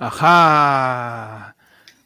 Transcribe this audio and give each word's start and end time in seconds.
Ajá. 0.00 1.56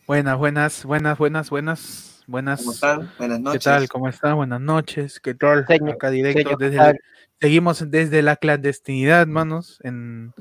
Buenas, 0.07 0.37
buenas, 0.39 0.85
buenas, 0.85 1.19
buenas, 1.19 1.51
buenas, 1.51 2.14
buenas. 2.27 2.61
¿Cómo 2.61 2.73
están? 2.73 3.11
Buenas 3.19 3.41
noches. 3.41 3.59
¿Qué 3.61 3.65
tal? 3.71 3.89
¿Cómo 3.89 4.09
están? 4.09 4.37
Buenas 4.37 4.61
noches. 4.61 5.21
¿Qué 5.21 5.35
tal? 5.35 5.67
Señor- 5.67 5.91
Acá 5.95 6.11
directo 6.11 6.39
señor, 6.43 6.59
desde 6.59 6.91
el- 6.91 6.99
seguimos 7.41 7.91
desde 7.91 8.23
la 8.23 8.37
clandestinidad, 8.37 9.27
manos, 9.27 9.79
en 9.83 10.33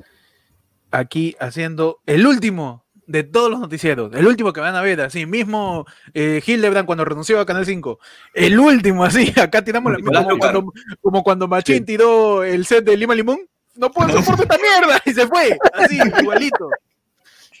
aquí 0.90 1.36
haciendo 1.40 2.00
el 2.06 2.26
último 2.26 2.84
de 3.06 3.22
todos 3.24 3.50
los 3.50 3.60
noticieros, 3.60 4.14
el 4.14 4.26
último 4.26 4.52
que 4.52 4.60
van 4.60 4.76
a 4.76 4.80
ver, 4.80 5.00
así 5.02 5.26
mismo 5.26 5.84
eh, 6.14 6.40
Hildebrand 6.44 6.86
cuando 6.86 7.04
renunció 7.04 7.38
a 7.38 7.44
Canal 7.44 7.66
5, 7.66 7.98
el 8.32 8.58
último 8.58 9.04
así, 9.04 9.32
acá 9.38 9.62
tiramos 9.62 9.92
la 9.92 9.98
como 9.98 10.38
cuando, 10.38 10.72
como 11.02 11.22
cuando 11.22 11.48
Machín 11.48 11.84
tiró 11.84 12.42
el 12.44 12.64
set 12.64 12.84
de 12.84 12.96
Lima 12.96 13.14
Limón, 13.14 13.40
no 13.76 13.90
puedo 13.90 14.08
soportar 14.22 14.44
esta 14.44 14.56
mierda 14.58 15.02
y 15.04 15.12
se 15.12 15.26
fue, 15.26 15.58
así, 15.74 15.98
igualito. 16.22 16.70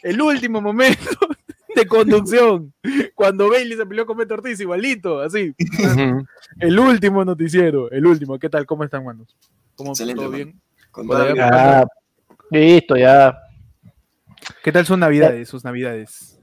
El 0.02 0.20
último 0.20 0.60
momento 0.60 1.18
de 1.74 1.86
conducción, 1.86 2.72
cuando 3.14 3.48
Bailey 3.50 3.76
se 3.76 3.86
peleó 3.86 4.06
con 4.06 4.16
Beto 4.16 4.34
Ortiz, 4.34 4.60
igualito, 4.60 5.20
así. 5.20 5.54
El 6.60 6.78
último 6.78 7.24
noticiero, 7.24 7.90
el 7.90 8.06
último. 8.06 8.38
¿Qué 8.38 8.48
tal? 8.48 8.66
¿Cómo 8.66 8.84
están, 8.84 9.04
manos? 9.04 9.36
¿Cómo 9.74 9.90
Excelente, 9.90 10.22
todo 10.22 10.30
bien? 10.30 10.60
Con 10.90 11.08
Ya, 11.08 11.84
listo, 12.50 12.96
ya. 12.96 13.36
¿Qué 14.62 14.72
tal 14.72 14.86
sus 14.86 14.98
navidades? 14.98 15.48
Sus 15.48 15.64
navidades. 15.64 16.38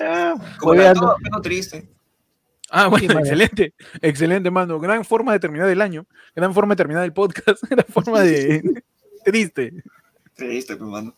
Ah, 0.00 0.34
Como 0.58 0.74
todo, 0.74 1.16
pero 1.22 1.40
triste. 1.40 1.88
Ah, 2.70 2.88
bueno, 2.88 3.12
Sí, 3.12 3.18
excelente, 3.18 3.74
excelente, 4.02 4.50
mano. 4.50 4.78
Gran 4.78 5.04
forma 5.04 5.32
de 5.32 5.40
terminar 5.40 5.68
el 5.70 5.80
año, 5.80 6.06
gran 6.36 6.52
forma 6.52 6.74
de 6.74 6.76
terminar 6.76 7.04
el 7.04 7.14
podcast, 7.14 7.62
gran 7.70 7.86
forma 7.86 8.20
de 8.20 8.82
triste. 9.24 9.82
Triste, 10.34 10.76
pues, 10.76 10.90
mano. 10.90 11.14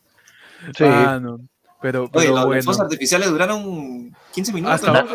sí. 0.76 0.84
Mano. 0.84 1.40
Pero, 1.82 2.02
Oye, 2.02 2.10
pero 2.12 2.34
los, 2.34 2.46
bueno. 2.46 2.62
fuegos 2.62 2.80
artificiales 2.80 3.30
duraron 3.30 4.14
15 4.32 4.52
minutos. 4.52 4.74
Hasta- 4.74 5.02
¿no? 5.02 5.08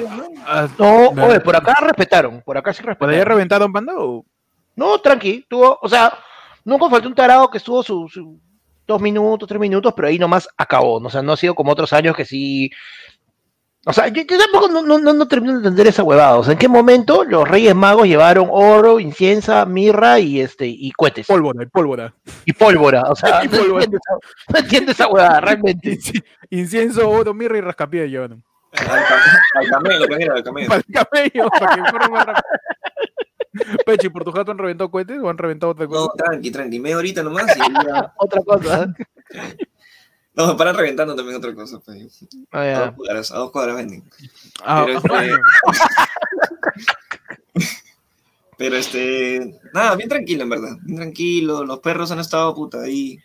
Ah, 0.46 0.68
No, 0.80 1.10
oye, 1.28 1.40
por 1.42 1.56
acá 1.56 1.76
respetaron, 1.82 2.42
por 2.42 2.58
acá 2.58 2.74
sí 2.74 2.82
¿Por 2.82 2.90
allá 2.90 2.98
respetaron. 3.00 3.28
reventaron 3.28 3.74
panda 3.74 3.94
o? 3.98 4.26
No, 4.76 5.00
tranqui, 5.00 5.46
tuvo, 5.48 5.78
o 5.82 5.88
sea, 5.88 6.12
nunca 6.64 6.90
faltó 6.90 7.08
un 7.08 7.16
tarado 7.16 7.50
que 7.50 7.60
estuvo 7.60 7.82
sus 7.84 8.12
su 8.14 8.40
dos 8.88 9.02
minutos, 9.02 9.48
tres 9.48 9.60
minutos, 9.60 9.94
pero 9.96 10.08
ahí 10.08 10.20
nomás 10.20 10.48
acabó, 10.58 11.00
¿no? 11.00 11.08
o 11.08 11.10
sea, 11.10 11.22
no 11.24 11.34
ha 11.34 11.38
sido 11.38 11.56
como 11.56 11.72
otros 11.72 11.92
años 11.94 12.16
que 12.16 12.24
sí... 12.26 12.70
O 13.88 13.94
sea, 13.94 14.08
yo, 14.08 14.24
yo 14.24 14.38
tampoco 14.40 14.68
no, 14.68 14.82
no, 14.82 14.98
no, 14.98 15.14
no 15.14 15.28
termino 15.28 15.54
de 15.54 15.60
entender 15.60 15.86
esa 15.88 16.04
huevada. 16.04 16.38
O 16.38 16.44
sea, 16.44 16.54
¿en 16.54 16.58
qué 16.58 16.68
momento 16.68 17.24
los 17.24 17.48
Reyes 17.48 17.76
Magos 17.76 18.08
llevaron 18.08 18.48
oro, 18.52 19.00
inciensa, 19.00 19.64
mirra 19.66 20.20
y 20.20 20.42
este 20.42 20.66
y 20.68 20.92
cohetes? 20.92 21.28
Pólvora, 21.28 21.64
y 21.64 21.68
pólvora. 21.68 22.14
y 22.46 22.54
pólvora. 22.54 23.04
O 23.10 23.16
sea, 23.16 23.42
Y 23.46 23.48
no, 23.48 23.58
pólvora. 23.58 23.84
entiendo 23.84 23.98
esa, 23.98 24.52
no 24.54 24.60
entiendo 24.60 24.92
esa 24.92 25.08
huevada, 25.08 25.40
realmente. 25.42 25.92
Inci- 26.00 26.24
Incienso, 26.50 27.08
oro, 27.10 27.34
mirra 27.36 27.58
y 27.58 27.62
rascapié 27.62 28.10
llevaron. 28.10 28.44
Al, 28.72 28.88
cam- 28.88 29.40
al 29.54 29.68
camello, 29.70 30.34
al 30.34 30.44
camello. 30.44 30.68
Para 31.60 31.76
que 31.76 31.90
fuera 31.92 32.10
más 32.10 32.26
rápido. 32.26 32.44
Pechi, 33.86 34.10
¿por 34.10 34.26
tu 34.26 34.32
jato 34.34 34.52
han 34.52 34.58
reventado 34.58 34.92
cohetes 34.92 35.18
o 35.22 35.30
han 35.30 35.38
reventado 35.38 35.72
otra 35.72 35.86
No, 35.86 35.92
cosa? 35.92 36.12
tranqui, 36.18 36.52
tranqui. 36.52 36.80
Media 36.80 36.98
horita 36.98 37.24
nomás 37.24 37.56
y 37.56 37.60
ya. 37.86 38.14
Otra 38.18 38.42
cosa. 38.44 38.94
No, 40.36 40.48
me 40.48 40.56
paran 40.56 40.76
reventando 40.76 41.16
también 41.16 41.38
otra 41.38 41.54
cosa. 41.56 41.80
Pues. 41.80 42.26
Ah, 42.52 42.62
A 42.62 42.80
dos 42.88 42.96
cuadras, 42.96 43.32
a 43.32 43.38
dos 43.38 43.52
cuadras 43.52 43.76
venden. 43.78 44.04
Ah, 44.64 44.84
Pero 44.86 44.98
este- 44.98 45.10
bueno. 45.10 45.38
Pero 48.58 48.78
este, 48.78 49.60
nada, 49.74 49.96
bien 49.98 50.08
tranquilo 50.08 50.44
en 50.44 50.50
verdad, 50.50 50.78
bien 50.84 50.98
tranquilo, 50.98 51.66
los 51.66 51.80
perros 51.80 52.10
han 52.12 52.20
estado 52.20 52.56
puta 52.56 52.82
ahí 52.84 53.20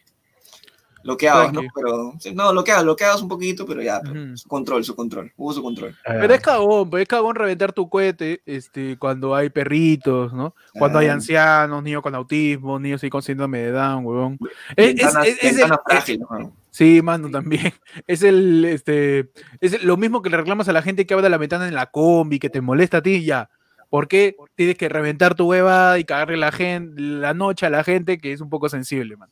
bloqueados, 1.05 1.53
¿no? 1.53 1.61
Pero, 1.73 2.13
sí, 2.19 2.35
no, 2.35 2.51
bloqueados, 2.51 2.83
bloqueados 2.85 3.23
un 3.23 3.29
poquito, 3.29 3.65
pero 3.65 3.81
ya, 3.81 4.01
pero 4.03 4.23
Ujú. 4.25 4.37
su 4.37 4.49
control, 4.49 4.85
su 4.85 4.97
control, 4.97 5.33
hubo 5.37 5.53
su 5.53 5.63
control. 5.63 5.97
Pero 6.05 6.35
es 6.35 6.41
cagón, 6.41 6.91
pues 6.91 7.03
es 7.03 7.09
cagón 7.09 7.37
reventar 7.37 7.73
tu 7.73 7.89
cohete 7.89 8.43
este, 8.45 8.99
cuando 8.99 9.33
hay 9.35 9.51
perritos, 9.51 10.33
¿no? 10.33 10.55
Cuando 10.77 10.99
hay 10.99 11.07
Ah. 11.07 11.13
ancianos, 11.15 11.81
niños 11.85 12.03
con 12.03 12.15
autismo, 12.17 12.79
niños 12.81 13.01
ahí 13.05 13.09
con 13.11 13.23
síndrome 13.23 13.61
de 13.61 13.71
Down, 13.71 14.05
huevón. 14.05 14.39
Es, 14.77 14.89
es- 14.89 14.95
Ventanas- 14.97 15.27
es- 15.27 15.37
es 15.39 15.45
el- 15.45 15.57
ventanas 15.59 15.79
frágiles, 15.87 16.27
mano. 16.29 16.57
Sí, 16.71 17.03
mano, 17.03 17.31
también. 17.31 17.73
Es 18.07 18.23
el, 18.23 18.65
este, 18.65 19.31
es 19.61 19.83
lo 19.83 19.97
mismo 19.97 20.23
que 20.23 20.31
le 20.31 20.37
reclamas 20.37 20.69
a 20.69 20.73
la 20.73 20.83
gente 20.83 21.07
que 21.07 21.15
abre 21.15 21.29
la 21.29 21.39
ventana 21.39 21.69
en 21.69 21.75
la 21.75 21.87
combi, 21.87 22.39
que 22.39 22.51
te 22.51 22.61
molesta 22.61 22.99
a 22.99 23.03
ti, 23.03 23.25
ya. 23.25 23.51
¿Por 23.89 24.07
qué 24.07 24.37
tienes 24.55 24.77
que 24.77 24.89
reventar 24.89 25.35
tu 25.35 25.51
hueva 25.51 25.99
y 25.99 26.05
cagarle 26.05 26.37
la, 26.37 26.53
gente, 26.53 27.01
la 27.01 27.35
noche 27.35 27.67
a 27.67 27.71
la 27.71 27.83
gente 27.83 28.19
que 28.19 28.33
es 28.33 28.41
un 28.41 28.49
poco 28.49 28.69
sensible, 28.69 29.17
man? 29.17 29.29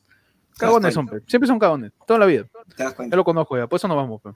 Cagones 0.59 0.93
son, 0.93 1.07
pe. 1.07 1.21
siempre 1.25 1.47
son 1.47 1.57
cagones, 1.57 1.93
toda 2.05 2.19
la 2.19 2.25
vida. 2.25 2.45
¿Te 2.75 2.83
das 2.83 2.93
Ya 2.97 3.15
lo 3.15 3.23
conozco 3.23 3.57
ya, 3.57 3.67
por 3.67 3.77
eso 3.77 3.87
nos 3.87 3.95
vamos. 3.95 4.21
pe. 4.21 4.31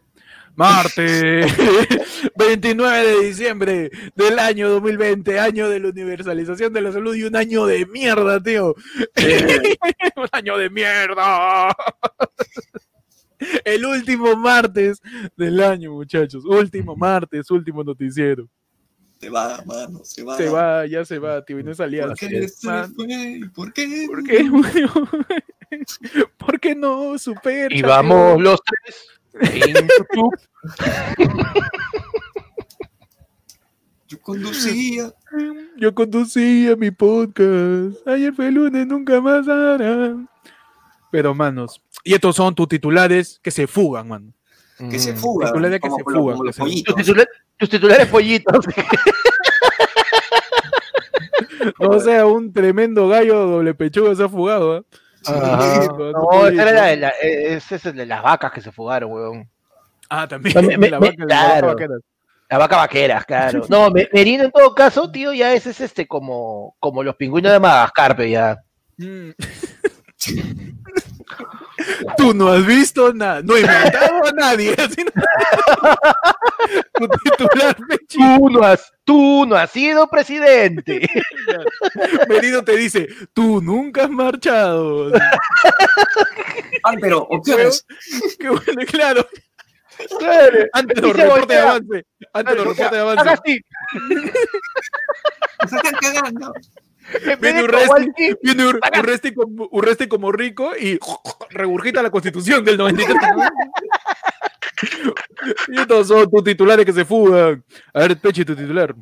Martes 0.55 1.51
29 2.37 3.07
de 3.07 3.25
diciembre 3.25 3.91
del 4.15 4.39
año 4.39 4.69
2020, 4.69 5.39
año 5.39 5.67
de 5.67 5.79
la 5.81 5.89
universalización 5.89 6.71
de 6.71 6.81
la 6.81 6.91
salud 6.93 7.13
y 7.15 7.23
un 7.23 7.35
año 7.35 7.65
de 7.65 7.85
mierda, 7.85 8.41
tío. 8.41 8.75
un 10.15 10.27
año 10.31 10.57
de 10.57 10.69
mierda. 10.69 11.75
El 13.65 13.85
último 13.85 14.35
martes 14.35 15.01
del 15.35 15.61
año, 15.61 15.93
muchachos. 15.93 16.45
Último 16.45 16.95
martes, 16.95 17.49
último 17.51 17.83
noticiero. 17.83 18.47
Se 19.19 19.29
va, 19.29 19.63
mano, 19.65 20.01
se 20.03 20.23
va. 20.23 20.35
Se 20.35 20.49
va, 20.49 20.85
ya 20.85 21.05
se 21.05 21.17
va, 21.17 21.43
tío, 21.45 21.57
y 21.59 21.63
no 21.63 21.71
es 21.71 21.77
¿Por 21.77 21.85
alianza. 21.85 22.15
qué 22.27 22.47
se 22.47 22.67
Man, 22.67 22.93
fue? 22.93 23.39
¿Por 23.55 23.71
qué? 23.71 24.05
¿Por 24.07 24.23
qué? 24.23 24.49
¿Por 26.37 26.59
qué 26.59 26.75
no? 26.75 27.17
Super. 27.17 27.71
Y 27.71 27.81
vamos 27.81 28.41
los 28.41 28.59
tres 28.61 29.07
en 29.65 29.73
YouTube. 29.75 30.37
Yo 34.07 34.21
conducía. 34.21 35.13
Yo 35.77 35.95
conducía 35.95 36.75
mi 36.75 36.91
podcast. 36.91 38.07
Ayer 38.07 38.33
fue 38.33 38.51
lunes, 38.51 38.85
nunca 38.85 39.19
más 39.21 39.47
hará. 39.47 40.17
Pero, 41.13 41.35
manos, 41.35 41.79
y 42.03 42.15
estos 42.15 42.35
son 42.35 42.55
tus 42.55 42.67
titulares 42.67 43.39
que 43.43 43.51
se 43.51 43.67
fugan, 43.67 44.07
mano. 44.07 44.33
Que 44.89 44.97
se 44.97 45.13
Mm. 45.13 45.17
fuga. 45.17 45.45
Titulares 45.45 45.79
que 45.79 45.89
se 45.91 45.95
los- 46.03 46.13
fugan, 46.15 46.41
que 46.41 46.53
se- 46.53 46.59
Tus, 46.59 46.67
pollitos. 46.69 46.95
titula- 46.95 47.27
tus 47.57 47.69
titulares 47.69 48.07
pollitos. 48.07 48.65
No 51.79 51.99
sea 51.99 52.25
un 52.25 52.51
tremendo 52.51 53.07
gallo 53.07 53.45
doble 53.47 53.73
pechuga 53.73 54.13
se 54.15 54.23
ha 54.23 54.29
fugado. 54.29 54.75
¿ah? 54.75 54.83
Tu 55.95 56.11
No, 56.11 56.47
ese 56.47 56.61
era 56.61 56.71
la 56.71 56.85
de 56.87 56.97
la- 56.97 57.13
eh, 57.21 57.53
ese 57.55 57.75
es 57.75 57.85
el 57.85 57.95
de 57.95 58.05
las 58.07 58.21
vacas 58.23 58.51
que 58.51 58.59
se 58.61 58.71
fugaron, 58.71 59.11
weón. 59.11 59.47
Ah, 60.09 60.27
también. 60.27 60.65
Me- 60.65 60.77
me- 60.77 60.89
la 60.89 60.99
me- 60.99 61.09
vaca- 61.11 61.17
la 61.19 61.25
claro. 61.27 61.67
vaca 61.67 61.83
vaquera. 61.83 61.99
La 62.49 62.57
vaca 62.57 62.77
vaqueras, 62.77 63.25
claro. 63.25 63.61
No, 63.69 63.89
Me- 63.91 64.09
Merino 64.11 64.43
en 64.45 64.51
todo 64.51 64.73
caso, 64.75 65.09
tío, 65.11 65.31
ya 65.33 65.53
ese 65.53 65.69
es 65.69 65.79
este 65.79 66.07
como, 66.07 66.75
como 66.79 67.03
los 67.03 67.15
pingüinos 67.15 67.51
de 67.51 67.59
Madagascar, 67.59 68.15
pe, 68.17 68.29
ya. 68.31 68.57
Mm. 68.97 69.29
Tú 72.17 72.33
no 72.33 72.49
has 72.49 72.65
visto 72.65 73.13
nada, 73.13 73.41
no 73.41 73.55
he 73.57 73.63
matado 73.63 74.27
a 74.27 74.31
nadie. 74.31 74.75
así 74.77 75.03
no- 75.03 75.11
tu 76.93 77.07
titular, 77.07 77.75
Tú 78.07 78.49
no 78.49 78.63
has, 78.63 78.91
tú 79.03 79.45
no 79.47 79.55
has 79.55 79.71
sido 79.71 80.07
presidente. 80.07 81.07
Merino 82.29 82.63
te 82.63 82.77
dice, 82.77 83.07
tú 83.33 83.61
nunca 83.61 84.03
has 84.03 84.09
marchado. 84.09 85.11
Ah, 86.83 86.93
pero 86.99 87.23
opciones. 87.23 87.85
Qué 88.39 88.49
bueno, 88.49 88.81
claro. 88.87 89.27
Claro. 90.19 90.65
Antes 90.73 91.01
los 91.01 91.15
reportes 91.15 91.47
de 91.47 91.57
avance. 91.57 92.05
Antes 92.33 92.55
de 92.55 92.63
los 92.65 92.77
reportes 92.77 92.91
de 92.91 92.99
avance. 92.99 93.29
así. 93.29 93.61
Se 95.69 95.75
están 95.77 95.93
cagando. 96.01 96.53
Viene 97.39 97.63
Urresti, 97.63 98.35
viene 98.41 98.65
Ur- 98.65 98.79
Urresti 98.99 99.33
como, 99.33 99.67
Urresti 99.71 100.07
como 100.07 100.31
rico 100.31 100.71
y 100.79 100.97
regurgita 101.49 102.01
la 102.01 102.09
constitución 102.09 102.63
del 102.63 102.77
93. 102.77 103.17
y 105.69 105.79
estos 105.79 106.07
son 106.07 106.29
tus 106.29 106.43
titulares 106.43 106.85
que 106.85 106.93
se 106.93 107.05
fugan. 107.05 107.63
A 107.93 107.99
ver, 107.99 108.17
Pechi, 108.17 108.45
tu 108.45 108.55
titular. 108.55 108.95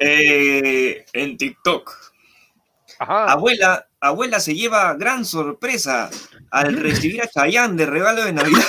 Eh, 0.00 1.04
en 1.12 1.36
TikTok. 1.36 1.90
Ajá. 2.98 3.32
Abuela, 3.32 3.86
abuela 4.00 4.40
se 4.40 4.54
lleva 4.54 4.94
gran 4.94 5.24
sorpresa 5.24 6.10
al 6.50 6.76
recibir 6.76 7.22
a 7.22 7.28
Chayanne 7.28 7.76
de 7.76 7.86
regalo 7.86 8.24
de 8.24 8.32
Navidad. 8.32 8.64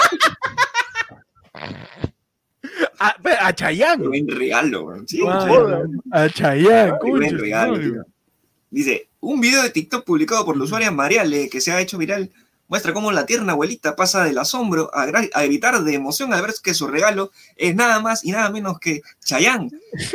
A, 3.04 3.16
a 3.48 3.54
Chayán. 3.56 4.00
Qué 4.02 4.08
buen 4.08 4.28
regalo, 4.28 4.84
weón. 4.84 5.08
Sí, 5.08 5.22
Ah, 5.28 5.40
Chayanne. 5.48 6.00
a 6.12 6.30
Chayán, 6.30 6.94
Qué 7.04 7.10
buen 7.10 7.24
concha, 7.24 7.38
regalo, 7.38 7.80
tío. 7.80 8.04
Dice, 8.70 9.10
un 9.20 9.42
video 9.42 9.64
de 9.64 9.70
TikTok 9.72 10.06
publicado 10.06 10.46
por 10.46 10.56
la 10.58 10.64
usuaria 10.64 10.92
Mariale 10.92 11.50
que 11.50 11.62
se 11.62 11.72
ha 11.72 11.82
hecho 11.82 11.98
viral 11.98 12.30
muestra 12.68 12.94
cómo 12.94 13.12
la 13.12 13.26
tierna 13.26 13.52
abuelita 13.52 13.96
pasa 13.98 14.24
del 14.24 14.38
asombro 14.38 14.90
a, 14.94 15.04
a 15.04 15.44
gritar 15.44 15.84
de 15.84 15.94
emoción 15.94 16.34
al 16.34 16.42
ver 16.42 16.54
que 16.64 16.74
su 16.74 16.88
regalo 16.88 17.32
es 17.58 17.76
nada 17.76 18.00
más 18.00 18.24
y 18.24 18.32
nada 18.32 18.50
menos 18.50 18.80
que 18.80 19.02
Chayanne. 19.26 19.70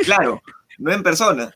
Claro, 0.05 0.41
no 0.79 0.91
en 0.91 1.03
persona. 1.03 1.55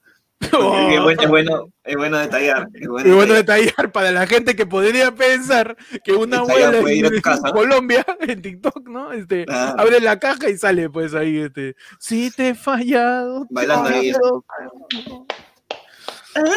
Porque 0.49 0.95
es, 0.95 1.01
bueno, 1.01 1.21
es, 1.21 1.29
bueno, 1.29 1.69
es 1.83 1.95
bueno 1.95 2.17
detallar. 2.17 2.67
Es 2.73 2.87
bueno 2.87 3.07
Y 3.09 3.11
bueno 3.11 3.33
detallar. 3.35 3.65
detallar 3.67 3.91
para 3.91 4.11
la 4.11 4.25
gente 4.27 4.55
que 4.55 4.65
podría 4.65 5.13
pensar 5.13 5.77
que 6.03 6.13
una 6.13 6.37
abuela 6.39 6.79
en, 6.79 7.21
Colombia, 7.53 8.05
en 8.21 8.41
TikTok, 8.41 8.87
¿no? 8.87 9.11
Este, 9.11 9.45
Ah. 9.49 9.75
abre 9.77 9.99
la 9.99 10.19
caja 10.19 10.49
y 10.49 10.57
sale 10.57 10.89
pues 10.89 11.13
ahí, 11.13 11.37
este, 11.39 11.75
si 11.99 12.31
te 12.31 12.49
he 12.49 12.55
fallado. 12.55 13.45
Bailando 13.49 13.89
ahí. 13.89 14.11
quiero". 14.11 14.43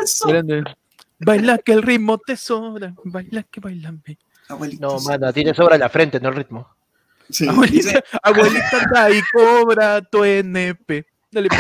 Eso. 0.03 0.29
Grande. 0.29 0.65
Baila 1.19 1.59
que 1.59 1.73
el 1.73 1.83
ritmo 1.83 2.19
te 2.19 2.37
sobra, 2.37 2.95
baila 3.05 3.43
que 3.45 3.61
bailame. 3.61 4.19
Abuelita, 4.49 4.87
No, 4.87 4.99
sí. 4.99 5.09
mano, 5.09 5.33
tiene 5.33 5.55
sobra 5.55 5.79
la 5.79 5.89
frente, 5.89 6.21
no 6.21 6.29
el 6.29 6.35
ritmo. 6.37 6.69
Sí, 7.31 7.49
Abuelita, 7.49 7.89
dice, 7.89 8.05
abuelita, 8.23 8.83
anda 8.83 9.11
y 9.11 9.21
cobra 9.33 10.03
tu 10.03 10.23
NP. 10.25 11.07
Dale. 11.31 11.49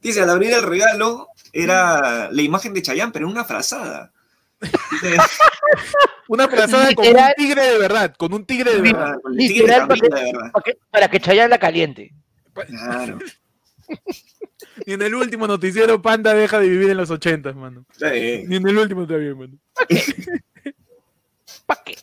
dice, 0.00 0.20
al 0.22 0.30
abrir 0.30 0.52
el 0.52 0.62
regalo 0.62 1.28
era 1.52 2.30
la 2.30 2.42
imagen 2.42 2.72
de 2.74 2.82
Chayanne, 2.82 3.12
pero 3.12 3.26
en 3.26 3.32
una 3.32 3.44
frazada. 3.44 4.12
Dice, 4.60 5.16
Una 6.28 6.46
frazada 6.48 6.94
con 6.94 7.06
un 7.06 7.16
tigre 7.36 7.62
de 7.66 7.78
verdad, 7.78 8.14
con 8.16 8.32
un 8.34 8.44
tigre 8.46 8.72
de 8.74 8.80
verdad. 8.82 9.16
con 9.20 9.32
el 9.32 9.38
tigre 9.38 9.54
de 9.54 9.62
Literal, 9.62 9.88
Camila, 9.88 10.08
porque- 10.08 10.08
de 10.24 10.32
verdad. 10.32 10.50
Para 10.52 10.62
que, 10.64 10.78
para 10.90 11.08
que 11.10 11.20
Chayanne 11.20 11.48
la 11.50 11.58
caliente. 11.58 12.12
Claro. 12.54 13.18
Ni 14.86 14.92
en 14.94 15.02
el 15.02 15.14
último 15.14 15.46
noticiero 15.48 16.00
Panda 16.00 16.32
deja 16.34 16.60
de 16.60 16.68
vivir 16.68 16.90
en 16.90 16.96
los 16.96 17.10
ochentas, 17.10 17.56
mano. 17.56 17.84
Sí. 17.98 18.44
Ni 18.46 18.56
en 18.56 18.68
el 18.68 18.78
último 18.78 19.06
todavía, 19.06 19.34
mano. 19.34 19.54
¿Para 21.66 21.82
qué? 21.84 21.96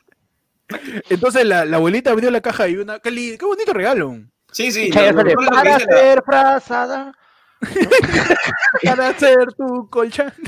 Entonces 1.09 1.45
la, 1.45 1.63
la 1.65 1.77
abuelita 1.77 2.11
abrió 2.11 2.29
la 2.29 2.41
caja 2.41 2.67
y 2.67 2.75
una. 2.75 2.99
¡Qué, 2.99 3.09
li- 3.11 3.37
qué 3.37 3.45
bonito 3.45 3.71
regalo! 3.73 4.17
Sí, 4.51 4.71
sí. 4.71 4.89
Para 4.91 5.79
ser 5.79 6.21
frazada. 6.25 7.13
Para 8.83 9.09
hacer 9.09 9.53
tu 9.57 9.89
colchón. 9.89 10.31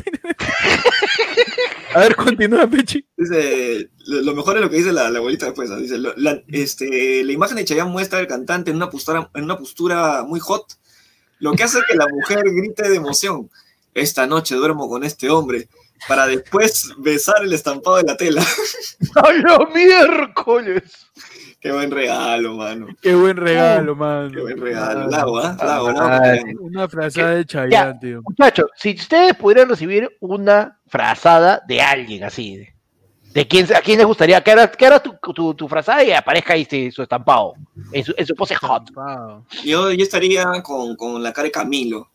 A 1.95 1.99
ver, 1.99 2.15
continúa, 2.15 2.67
Pechi. 2.67 3.05
Dice, 3.17 3.89
lo, 4.05 4.21
lo 4.21 4.35
mejor 4.35 4.57
es 4.57 4.61
lo 4.61 4.69
que 4.69 4.77
dice 4.77 4.93
la, 4.93 5.09
la 5.09 5.19
abuelita 5.19 5.45
después. 5.47 5.69
¿no? 5.69 5.77
Dice, 5.77 5.97
lo- 5.97 6.13
la, 6.17 6.41
este, 6.47 7.23
la 7.23 7.31
imagen 7.31 7.57
de 7.57 7.65
Chayanne 7.65 7.89
muestra 7.91 8.19
al 8.19 8.27
cantante 8.27 8.69
en 8.71 8.77
una, 8.77 8.89
postura, 8.89 9.29
en 9.33 9.43
una 9.43 9.57
postura 9.57 10.23
muy 10.23 10.39
hot, 10.39 10.65
lo 11.39 11.53
que 11.53 11.63
hace 11.63 11.79
que 11.89 11.97
la 11.97 12.07
mujer 12.07 12.43
grite 12.45 12.87
de 12.89 12.95
emoción. 12.95 13.49
Esta 13.95 14.27
noche 14.27 14.55
duermo 14.55 14.87
con 14.87 15.03
este 15.03 15.29
hombre, 15.31 15.67
para 16.07 16.27
después 16.27 16.89
besar 16.99 17.43
el 17.43 17.51
estampado 17.53 17.97
de 17.97 18.03
la 18.03 18.15
tela. 18.15 18.45
¡A 19.15 19.31
los 19.33 19.73
miércoles! 19.73 20.83
Qué 21.61 21.71
buen 21.73 21.91
regalo, 21.91 22.55
mano. 22.55 22.87
Qué 23.01 23.13
buen 23.15 23.35
regalo, 23.35 23.95
mano. 23.95 24.31
Qué 24.31 24.39
buen 24.41 24.61
regalo. 24.61 25.07
Lago, 25.09 25.39
¿ah? 25.39 25.57
Lago. 25.61 25.87
Una 26.61 26.87
frazada 26.87 27.31
de 27.31 27.45
Chayanne, 27.45 27.99
tío. 27.99 28.21
Muchachos, 28.23 28.67
si 28.75 28.95
ustedes 28.95 29.35
pudieran 29.35 29.67
recibir 29.69 30.09
una 30.21 30.79
frazada 30.87 31.61
de 31.67 31.81
alguien 31.81 32.23
así, 32.23 32.55
de, 32.57 32.73
de 33.33 33.47
quién, 33.47 33.67
a 33.75 33.81
quién 33.81 33.97
les 33.97 34.07
gustaría 34.07 34.41
que 34.41 34.51
haga, 34.51 34.71
que 34.71 34.85
haga 34.85 35.01
tu, 35.03 35.17
tu, 35.33 35.53
tu 35.53 35.67
frazada 35.67 36.01
y 36.03 36.11
aparezca 36.13 36.53
ahí 36.53 36.61
este, 36.61 36.91
su 36.93 37.03
estampado, 37.03 37.53
en 37.91 38.05
su, 38.05 38.13
en 38.17 38.25
su 38.25 38.35
pose 38.35 38.55
hot. 38.55 38.89
Wow. 38.93 39.45
Yo, 39.65 39.91
yo 39.91 40.03
estaría 40.03 40.45
con, 40.63 40.95
con 40.95 41.21
la 41.21 41.33
cara 41.33 41.43
de 41.47 41.51
Camilo. 41.51 42.09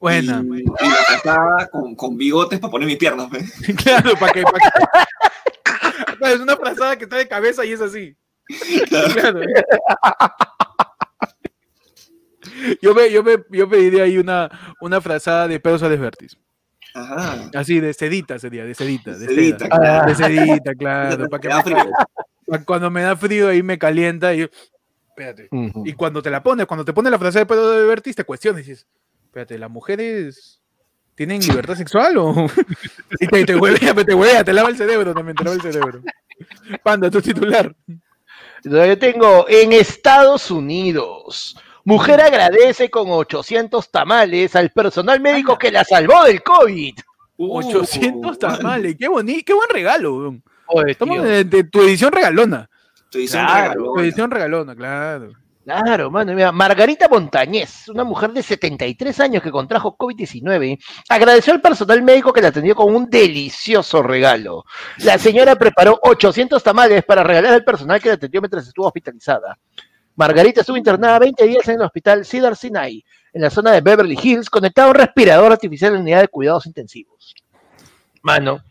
Buena. 0.00 0.42
Y, 0.44 0.58
y 0.62 0.64
la 0.64 0.96
frazada 1.06 1.68
con, 1.70 1.94
con 1.94 2.16
bigotes 2.16 2.58
para 2.58 2.72
poner 2.72 2.88
mis 2.88 2.96
piernas. 2.98 3.30
¿ve? 3.30 3.44
Claro, 3.76 4.16
para 4.16 4.32
que. 4.32 4.42
pa' 4.42 4.50
que- 4.52 5.02
Es 6.32 6.38
una 6.40 6.56
frazada 6.56 6.96
que 6.96 7.04
está 7.04 7.16
de 7.16 7.26
cabeza 7.28 7.64
y 7.64 7.72
es 7.72 7.80
así. 7.80 8.16
Claro. 8.88 9.40
Yo 12.82 12.94
me, 12.94 13.10
yo 13.10 13.22
me, 13.22 13.36
yo 13.50 13.68
pediría 13.68 14.02
ahí 14.04 14.18
una, 14.18 14.50
una 14.80 15.00
frazada 15.00 15.46
de 15.48 15.60
pedos 15.60 15.82
a 15.82 15.88
desvertis. 15.88 16.36
Ajá. 16.94 17.50
Así, 17.54 17.80
de 17.80 17.94
sedita 17.94 18.38
sería, 18.38 18.64
de 18.64 18.74
sedita. 18.74 19.12
De 19.12 19.26
Sedita, 19.26 19.58
seda. 19.66 19.68
claro. 19.78 20.08
De 20.08 20.14
sedita, 20.14 20.74
claro. 20.74 21.28
Para 21.30 21.40
que 21.40 21.48
Te 21.48 21.54
da 21.54 21.56
me- 21.58 21.62
frío. 21.62 21.92
pa- 22.46 22.64
cuando 22.64 22.90
me 22.90 23.02
da 23.02 23.16
frío 23.16 23.48
ahí 23.48 23.62
me 23.62 23.78
calienta 23.78 24.34
y 24.34 24.40
yo, 24.40 24.46
espérate. 25.08 25.48
Y 25.84 25.92
cuando 25.94 26.20
te 26.20 26.30
la 26.30 26.42
pones, 26.42 26.66
cuando 26.66 26.84
te 26.84 26.92
pones 26.92 27.10
la 27.10 27.18
frase 27.18 27.38
de 27.40 27.46
pedo 27.46 27.70
de 27.78 27.86
vertis, 27.86 28.16
te 28.16 28.24
cuestionas 28.24 28.62
y 28.66 28.70
dices, 28.70 28.86
espérate, 29.24 29.56
¿las 29.58 29.70
mujeres 29.70 30.60
tienen 31.14 31.40
libertad 31.48 31.76
sexual 31.76 32.16
o...? 32.18 32.46
y 33.20 33.26
te, 33.28 33.44
te 33.46 33.56
huevea, 33.56 33.94
te 33.94 34.14
huevea, 34.14 34.44
te 34.44 34.52
lava 34.52 34.68
el 34.68 34.76
cerebro 34.76 35.14
también, 35.14 35.36
te 35.36 35.44
lava 35.44 35.56
el 35.56 35.62
cerebro. 35.62 36.02
Panda, 36.82 37.08
tu 37.10 37.22
titular. 37.22 37.74
Entonces, 38.64 38.88
Yo 38.88 38.98
tengo 38.98 39.46
en 39.48 39.72
Estados 39.72 40.50
Unidos. 40.50 41.56
Mujer 41.84 42.20
agradece 42.20 42.90
con 42.90 43.10
800 43.10 43.90
tamales 43.90 44.54
al 44.54 44.70
personal 44.70 45.20
médico 45.20 45.58
que 45.58 45.72
la 45.72 45.84
salvó 45.84 46.24
del 46.24 46.42
COVID. 46.42 46.94
Uh, 47.38 47.58
800 47.58 48.38
tamales, 48.38 48.94
qué 48.98 49.08
bonito, 49.08 49.42
qué 49.44 49.52
buen 49.52 49.68
regalo. 49.68 50.36
Oye, 50.66 50.92
Estamos 50.92 51.22
de, 51.24 51.44
de 51.44 51.64
tu 51.64 51.82
edición 51.82 52.12
regalona. 52.12 52.70
Tu 53.10 53.18
edición 53.18 53.44
Claro, 53.44 53.62
regalona. 53.62 53.92
Tu 53.94 54.00
edición 54.00 54.30
regalona, 54.30 54.76
claro. 54.76 55.32
Claro, 55.64 56.10
mano, 56.10 56.52
Margarita 56.52 57.08
Montañez, 57.08 57.88
una 57.88 58.02
mujer 58.02 58.32
de 58.32 58.42
73 58.42 59.20
años 59.20 59.42
que 59.44 59.52
contrajo 59.52 59.96
COVID-19, 59.96 60.76
agradeció 61.08 61.52
al 61.52 61.60
personal 61.60 62.02
médico 62.02 62.32
que 62.32 62.40
la 62.40 62.48
atendió 62.48 62.74
con 62.74 62.92
un 62.92 63.08
delicioso 63.08 64.02
regalo. 64.02 64.64
La 64.98 65.18
señora 65.18 65.54
preparó 65.54 66.00
800 66.02 66.60
tamales 66.62 67.04
para 67.04 67.22
regalar 67.22 67.54
al 67.54 67.64
personal 67.64 68.02
que 68.02 68.08
la 68.08 68.14
atendió 68.14 68.40
mientras 68.40 68.66
estuvo 68.66 68.86
hospitalizada. 68.86 69.56
Margarita 70.16 70.62
estuvo 70.62 70.76
internada 70.76 71.20
20 71.20 71.46
días 71.46 71.68
en 71.68 71.76
el 71.76 71.82
hospital 71.82 72.24
Cedar 72.24 72.56
Sinai, 72.56 73.04
en 73.32 73.42
la 73.42 73.50
zona 73.50 73.70
de 73.70 73.82
Beverly 73.82 74.18
Hills, 74.20 74.50
conectada 74.50 74.88
a 74.88 74.90
un 74.90 74.96
respirador 74.96 75.52
artificial 75.52 75.92
en 75.92 75.94
la 75.94 76.00
unidad 76.00 76.20
de 76.22 76.28
cuidados 76.28 76.66
intensivos. 76.66 77.34
Mano, 78.20 78.62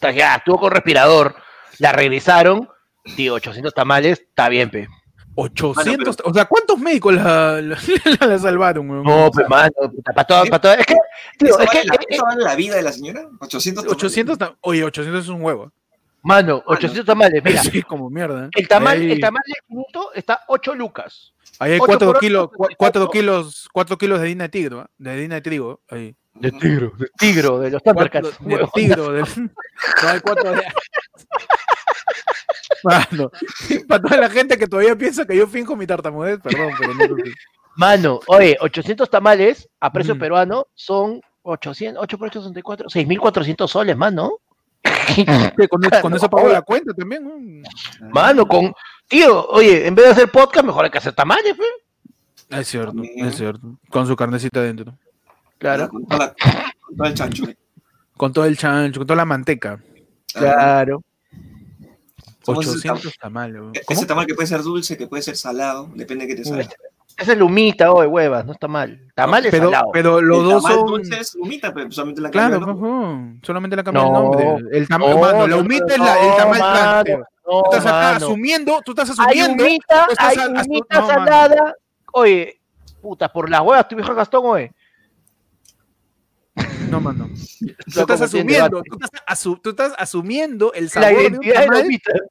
ya, 0.00 0.36
estuvo 0.36 0.58
con 0.58 0.72
respirador, 0.72 1.36
la 1.78 1.92
regresaron, 1.92 2.66
tío, 3.14 3.34
800 3.34 3.74
tamales, 3.74 4.20
está 4.20 4.48
bien, 4.48 4.70
pe. 4.70 4.88
800, 5.36 6.16
o 6.24 6.34
sea, 6.34 6.44
¿cuántos 6.44 6.78
médicos 6.78 7.14
la, 7.14 7.60
la, 7.62 7.78
la- 8.20 8.26
la 8.26 8.38
salvaron? 8.38 8.90
weón? 8.90 9.04
No, 9.04 9.30
pues, 9.30 9.48
mano, 9.48 9.72
puta, 9.94 10.12
para 10.12 10.26
todo, 10.26 10.44
para 10.46 10.60
todo. 10.60 10.72
Es 10.74 10.86
que, 10.86 10.94
tío, 11.38 11.48
¿Eso, 11.50 11.60
es 11.60 11.70
que, 11.70 11.78
vale 11.78 11.88
la, 11.88 11.96
eso 12.08 12.24
vale 12.24 12.44
la 12.44 12.54
vida 12.56 12.76
de 12.76 12.82
la 12.82 12.92
señora? 12.92 13.28
800 13.40 13.84
tamales. 13.84 14.04
800, 14.04 14.38
ta- 14.38 14.56
oye, 14.62 14.84
800 14.84 15.22
es 15.24 15.28
un 15.28 15.42
huevo. 15.42 15.72
mano, 16.22 16.62
800 16.66 17.04
tamales, 17.06 17.42
mira. 17.44 17.62
Sí, 17.62 17.82
como 17.82 18.10
mierda. 18.10 18.46
¿eh? 18.46 18.50
El 18.52 18.68
tamal, 18.68 18.98
Ahí- 19.00 19.12
el 19.12 19.20
tamal 19.20 19.42
de 19.46 19.94
está 20.14 20.42
8 20.48 20.74
lucas. 20.74 21.32
Ahí 21.58 21.72
hay 21.72 21.78
ocho 21.78 21.86
4 21.86 22.06
por 22.06 22.16
ocho, 22.16 22.20
kilos, 22.20 22.42
setenta 22.50 22.72
y 22.72 22.76
4 22.76 22.76
cuatro. 22.76 23.10
kilos, 23.10 23.68
4 23.72 23.98
kilos 23.98 24.18
de 24.18 24.24
harina 24.24 24.44
de 24.44 24.48
tigro, 24.48 24.80
¿ah? 24.80 24.90
de 24.98 25.10
harina 25.10 25.34
de 25.36 25.40
trigo. 25.42 25.80
Ahí. 25.88 26.14
De 26.34 26.52
tigro, 26.52 26.92
de 26.96 27.08
tigro, 27.18 27.58
de 27.58 27.70
los 27.70 27.82
Thundercats. 27.82 28.38
de 28.40 28.68
tigro. 28.72 29.12
del- 29.12 29.24
No 30.02 30.08
hay 30.08 30.20
4 30.20 30.52
de. 30.52 30.62
Mano, 32.84 33.30
para 33.88 34.02
toda 34.02 34.16
la 34.16 34.30
gente 34.30 34.56
que 34.58 34.66
todavía 34.66 34.96
piensa 34.96 35.26
que 35.26 35.36
yo 35.36 35.46
finjo 35.46 35.76
mi 35.76 35.86
tartamudez, 35.86 36.38
perdón, 36.40 36.72
pero 36.78 36.94
no. 36.94 37.16
Mano, 37.76 38.20
oye, 38.26 38.56
800 38.60 39.08
tamales 39.10 39.68
a 39.80 39.92
precio 39.92 40.14
Mm. 40.14 40.18
peruano 40.18 40.66
son 40.74 41.20
800, 41.42 42.02
8 42.02 42.18
por 42.18 42.28
864, 42.28 42.88
6.400 42.88 43.68
soles, 43.68 43.96
mano. 43.96 44.38
Con, 45.68 45.82
con 46.02 46.14
eso 46.14 46.30
pago 46.30 46.48
la 46.48 46.62
cuenta 46.62 46.92
también. 46.94 47.24
¿no? 47.24 48.08
Mano, 48.10 48.46
con. 48.46 48.72
Tío, 49.08 49.46
oye, 49.48 49.86
en 49.86 49.94
vez 49.94 50.06
de 50.06 50.10
hacer 50.12 50.30
podcast, 50.30 50.64
mejor 50.64 50.84
hay 50.84 50.90
que 50.90 50.98
hacer 50.98 51.12
tamales, 51.12 51.54
pues. 51.56 51.68
Es 52.60 52.68
cierto, 52.68 52.92
También. 52.92 53.26
es 53.26 53.36
cierto. 53.36 53.78
Con 53.88 54.06
su 54.06 54.16
carnecita 54.16 54.60
adentro. 54.60 54.96
Claro. 55.58 55.88
Con, 55.88 56.06
toda 56.06 56.26
la- 56.26 56.34
con 56.80 56.96
todo 56.96 57.06
el 57.08 57.14
chancho. 57.14 57.44
Con 58.16 58.32
todo 58.32 58.44
el 58.44 58.56
chancho, 58.56 59.00
con 59.00 59.06
toda 59.06 59.16
la 59.16 59.24
manteca. 59.24 59.80
Claro. 60.32 61.02
Somos 62.54 62.66
ese 62.66 62.90
800 62.90 63.18
tamales. 63.18 63.60
weón. 63.60 63.72
E- 63.74 63.82
¿Cómo? 63.84 63.98
Ese 63.98 64.06
tamal 64.06 64.26
que 64.26 64.34
puede 64.34 64.46
ser 64.46 64.62
dulce, 64.62 64.96
que 64.96 65.06
puede 65.06 65.22
ser 65.22 65.36
salado, 65.36 65.88
depende 65.94 66.26
de 66.26 66.34
qué 66.34 66.42
te 66.42 66.48
salga. 66.48 66.68
Es 67.16 67.36
lumita, 67.36 67.92
oye, 67.92 68.06
huevas, 68.08 68.46
no 68.46 68.52
está 68.52 68.66
mal. 68.68 68.98
Tamales 69.14 69.50
pero, 69.50 69.70
salado. 69.70 69.90
pero 69.92 70.20
los 70.22 70.38
el 70.38 70.44
dos 70.44 70.62
tamal 70.62 70.78
son. 70.78 70.86
dulce 70.86 71.20
es 71.20 71.34
humita, 71.34 71.74
pero 71.74 71.90
solamente 71.90 72.22
la 72.22 72.30
Claro, 72.30 72.60
cambia, 72.60 72.72
¿no? 72.72 72.78
ujú, 72.78 73.38
solamente 73.42 73.76
le 73.76 73.84
cambia 73.84 74.02
el 74.04 74.12
No. 74.12 74.22
nombre. 74.22 74.56
El 74.78 74.88
tamal, 74.88 75.10
No, 75.10 75.18
mano, 75.18 75.46
la 75.46 75.56
humita 75.56 75.84
no, 75.86 75.92
es 75.92 75.98
la- 76.00 76.20
el 76.22 76.30
no, 76.30 76.36
tamal 76.36 77.04
no, 77.04 77.04
Tú 77.44 77.62
estás 77.64 77.86
acá 77.86 77.92
mano. 78.12 78.16
asumiendo, 78.16 78.80
tú 78.84 78.92
estás 78.92 79.10
Hay 79.18 79.40
asumiendo. 79.40 79.64
humita, 79.64 80.04
tú 80.06 80.12
estás 80.12 80.38
hay 80.38 80.64
humita 80.66 81.06
salada. 81.06 81.74
Oye, 82.12 82.60
puta, 83.02 83.28
por 83.30 83.50
las 83.50 83.60
huevas, 83.60 83.88
tu 83.88 83.96
viejo 83.96 84.14
Gastón, 84.14 84.42
oye. 84.46 84.72
No, 86.90 87.00
mano. 87.00 87.28
Tú 87.28 87.66
Está 87.86 88.00
estás 88.02 88.20
asumiendo, 88.22 88.82
tú 88.82 88.94
estás, 89.00 89.10
asu- 89.26 89.60
tú 89.62 89.70
estás 89.70 89.92
asumiendo 89.98 90.72
el 90.72 90.84
La 90.84 90.90
sabor 90.90 91.10
de 91.10 91.26
un 91.38 91.44
identidad 91.44 91.60
de 91.60 91.66
la 91.66 91.72
tamal, 91.72 91.88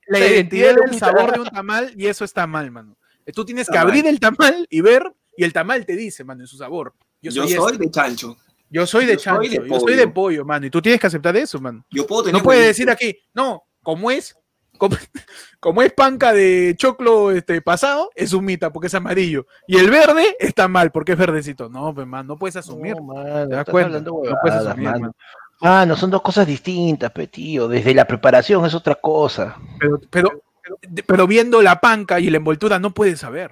la 0.08 0.20
la 0.20 0.28
identidad 0.28 0.76
la 0.76 0.92
del 0.92 1.00
sabor 1.00 1.32
de 1.34 1.40
un 1.40 1.50
tamal 1.50 1.94
y 1.96 2.08
eso 2.08 2.26
está 2.26 2.46
mal, 2.48 2.70
mano. 2.72 2.98
Tú 3.34 3.46
tienes 3.46 3.70
que 3.70 3.78
abrir 3.78 4.08
el 4.08 4.20
tamal 4.20 4.66
y 4.70 4.82
ver 4.82 5.04
y 5.38 5.44
el 5.44 5.54
tamal 5.54 5.86
te 5.86 5.96
dice, 5.96 6.24
mano, 6.24 6.42
en 6.42 6.48
su 6.48 6.58
sabor. 6.58 6.94
Yo 7.22 7.32
Yo 7.32 7.48
soy, 7.48 7.74
este. 7.74 7.86
de 7.86 7.92
chancho. 7.92 8.38
Yo 8.70 8.86
soy 8.86 9.06
de 9.06 9.14
Yo 9.14 9.20
soy 9.20 9.24
chancho, 9.50 9.62
de 9.64 9.70
yo 9.70 9.80
soy 9.80 9.96
de 9.96 10.08
pollo. 10.08 10.46
mano. 10.46 10.66
Y 10.66 10.70
tú 10.70 10.82
tienes 10.82 11.00
que 11.00 11.08
aceptar 11.08 11.36
eso, 11.38 11.60
mano. 11.60 11.86
Yo 11.92 12.06
puedo 12.06 12.24
tener 12.24 12.36
No 12.40 12.44
puedes 12.44 12.66
decir 12.68 12.90
aquí, 12.90 13.18
no, 13.34 13.64
como 13.82 14.12
es, 14.12 14.36
como, 14.80 14.96
como 15.60 15.84
es 15.84 15.94
panca 15.94 16.34
de 16.34 16.74
choclo 16.76 17.30
este, 17.30 17.62
pasado, 17.62 18.10
es 18.16 18.34
humita 18.34 18.72
porque 18.74 18.88
es 18.88 18.96
amarillo. 18.96 19.46
Y 19.68 19.78
el 19.78 19.92
verde 19.92 20.36
está 20.40 20.68
mal 20.68 20.92
porque 20.92 21.12
es 21.12 21.18
verdecito. 21.20 21.70
No, 21.70 21.94
pues, 21.94 22.08
man, 22.08 22.26
no 22.26 22.38
puedes 22.38 22.56
asumir. 22.56 22.96
No, 22.96 23.04
mano, 23.04 23.24
¿Te 23.24 23.32
das 23.32 23.60
estás 23.60 23.66
cuenta? 23.70 23.88
hablando 23.98 24.22
No 24.26 24.36
puedes 24.42 24.58
asumir, 24.58 24.86
mano. 24.86 25.00
mano. 25.00 25.16
Mano, 25.62 25.96
son 25.98 26.10
dos 26.10 26.22
cosas 26.22 26.48
distintas, 26.48 27.12
pe, 27.12 27.28
tío. 27.28 27.68
Desde 27.68 27.94
la 27.94 28.06
preparación 28.06 28.66
es 28.66 28.74
otra 28.74 28.96
cosa. 28.96 29.58
Pero, 29.78 30.00
pero, 30.10 30.44
pero, 30.64 30.80
pero 31.06 31.28
viendo 31.28 31.62
la 31.62 31.80
panca 31.82 32.20
y 32.20 32.30
la 32.30 32.38
envoltura 32.38 32.80
no 32.80 32.92
puedes 32.92 33.20
saber. 33.20 33.52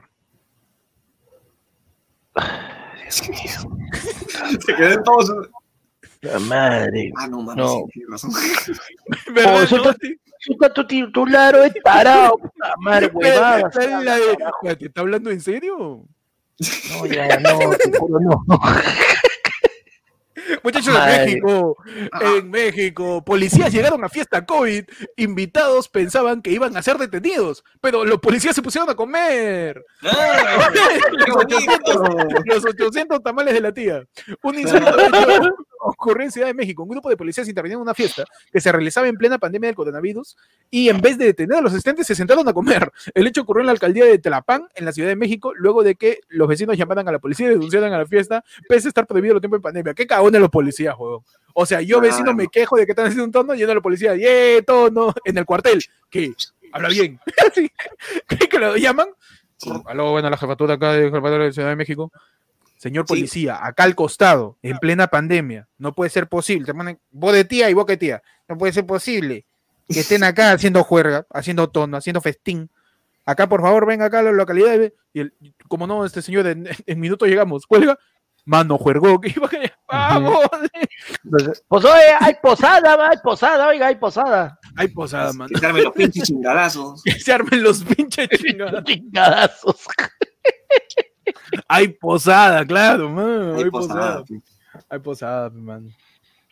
Se 3.10 4.76
quedan 4.76 5.04
todos. 5.04 5.50
La 6.34 6.40
madre. 6.40 7.12
Ah, 7.18 7.28
no, 7.28 7.42
mano, 7.42 7.64
No. 7.64 7.70
sí, 7.70 7.84
tienes 7.94 8.10
razón. 8.12 8.32
¿Verdad, 9.34 9.64
eso 9.64 9.78
no? 9.78 9.90
está- 9.92 10.08
Chuta, 10.40 10.72
tu 10.72 10.86
titular 10.86 11.56
es 11.66 11.74
tarado, 11.84 12.38
puta 12.38 12.74
madre, 12.80 13.10
de- 13.22 13.30
Espérate, 13.30 14.86
¿Está 14.86 15.02
hablando 15.02 15.32
en 15.32 15.42
serio? 15.42 16.06
No, 16.92 17.06
ya, 17.08 17.40
no, 17.40 17.58
te 17.72 17.98
juro, 17.98 18.20
no. 18.20 18.44
Muchachos 20.64 20.94
de 20.94 21.26
México, 21.26 21.78
en 22.22 22.50
México, 22.50 23.24
policías 23.24 23.72
llegaron 23.72 24.04
a 24.04 24.10
fiesta 24.10 24.46
COVID, 24.46 24.84
invitados 25.18 25.90
pensaban 25.90 26.42
que 26.42 26.52
iban 26.52 26.76
a 26.78 26.82
ser 26.82 26.98
detenidos, 26.98 27.64
pero 27.82 28.06
los 28.06 28.20
policías 28.20 28.56
se 28.56 28.62
pusieron 28.62 28.90
a 28.90 28.96
comer. 28.96 29.84
Ah. 30.04 30.70
Los 32.46 32.66
800 32.66 33.22
tamales 33.22 33.54
de 33.54 33.62
la 33.62 33.72
tía. 33.72 34.04
Un 34.44 34.56
hecho 34.56 34.78
ocurrió 35.80 36.26
en 36.26 36.32
Ciudad 36.32 36.48
de 36.48 36.54
México. 36.54 36.84
Un 36.84 36.90
grupo 36.90 37.10
de 37.10 37.18
policías 37.18 37.48
intervinieron 37.48 37.82
en 37.82 37.88
una 37.88 37.94
fiesta 37.94 38.26
que 38.52 38.60
se 38.60 38.72
realizaba 38.72 39.08
en 39.08 39.16
plena 39.16 39.38
pandemia 39.38 39.68
del 39.68 39.76
coronavirus 39.76 40.38
y 40.70 40.90
en 40.90 41.02
vez 41.02 41.18
de 41.18 41.26
detener 41.26 41.60
a 41.60 41.62
los 41.62 41.72
asistentes 41.72 42.08
se 42.08 42.16
sentaron 42.16 42.48
a 42.48 42.54
comer. 42.54 42.92
El 43.14 43.28
hecho 43.28 43.42
ocurrió 43.42 43.62
en 43.62 43.68
la 43.68 43.72
alcaldía 43.74 44.06
de 44.06 44.18
Tlapán, 44.20 44.68
en 44.76 44.86
la 44.86 44.92
Ciudad 44.92 45.10
de 45.10 45.16
México, 45.16 45.54
luego 45.56 45.84
de 45.84 45.96
que 45.96 46.22
los 46.30 46.48
vecinos 46.48 46.78
llamaran 46.78 47.08
a 47.08 47.12
la 47.12 47.20
policía 47.20 47.48
y 47.48 47.50
denunciaran 47.52 47.94
a 47.94 47.98
la 48.00 48.06
fiesta, 48.06 48.44
pese 48.68 48.88
a 48.88 48.90
estar 48.90 49.08
prohibido 49.08 49.36
los 49.36 49.42
tiempos 49.42 49.60
de 49.60 49.64
pandemia. 49.64 49.94
¿Qué 49.94 50.08
cagones 50.08 50.37
los 50.40 50.50
policías, 50.50 50.96
juego? 50.96 51.24
O 51.54 51.66
sea, 51.66 51.82
yo 51.82 52.00
vecino 52.00 52.26
Claro. 52.26 52.38
me 52.38 52.48
quejo 52.50 52.78
de 52.78 52.86
que 52.86 52.92
están 52.92 53.06
haciendo 53.06 53.24
un 53.26 53.32
tono 53.32 53.56
yendo 53.56 53.72
a 53.72 53.76
la 53.76 53.82
policía, 53.82 54.16
¡yeah, 54.16 54.62
tono! 54.66 55.14
En 55.26 55.38
el 55.38 55.46
cuartel. 55.46 55.82
¿Qué? 56.10 56.32
Habla 56.72 56.90
bien. 56.90 57.20
Así. 57.52 57.72
¿Qué 58.28 58.38
que 58.50 58.60
lo 58.60 58.76
llaman? 58.78 59.08
Sí. 59.58 59.72
Aló, 59.88 60.12
bueno, 60.12 60.30
la 60.30 60.38
jefatura 60.38 60.76
acá 60.76 60.92
de 60.94 61.06
jefatura 61.10 61.46
de 61.46 61.54
Ciudad 61.54 61.70
de 61.70 61.76
México. 61.76 62.12
Señor 62.78 63.06
Sí. 63.08 63.14
policía, 63.16 63.58
acá 63.66 63.84
al 63.84 63.96
costado, 63.96 64.58
en 64.62 64.78
plena 64.78 65.08
pandemia, 65.08 65.68
no 65.80 65.96
puede 65.96 66.12
ser 66.12 66.28
posible. 66.28 66.66
Te 66.68 66.76
ponen 66.76 67.00
vos 67.10 67.34
de 67.34 67.44
tía 67.44 67.70
y 67.72 67.74
vos 67.74 67.88
que 67.88 67.98
tía. 67.98 68.22
No 68.48 68.56
puede 68.56 68.72
ser 68.72 68.86
posible 68.86 69.46
que 69.90 70.02
estén 70.02 70.24
acá 70.24 70.52
haciendo 70.52 70.84
juerga, 70.84 71.26
haciendo 71.32 71.70
tono, 71.72 71.98
haciendo 71.98 72.22
festín. 72.22 72.70
Acá, 73.26 73.50
por 73.50 73.62
favor, 73.62 73.88
venga 73.88 74.06
acá 74.06 74.20
a 74.20 74.24
la 74.24 74.32
localidad. 74.32 74.92
Y 75.12 75.20
el, 75.22 75.34
como 75.68 75.88
no, 75.88 76.06
este 76.06 76.22
señor, 76.22 76.46
en, 76.46 76.70
en 76.86 77.00
minutos 77.00 77.28
llegamos. 77.28 77.66
Cuelga. 77.66 77.98
Mano, 78.48 78.78
juergó. 78.78 79.20
que 79.20 79.34
iba 79.36 79.50
a- 79.90 80.20
¡Vamos! 80.20 80.48
Pues 81.68 81.84
oye, 81.86 82.02
hay 82.20 82.36
posada, 82.42 82.96
va, 82.96 83.10
hay 83.10 83.18
posada, 83.22 83.68
oiga, 83.68 83.88
hay 83.88 83.96
posada. 83.98 84.58
Hay 84.78 84.88
posada, 84.88 85.34
mano. 85.34 85.50
Quitarme 85.54 85.82
los 85.84 85.94
pinches 85.94 86.24
chingadazos. 86.24 87.04
Que 87.04 87.12
se 87.20 87.34
armen 87.34 87.62
los 87.62 87.84
pinches 87.84 88.30
chingados. 88.30 88.84
Chingadazos. 88.86 89.76
Hay 91.68 91.90
posada, 91.90 92.66
claro, 92.66 93.10
man. 93.10 93.56
Hay, 93.58 93.64
Hay 93.64 93.70
posada. 93.70 94.24
posada. 94.24 94.42
Hay 94.90 95.00
posada, 95.00 95.50
man. 95.50 95.90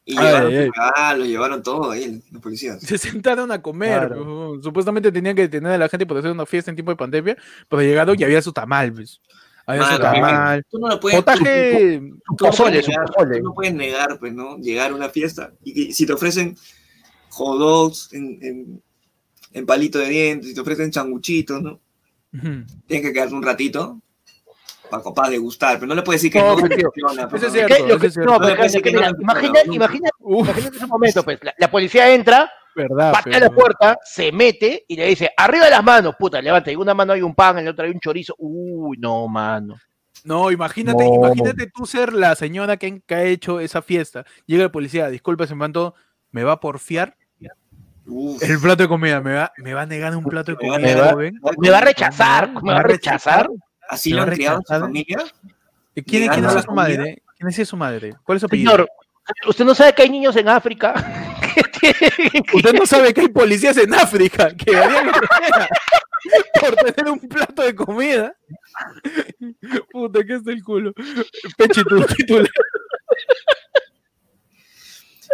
Y 0.07 0.17
Ay, 0.17 0.25
llevaron 0.25 0.51
ay, 0.51 0.57
ay. 0.57 0.65
sus 0.67 0.75
regalos, 0.75 1.27
llevaron 1.27 1.63
todo 1.63 1.91
ahí, 1.91 2.21
los 2.31 2.41
policías. 2.41 2.81
Se 2.81 2.97
sentaron 2.97 3.51
a 3.51 3.61
comer. 3.61 4.07
Claro. 4.09 4.49
pues, 4.51 4.63
Supuestamente 4.63 5.11
tenían 5.11 5.35
que 5.35 5.43
detener 5.43 5.71
a 5.73 5.77
la 5.77 5.89
gente 5.89 6.05
por 6.05 6.17
hacer 6.17 6.31
una 6.31 6.45
fiesta 6.45 6.69
en 6.71 6.75
tiempo 6.75 6.91
de 6.91 6.97
pandemia, 6.97 7.37
pero 7.69 7.81
llegaron 7.81 8.15
y 8.19 8.23
había 8.23 8.41
su 8.41 8.51
tamal. 8.53 8.91
pues. 8.93 9.19
Había 9.65 9.83
su 9.83 9.91
Mano, 9.91 10.03
tamal. 10.03 10.65
Tú 10.69 10.79
no 10.79 10.87
lo 10.89 10.99
puedes. 10.99 11.19
Potaje. 11.19 11.99
Tú 11.99 12.45
no 12.45 12.49
pozole, 12.49 12.69
puedes 12.69 12.85
su 12.85 12.91
negar, 12.91 13.05
pozole. 13.07 13.37
tú 13.37 13.43
no 13.43 13.53
puedes 13.53 13.73
negar, 13.73 14.19
pues, 14.19 14.33
¿no? 14.33 14.57
Llegar 14.57 14.91
a 14.91 14.95
una 14.95 15.09
fiesta 15.09 15.53
y 15.63 15.91
si 15.93 16.05
te 16.05 16.13
ofrecen 16.13 16.55
hot 17.29 17.59
dogs 17.59 18.13
en, 18.13 18.39
en, 18.41 18.83
en 19.53 19.65
palito 19.65 19.99
de 19.99 20.09
dientes, 20.09 20.49
si 20.49 20.55
te 20.55 20.61
ofrecen 20.61 20.91
changuchitos, 20.91 21.61
¿no? 21.61 21.79
Tienes 22.31 23.07
que 23.07 23.13
quedarte 23.13 23.33
un 23.33 23.43
ratito 23.43 24.01
para 24.89 25.01
capaz 25.01 25.29
de 25.29 25.37
gustar, 25.37 25.79
pero 25.79 25.87
no 25.87 25.95
le 25.95 26.01
puedes 26.01 26.21
decir 26.21 26.33
que 26.33 26.39
No, 26.39 26.53
imagínate 30.41 30.77
ese 30.77 30.85
momento, 30.85 31.23
pues. 31.23 31.39
La, 31.41 31.55
la 31.57 31.71
policía 31.71 32.13
entra, 32.13 32.51
verdad. 32.75 33.11
patea 33.13 33.33
pero- 33.39 33.45
la 33.45 33.51
puerta, 33.51 33.99
se 34.03 34.31
mete 34.31 34.85
y 34.87 34.95
le 34.95 35.07
dice, 35.07 35.31
arriba 35.35 35.69
las 35.69 35.83
manos, 35.83 36.15
puta, 36.17 36.41
levanta. 36.41 36.71
En 36.71 36.77
una 36.79 36.93
mano 36.93 37.13
hay 37.13 37.21
un 37.21 37.33
pan, 37.33 37.57
en 37.59 37.65
la 37.65 37.71
otra 37.71 37.85
hay 37.85 37.91
un 37.91 37.99
chorizo. 37.99 38.35
Uy, 38.37 38.97
no, 38.97 39.27
mano. 39.27 39.75
No, 40.23 40.49
imagínate, 40.51 41.03
No. 41.03 41.13
imagínate 41.15 41.67
tú 41.67 41.85
ser 41.85 42.11
la 42.13 42.35
señora 42.35 42.77
que, 42.77 43.01
ha 43.09 43.23
hecho 43.23 43.59
esa 43.59 43.81
fiesta. 43.81 44.25
Llega 44.47 44.63
el 44.63 44.71
policía, 44.71 45.07
disculpe, 45.09 45.45
se 45.45 45.53
me 45.53 45.59
mandó, 45.59 45.93
me 46.31 46.43
va 46.43 46.53
a 46.53 46.59
porfiar 46.59 47.15
Uf, 48.07 48.43
el 48.43 48.59
plato 48.59 48.83
de 48.83 48.89
comida, 48.89 49.19
me 49.21 49.33
va, 49.33 49.51
me 49.57 49.73
va 49.73 49.81
a 49.81 49.85
negar 49.85 50.15
un 50.15 50.23
plato 50.23 50.51
de 50.51 50.57
Me 50.61 50.69
va 50.69 50.75
comida, 50.75 51.11
joven. 51.11 51.39
Me 51.57 51.69
va 51.69 51.77
a 51.79 51.81
rechazar, 51.81 52.51
me 52.61 52.71
va 52.73 52.79
a 52.79 52.83
rechazar. 52.83 53.49
así 53.89 54.11
lo 54.11 54.23
han 54.23 54.29
criado 54.31 54.61
su 54.65 54.73
familia. 54.73 55.17
¿Y 55.95 56.01
¿Quién, 56.03 56.29
quién 56.31 56.45
es 56.45 56.53
su 56.53 56.63
comida. 56.65 56.75
madre? 56.75 57.23
¿Quién 57.37 57.49
es 57.49 57.67
su 57.67 57.77
madre? 57.77 58.15
¿Cuál 58.23 58.35
es 58.37 58.39
su 58.41 58.45
apellido? 58.47 58.71
Señor, 58.71 58.89
¿usted 59.47 59.65
no 59.65 59.73
sabe 59.75 59.93
que 59.93 60.01
hay 60.03 60.09
niños 60.09 60.35
en 60.35 60.49
África? 60.49 60.93
Usted 62.53 62.73
no 62.73 62.85
sabe 62.85 63.13
que 63.13 63.21
hay 63.21 63.27
policías 63.29 63.77
en 63.77 63.93
África 63.93 64.55
que 64.55 64.75
harían 64.75 65.11
por 66.59 66.75
tener 66.75 67.11
un 67.11 67.19
plato 67.19 67.61
de 67.63 67.75
comida. 67.75 68.35
Puta, 69.91 70.23
que 70.25 70.35
es 70.35 70.47
el 70.47 70.63
culo. 70.63 70.93
Tu 70.93 72.05
titular. 72.15 72.49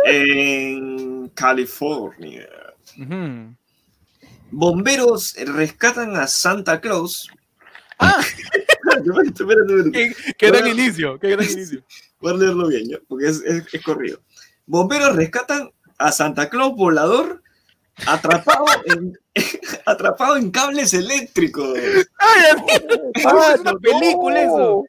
En 0.06 1.30
California. 1.30 2.48
Bomberos 4.50 5.36
rescatan 5.36 6.16
a 6.16 6.28
Santa 6.28 6.80
Claus. 6.82 7.30
Ah. 8.00 8.22
Qué, 9.94 10.16
qué 10.38 10.48
gran 10.48 10.68
inicio, 10.68 11.20
qué 11.20 11.30
gran 11.30 11.46
inicio. 11.50 11.84
Voy 12.20 12.34
a 12.34 12.38
leerlo 12.38 12.68
bien, 12.68 12.90
¿ya? 12.90 12.98
porque 13.08 13.28
es, 13.28 13.42
es- 13.42 13.74
es 13.74 13.82
corrido. 13.84 14.22
Bomberos 14.66 15.16
rescatan 15.16 15.70
a 16.02 16.12
Santa 16.12 16.50
Claus 16.50 16.76
volador 16.76 17.42
atrapado 18.06 18.66
en, 18.86 19.18
atrapado 19.86 20.38
en 20.38 20.52
cables 20.52 20.94
eléctricos. 20.94 21.78
¡Ay! 22.18 22.42
Ah, 23.26 23.52
es 23.54 23.62
una 23.62 23.74
película 23.74 24.42
eso. 24.42 24.86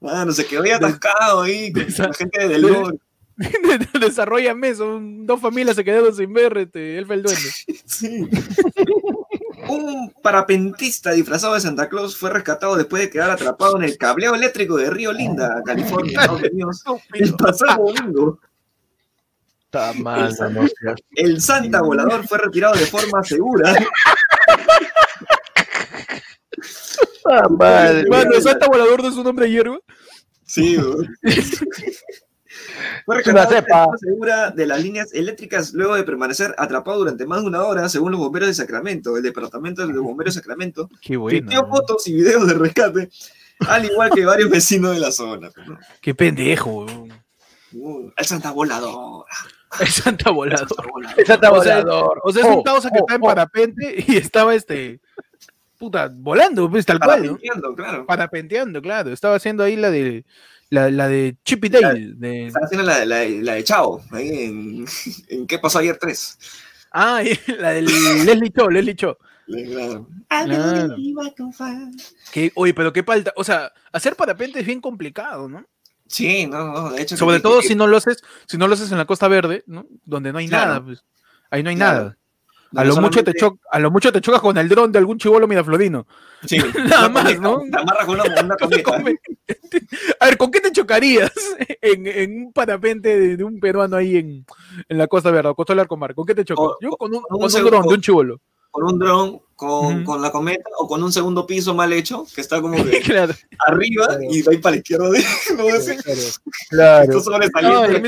Mano, 0.00 0.32
se 0.32 0.44
quedó 0.44 0.62
ahí 0.62 0.72
atascado 0.72 1.42
ahí 1.42 1.72
con 1.72 1.86
la 1.96 2.12
gente 2.12 2.48
del 2.48 2.62
LOL. 2.62 3.00
Desarrollame 4.00 4.68
eso. 4.68 5.00
Dos 5.00 5.40
familias 5.40 5.76
se 5.76 5.84
quedaron 5.84 6.14
sin 6.14 6.32
ver 6.32 6.58
este, 6.58 6.98
Elfa 6.98 7.14
el 7.14 7.22
Duende. 7.22 7.40
Sí. 7.86 8.28
Un 9.68 10.12
parapentista 10.22 11.12
disfrazado 11.12 11.54
de 11.54 11.60
Santa 11.60 11.88
Claus 11.88 12.16
fue 12.16 12.30
rescatado 12.30 12.76
después 12.76 13.02
de 13.02 13.10
quedar 13.10 13.30
atrapado 13.30 13.76
en 13.76 13.84
el 13.84 13.96
cableado 13.96 14.34
eléctrico 14.34 14.76
de 14.76 14.90
Río 14.90 15.12
Linda, 15.12 15.62
California, 15.64 16.20
Estados 16.20 16.42
Unidos, 16.42 16.84
el 17.14 17.34
pasado 17.34 17.86
domingo. 17.86 18.40
Está 19.74 19.92
mal, 19.94 20.30
no 20.52 20.66
seas- 20.68 21.00
El 21.16 21.40
Santa 21.40 21.82
volador 21.82 22.26
fue 22.28 22.38
retirado 22.38 22.74
de 22.74 22.86
forma 22.86 23.22
segura. 23.24 23.74
Está 26.56 27.48
mal. 27.48 28.06
Mano, 28.08 28.40
Santa 28.40 28.66
Volador 28.68 29.02
no 29.02 29.08
es 29.08 29.16
un 29.16 29.26
hombre 29.26 29.46
de 29.46 29.52
hierba. 29.52 29.78
Sí. 30.46 30.76
Fue 33.04 33.16
rescatado 33.16 33.54
de 33.54 33.62
forma 33.62 33.98
segura 33.98 34.50
de 34.50 34.66
las 34.66 34.80
líneas 34.82 35.12
eléctricas 35.12 35.72
luego 35.72 35.96
de 35.96 36.04
permanecer 36.04 36.54
atrapado 36.56 36.98
durante 36.98 37.26
más 37.26 37.40
de 37.42 37.48
una 37.48 37.64
hora, 37.64 37.88
según 37.88 38.12
los 38.12 38.20
bomberos 38.20 38.48
de 38.48 38.54
Sacramento. 38.54 39.16
El 39.16 39.22
departamento 39.22 39.86
de 39.86 39.92
los 39.92 40.02
bomberos 40.02 40.34
de 40.34 40.40
Sacramento 40.40 40.88
Qué 41.02 41.16
tuiteó 41.16 41.66
fotos 41.68 42.06
y 42.06 42.14
videos 42.14 42.46
de 42.46 42.54
rescate, 42.54 43.10
al 43.66 43.84
igual 43.84 44.10
que 44.14 44.24
varios 44.24 44.50
vecinos 44.50 44.92
de 44.94 45.00
la 45.00 45.10
zona. 45.10 45.50
¿no? 45.66 45.78
Qué 46.00 46.14
pendejo, 46.14 46.84
weón. 46.84 47.12
Uh, 47.72 48.10
el 48.16 48.24
Santa 48.24 48.52
Volador. 48.52 49.24
El 49.80 49.88
Santa 49.88 50.30
Volador. 50.30 50.68
El 51.16 51.26
Santa 51.26 51.50
O 51.50 51.62
sea, 51.62 51.80
volador. 51.80 52.20
O 52.22 52.32
sea, 52.32 52.42
es 52.42 52.48
un 52.48 52.54
Oh, 52.58 52.62
causa 52.62 52.90
que 52.90 52.98
oh, 52.98 53.00
está 53.00 53.14
en 53.14 53.22
oh. 53.22 53.26
parapente 53.26 54.04
y 54.06 54.16
estaba 54.16 54.54
este. 54.54 55.00
Puta, 55.78 56.10
volando, 56.12 56.70
pues 56.70 56.86
tal 56.86 57.00
cual, 57.00 57.26
¿no? 57.26 57.32
Parapenteando, 57.32 57.74
claro. 57.74 58.06
Parapenteando, 58.06 58.82
claro. 58.82 59.12
Estaba 59.12 59.36
haciendo 59.36 59.64
ahí 59.64 59.76
la 59.76 59.90
de. 59.90 60.24
La, 60.70 60.90
la 60.90 61.08
de 61.08 61.36
Chippy 61.44 61.68
Dale. 61.68 62.14
De... 62.14 62.46
Estaba 62.46 62.66
haciendo 62.66 62.86
la, 62.86 63.04
la, 63.04 63.24
la 63.28 63.54
de 63.54 63.64
Chao, 63.64 64.00
ahí 64.10 64.44
en, 64.44 64.86
en 65.28 65.46
¿Qué 65.46 65.58
pasó 65.58 65.78
ayer 65.78 65.96
3? 65.98 66.38
Ah, 66.90 67.22
y 67.22 67.38
la 67.58 67.70
del 67.70 67.84
Leslie 68.24 68.50
Cho, 68.50 68.70
Leslie 68.70 68.96
Cho. 68.96 69.18
Claro. 69.46 70.08
Claro. 70.28 70.96
Que, 72.32 72.50
oye, 72.54 72.74
pero 72.74 72.92
qué 72.92 73.02
falta. 73.02 73.32
O 73.36 73.44
sea, 73.44 73.72
hacer 73.92 74.16
parapente 74.16 74.60
es 74.60 74.66
bien 74.66 74.80
complicado, 74.80 75.48
¿no? 75.48 75.64
Sí, 76.06 76.46
no, 76.46 76.72
no, 76.72 76.90
de 76.90 77.02
hecho. 77.02 77.16
Sobre 77.16 77.36
que- 77.36 77.42
todo 77.42 77.60
que- 77.60 77.68
si 77.68 77.74
no 77.74 77.86
lo 77.86 77.96
haces, 77.96 78.22
si 78.46 78.56
no 78.58 78.68
lo 78.68 78.74
haces 78.74 78.92
en 78.92 78.98
la 78.98 79.04
Costa 79.06 79.26
Verde, 79.28 79.64
¿no? 79.66 79.86
Donde 80.04 80.32
no 80.32 80.38
hay 80.38 80.48
Claro. 80.48 80.66
nada, 80.66 80.84
pues. 80.84 81.04
Ahí 81.50 81.62
no 81.62 81.70
hay 81.70 81.76
Claro. 81.76 81.98
nada. 81.98 82.18
A 82.76 82.82
lo, 82.84 82.96
mucho 82.96 83.22
te 83.22 83.32
a 83.70 83.78
lo 83.78 83.90
mucho 83.92 84.10
te 84.12 84.20
chocas 84.20 84.40
con 84.40 84.58
el 84.58 84.68
dron 84.68 84.90
de 84.90 84.98
algún 84.98 85.16
chivolo 85.16 85.46
miraflorino. 85.46 86.08
Sí, 86.44 86.58
Nada 87.06 87.08
más, 87.08 87.38
¿no? 87.38 87.60
Te 87.70 87.78
amarras 87.78 88.04
con 88.04 88.20
una, 88.20 88.24
una. 88.42 88.56
Come- 88.84 89.20
A 90.20 90.26
ver, 90.26 90.36
¿con 90.36 90.50
qué 90.50 90.60
te 90.60 90.72
chocarías 90.72 91.30
en, 91.80 92.06
en 92.06 92.46
un 92.46 92.52
parapente 92.52 93.16
de, 93.18 93.36
de 93.36 93.44
un 93.44 93.60
peruano 93.60 93.94
ahí 93.96 94.16
en, 94.16 94.44
en 94.88 94.98
la 94.98 95.06
Costa 95.06 95.30
Verde, 95.30 95.50
o 95.50 95.54
Costa 95.54 95.72
del 95.72 95.80
Arcomar? 95.80 96.14
¿Con 96.16 96.26
qué 96.26 96.34
te 96.34 96.44
chocas? 96.44 96.64
O- 96.64 96.76
Yo 96.80 96.90
con 96.96 97.10
un, 97.12 97.18
un 97.18 97.38
con 97.38 97.54
un 97.54 97.64
dron 97.64 97.82
de 97.86 97.94
un 97.94 98.00
chivolo. 98.00 98.40
Con 98.74 98.84
un 98.92 98.98
dron, 98.98 99.40
con, 99.54 100.02
con 100.02 100.20
la 100.20 100.32
cometa 100.32 100.68
o 100.80 100.88
con 100.88 101.00
un 101.00 101.12
segundo 101.12 101.46
piso 101.46 101.74
mal 101.74 101.92
hecho, 101.92 102.26
que 102.34 102.40
está 102.40 102.60
como 102.60 102.74
que 102.84 103.00
Claro. 103.02 103.32
arriba 103.68 104.18
y 104.28 104.42
va 104.42 104.50
ahí 104.50 104.58
para 104.58 104.72
la 104.72 104.76
izquierda. 104.78 105.10
De, 105.10 105.18
no 105.56 105.64
Claro. 106.70 107.20
de 107.86 108.00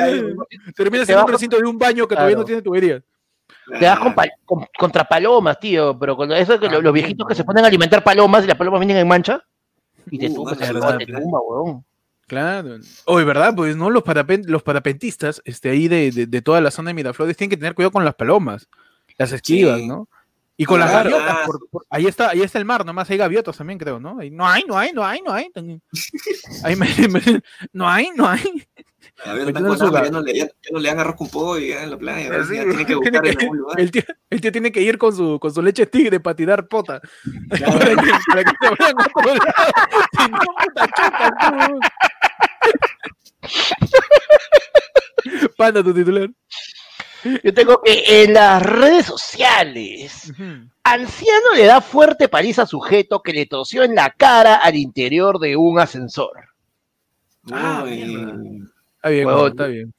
termina- 0.74 1.04
en 1.08 1.18
un 1.18 1.28
recinto 1.28 1.56
de 1.56 1.64
un 1.68 1.78
baño 1.78 2.08
que 2.08 2.14
todavía 2.16 2.34
no 2.36 2.40
Claro. 2.42 2.46
tiene 2.46 2.62
tubería. 2.62 3.02
Te 3.78 3.84
das 3.84 3.98
con 4.00 4.12
pal- 4.14 4.32
con- 4.44 4.66
contra 4.76 5.04
palomas, 5.04 5.58
tío, 5.60 5.96
pero 5.98 6.16
con 6.16 6.30
eso 6.32 6.58
que 6.58 6.66
Ah, 6.66 6.72
los, 6.72 6.82
los 6.82 6.92
viejitos 6.92 7.26
que 7.28 7.34
se 7.36 7.44
ponen 7.44 7.64
a 7.64 7.68
alimentar 7.68 8.02
palomas 8.02 8.42
y 8.44 8.48
las 8.48 8.56
palomas 8.56 8.80
vienen 8.80 8.96
en 8.96 9.06
mancha 9.08 9.40
y 10.10 10.18
te 10.18 10.28
Uh, 10.28 10.34
tumbas, 10.34 10.58
te 10.58 10.66
tumba, 11.06 11.40
weón. 11.48 11.84
Claro. 12.26 12.78
Oye, 13.04 13.24
¿verdad? 13.24 13.54
Pues 13.54 13.76
no, 13.76 13.88
los, 13.88 14.02
parapen- 14.02 14.46
los 14.46 14.64
parapentistas 14.64 15.40
este, 15.44 15.70
ahí 15.70 15.86
de, 15.86 16.10
de- 16.10 16.26
de 16.26 16.42
toda 16.42 16.60
la 16.60 16.72
zona 16.72 16.90
de 16.90 16.94
Miraflores 16.94 17.36
tienen 17.36 17.50
que 17.50 17.56
tener 17.56 17.74
cuidado 17.74 17.92
con 17.92 18.04
las 18.04 18.16
palomas, 18.16 18.68
las 19.16 19.30
esquivas, 19.30 19.78
Sí. 19.78 19.86
¿no? 19.86 20.08
Y 20.58 20.64
con 20.64 20.80
las 20.80 20.90
gaviotas, 20.90 21.38
por- 21.46 21.68
por- 21.68 21.86
ahí 21.90 22.06
está, 22.06 22.30
ahí 22.30 22.40
está 22.40 22.58
el 22.58 22.64
mar, 22.64 22.84
nomás 22.86 23.10
hay 23.10 23.18
gaviotas 23.18 23.56
también, 23.58 23.78
creo, 23.78 24.00
¿no? 24.00 24.18
Ahí, 24.18 24.30
no 24.30 24.46
hay, 24.48 24.64
no 24.66 24.78
hay, 24.78 24.90
no 24.92 25.04
hay, 25.04 25.20
no 25.20 25.32
hay. 25.32 25.50
también. 25.50 25.82
Ahí 26.64 26.74
me- 26.76 26.86
me- 27.08 27.42
no 27.72 27.86
hay, 27.88 28.10
no 28.16 28.26
hay. 28.26 28.66
A 29.24 29.32
ver, 29.34 29.48
están 29.48 29.64
con 29.66 29.80
hambre, 29.82 30.04
ya 30.04 30.10
no, 30.10 30.20
le, 30.22 30.34
ya, 30.34 30.46
ya 30.46 30.52
no 30.72 30.78
le 30.78 30.88
dan 30.88 30.98
arroz 31.00 31.16
con 31.16 31.28
pollo 31.28 31.64
ya 31.64 31.82
en 31.82 31.90
la 31.90 31.98
playa. 31.98 32.26
a 32.26 32.30
ver, 32.30 32.44
Sí, 32.46 32.56
ya 32.56 32.64
tiene 32.64 32.84
que 32.86 32.96
tiene 33.00 33.18
buscar 33.18 33.26
en 33.26 33.36
que- 33.36 33.44
algún 33.44 33.58
lugar. 33.58 33.80
el, 33.80 33.90
tío, 33.90 34.02
el 34.30 34.40
tío 34.40 34.52
tiene 34.52 34.72
que 34.72 34.80
ir 34.82 34.98
con 34.98 35.14
su, 35.14 35.38
con 35.38 35.52
su 35.54 35.60
leche 35.62 35.86
tigre 35.86 36.20
para 36.20 36.36
tirar 36.36 36.66
pota. 36.68 37.00
Claro. 37.50 37.78
para, 37.78 37.90
que, 37.94 38.12
para 38.28 38.44
que 38.44 38.50
se 38.60 38.68
vayan 38.78 38.94
a 38.98 39.06
otro 39.06 39.34
lado. 39.34 39.40
Si 40.12 40.30
no, 40.30 40.38
puta, 40.64 40.86
chocan, 40.88 41.32
tú. 41.68 41.80
Panda 45.56 45.82
tu 45.82 45.92
titular. 45.94 46.28
Yo 47.42 47.54
tengo 47.54 47.80
que 47.82 48.22
en 48.22 48.34
las 48.34 48.62
redes 48.62 49.06
sociales, 49.06 50.32
anciano 50.84 51.54
le 51.56 51.64
da 51.64 51.80
fuerte 51.80 52.28
paliza 52.28 52.62
a 52.62 52.66
sujeto 52.66 53.22
que 53.22 53.32
le 53.32 53.46
tosió 53.46 53.82
en 53.82 53.94
la 53.94 54.10
cara 54.10 54.56
al 54.56 54.76
interior 54.76 55.38
de 55.38 55.56
un 55.56 55.78
ascensor. 55.78 56.32
Ah, 57.52 57.82
Uy, 57.84 58.62
Está 58.96 59.08
bien, 59.10 59.26
huevón, 59.26 59.50
está 59.50 59.66
bien. 59.66 59.92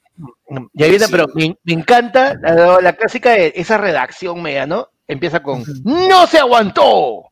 Y 0.74 0.84
ahí 0.84 0.89
viene, 0.89 1.05
Sí. 1.05 1.12
pero 1.12 1.27
me, 1.34 1.55
me 1.63 1.74
encanta 1.74 2.36
la, 2.41 2.81
la 2.81 2.93
clásica 2.93 3.31
de 3.31 3.53
esa 3.55 3.77
redacción 3.77 4.41
media, 4.41 4.65
¿no? 4.65 4.89
Empieza 5.07 5.41
con 5.41 5.63
¡No 5.84 6.27
se 6.27 6.39
aguantó! 6.39 7.24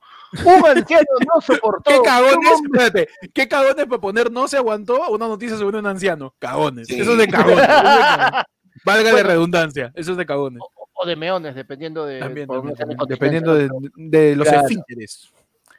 Un 0.43 0.65
anciano 0.65 1.05
no 1.33 1.41
soportó. 1.41 1.89
¿Qué 1.91 1.99
cagones? 2.03 2.51
Espérate, 2.65 3.07
¿qué 3.33 3.47
cagones 3.47 3.85
para 3.85 4.01
poner 4.01 4.31
no 4.31 4.47
se 4.47 4.57
aguantó 4.57 5.09
una 5.09 5.27
noticia 5.27 5.57
sobre 5.57 5.79
un 5.79 5.87
anciano? 5.87 6.33
Cagones. 6.39 6.87
Sí. 6.87 6.99
Eso 6.99 7.13
es 7.13 7.17
de 7.19 7.27
cagones. 7.27 7.65
Valga 8.85 9.03
de 9.05 9.11
Bueno. 9.11 9.29
redundancia. 9.29 9.91
Eso 9.95 10.11
es 10.11 10.17
de 10.17 10.25
cagones. 10.25 10.61
O 10.93 11.05
de 11.05 11.15
meones, 11.15 11.55
dependiendo 11.55 12.05
de. 12.05 12.19
También, 12.19 12.47
por 12.47 13.07
dependiendo 13.07 13.53
de, 13.55 13.69
de 13.95 14.35
los 14.35 14.47
Claro. 14.47 14.61
esfínteres. 14.67 15.29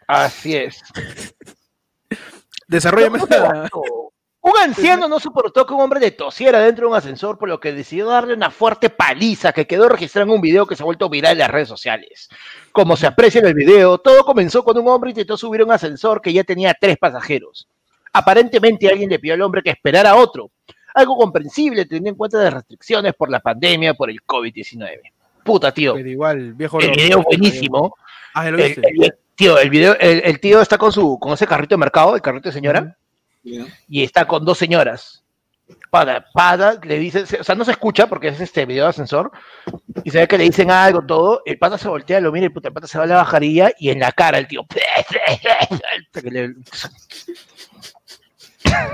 Así 0.07 0.55
es. 0.57 0.83
Desarrollame 2.69 3.19
la- 3.29 3.37
aguantó. 3.37 3.83
Un 4.41 4.53
anciano 4.63 5.09
no 5.09 5.19
soportó 5.19 5.67
que 5.67 5.75
un 5.75 5.81
hombre 5.81 5.99
le 5.99 6.13
tosiera 6.13 6.61
dentro 6.61 6.87
de 6.87 6.91
un 6.93 6.97
ascensor, 6.97 7.37
por 7.37 7.49
lo 7.49 7.59
que 7.59 7.73
decidió 7.73 8.07
darle 8.07 8.33
una 8.33 8.53
fuerte 8.53 8.91
paliza 8.91 9.53
que 9.53 9.67
quedó 9.67 9.89
registrada 9.89 10.25
en 10.25 10.31
un 10.31 10.41
video 10.41 10.67
que 10.67 10.77
se 10.77 10.85
ha 10.85 10.87
vuelto 10.87 11.09
viral 11.09 11.33
en 11.33 11.39
las 11.39 11.51
redes 11.51 11.67
sociales. 11.69 12.29
Como 12.71 12.97
se 12.97 13.09
aprecia 13.09 13.41
en 13.41 13.47
el 13.49 13.55
video, 13.55 13.99
todo 13.99 14.25
comenzó 14.25 14.63
cuando 14.63 14.83
un 14.83 14.89
hombre 14.89 15.11
intentó 15.11 15.37
subir 15.37 15.63
a 15.63 15.65
un 15.65 15.73
ascensor 15.73 16.21
que 16.23 16.33
ya 16.33 16.45
tenía 16.45 16.77
tres 16.81 16.97
pasajeros. 16.97 17.67
Aparentemente 18.13 18.89
alguien 18.89 19.11
le 19.11 19.19
pidió 19.19 19.35
al 19.35 19.43
hombre 19.43 19.63
que 19.65 19.71
esperara 19.71 20.11
a 20.11 20.17
otro, 20.17 20.53
algo 20.97 21.17
comprensible 21.17 21.85
teniendo 21.85 22.11
en 22.11 22.17
cuenta 22.17 22.39
las 22.43 22.55
restricciones 22.55 23.15
por 23.15 23.31
la 23.31 23.41
pandemia 23.41 23.95
por 23.95 24.11
el 24.11 24.21
COVID-19. 24.23 25.01
Puta, 25.45 25.73
tío. 25.73 25.95
Pero 25.95 26.09
igual, 26.09 26.55
viejo. 26.55 26.81
El 26.81 26.91
video 26.91 27.23
buenísimo. 27.23 27.97
Ah, 28.35 28.51
lo 28.51 28.59
El, 28.59 28.73
el- 28.83 29.15
tío, 29.35 29.59
el 29.59 29.69
video, 29.71 29.97
el, 30.01 30.23
el 30.25 30.41
tío 30.41 30.61
está 30.61 30.79
con 30.79 30.91
su, 30.91 31.19
con 31.21 31.35
ese 31.35 31.47
carrito 31.47 31.75
de 31.75 31.79
mercado, 31.79 32.15
el 32.15 32.23
carrito 32.23 32.49
de 32.49 32.55
señora, 32.55 32.97
y 33.43 34.03
está 34.03 34.27
con 34.27 34.45
dos 34.45 34.57
señoras. 34.59 35.23
Para, 35.91 36.25
para, 36.33 36.75
le 36.83 36.99
dice, 36.99 37.25
o 37.41 37.45
sea, 37.45 37.55
no 37.55 37.65
se 37.65 37.73
escucha 37.73 38.07
porque 38.07 38.29
es 38.29 38.41
este 38.41 38.65
video 38.67 38.85
de 38.85 38.91
ascensor, 38.91 39.33
y 40.05 40.11
se 40.11 40.19
ve 40.21 40.29
que 40.29 40.39
le 40.39 40.45
dicen 40.45 40.71
algo, 40.71 41.05
todo, 41.05 41.43
el 41.45 41.59
pata 41.59 41.77
se 41.77 41.89
voltea, 41.89 42.21
lo 42.21 42.31
mira, 42.33 42.47
y 42.47 42.51
puta, 42.51 42.69
el 42.69 42.75
pata 42.75 42.87
se 42.87 42.99
va 42.99 43.05
a 43.05 43.07
la 43.09 43.17
bajarilla, 43.17 43.73
y 43.79 43.91
en 43.91 43.99
la 44.01 44.13
cara 44.13 44.39
el 44.39 44.47
tío, 44.47 44.65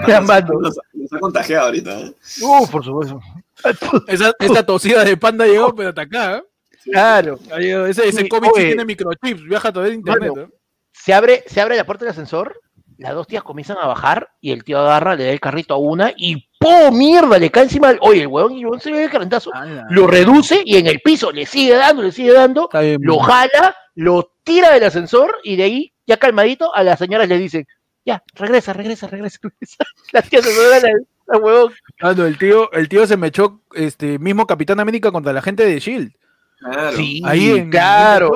Llamando. 0.06 0.54
Nos, 0.60 0.76
nos 0.92 1.12
ha 1.12 1.18
contagiado 1.18 1.66
ahorita. 1.66 2.00
¿eh? 2.00 2.14
Uh, 2.42 2.66
por 2.68 2.84
supuesto. 2.84 3.20
Esa, 4.08 4.32
esta 4.40 4.66
tosida 4.66 5.04
de 5.04 5.16
panda 5.16 5.46
llegó, 5.46 5.74
pero 5.74 5.90
hasta 5.90 6.02
acá. 6.02 6.36
¿eh? 6.38 6.42
Claro. 6.84 7.38
Ese, 7.86 8.08
ese 8.08 8.22
Sí, 8.22 8.28
COVID 8.28 8.48
sí 8.56 8.62
tiene 8.62 8.84
microchips, 8.84 9.44
viaja 9.44 9.68
a 9.68 9.72
través 9.72 9.90
de 9.90 9.96
internet. 9.96 10.30
Mano, 10.34 10.42
¿eh? 10.48 10.50
Se 10.92 11.14
abre, 11.14 11.44
se 11.46 11.60
abre 11.60 11.76
la 11.76 11.84
puerta 11.84 12.04
del 12.04 12.10
ascensor, 12.10 12.60
las 12.98 13.14
dos 13.14 13.26
tías 13.26 13.42
comienzan 13.42 13.76
a 13.80 13.86
bajar, 13.86 14.30
y 14.40 14.50
el 14.52 14.62
tío 14.64 14.78
agarra, 14.80 15.14
le 15.14 15.24
da 15.24 15.30
el 15.30 15.40
carrito 15.40 15.74
a 15.74 15.78
una, 15.78 16.12
y 16.16 16.48
¡pum! 16.58 16.96
¡Mierda! 16.96 17.38
Le 17.38 17.50
cae 17.50 17.64
encima, 17.64 17.90
el- 17.90 17.98
oye, 18.00 18.22
el 18.22 18.26
huevón, 18.26 18.52
y 18.54 18.62
el 18.64 18.80
se 18.80 18.90
ve 18.92 19.04
el 19.04 19.10
carentazo, 19.10 19.50
Ala. 19.54 19.86
lo 19.90 20.06
reduce, 20.06 20.60
y 20.64 20.76
en 20.76 20.86
el 20.88 21.00
piso 21.00 21.32
le 21.32 21.46
sigue 21.46 21.74
dando, 21.74 22.02
le 22.02 22.12
sigue 22.12 22.32
dando, 22.32 22.68
bien, 22.72 22.98
lo 23.02 23.18
jala, 23.20 23.74
lo 23.94 24.32
tira 24.44 24.70
del 24.72 24.84
ascensor 24.84 25.34
y 25.44 25.56
de 25.56 25.62
ahí, 25.62 25.92
ya 26.06 26.16
calmadito, 26.18 26.74
a 26.74 26.82
las 26.82 26.98
señoras 26.98 27.28
le 27.28 27.38
dicen, 27.38 27.66
ya, 28.04 28.22
regresa, 28.34 28.72
regresa, 28.72 29.06
regresa, 29.06 29.38
regresa. 29.42 29.84
Las 30.12 30.28
tías 30.28 30.44
se 30.44 30.54
mueven 30.54 30.86
al 30.86 31.06
al 31.28 31.40
huevón. 31.42 31.72
Ah, 32.00 32.12
no, 32.14 32.26
el 32.26 32.36
tío, 32.36 32.70
el 32.72 32.88
tío 32.88 33.06
se 33.06 33.16
me 33.16 33.28
echó 33.28 33.60
este 33.74 34.18
mismo 34.18 34.46
Capitán 34.46 34.80
América 34.80 35.10
contra 35.12 35.32
la 35.32 35.40
gente 35.40 35.64
de 35.64 35.78
Shield. 35.78 36.12
Claro. 36.58 36.92
Sí, 36.96 37.22
Ahí 37.24 37.50
en 37.50 37.70
claro, 37.70 38.30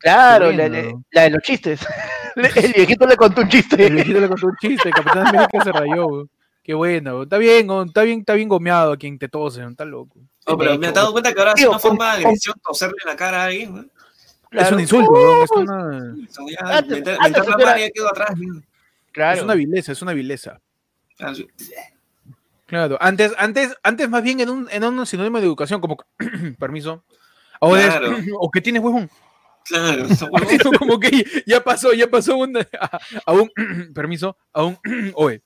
claro, 0.00 0.50
la, 0.52 0.68
la- 0.68 0.92
la 1.10 1.22
de 1.22 1.30
los 1.30 1.42
chistes. 1.42 1.80
El 2.36 2.72
viejito 2.72 3.04
le 3.06 3.16
contó 3.16 3.40
un 3.40 3.46
El 3.48 3.52
chiste. 3.52 3.90
viejito 3.90 4.20
le 4.20 4.28
contó 4.28 4.46
un 4.46 4.56
chiste, 4.60 4.90
Capitán 4.90 5.26
América 5.26 5.60
se 5.62 5.72
rayó, 5.72 6.06
weón. 6.06 6.30
Qué 6.62 6.74
bueno, 6.74 7.22
está 7.24 7.36
bien, 7.38 7.68
está 7.86 8.02
bien, 8.02 8.20
está 8.20 8.34
bien 8.34 8.48
gomeado 8.48 8.92
a 8.92 8.96
quien 8.96 9.18
te 9.18 9.28
tose, 9.28 9.58
weón, 9.60 9.72
está 9.72 9.84
loco. 9.84 10.20
No, 10.46 10.56
pero 10.56 10.78
me 10.78 10.88
he 10.88 10.92
dado 10.92 11.10
cuenta 11.12 11.32
que 11.32 11.40
ahora 11.40 11.54
es 11.56 11.66
una 11.66 11.78
forma 11.78 12.16
de 12.16 12.24
agresión 12.24 12.54
toserle 12.64 12.94
en 13.04 13.08
la 13.10 13.16
cara 13.16 13.42
a 13.42 13.44
alguien. 13.46 13.74
¿no? 13.74 13.80
Es 13.82 13.88
Claro. 14.50 14.76
un 14.76 14.80
insulto, 14.80 15.10
weón, 15.10 15.42
es 15.44 15.50
una, 15.50 16.78
Antes- 16.78 17.18
antes 17.20 17.46
la 17.48 17.56
mano 17.58 17.76
y 17.78 17.80
ya 17.80 17.90
quedó 17.90 18.08
atrás. 18.08 18.30
¿no? 18.38 18.62
Claro. 19.18 19.38
es 19.38 19.42
una 19.44 19.54
vileza, 19.54 19.90
es 19.92 20.00
una 20.02 20.12
vileza. 20.12 20.60
Ah. 21.18 21.32
Claro, 22.66 22.96
antes, 23.00 23.32
antes, 23.36 23.74
antes 23.82 24.08
más 24.08 24.22
bien 24.22 24.38
en 24.40 24.48
un, 24.48 24.68
en 24.70 24.84
un 24.84 25.04
sinónimo 25.06 25.38
de 25.40 25.46
educación, 25.46 25.80
como 25.80 25.96
permiso. 26.58 27.02
Ahora 27.60 28.00
es, 28.06 28.28
o 28.38 28.48
que 28.50 28.60
tienes 28.60 28.80
huevón. 28.80 29.10
Claro, 29.64 30.06
como 30.78 31.00
que 31.00 31.26
ya 31.46 31.62
pasó, 31.64 31.92
ya 31.92 32.06
pasó 32.08 32.36
un, 32.36 32.56
a, 32.56 32.64
a 33.26 33.32
un, 33.32 33.50
permiso, 33.94 34.36
a 34.52 34.64
un, 34.64 34.78
oye, 35.14 35.42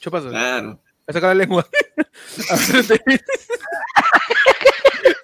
¿qué 0.00 0.10
pasa? 0.10 0.30
Claro. 0.30 0.80
A 1.06 1.12
sacar 1.12 1.28
la 1.28 1.34
lengua. 1.34 1.66
A 2.50 2.56
ver, 2.72 2.86
te- 2.86 3.20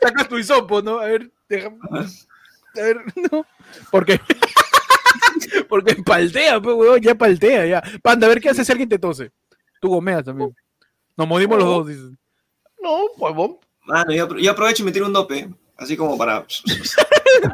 Sacas 0.01 0.29
tu 0.29 0.39
hisopo, 0.39 0.83
¿no? 0.83 0.99
A 0.99 1.07
ver, 1.07 1.31
déjame. 1.49 1.79
A 1.91 2.81
ver, 2.81 2.99
no. 3.31 3.47
Porque. 3.91 4.21
Porque 5.68 5.94
paltea, 5.96 6.61
pues, 6.61 6.77
weón, 6.77 7.01
ya 7.01 7.14
paltea, 7.14 7.66
ya. 7.66 7.83
Panda, 8.03 8.27
a 8.27 8.31
ver 8.31 8.40
qué 8.40 8.51
hace 8.51 8.64
si 8.64 8.72
alguien 8.72 8.88
te 8.88 8.98
tose. 8.98 9.31
Tú 9.81 9.88
gomeas 9.88 10.25
también. 10.25 10.55
Nos 11.16 11.27
modimos 11.29 11.59
los 11.59 11.66
dos, 11.66 11.87
dices. 11.88 12.11
No, 12.83 12.98
huevón. 13.16 13.59
Mano, 13.85 14.12
yo, 14.12 14.29
apro- 14.29 14.40
yo 14.40 14.51
aprovecho 14.51 14.83
y 14.83 14.87
me 14.87 14.92
tiro 14.92 15.07
un 15.07 15.12
dope. 15.12 15.48
Así 15.77 15.96
como 15.96 16.16
para. 16.16 16.44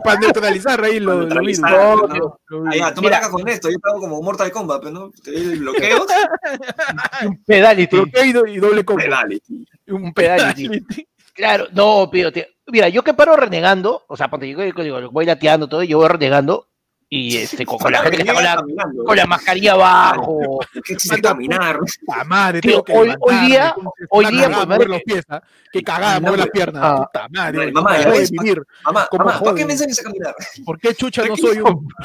Para 0.04 0.18
neutralizar 0.18 0.82
ahí 0.82 0.98
lo, 0.98 1.20
lo 1.22 1.40
virus. 1.40 1.60
¿no? 1.60 1.66
Ah, 1.68 1.94
virus. 2.12 2.74
ya, 2.76 2.92
tú 2.92 3.00
me 3.00 3.06
Mira. 3.06 3.18
atacas 3.18 3.28
con 3.30 3.48
esto. 3.48 3.70
Yo 3.70 3.78
te 3.78 3.88
hago 3.88 4.00
como 4.00 4.20
Mortal 4.20 4.50
Kombat, 4.50 4.82
pues, 4.82 4.92
¿no? 4.92 5.10
Te 5.22 5.30
doy 5.30 5.52
el 5.52 5.58
bloqueo. 5.60 6.04
Un 7.26 7.44
pedality. 7.44 7.96
Bloqueo 7.96 8.24
y, 8.24 8.32
do- 8.32 8.46
y 8.46 8.56
doble 8.58 8.84
combo. 8.84 9.02
Dale. 9.08 9.40
Un 9.86 10.12
pedality. 10.12 10.68
pedality. 10.68 11.08
Claro, 11.32 11.68
no, 11.72 12.10
tío. 12.10 12.30
Mira, 12.66 12.88
yo 12.88 13.02
que 13.04 13.14
paro 13.14 13.36
renegando, 13.36 14.02
o 14.08 14.16
sea, 14.16 14.28
ponte, 14.28 14.48
yo 14.48 14.58
digo, 14.60 14.82
digo, 14.82 15.10
voy 15.12 15.24
lateando 15.24 15.68
todo, 15.68 15.82
yo 15.84 15.98
voy 15.98 16.08
renegando, 16.08 16.67
y 17.10 17.38
este, 17.38 17.64
con, 17.64 17.78
con 17.78 17.90
la 17.90 18.00
gente 18.02 18.16
que 18.18 18.22
está 18.22 18.34
con 18.34 18.42
la, 18.44 18.62
con 19.06 19.16
la 19.16 19.24
mascarilla 19.26 19.72
abajo. 19.72 20.58
¿Qué 20.84 20.92
existe 20.92 21.20
caminar? 21.22 21.78
Puta 21.78 22.24
madre, 22.24 22.60
Tío, 22.60 22.82
tengo 22.82 22.84
que 22.84 22.92
hoy- 22.92 23.16
día- 23.46 23.74
hoy 24.10 24.26
día, 24.26 24.42
cagada 24.42 24.66
mover 24.66 24.88
los 24.88 25.02
pies, 25.02 25.24
¿ah? 25.30 25.42
Que 25.72 25.82
cagada 25.82 26.20
mover 26.20 26.38
las 26.40 26.48
piernas. 26.50 26.82
Ah. 26.84 26.96
Puta 27.06 27.28
madre, 27.30 27.58
Madre, 27.58 27.72
¿cómo 27.72 27.88
mamá, 27.88 28.10
ves, 28.10 28.30
vivir? 28.30 28.62
Mamá, 28.84 29.06
¿Cómo 29.10 29.24
mamá, 29.24 29.38
¿por 29.40 29.54
qué 29.54 29.64
me 29.64 29.72
enseñas 29.72 30.00
a 30.00 30.02
caminar? 30.02 30.34
¿Por 30.66 30.78
qué 30.78 30.94
chucha 30.94 31.24
no 31.26 31.36
soy 31.36 31.58
un.? 31.60 31.88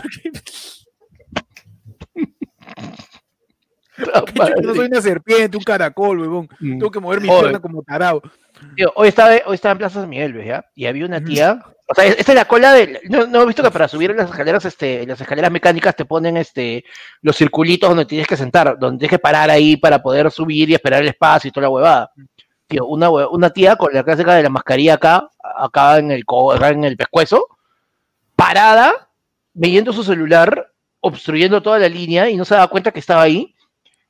¿Qué 3.95 4.33
chucha? 4.33 4.49
No 4.61 4.73
soy 4.75 4.87
una 4.87 5.01
serpiente, 5.01 5.57
un 5.57 5.63
caracol, 5.63 6.19
huevón. 6.21 6.49
Mm. 6.59 6.79
Tengo 6.79 6.91
que 6.91 6.99
mover 6.99 7.21
mi 7.21 7.27
Joder. 7.27 7.43
pierna 7.43 7.59
como 7.59 7.83
tarado. 7.83 8.21
Tío, 8.75 8.91
hoy 8.95 9.09
estaba, 9.09 9.31
hoy 9.45 9.55
estaba 9.55 9.73
en 9.73 9.77
Plaza 9.79 9.99
San 10.01 10.09
Miguel, 10.09 10.33
¿ves? 10.33 10.47
¿ya? 10.47 10.65
Y 10.75 10.85
había 10.85 11.05
una 11.05 11.23
tía. 11.23 11.61
O 11.85 11.93
sea, 11.93 12.05
esta 12.05 12.31
es 12.31 12.35
la 12.35 12.45
cola 12.45 12.71
de. 12.73 13.01
No, 13.09 13.27
no 13.27 13.41
he 13.41 13.45
visto 13.45 13.61
que 13.61 13.71
para 13.71 13.87
subir 13.87 14.11
en 14.11 14.17
las 14.17 14.29
escaleras, 14.29 14.63
este, 14.65 15.03
en 15.03 15.09
las 15.09 15.19
escaleras 15.19 15.51
mecánicas 15.51 15.95
te 15.95 16.05
ponen 16.05 16.37
este 16.37 16.85
los 17.21 17.35
circulitos 17.35 17.89
donde 17.89 18.05
tienes 18.05 18.27
que 18.27 18.37
sentar, 18.37 18.77
donde 18.79 18.99
tienes 18.99 19.11
que 19.11 19.19
parar 19.19 19.49
ahí 19.49 19.75
para 19.75 20.01
poder 20.01 20.31
subir 20.31 20.69
y 20.69 20.75
esperar 20.75 21.01
el 21.01 21.09
espacio 21.09 21.49
y 21.49 21.51
toda 21.51 21.63
la 21.63 21.69
huevada. 21.69 22.11
Tío, 22.67 22.85
una, 22.85 23.09
una 23.09 23.49
tía 23.49 23.75
con 23.75 23.93
la 23.93 24.03
clásica 24.03 24.33
de 24.35 24.43
la 24.43 24.49
mascarilla 24.49 24.93
acá, 24.93 25.29
acá 25.43 25.99
en 25.99 26.11
el 26.11 26.23
acá 26.55 26.69
en 26.69 26.85
el 26.85 26.95
pescuezo, 26.95 27.47
parada, 28.35 29.09
viendo 29.53 29.91
su 29.91 30.03
celular, 30.03 30.71
obstruyendo 31.01 31.61
toda 31.61 31.79
la 31.79 31.89
línea 31.89 32.29
y 32.29 32.37
no 32.37 32.45
se 32.45 32.55
daba 32.55 32.69
cuenta 32.69 32.91
que 32.91 32.99
estaba 32.99 33.23
ahí. 33.23 33.55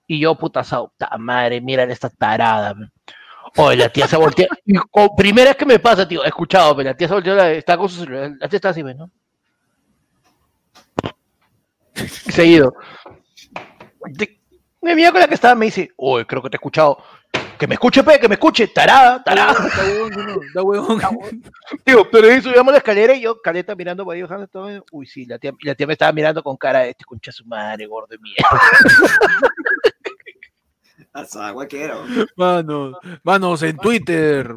Y 0.05 0.19
yo, 0.19 0.35
puta, 0.35 0.63
sauta 0.63 1.09
madre, 1.17 1.59
mira 1.61 1.83
esta 1.85 2.09
tarada. 2.09 2.73
man. 2.75 2.91
Oye, 3.57 3.77
la 3.77 3.89
tía 3.89 4.07
se 4.07 4.17
voltea. 4.17 4.47
y 4.65 4.73
primera 5.15 5.49
vez 5.51 5.57
que 5.57 5.65
me 5.65 5.79
pasa, 5.79 6.07
tío, 6.07 6.23
he 6.23 6.27
escuchado, 6.27 6.75
pero 6.75 6.89
la 6.89 6.97
tía 6.97 7.07
se 7.07 7.13
volteó, 7.13 7.35
la- 7.35 7.51
está 7.51 7.77
con 7.77 7.87
su 7.89 7.99
celular. 8.03 8.31
La 8.39 8.49
tía 8.49 8.57
está 8.57 8.69
así, 8.69 8.81
¿ves, 8.81 8.95
¿no? 8.95 9.09
Seguido. 12.31 12.73
Mi 14.81 14.91
amiga 14.91 15.11
con 15.11 15.21
la 15.21 15.27
que 15.27 15.35
estaba 15.35 15.55
me 15.55 15.65
dice, 15.67 15.91
oye, 15.97 16.25
creo 16.25 16.41
que 16.41 16.49
te 16.49 16.55
he 16.55 16.57
escuchado. 16.57 16.97
Que 17.57 17.67
me 17.67 17.75
escuche, 17.75 18.03
pe, 18.03 18.19
que 18.19 18.27
me 18.27 18.33
escuche, 18.35 18.67
tarada, 18.67 19.23
tarada. 19.23 19.53
Huevón, 20.55 20.99
huevón. 20.99 21.43
Tío, 21.85 22.09
pero 22.11 22.27
ahí 22.27 22.41
subíamos 22.41 22.71
la 22.73 22.79
escalera 22.79 23.13
y 23.13 23.21
yo, 23.21 23.39
caleta 23.41 23.75
mirando 23.75 24.03
para 24.05 24.15
ahí 24.15 24.21
bajando 24.23 24.47
todo. 24.47 24.83
Uy, 24.91 25.05
sí, 25.05 25.25
la 25.25 25.37
tía, 25.37 25.53
la 25.61 25.75
tía 25.75 25.87
me 25.87 25.93
estaba 25.93 26.11
mirando 26.11 26.43
con 26.43 26.57
cara 26.57 26.79
de 26.79 26.89
este 26.89 27.05
concha 27.05 27.31
su 27.31 27.45
madre, 27.45 27.85
gordo 27.85 28.07
de 28.07 28.17
mierda. 28.17 28.49
Manos, 32.35 32.97
manos, 33.23 33.63
en 33.63 33.77
Twitter. 33.77 34.51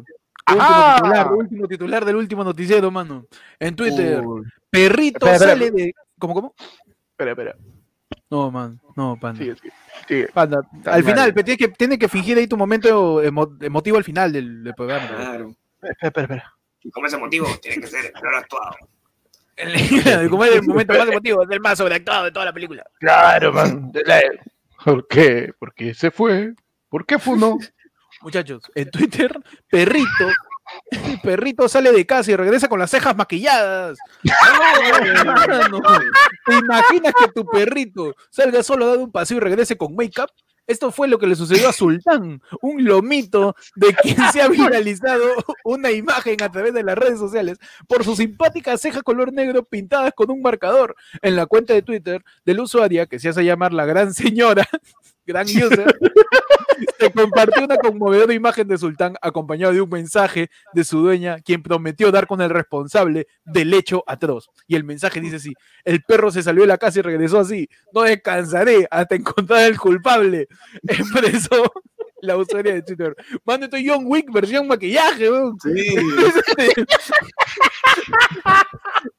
Último 0.49 0.63
Ajá. 0.63 0.95
titular, 0.95 1.33
último 1.33 1.67
titular 1.67 2.05
del 2.05 2.15
último 2.15 2.43
noticiero, 2.43 2.89
mano. 2.89 3.25
En 3.59 3.75
Twitter, 3.75 4.21
Uy. 4.25 4.43
perrito 4.69 5.25
Espera, 5.27 5.35
espera. 5.35 5.51
sale 5.51 5.71
de. 5.71 5.93
¿Cómo, 6.17 6.33
cómo? 6.33 6.53
Espera, 7.11 7.31
espera. 7.31 7.55
No, 8.29 8.49
man, 8.51 8.79
no, 8.95 9.17
panda. 9.19 9.39
Sigue, 9.39 9.55
sigue, 9.55 9.73
sigue. 10.07 10.27
Panda, 10.33 10.59
al 10.85 11.03
mal. 11.03 11.03
final, 11.03 11.33
pe, 11.33 11.43
tienes 11.43 11.59
que, 11.59 11.67
tienes 11.73 11.97
que 11.99 12.07
fingir 12.09 12.37
ahí 12.37 12.47
tu 12.47 12.57
momento 12.57 13.21
emo- 13.23 13.57
emotivo 13.61 13.97
al 13.97 14.03
final 14.03 14.31
del, 14.31 14.63
del 14.63 14.73
programa. 14.73 15.07
Claro. 15.07 15.49
Espera, 15.81 15.93
espera, 16.01 16.21
espera. 16.23 16.53
Y 16.81 16.91
como 16.91 17.07
ese 17.07 17.17
motivo 17.17 17.47
tiene 17.61 17.81
que 17.81 17.87
ser 17.87 18.11
peor 18.13 18.35
actuado. 18.35 18.75
El- 19.57 20.29
Como 20.29 20.45
es 20.45 20.55
el 20.55 20.63
momento 20.63 20.93
más 20.93 21.07
emotivo, 21.09 21.43
es 21.43 21.49
el 21.49 21.59
más 21.59 21.77
sobreactuado 21.77 22.25
de 22.25 22.31
toda 22.31 22.45
la 22.45 22.53
película. 22.53 22.85
Claro, 22.99 23.51
man. 23.51 23.91
¿Por 24.83 25.07
qué? 25.07 25.53
¿Por 25.59 25.73
qué 25.73 25.93
se 25.93 26.11
fue? 26.11 26.53
¿Por 26.89 27.05
qué 27.05 27.19
funó? 27.19 27.57
Muchachos, 28.21 28.63
en 28.73 28.89
Twitter, 28.89 29.31
perrito, 29.69 30.27
perrito 31.23 31.69
sale 31.69 31.91
de 31.91 32.05
casa 32.05 32.31
y 32.31 32.35
regresa 32.35 32.67
con 32.67 32.79
las 32.79 32.91
cejas 32.91 33.15
maquilladas. 33.15 33.97
No, 35.25 35.67
no. 35.69 35.81
¿Te 36.45 36.55
imaginas 36.55 37.13
que 37.17 37.27
tu 37.29 37.45
perrito 37.45 38.15
salga 38.29 38.63
solo 38.63 38.85
a 38.85 38.89
dar 38.89 38.97
un 38.97 39.11
paseo 39.11 39.37
y 39.37 39.39
regrese 39.39 39.77
con 39.77 39.95
make-up? 39.95 40.29
Esto 40.67 40.91
fue 40.91 41.07
lo 41.07 41.17
que 41.17 41.27
le 41.27 41.35
sucedió 41.35 41.69
a 41.69 41.73
Sultán, 41.73 42.41
un 42.61 42.83
lomito 42.83 43.55
de 43.75 43.93
quien 43.93 44.17
se 44.33 44.41
ha 44.41 44.47
viralizado 44.49 45.23
una 45.63 45.91
imagen 45.91 46.43
a 46.43 46.51
través 46.51 46.73
de 46.73 46.83
las 46.83 46.97
redes 46.97 47.19
sociales 47.19 47.57
por 47.87 48.03
sus 48.03 48.17
simpáticas 48.17 48.81
cejas 48.81 49.01
color 49.01 49.31
negro 49.31 49.63
pintadas 49.63 50.11
con 50.13 50.29
un 50.29 50.41
marcador 50.41 50.95
en 51.21 51.37
la 51.37 51.45
cuenta 51.45 51.73
de 51.73 51.81
Twitter 51.81 52.23
del 52.45 52.59
usuaria 52.59 53.05
que 53.05 53.19
se 53.19 53.29
hace 53.29 53.45
llamar 53.45 53.73
la 53.73 53.85
gran 53.85 54.13
señora, 54.13 54.67
gran 55.27 55.45
user, 55.45 55.93
se 56.99 57.11
compartió 57.11 57.65
una 57.65 57.77
conmovedora 57.77 58.33
imagen 58.33 58.67
de 58.67 58.77
Sultán 58.77 59.15
acompañado 59.21 59.73
de 59.73 59.81
un 59.81 59.89
mensaje 59.89 60.49
de 60.73 60.83
su 60.83 60.99
dueña, 60.99 61.39
quien 61.39 61.61
prometió 61.61 62.11
dar 62.11 62.27
con 62.27 62.41
el 62.41 62.49
responsable 62.49 63.27
del 63.45 63.73
hecho 63.73 64.03
atroz. 64.07 64.49
Y 64.67 64.75
el 64.75 64.83
mensaje 64.83 65.19
dice 65.19 65.35
así, 65.35 65.53
el 65.83 66.01
perro 66.01 66.31
se 66.31 66.41
salió 66.41 66.61
de 66.61 66.67
la 66.67 66.77
casa 66.77 66.99
y 66.99 67.01
regresó 67.01 67.39
así, 67.39 67.69
no 67.93 68.01
descansaré 68.01 68.87
hasta 68.89 69.15
encontrar 69.15 69.65
al 69.65 69.77
culpable, 69.77 70.47
expresó 70.87 71.71
la 72.21 72.37
usuaria 72.37 72.73
de 72.73 72.81
Twitter. 72.81 73.15
Mano, 73.45 73.65
esto 73.65 73.77
es 73.77 73.83
John 73.85 74.03
Wick 74.05 74.31
versión 74.31 74.67
maquillaje, 74.67 75.29
weón. 75.29 75.57
Sí. 75.59 75.73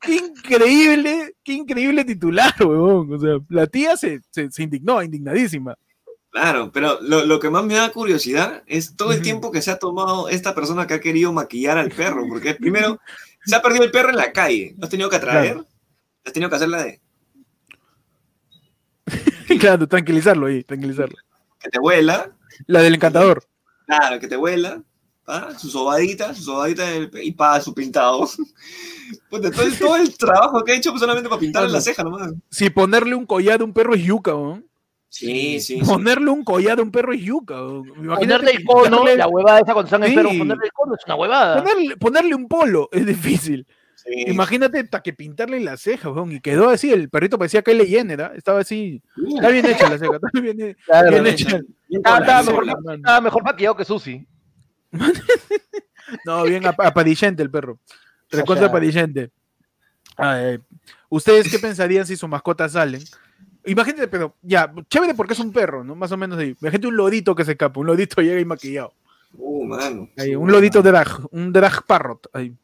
qué 0.01 0.17
increíble, 0.17 1.35
qué 1.45 1.53
increíble 1.53 2.05
titular, 2.05 2.55
weón. 2.61 3.13
O 3.13 3.19
sea, 3.19 3.39
la 3.49 3.67
tía 3.67 3.97
se, 3.97 4.21
se, 4.31 4.51
se 4.51 4.63
indignó, 4.63 5.03
indignadísima. 5.03 5.77
Claro, 6.31 6.71
pero 6.73 7.01
lo, 7.01 7.25
lo 7.25 7.41
que 7.41 7.49
más 7.51 7.65
me 7.65 7.75
da 7.75 7.91
curiosidad 7.91 8.63
es 8.67 8.97
todo 8.97 9.13
el 9.13 9.23
tiempo 9.23 9.51
que 9.51 9.63
se 9.63 9.71
ha 9.71 9.79
tomado 9.79 10.29
esta 10.29 10.55
persona 10.55 10.87
que 10.87 10.95
ha 10.95 11.01
querido 11.01 11.33
maquillar 11.33 11.79
al 11.79 11.91
perro, 11.91 12.27
porque 12.29 12.55
primero 12.61 13.01
se 13.45 13.57
ha 13.57 13.63
perdido 13.63 13.85
el 13.85 13.91
perro 13.91 14.11
en 14.11 14.17
la 14.17 14.33
calle, 14.33 14.75
lo 14.79 14.85
has 14.85 14.91
tenido 14.91 15.09
que 15.09 15.17
atraer, 15.17 15.65
has 16.25 16.33
tenido 16.33 16.51
que 16.51 16.57
hacerla 16.57 16.83
de 16.83 17.01
claro, 19.61 19.87
tranquilizarlo 19.89 20.47
ahí, 20.47 20.63
tranquilizarlo. 20.65 21.17
que 21.61 21.71
te 21.71 21.79
vuela, 21.79 22.31
La 22.67 22.83
del 22.83 22.95
encantador. 22.95 23.43
claro, 23.87 24.21
que 24.21 24.29
te 24.29 24.37
vuela, 24.37 24.83
¿pa? 25.25 25.59
su 25.59 25.71
sobadita, 25.71 26.35
su 26.35 26.43
sobadita 26.43 26.85
y 27.23 27.33
pa, 27.33 27.61
su 27.61 27.73
pintado. 27.75 28.29
Puta, 29.31 29.49
entonces 29.49 29.79
todo 29.79 29.97
el 29.97 30.15
trabajo 30.17 30.63
que 30.63 30.73
ha 30.73 30.77
hecho 30.77 30.91
pues, 30.91 31.01
solamente 31.01 31.29
para 31.29 31.41
pintarle 31.41 31.71
la 31.71 31.81
ceja 31.81 32.05
nomás. 32.05 32.33
Si 32.51 32.69
ponerle 32.69 33.15
un 33.15 33.25
collar 33.25 33.63
a 33.63 33.65
un 33.65 33.73
perro 33.73 33.95
es 33.95 34.03
yuca, 34.03 34.35
weón. 34.35 34.67
Sí, 35.11 35.59
sí. 35.61 35.81
sí. 35.81 35.85
Ponerle 35.85 36.31
un 36.31 36.45
collar 36.45 36.79
a 36.79 36.83
un 36.83 36.91
perro 36.91 37.13
es 37.13 37.21
yuca. 37.23 37.57
Ponerle 37.57 38.51
el 38.53 38.65
cono, 38.65 39.05
la 39.07 39.27
huevada 39.29 39.61
esa 39.61 39.73
cuando 39.73 39.85
están 39.87 40.03
en 40.05 40.11
Sí. 40.11 40.15
perro, 40.17 40.29
ponerle 40.31 40.65
el 40.67 40.73
cono 40.73 40.95
es 40.95 41.01
una 41.07 41.15
huevada. 41.15 41.63
ponerle, 41.65 41.97
ponerle 41.97 42.35
un 42.35 42.47
polo 42.49 42.89
es 42.93 43.07
difícil. 43.07 43.67
Sí. 43.95 44.25
Imagínate 44.29 44.79
hasta 44.79 45.03
que 45.03 45.13
pintarle 45.13 45.61
la 45.61 45.77
ceja, 45.77 46.11
weón. 46.11 46.33
Y 46.33 46.41
quedó 46.41 46.69
así, 46.71 46.93
el 46.93 47.09
perrito 47.11 47.37
parecía 47.39 47.63
que 47.63 47.75
Jenner, 47.87 48.23
¿ah? 48.23 48.33
Estaba 48.37 48.61
así. 48.61 49.03
Está 49.35 49.49
bien 49.49 49.67
hecha 49.67 49.89
la 49.91 49.99
ceja, 49.99 50.15
está 50.17 50.41
bien, 50.41 50.77
Claro, 50.87 51.11
bien 51.11 51.23
bien 51.25 51.35
hecha. 51.35 51.61
Estaba, 51.91 52.43
mejor, 52.43 52.65
estaba 52.97 53.21
mejor 53.21 53.45
maquillado 53.45 53.77
que 53.77 53.85
Susi. 53.85 54.27
No, 56.25 56.45
bien 56.45 56.65
ap- 56.67 56.81
apadillente 56.81 57.43
el 57.43 57.51
perro. 57.51 57.79
Recontra 58.31 58.63
sea- 58.65 58.69
apadillente. 58.69 59.31
Ay, 60.17 60.59
¿Ustedes 61.11 61.51
qué 61.51 61.59
pensarían 61.59 62.07
si 62.07 62.17
sus 62.17 62.29
mascotas 62.29 62.73
salen? 62.73 63.03
Imagínate, 63.69 64.09
pero 64.09 64.35
ya, 64.43 64.73
chévere 64.89 65.15
porque 65.15 65.35
es 65.35 65.39
un 65.41 65.53
perro, 65.53 65.85
¿no? 65.85 65.95
Más 65.95 66.11
o 66.13 66.17
menos 66.17 66.39
ahí. 66.39 66.57
Imagínate 66.61 66.87
un 66.89 66.97
lodito 66.97 67.35
que 67.35 67.45
se 67.45 67.53
escapa, 67.53 67.81
un 67.81 67.87
lodito 67.87 68.21
llega 68.23 68.41
y 68.41 68.45
maquillado. 68.45 68.93
Uh, 69.35 69.65
mano. 69.65 70.09
Ahí, 70.17 70.35
un 70.35 70.51
lodito 70.51 70.83
drag, 70.83 71.09
un 71.31 71.53
drag 71.53 71.85
parrot. 71.87 72.29
ahí. 72.33 72.55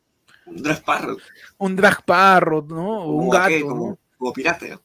Un 0.47 0.57
drag 0.63 0.83
parrot. 0.85 1.19
Un 1.59 1.77
drag 1.77 2.05
parrot, 2.05 2.69
¿no? 2.71 3.05
O 3.05 3.13
un 3.13 3.31
qué, 3.31 3.37
gato, 3.39 3.67
como, 3.69 3.89
¿no? 3.91 3.99
como 4.19 4.33
pirata. 4.33 4.67
¿no? 4.67 4.81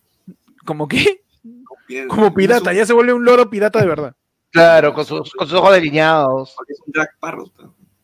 ¿Como 0.66 0.88
qué? 0.88 1.24
Como 1.42 1.76
pi- 1.88 2.08
Como 2.08 2.34
pirata, 2.34 2.74
ya 2.74 2.86
se 2.86 2.94
vuelve 2.94 3.14
un 3.14 3.24
loro 3.26 3.50
pirata 3.50 3.80
de 3.80 3.88
verdad. 3.88 4.16
Claro, 4.52 4.94
con 4.94 5.06
sus, 5.06 5.32
con 5.34 5.48
sus 5.48 5.58
ojos 5.58 5.74
delineados. 5.74 6.54
porque 6.56 6.74
es 6.74 6.80
un 6.86 6.92
drag 6.92 7.10
parrot. 7.20 7.52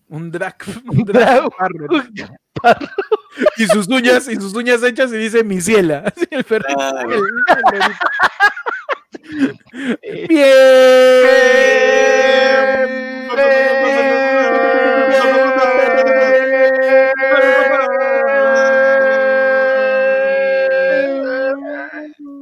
Un 0.09 0.31
drag, 0.31 0.55
un 0.87 1.03
drag 1.03 1.49
parrot. 1.57 1.91
Y 3.57 3.65
sus 3.67 3.87
uñas, 3.87 4.27
y 4.27 4.35
sus 4.35 4.53
uñas 4.53 4.81
hechas 4.83 5.11
y 5.11 5.17
dice 5.17 5.43
mi 5.43 5.59
ciela. 5.61 6.13
El 6.31 6.45
el 6.49 6.63
lorito. 6.63 7.25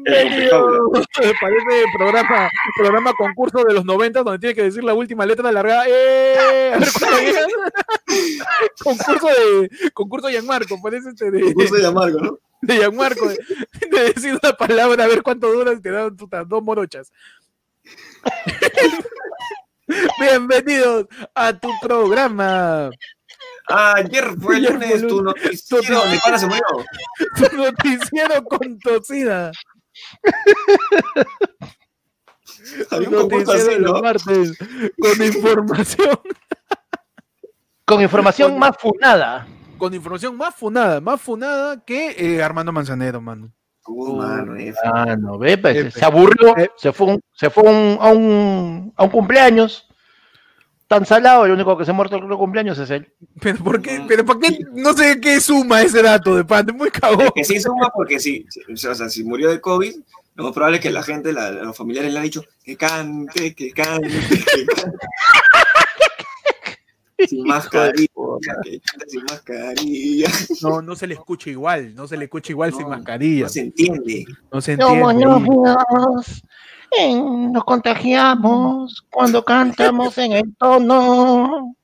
Eh, 0.06 0.83
Parece 1.42 1.84
programa, 1.96 2.50
programa 2.76 3.14
concurso 3.14 3.64
de 3.64 3.74
los 3.74 3.86
90 3.86 4.24
donde 4.24 4.40
tiene 4.40 4.56
que 4.56 4.64
decir 4.64 4.84
la 4.84 4.94
última 4.94 5.26
letra 5.26 5.52
largada. 5.52 5.86
¡Eh! 5.88 6.72
A 6.74 6.78
ver 6.80 6.88
cuándo 7.00 7.18
llega. 7.20 7.46
concurso 8.84 9.28
de 9.28 9.92
concurso 9.94 10.28
de 10.28 10.34
Gianmarco, 10.34 10.82
parece 10.82 11.10
este 11.10 11.32
de, 11.32 11.42
Concurso 11.42 11.76
de 11.76 11.88
amargo, 11.88 12.20
¿no? 12.20 12.40
de 12.62 12.78
Gianmarco, 12.78 13.28
de, 13.30 13.38
de 13.92 14.14
decir 14.14 14.40
una 14.42 14.54
palabra 14.54 15.04
a 15.04 15.08
ver 15.08 15.24
cuánto 15.24 15.52
dura 15.52 15.74
y 15.74 15.82
te 15.82 15.92
dan 15.92 16.16
dos 16.16 16.64
morochas. 16.64 17.12
Bienvenidos 20.20 21.08
a 21.36 21.54
tu 21.60 21.70
programa, 21.82 22.90
Ah, 23.70 23.96
ayer 23.98 24.26
fue 24.42 24.58
el 24.58 24.64
lunes 24.64 25.08
tu 25.08 25.22
noticiero 25.22 26.00
donde 26.00 26.20
pana 26.24 26.38
se 26.38 26.48
murió. 26.48 26.64
tu 27.36 27.58
noticiero 27.58 28.44
con 28.44 28.78
tocina. 28.80 29.52
Había 32.92 33.10
un 33.10 33.16
concurso 33.16 33.52
así, 33.54 33.64
de 33.70 33.80
los 33.80 33.94
¿no? 33.94 34.02
martes 34.02 34.58
con 35.00 35.24
información, 35.26 36.20
Con 37.86 38.02
información 38.02 38.58
más 38.60 38.78
funada. 38.78 39.48
con 39.78 39.94
información 39.94 40.38
más 40.38 40.56
funada, 40.56 41.02
más 41.02 41.20
funada 41.22 41.84
que 41.84 42.12
eh, 42.18 42.42
Armando 42.44 42.72
Manzanero, 42.72 43.20
mano. 43.22 43.52
Uh, 43.86 44.16
mano, 44.16 44.56
F. 44.56 44.78
Ah, 44.86 45.16
no, 45.20 45.38
ve, 45.38 45.58
pues, 45.58 45.94
se 45.94 46.06
aburrió, 46.06 46.56
F. 46.56 46.72
se 46.78 46.94
fue, 46.94 47.08
un- 47.08 47.22
se 47.34 47.50
fue 47.50 47.64
un- 47.64 47.98
a, 48.00 48.08
un, 48.12 48.94
a 48.96 49.04
un 49.04 49.10
cumpleaños. 49.10 49.90
Tan 50.94 51.08
salado, 51.08 51.48
el 51.48 51.52
único 51.54 51.76
que 51.76 51.86
se 51.86 51.90
ha 51.90 51.94
muerto 51.96 52.18
en 52.18 52.30
el 52.30 52.38
cumpleaños 52.38 52.78
es 52.78 52.88
él. 52.92 53.12
Pero 53.42 53.58
¿por 53.64 53.82
qué? 53.82 54.06
¿Pero 54.08 54.24
por 54.24 54.40
qué? 54.40 54.60
No 54.74 54.94
sé 54.94 55.20
qué 55.20 55.40
suma 55.42 55.82
ese 55.82 56.04
dato 56.04 56.36
de 56.36 56.46
pan, 56.46 56.70
es 56.70 56.76
muy 56.76 56.92
cagón. 56.92 57.32
Que 57.34 57.44
sí 57.44 57.60
suma 57.60 57.90
porque 57.96 58.20
sí, 58.20 58.46
o 58.72 58.78
sea, 58.78 59.10
si 59.10 59.24
murió 59.24 59.50
de 59.50 59.60
COVID, 59.60 59.92
lo 60.36 60.44
más 60.44 60.54
probable 60.54 60.78
es 60.78 60.84
que 60.84 60.92
la 60.92 61.02
gente, 61.02 61.34
la- 61.34 61.50
los 61.50 61.76
familiares 61.76 62.14
le 62.14 62.20
han 62.20 62.26
dicho 62.26 62.44
que 62.64 62.78
cante, 62.78 63.56
que 63.56 63.72
cante, 63.72 64.08
que 64.08 64.66
cante. 64.68 64.98
Sin 67.28 67.44
mascarilla, 67.48 68.08
que 68.64 68.80
cante 68.80 69.10
sin 69.10 69.24
mascarilla. 69.24 70.30
No, 70.62 70.84
no 70.84 70.96
se 70.96 71.08
le 71.08 71.16
escucha 71.16 71.50
igual, 71.50 71.96
no 71.96 72.08
se 72.08 72.18
le 72.18 72.26
escucha 72.26 72.52
igual 72.52 72.72
sin 72.72 72.88
mascarilla. 72.88 73.46
No 73.46 73.50
se 73.50 73.62
entiende. 73.62 74.26
No 74.52 74.62
se 74.62 74.78
Somos 74.78 75.12
entiende. 75.14 75.50
Eh, 77.00 77.16
nos 77.52 77.64
contagiamos 77.64 79.06
cuando 79.10 79.44
cantamos 79.44 80.18
en 80.18 80.32
el 80.34 80.56
tono. 80.58 81.76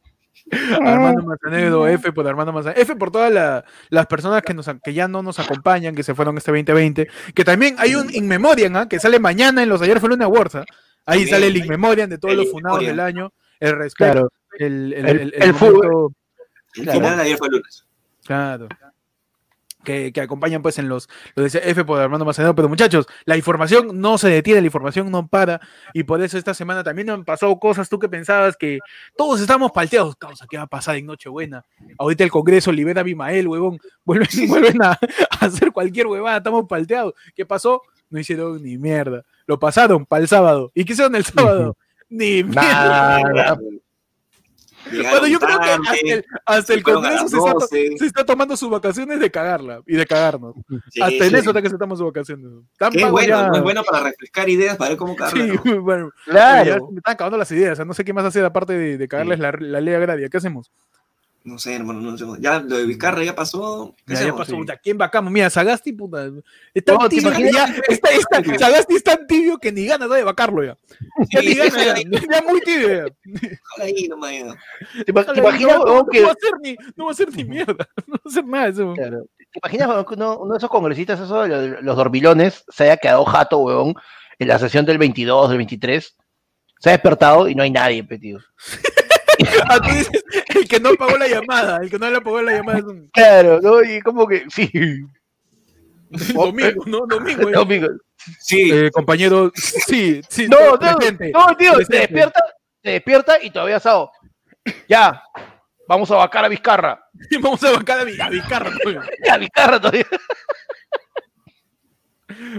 Armando 0.81 1.21
Manzanedo, 1.23 1.87
F 1.87 2.11
por 2.11 2.27
Armando 2.27 2.51
Manzanedo, 2.51 2.81
F 2.81 2.95
por 2.95 3.11
todas 3.11 3.31
la- 3.31 3.63
las 3.89 4.07
personas 4.07 4.41
que, 4.41 4.53
nos, 4.55 4.67
que 4.83 4.93
ya 4.93 5.07
no 5.07 5.21
nos 5.21 5.37
acompañan, 5.39 5.93
que 5.93 6.01
se 6.01 6.15
fueron 6.15 6.37
este 6.37 6.51
2020, 6.51 7.07
que 7.35 7.43
también 7.45 7.75
hay 7.77 7.93
un 7.95 8.11
In 8.13 8.27
Memoriam, 8.27 8.75
¿ah? 8.75 8.87
que 8.89 8.99
sale 8.99 9.19
mañana 9.19 9.61
en 9.61 9.69
los 9.69 9.79
Ayer 9.81 9.99
fue 9.99 10.09
Luna 10.09 10.25
Awards, 10.25 10.55
¿ah? 10.55 10.65
ahí 11.05 11.19
También, 11.19 11.29
sale 11.29 11.47
el 11.47 11.57
In 11.57 11.67
Memoriam 11.67 12.09
de 12.09 12.17
todos 12.17 12.33
los 12.35 12.49
funados 12.49 12.79
del 12.79 12.99
año, 12.99 13.31
el 13.59 13.77
respeto, 13.77 14.11
Claro, 14.11 14.29
el, 14.57 14.93
el, 14.93 15.05
El- 15.07 15.19
el, 15.21 15.33
el 15.43 15.53
fútbol. 15.53 15.73
momento- 15.87 16.13
El 16.75 16.83
Claro. 16.83 16.99
final 16.99 17.17
de 17.17 17.23
ayer 17.23 17.37
fue 17.37 17.49
lunes. 17.49 17.85
Claro. 18.25 18.67
Que, 19.83 20.11
que 20.11 20.19
acompañan 20.19 20.61
pues 20.61 20.77
en 20.77 20.89
los, 20.89 21.07
lo 21.35 21.43
decía 21.43 21.61
F 21.63 21.85
por 21.85 22.01
Armando 22.01 22.25
Macedo, 22.25 22.53
pero 22.53 22.67
muchachos, 22.67 23.07
la 23.23 23.37
información 23.37 24.01
no 24.01 24.17
se 24.17 24.27
detiene, 24.27 24.59
la 24.59 24.67
información 24.67 25.09
no 25.09 25.27
para, 25.27 25.61
y 25.93 26.03
por 26.03 26.21
eso 26.21 26.37
esta 26.37 26.53
semana 26.53 26.83
también 26.83 27.09
han 27.09 27.23
pasado 27.23 27.57
cosas, 27.57 27.87
tú 27.87 27.97
que 27.97 28.09
pensabas 28.09 28.57
que 28.57 28.79
todos 29.15 29.39
estamos 29.39 29.71
palteados, 29.71 30.17
causa, 30.17 30.47
¿qué 30.49 30.57
va 30.57 30.63
a 30.63 30.67
pasar 30.67 30.97
en 30.97 31.05
Nochebuena? 31.05 31.63
Ahorita 31.97 32.25
el 32.25 32.29
Congreso 32.29 32.73
libera 32.73 32.99
a 32.99 33.03
Bimael, 33.05 33.47
huevón, 33.47 33.79
vuelven, 34.03 34.27
vuelven 34.49 34.83
a, 34.83 34.91
a 34.91 35.45
hacer 35.45 35.71
cualquier 35.71 36.07
huevada, 36.07 36.37
estamos 36.37 36.65
palteados. 36.67 37.13
¿Qué 37.33 37.45
pasó? 37.45 37.81
No 38.09 38.19
hicieron 38.19 38.61
ni 38.61 38.77
mierda. 38.77 39.23
Lo 39.45 39.59
pasaron 39.59 40.05
para 40.05 40.23
el 40.23 40.27
sábado. 40.27 40.71
¿Y 40.73 40.83
qué 40.83 40.93
hicieron 40.93 41.15
el 41.15 41.25
sábado? 41.25 41.77
Ni 42.09 42.43
mierda. 42.43 43.21
Nada. 43.21 43.59
Bueno, 44.91 45.27
yo 45.27 45.39
creo 45.39 45.59
que 45.59 45.69
hasta 45.69 45.95
el, 46.03 46.25
hasta 46.45 46.81
Congreso 46.81 47.27
se 47.27 47.37
está, 47.37 47.51
to- 47.51 47.59
12. 47.59 47.97
se 47.97 48.05
está 48.05 48.25
tomando 48.25 48.57
sus 48.57 48.69
vacaciones 48.69 49.19
de 49.19 49.29
cagarla 49.29 49.81
y 49.85 49.95
de 49.95 50.05
cagarnos. 50.05 50.55
Sí, 50.89 51.01
Hasta 51.01 51.25
en 51.25 51.29
sí. 51.31 51.35
eso 51.35 51.49
está 51.51 51.61
que 51.61 51.69
se 51.69 51.77
toman 51.77 51.97
sus 51.97 52.07
vacaciones. 52.07 52.45
Qué 52.77 52.99
pagos 52.99 53.11
bueno, 53.11 53.27
ya. 53.27 53.49
muy 53.49 53.59
bueno 53.59 53.83
para 53.83 54.05
refrescar 54.05 54.49
ideas, 54.49 54.77
para 54.77 54.89
ver 54.89 54.97
cómo 54.97 55.13
Sí, 55.13 55.17
cagarla. 55.17 55.61
muy 55.63 55.77
bueno. 55.79 56.11
Claro. 56.25 56.89
me 56.91 56.97
están 56.97 57.13
acabando 57.13 57.37
las 57.37 57.51
ideas. 57.51 57.73
o 57.73 57.75
sea, 57.77 57.85
no 57.85 57.93
sé 57.93 58.03
qué 58.05 58.13
más 58.13 58.25
hacer 58.25 58.43
aparte 58.45 58.73
de, 58.73 58.97
de 58.97 59.07
cagarles 59.07 59.39
la, 59.39 59.51
la 59.59 59.81
ley 59.81 59.93
agraria. 59.93 60.29
¿Qué 60.29 60.37
hacemos? 60.37 60.71
No 61.43 61.57
sé, 61.57 61.73
hermano, 61.75 62.01
no 62.01 62.17
sé. 62.17 62.25
Ya 62.41 62.59
lo 62.59 62.77
de 62.77 62.85
Vizcarra 62.85 63.23
ya 63.23 63.33
pasó. 63.33 63.95
¿Qué 64.05 64.13
Ya, 64.13 64.25
ya 64.25 64.35
pasó. 64.35 64.51
Sí. 64.51 64.57
puta, 64.57 64.77
¿Quién 64.77 64.97
vacamos? 64.97 65.31
Mira, 65.31 65.49
Sagasti, 65.49 65.93
puta. 65.93 66.29
Está 66.73 66.93
No, 66.93 67.07
¿te 67.07 67.15
tibio 67.15 67.31
que 67.31 67.51
ya. 67.51 67.73
Está, 67.87 68.09
está- 68.11 68.57
Sagasti 68.59 68.95
es 68.95 69.03
tan 69.03 69.25
tibio 69.25 69.57
que 69.57 69.71
ni 69.71 69.85
ganas 69.85 70.09
de 70.09 70.23
vacarlo 70.23 70.63
ya. 70.65 70.77
Ya 71.31 71.39
ni 71.41 71.47
Sí, 71.47 71.55
ganas, 71.55 71.85
ya. 71.85 71.95
sí. 71.95 72.03
Ya 72.11 72.41
muy 72.47 72.59
tibio 72.61 72.89
ya. 73.07 73.43
Ahí 73.83 74.07
nomás. 74.09 74.31
¿Te, 75.05 75.11
ima- 75.13 75.25
te 75.33 75.39
imaginas, 75.39 75.77
no, 75.77 75.83
weón, 75.85 75.97
no 75.97 76.05
que, 76.07 76.21
va 76.21 76.29
a 76.29 76.31
hacer 76.33 76.51
ni, 76.61 76.75
no 76.97 77.05
va 77.05 77.11
a 77.11 77.13
hacer 77.13 77.33
ni 77.35 77.43
mierda. 77.45 77.87
No 78.07 78.13
va 78.15 78.21
a 78.25 78.29
hacer 78.29 78.45
nada 78.45 78.67
eso. 78.67 78.93
claro, 78.93 79.25
¿te 79.37 79.59
imaginas 79.63 80.05
que 80.05 80.13
uno, 80.15 80.37
uno 80.39 80.53
de 80.53 80.57
esos 80.57 80.69
congresistas, 80.69 81.19
esos, 81.21 81.47
los, 81.47 81.81
los 81.81 81.95
dormilones, 81.97 82.65
se 82.67 82.83
haya 82.83 82.97
quedado 82.97 83.23
jato, 83.25 83.59
weón, 83.59 83.95
en 84.39 84.47
la 84.47 84.59
sesión 84.59 84.85
del 84.85 84.97
22, 84.97 85.49
del 85.49 85.57
23? 85.57 86.15
Se 86.79 86.89
ha 86.89 86.91
despertado 86.91 87.47
y 87.47 87.55
no 87.55 87.63
hay 87.63 87.71
nadie, 87.71 88.03
petido. 88.03 88.39
Ah, 89.69 89.79
tú 89.79 89.89
dices, 89.93 90.23
el 90.55 90.67
que 90.67 90.79
no 90.79 90.93
pagó 90.95 91.17
la 91.17 91.27
llamada, 91.27 91.77
el 91.81 91.89
que 91.89 91.97
no 91.99 92.09
le 92.09 92.21
pagó 92.21 92.41
la 92.41 92.53
llamada 92.53 92.79
es 92.79 92.83
un 92.85 93.09
Claro, 93.13 93.59
¿no? 93.61 93.81
Y 93.83 94.01
como 94.01 94.27
que, 94.27 94.45
sí. 94.49 94.69
domingo, 96.33 96.83
¿no? 96.85 97.05
Domingo. 97.07 97.49
ya. 97.49 97.57
Domingo. 97.57 97.87
Sí, 98.39 98.69
Eh, 98.71 98.91
compañero, 98.91 99.51
sí, 99.55 100.21
sí, 100.29 100.47
No, 100.47 100.71
no, 100.71 100.77
presente. 100.97 101.31
no, 101.31 101.55
tío, 101.55 101.71
se 101.71 101.75
presente. 101.85 101.97
despierta, 101.99 102.43
se 102.83 102.89
despierta 102.91 103.41
y 103.43 103.49
todavía 103.49 103.77
asado. 103.77 104.11
Ya, 104.87 105.23
vamos 105.87 106.11
a 106.11 106.15
vacar 106.15 106.45
a 106.45 106.49
Vizcarra. 106.49 107.03
Vamos 107.41 107.63
a 107.63 107.71
bancar 107.71 107.99
a, 107.99 108.01
a 108.25 108.29
Vizcarra, 108.29 108.71
coño. 108.83 109.01
A 109.31 109.37
Vizcarra 109.37 109.79
todavía. 109.79 110.05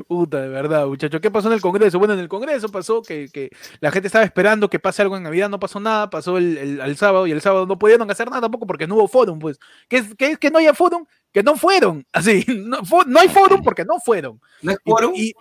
Puta, 0.07 0.41
de 0.43 0.49
verdad, 0.49 0.87
muchacho. 0.87 1.21
¿Qué 1.21 1.31
pasó 1.31 1.49
en 1.49 1.55
el 1.55 1.61
Congreso? 1.61 1.99
Bueno, 1.99 2.15
en 2.15 2.21
el 2.21 2.29
Congreso 2.29 2.69
pasó 2.69 3.03
que, 3.03 3.29
que 3.33 3.51
la 3.81 3.91
gente 3.91 4.09
estaba 4.09 4.25
esperando 4.25 4.69
que 4.69 4.79
pase 4.79 5.03
algo 5.03 5.17
en 5.17 5.23
Navidad, 5.23 5.49
no 5.49 5.59
pasó 5.59 5.81
nada, 5.81 6.11
pasó 6.11 6.39
el, 6.39 6.97
sábado 6.97 7.27
y 7.27 7.33
el 7.33 7.41
sábado 7.41 7.67
no 7.67 7.79
pudieron 7.79 8.11
hacer 8.11 8.29
nada 8.29 8.43
tampoco 8.43 8.67
porque 8.67 8.87
no 8.87 8.97
hubo 8.97 9.09
fórum, 9.09 9.39
pues. 9.39 9.59
¿Qué 9.89 9.99
es 9.99 10.15
que, 10.15 10.33
es 10.33 10.39
que 10.39 10.51
no 10.51 10.59
haya 10.59 10.75
fórum? 10.75 11.05
Que 11.33 11.43
no 11.43 11.57
fueron. 11.57 12.05
Así, 12.13 12.45
no, 12.49 12.79
fo- 12.83 13.07
no 13.07 13.21
hay 13.21 13.29
fórum 13.29 13.63
porque 13.63 13.85
no 13.85 13.99
fueron. 14.01 14.41
no 14.63 14.73
es 14.73 14.79
Y- 14.85 14.91
quórum. 14.91 15.13
y 15.15 15.33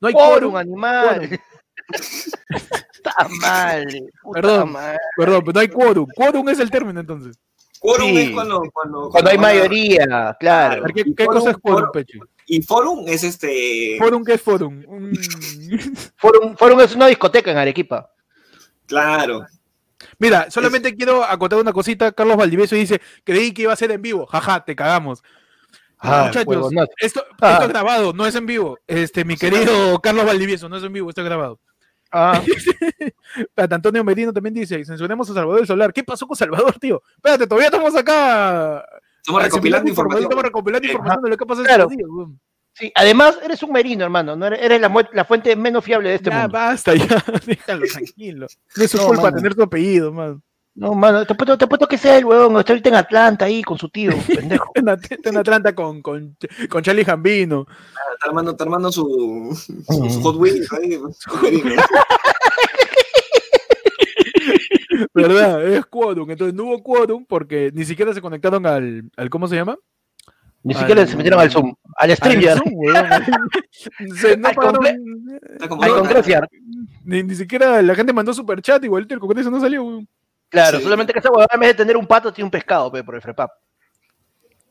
no 0.00 0.08
hay 0.08 0.14
Quórum, 0.14 0.52
quórum. 0.52 0.56
animal. 0.56 1.40
Está 1.92 3.28
mal. 3.40 3.86
Perdón. 4.32 4.72
madre. 4.72 4.98
Perdón, 5.16 5.40
pero 5.44 5.52
no 5.54 5.60
hay 5.60 5.68
quórum. 5.68 6.06
Quórum 6.14 6.48
es 6.50 6.60
el 6.60 6.70
término 6.70 7.00
entonces. 7.00 7.36
Quórum 7.80 8.08
sí. 8.08 8.18
es 8.18 8.30
cuando, 8.30 8.62
cuando, 8.72 9.08
Cuando 9.10 9.30
hay 9.30 9.38
mayoría, 9.38 10.36
claro. 10.38 10.84
¿Qué, 10.94 11.02
Y 11.06 11.14
qué 11.14 11.24
quórum, 11.24 11.40
cosa 11.40 11.50
es 11.52 11.56
quórum, 11.58 11.78
quórum. 11.80 11.92
Peche? 11.92 12.18
Y 12.50 12.62
fórum 12.62 13.04
es 13.06 13.24
este. 13.24 13.96
¿Fórum 13.98 14.24
qué 14.24 14.32
es 14.34 14.40
fórum? 14.42 14.82
Un- 14.86 15.12
Fueron, 16.16 16.56
fueron 16.56 16.80
es 16.80 16.94
una 16.94 17.06
discoteca 17.06 17.50
en 17.50 17.58
Arequipa. 17.58 18.10
Claro. 18.86 19.46
Mira, 20.18 20.50
solamente 20.50 20.94
quiero 20.96 21.22
acotar 21.24 21.58
una 21.58 21.72
cosita. 21.74 22.10
Carlos 22.12 22.36
Valdivieso 22.38 22.74
dice, 22.74 23.00
creí 23.22 23.52
que 23.52 23.62
iba 23.62 23.72
a 23.72 23.76
ser 23.76 23.90
en 23.90 24.00
vivo. 24.00 24.24
Jaja, 24.26 24.64
te 24.64 24.74
cagamos. 24.74 25.22
Ah, 25.98 26.24
Muchachos, 26.26 26.72
esto, 27.00 27.24
Ah. 27.40 27.52
esto 27.52 27.64
es 27.64 27.68
grabado, 27.70 28.12
no 28.12 28.26
es 28.26 28.34
en 28.34 28.46
vivo. 28.46 28.78
Este, 28.86 29.24
mi 29.24 29.36
querido 29.36 30.00
Carlos 30.00 30.24
Valdivieso, 30.24 30.68
no 30.68 30.76
es 30.76 30.84
en 30.84 30.92
vivo, 30.92 31.08
esto 31.10 31.20
es 31.20 31.26
grabado. 31.26 31.60
Ah, 32.10 32.40
Antonio 33.56 34.02
Merino 34.04 34.32
también 34.32 34.54
dice, 34.54 34.82
censuremos 34.84 35.28
a 35.28 35.34
Salvador 35.34 35.60
el 35.60 35.66
Solar. 35.66 35.92
¿Qué 35.92 36.02
pasó 36.02 36.26
con 36.26 36.36
Salvador, 36.36 36.78
tío? 36.80 37.02
Espérate, 37.16 37.46
todavía 37.46 37.66
estamos 37.68 37.94
acá. 37.94 38.84
Estamos 39.18 39.42
recopilando 39.42 39.46
asimilando 39.46 39.88
información. 39.90 40.22
Estamos 40.24 40.44
recopilando 40.44 40.86
información 40.88 41.22
de 41.22 41.30
lo 41.30 41.36
que 41.36 41.46
pasó 41.46 41.62
claro. 41.62 41.86
días, 41.88 42.08
weón. 42.08 42.40
sí. 42.72 42.92
Además, 42.94 43.38
eres 43.42 43.62
un 43.62 43.72
merino, 43.72 44.04
hermano. 44.04 44.36
No 44.36 44.46
eres, 44.46 44.60
eres 44.62 44.80
la, 44.80 45.24
fuente 45.24 45.54
menos 45.56 45.84
fiable 45.84 46.08
de 46.10 46.14
este 46.16 46.30
ya, 46.30 46.36
mundo. 46.42 46.52
basta, 46.52 46.94
ya. 46.94 47.06
Déjalo 47.46 47.86
tranquilo. 47.86 48.46
No 48.76 48.84
es 48.84 48.90
su 48.90 48.96
No, 48.98 49.06
culpa 49.06 49.22
mano. 49.24 49.36
tener 49.36 49.54
su 49.54 49.62
apellido, 49.62 50.12
man. 50.12 50.42
No, 50.74 50.94
mano, 50.94 51.26
te 51.26 51.32
apuesto, 51.32 51.58
te 51.58 51.64
apuesto 51.64 51.88
que 51.88 51.98
sea 51.98 52.16
el 52.18 52.24
huevón. 52.24 52.56
Está 52.60 52.72
ahorita 52.72 52.88
en 52.90 52.94
Atlanta 52.94 53.44
ahí 53.46 53.64
con 53.64 53.76
su 53.78 53.88
tío, 53.88 54.12
pendejo. 54.28 54.70
En, 54.74 54.88
está 54.88 55.28
en 55.30 55.36
Atlanta 55.38 55.74
con, 55.74 56.00
con, 56.02 56.36
con 56.70 56.82
Charlie 56.84 57.04
Jambino. 57.04 57.66
Está 58.14 58.28
armando, 58.28 58.52
está 58.52 58.62
armando 58.62 58.92
su, 58.92 59.58
su, 59.60 59.72
Mm. 59.72 60.08
su 60.10 60.22
Hot 60.22 60.36
Wheels 60.36 60.72
ahí. 60.74 60.92
su- 61.18 61.30
¿Verdad? 65.14 65.66
Es 65.66 65.86
quórum. 65.86 66.30
Entonces 66.30 66.54
no 66.54 66.64
hubo 66.64 66.82
quórum 66.82 67.24
porque 67.26 67.70
ni 67.74 67.84
siquiera 67.84 68.12
se 68.14 68.20
conectaron 68.20 68.66
al, 68.66 69.10
al 69.16 69.30
¿cómo 69.30 69.46
se 69.48 69.56
llama? 69.56 69.76
Ni 70.62 70.74
siquiera 70.74 71.02
Al- 71.02 71.08
se 71.08 71.16
metieron 71.16 71.38
al 71.40 71.50
Zoom, 71.50 71.72
al 71.96 72.10
StreamYard. 72.16 72.60
Se- 74.20 74.36
no 74.36 74.48
Al 74.48 74.54
pagaron- 74.54 74.84
ni, 77.04 77.22
ni 77.22 77.34
siquiera 77.34 77.80
la 77.82 77.94
gente 77.94 78.12
mandó 78.12 78.32
super 78.34 78.60
chat, 78.60 78.82
igualito 78.84 79.14
el 79.14 79.20
Congreso 79.20 79.50
no 79.50 79.60
salió. 79.60 79.84
weón. 79.84 80.08
Claro, 80.50 80.78
Sí. 80.78 80.84
solamente 80.84 81.12
que 81.12 81.18
esa 81.18 81.30
huevada 81.30 81.48
en 81.52 81.60
vez 81.60 81.68
de 81.70 81.74
tener 81.74 81.96
un 81.96 82.06
pato 82.06 82.32
tiene 82.32 82.46
un 82.46 82.50
pescado, 82.50 82.90
pe, 82.90 83.04
por 83.04 83.14
el 83.14 83.22
frepap. 83.22 83.50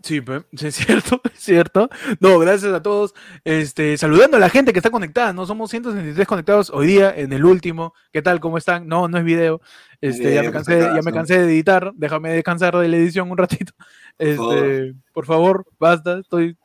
Sí, 0.08 0.22
es 0.66 0.76
cierto, 0.76 1.22
es 1.34 1.40
cierto. 1.40 1.90
No, 2.22 2.40
gracias 2.40 2.72
a 2.72 2.82
todos. 2.82 3.14
Este, 3.44 3.98
saludando 3.98 4.38
a 4.38 4.40
la 4.40 4.50
gente 4.50 4.72
que 4.72 4.80
está 4.80 4.90
conectada, 4.90 5.34
¿no? 5.34 5.46
Somos 5.46 5.70
163 5.70 6.26
conectados 6.26 6.70
hoy 6.70 6.88
día 6.88 7.14
en 7.14 7.34
el 7.34 7.44
último. 7.44 7.94
¿Qué 8.14 8.22
tal? 8.22 8.40
¿Cómo 8.40 8.58
están? 8.58 8.88
No, 8.88 9.10
no 9.10 9.18
es 9.18 9.26
video. 9.26 9.60
Este, 10.00 10.34
ya 10.34 10.44
me 10.44 10.52
cansé, 10.52 10.80
ya 10.80 11.02
me 11.04 11.12
cansé 11.12 11.40
de 11.40 11.54
editar. 11.54 11.92
Déjame 11.96 12.32
descansar 12.32 12.78
de 12.78 12.88
la 12.88 12.96
edición 12.96 13.30
un 13.30 13.38
ratito. 13.38 13.74
Este, 14.18 14.96
por 15.14 15.26
favor, 15.26 15.66
basta. 15.78 16.20
Estoy 16.20 16.58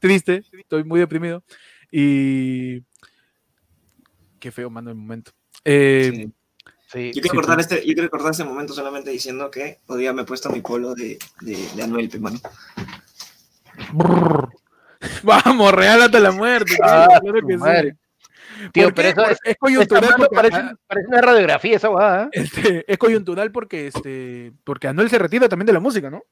triste, 0.00 0.42
estoy 0.52 0.82
muy 0.82 0.98
deprimido. 0.98 1.44
Y 1.92 2.80
qué 4.40 4.50
feo, 4.50 4.70
mando 4.70 4.90
el 4.90 4.96
momento. 4.96 5.30
Eh, 5.64 6.10
Sí. 6.12 6.32
Sí. 6.92 7.08
Yo 7.12 7.20
quiero, 7.20 7.28
Sí, 7.30 7.36
cortar 7.36 7.54
pues. 7.56 7.66
este, 7.70 7.86
yo 7.86 7.94
quiero 7.94 8.10
cortar 8.10 8.30
este 8.30 8.44
momento 8.44 8.72
solamente 8.72 9.10
diciendo 9.10 9.50
que 9.50 9.78
hoy 9.86 10.00
día 10.00 10.12
me 10.12 10.22
he 10.22 10.24
puesto 10.24 10.50
mi 10.50 10.60
polo 10.60 10.94
de, 10.94 11.18
de, 11.40 11.56
de 11.74 11.82
Anuel, 11.82 12.08
mano. 12.20 12.38
Vamos, 15.22 15.72
regálate 15.72 16.20
la 16.20 16.32
muerte. 16.32 16.74
tío, 16.74 16.84
Ah, 16.84 17.06
claro 17.20 17.40
su 17.40 17.46
que 17.46 17.52
sí. 17.54 17.58
madre. 17.58 17.96
Tío, 18.72 18.84
¿Por 18.84 18.94
pero 18.94 19.08
eso 19.08 19.30
es- 19.30 19.38
es 19.44 19.56
coyuntural 19.58 20.02
Esta 20.04 20.16
mano 20.16 20.26
porque, 20.30 20.36
parece, 20.36 20.56
ah, 20.56 20.74
parece 20.86 21.08
una 21.08 21.20
radiografía 21.20 21.76
esa 21.76 21.90
huevada. 21.90 22.24
¿eh? 22.24 22.28
este, 22.32 22.90
es 22.90 22.98
coyuntural 22.98 23.52
porque 23.52 23.88
este 23.88 24.52
porque 24.64 24.88
Anuel 24.88 25.10
se 25.10 25.18
retira 25.18 25.48
también 25.48 25.66
de 25.66 25.72
la 25.74 25.80
música, 25.80 26.08
¿no? 26.08 26.22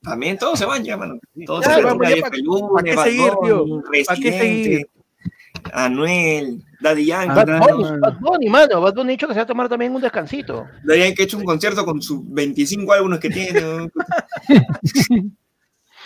También 0.00 0.38
todos 0.38 0.58
se 0.58 0.64
van 0.64 0.82
ya, 0.84 0.96
mano. 0.96 1.18
Todos 1.46 1.64
Claro, 1.64 1.80
se 1.80 1.84
van. 1.86 1.96
pues, 1.98 2.08
Calle 2.08 2.20
ya, 2.20 2.26
¿pa- 2.26 2.30
Pelú, 2.30 2.72
pa' 2.74 2.82
qué 2.82 2.96
seguir, 2.96 3.32
tío? 3.42 3.66
Bunny, 3.66 4.04
¿Pa' 4.04 4.14
qué 4.16 4.32
seguir? 4.38 4.86
Anuel, 5.72 6.62
Daddy 6.80 7.06
Yankee. 7.06 7.30
Ah, 7.30 7.44
Bad 7.44 7.60
Bunny, 7.60 7.82
no. 7.82 8.00
Bad 8.00 8.18
Bunny, 8.20 8.48
mano. 8.48 8.80
Bad 8.80 8.94
Bunny 8.94 9.10
ha 9.10 9.12
dicho 9.12 9.26
que 9.26 9.34
se 9.34 9.40
va 9.40 9.44
a 9.44 9.46
tomar 9.46 9.68
también 9.68 9.94
un 9.94 10.00
descansito. 10.00 10.66
Daddy 10.84 11.00
Yankee 11.00 11.22
ha 11.22 11.24
hecho 11.24 11.38
un 11.38 11.44
concierto 11.44 11.84
con 11.84 12.02
sus 12.02 12.20
25 12.32 12.92
álbumes 12.92 13.20
que 13.20 13.30
tiene. 13.30 13.60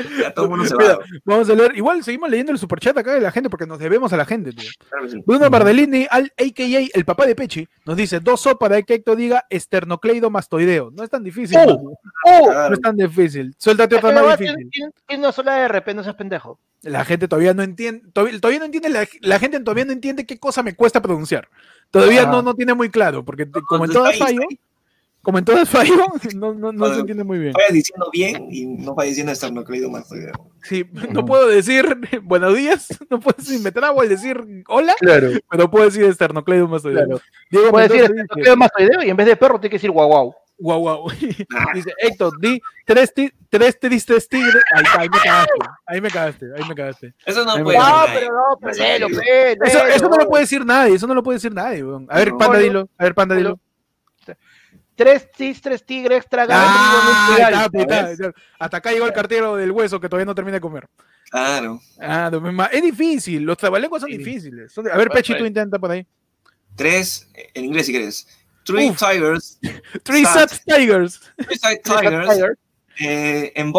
¿no? 0.05 0.19
ya 0.23 0.33
todo 0.35 0.45
el 0.47 0.51
mundo 0.51 0.65
se 0.67 0.75
va. 0.75 0.83
Mira, 0.83 0.99
Vamos 1.25 1.51
a 1.51 1.55
leer, 1.55 1.77
igual 1.77 2.03
seguimos 2.05 2.31
leyendo 2.31 2.53
el 2.53 2.59
superchat 2.59 2.97
acá 2.99 3.15
de 3.15 3.21
la 3.21 3.31
gente 3.31 3.49
porque 3.51 3.67
nos 3.67 3.79
debemos 3.79 4.13
a 4.13 4.17
la 4.17 4.25
gente, 4.25 4.53
tío. 4.53 4.71
Claro 4.89 5.05
que 5.07 5.11
sí. 5.13 5.23
Bruno 5.27 5.51
Bardellini, 5.51 6.07
al 6.11 6.33
AKA, 6.39 6.89
el 6.95 7.05
papá 7.05 7.27
de 7.27 7.35
Pechi, 7.35 7.69
nos 7.85 7.97
dice 7.97 8.21
dos 8.21 8.41
sopas 8.41 8.71
de 8.71 8.83
que 8.85 8.95
Héctor 8.95 9.17
diga 9.17 9.45
esternocleidomastoideo. 9.51 10.91
No 10.93 11.03
es 11.05 11.11
tan 11.11 11.23
difícil. 11.25 11.59
¡Oh! 11.67 11.95
¡Oh! 12.25 12.53
No 12.69 12.75
es 12.75 12.81
tan 12.81 12.97
difícil. 12.97 13.55
Suéltate 13.59 13.97
otra 13.97 14.13
más 14.13 14.39
difícil. 14.39 14.69
tiene- 14.71 14.93
tiene 15.07 15.23
una 15.25 15.33
sola 15.33 15.65
RP, 15.69 15.95
no 15.95 16.03
seas 16.03 16.15
pendejo. 16.17 16.59
La 16.83 17.05
gente 17.05 17.27
todavía 17.27 17.55
no 17.55 17.63
entiende, 17.63 18.09
todavía, 18.13 18.39
todavía 18.41 18.61
no 18.61 18.65
entiende, 18.67 18.89
la, 18.89 19.07
la 19.23 19.39
gente 19.41 19.59
todavía 19.61 19.85
no 19.85 19.93
entiende 19.93 20.27
qué 20.27 20.39
cosa 20.39 20.63
me 20.63 20.75
cuesta 20.77 21.03
pronunciar. 21.03 21.49
Todavía 21.91 22.23
Ah. 22.23 22.27
no, 22.31 22.43
no 22.43 22.55
tiene 22.55 22.75
muy 22.75 22.91
claro, 22.91 23.25
porque 23.25 23.51
como 23.51 23.85
en 23.87 23.93
todas 23.93 24.17
fallo, 24.19 24.43
ahí, 24.49 24.59
como 25.29 25.37
en 25.41 25.45
todas 25.45 25.69
fallo, 25.69 25.95
no, 26.37 26.55
no, 26.55 26.55
no 26.55 26.71
se 26.73 26.79
Cuando- 26.79 27.01
entiende 27.01 27.23
muy 27.23 27.39
bien. 27.39 27.53
Vayas 27.53 27.73
diciendo 27.75 28.09
bien 28.11 28.47
y 28.51 28.65
no 28.65 28.95
vayas 28.95 29.11
diciendo 29.11 29.31
esternocleido 29.33 29.91
más. 29.91 30.09
Sí, 30.63 30.87
no 31.13 31.27
puedo 31.27 31.47
decir 31.49 31.85
buenos 32.23 32.57
días, 32.57 32.89
no 33.11 33.21
puedo 33.21 33.37
decir, 33.37 33.61
me 33.61 33.71
trabo 33.71 34.01
al 34.01 34.09
decir 34.09 34.43
hola, 34.69 34.95
Claro. 34.99 35.29
pero 35.51 35.71
puedo 35.71 35.85
decir 35.85 36.05
esternocleidomastoideo. 36.05 37.05
claro. 37.05 37.21
Diego 37.51 37.71
Puede 37.71 37.89
decir, 37.89 38.05
este, 38.05 38.41
queda 38.43 38.57
más 38.57 38.71
y 38.79 39.11
en 39.11 39.17
vez 39.19 39.27
de 39.27 39.37
perro 39.37 39.61
tiene 39.61 39.69
que 39.73 39.77
decir 39.77 39.91
guau 39.91 40.09
guau. 40.09 40.35
Guau, 40.61 40.81
guau. 40.81 41.07
Ah. 41.55 41.67
Dice, 41.75 41.93
Héctor, 41.99 42.33
di 42.41 42.59
tres, 42.87 43.13
ti- 43.13 43.31
tres 43.51 43.79
tristes 43.79 44.27
tigres. 44.31 44.63
Ahí, 44.75 44.83
está, 44.83 45.01
ahí 45.03 45.09
me 45.11 45.19
cagaste. 45.21 45.53
Ahí 45.87 46.01
me 46.01 46.11
cagaste, 46.11 46.47
ahí 46.57 46.69
me 46.69 46.75
cagaste. 46.75 47.15
Eso 47.27 47.45
no 47.45 47.63
puede 47.63 47.79
no, 47.79 47.85
pero 48.15 48.33
no, 48.33 48.59
pero 48.59 48.73
Eso 49.67 49.87
Eso, 49.87 50.09
no 50.09 50.17
lo 50.17 50.27
puede 50.27 50.45
decir 50.45 50.65
nadie, 50.65 50.95
eso 50.95 51.07
no 51.07 51.15
lo 51.15 51.23
puede 51.23 51.37
decir 51.37 51.53
nadie, 51.53 51.85
weón. 51.85 52.07
A 52.09 52.17
ver, 52.19 52.33
No, 52.33 52.39
panda, 52.39 52.59
dilo. 52.59 52.89
A 52.97 53.05
ver, 53.05 53.15
panda, 53.15 53.35
dilo. 53.37 53.61
Tres 54.99 55.31
tis, 55.31 55.61
tres 55.63 55.87
tigres, 55.87 56.25
tragan 56.29 56.59
Ah. 56.61 57.69
Hasta 58.59 58.77
acá 58.79 58.91
llegó 58.91 59.07
el 59.07 59.13
cartero 59.13 59.55
del 59.55 59.71
hueso 59.71 60.01
que 60.01 60.09
todavía 60.09 60.27
no 60.27 60.35
termina 60.35 60.57
de 60.57 60.61
comer. 60.61 60.89
Claro. 61.31 61.81
Ah, 62.01 62.29
no, 62.33 62.65
es 62.73 62.83
difícil, 62.83 63.45
los 63.45 63.57
trabalenguas 63.57 64.01
son 64.03 64.11
Sí. 64.11 64.19
difíciles. 64.19 64.73
Son 64.73 64.85
de- 64.85 64.91
A 64.93 64.97
ver, 64.97 65.09
Pechi, 65.11 65.39
tú 65.39 65.45
intenta 65.47 65.79
por 65.79 65.93
ahí. 65.93 66.05
Tres, 66.75 67.29
en 67.55 67.65
inglés 67.67 67.87
si 67.87 67.93
quieres. 67.93 68.27
Three 68.65 68.91
Uf. 68.91 68.99
tigers. 68.99 69.59
Three. 70.03 70.25
Sad 70.25 70.51
Tigers. 70.67 71.21
Three 71.37 71.57
side 71.59 71.81
Tres 71.85 72.01
tigers. 72.01 72.29
tigers. 72.29 72.59
Eh. 73.01 73.53
En 73.55 73.73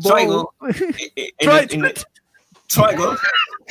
Triangle. 0.00 0.44
eh, 0.70 1.12
eh, 1.16 1.34
en- 1.38 1.84
en- 1.84 1.92
Triangle. 2.68 3.16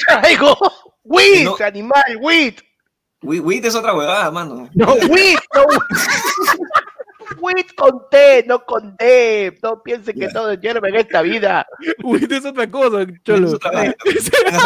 Traigo. 0.07 0.57
Wheat, 1.03 1.45
No. 1.45 1.55
animal, 1.65 2.03
wheat. 2.19 2.55
Wheat 3.23 3.65
es 3.65 3.75
otra 3.75 3.95
huevada, 3.95 4.29
mano. 4.31 4.69
No, 4.73 4.93
wheat, 5.09 5.39
no. 5.55 5.65
Wheat 7.39 7.73
con 7.75 8.09
T, 8.09 8.45
no 8.47 8.65
con 8.65 8.95
D. 8.97 9.57
No 9.61 9.83
piensen 9.83 10.19
que 10.19 10.29
todo 10.29 10.51
es 10.51 10.61
hierba 10.61 10.89
en 10.89 10.95
esta 10.95 11.21
vida. 11.21 11.67
Uy, 12.03 12.27
es 12.29 12.45
otra 12.45 12.69
cosa, 12.69 13.05
cholo. 13.23 13.47
Es 13.47 13.53
otra 13.53 13.71
vaina. 13.71 13.95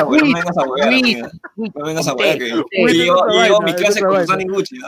No 0.01 0.09
vengas 0.09 0.57
a 0.57 0.63
huear, 0.65 0.91
no 1.55 1.85
vengas 1.85 2.07
a 2.07 2.13
huear, 2.13 2.37
llevo 2.37 3.25
vaina, 3.25 3.55
mi 3.63 3.73
clase 3.73 4.01
con. 4.01 4.27
Sunny 4.27 4.45
Gucci. 4.45 4.79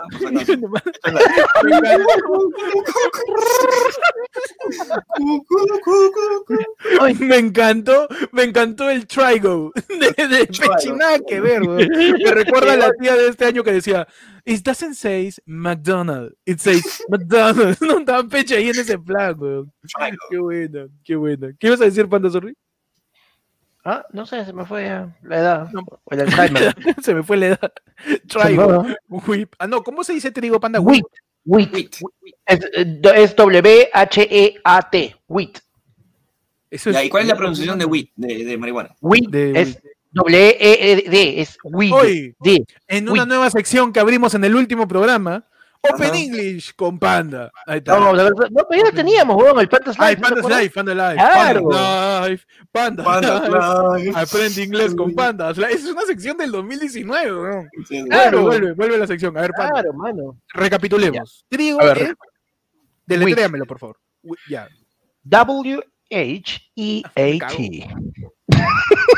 Me 7.19 7.37
encantó. 7.37 8.07
Me 8.31 8.43
encantó, 8.43 8.89
el 8.89 9.07
Trigo 9.07 9.71
de, 9.87 10.27
de 10.27 10.47
Trigo. 10.47 10.75
Pechi, 10.75 10.91
nada 10.91 11.19
que 11.19 11.39
ver. 11.39 11.61
Me 11.61 12.31
recuerda 12.31 12.73
a 12.73 12.77
la 12.77 12.91
tía 12.93 13.15
de 13.15 13.27
este 13.27 13.45
año 13.45 13.63
que 13.63 13.73
decía, 13.73 14.07
It 14.45 14.61
doesn't 14.61 14.95
say 14.95 15.31
McDonald's, 15.45 16.35
it 16.45 16.59
says 16.59 16.83
McDonald's. 17.07 17.79
No 17.81 17.99
estaba 17.99 18.27
Pechi 18.27 18.55
ahí 18.55 18.69
en 18.69 18.79
ese 18.79 18.99
plan, 18.99 19.35
weón. 19.39 19.71
Qué 20.29 20.37
bueno, 20.37 20.87
qué 21.03 21.15
bueno. 21.15 21.47
¿Qué 21.57 21.67
ibas 21.67 21.79
a 21.79 21.85
decir, 21.85 22.09
Panda 22.09 22.29
Sorri? 22.29 22.53
Ah, 23.85 24.05
no 24.11 24.25
sé, 24.25 24.45
se 24.45 24.53
me 24.53 24.65
fue 24.65 24.83
la 25.23 25.37
edad. 25.37 25.69
O 25.73 26.13
el 26.13 26.21
Alzheimer. 26.21 26.75
Se 27.03 27.13
me 27.13 27.21
fue 27.23 27.35
la 27.35 27.47
edad. 27.47 27.73
Trigo. 28.27 28.85
Whip. 29.09 29.55
Ah, 29.59 29.67
no, 29.67 29.83
¿cómo 29.83 30.05
se 30.05 30.13
dice 30.13 30.31
trigo, 30.31 30.57
Panda? 30.59 30.79
Wheat, 30.79 31.03
wheat. 31.45 31.73
Es, 32.45 32.59
eh, 32.73 33.01
es 33.15 33.35
W-H-E-A-T. 33.35 35.15
Wheat. 35.27 35.59
¿Y 36.71 37.09
cuál 37.09 37.23
es 37.23 37.29
la 37.29 37.35
pronunciación 37.35 37.77
de 37.77 37.85
wheat, 37.85 38.07
de, 38.15 38.45
de 38.45 38.57
marihuana? 38.57 38.95
Wheat 39.01 39.29
De- 40.13 40.57
es 40.59 41.03
W-E-E-D. 41.09 41.41
Es 41.41 41.57
wheat. 41.63 41.91
Hoy, 41.93 42.35
D. 42.39 42.63
en 42.87 43.09
una 43.09 43.25
nueva 43.25 43.49
sección 43.49 43.91
que 43.91 43.99
abrimos 43.99 44.35
en 44.35 44.43
el 44.43 44.55
último 44.55 44.87
programa, 44.87 45.43
Open 45.85 46.11
Ajá. 46.11 46.17
English 46.17 46.73
con 46.75 46.97
Panda. 46.97 47.51
Ahí 47.67 47.79
está. 47.79 47.99
No, 47.99 48.13
la 48.13 48.23
verdad- 48.23 48.47
no, 48.51 48.63
pero 48.69 48.83
ya 48.83 48.89
lo 48.89 48.95
teníamos, 48.95 49.35
weón, 49.35 49.59
el 49.59 49.67
Panda 49.67 49.91
Slide. 49.91 50.07
Ay, 50.07 50.15
¿no 50.15 50.29
te 50.29 50.41
Panda 50.69 50.93
Live. 50.93 51.15
Claro. 51.17 51.63
Panda 51.67 52.27
Live, 52.29 52.41
Panda, 52.71 53.03
claro. 53.03 53.93
Aprende 54.15 54.63
inglés 54.63 54.95
con 54.95 55.13
Panda. 55.13 55.51
Esa 55.51 55.69
es 55.69 55.83
una 55.83 56.03
sección 56.03 56.37
del 56.37 56.51
2019, 56.53 57.35
weón. 57.35 57.69
Sí, 57.85 58.01
Claro. 58.09 58.43
Vuelve, 58.43 58.71
vuelve, 58.73 58.97
la 58.97 59.07
sección. 59.07 59.37
A 59.37 59.41
ver, 59.41 59.51
Panda. 59.51 59.73
Claro, 59.73 59.91
mano. 59.93 60.39
Recapitulemos. 60.53 61.43
Trigo 61.49 61.81
A 61.81 61.85
ver. 61.87 61.97
es... 61.97 62.13
Deletréamelo, 63.05 63.65
por 63.65 63.79
favor. 63.79 63.97
Ya. 64.49 64.69
W-H-E-A-T. 65.23 65.83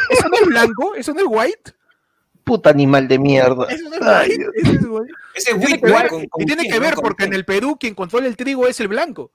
¿Eso 0.10 0.30
no 0.30 0.36
es 0.38 0.46
blanco? 0.46 0.96
¿Eso 0.96 1.14
no 1.14 1.20
es 1.22 1.26
white? 1.30 1.72
Puta 2.44 2.70
animal 2.70 3.08
de 3.08 3.18
mierda. 3.20 3.66
¿Eso 3.70 3.90
no 3.90 3.96
es 3.96 4.02
Ay, 4.02 4.30
white? 4.32 4.46
¿Eso 4.56 4.72
es 4.72 4.86
white? 4.86 5.14
Ese 5.34 5.52
Y 5.52 5.60
tiene 5.60 5.66
wheat, 5.66 5.82
que 5.82 5.88
¿no? 5.88 5.94
ver, 5.96 6.08
Con- 6.10 6.24
y 6.24 6.28
con 6.28 6.46
tiene 6.46 6.62
quién, 6.64 6.74
que 6.74 6.80
ver 6.80 6.94
porque 6.96 7.24
en 7.26 7.34
el 7.34 7.46
Perú 7.46 7.78
quien 7.80 7.96
controla 7.96 8.28
el 8.28 8.36
trigo 8.38 8.68
es 8.68 8.80
el 8.80 8.88
blanco. 8.88 9.32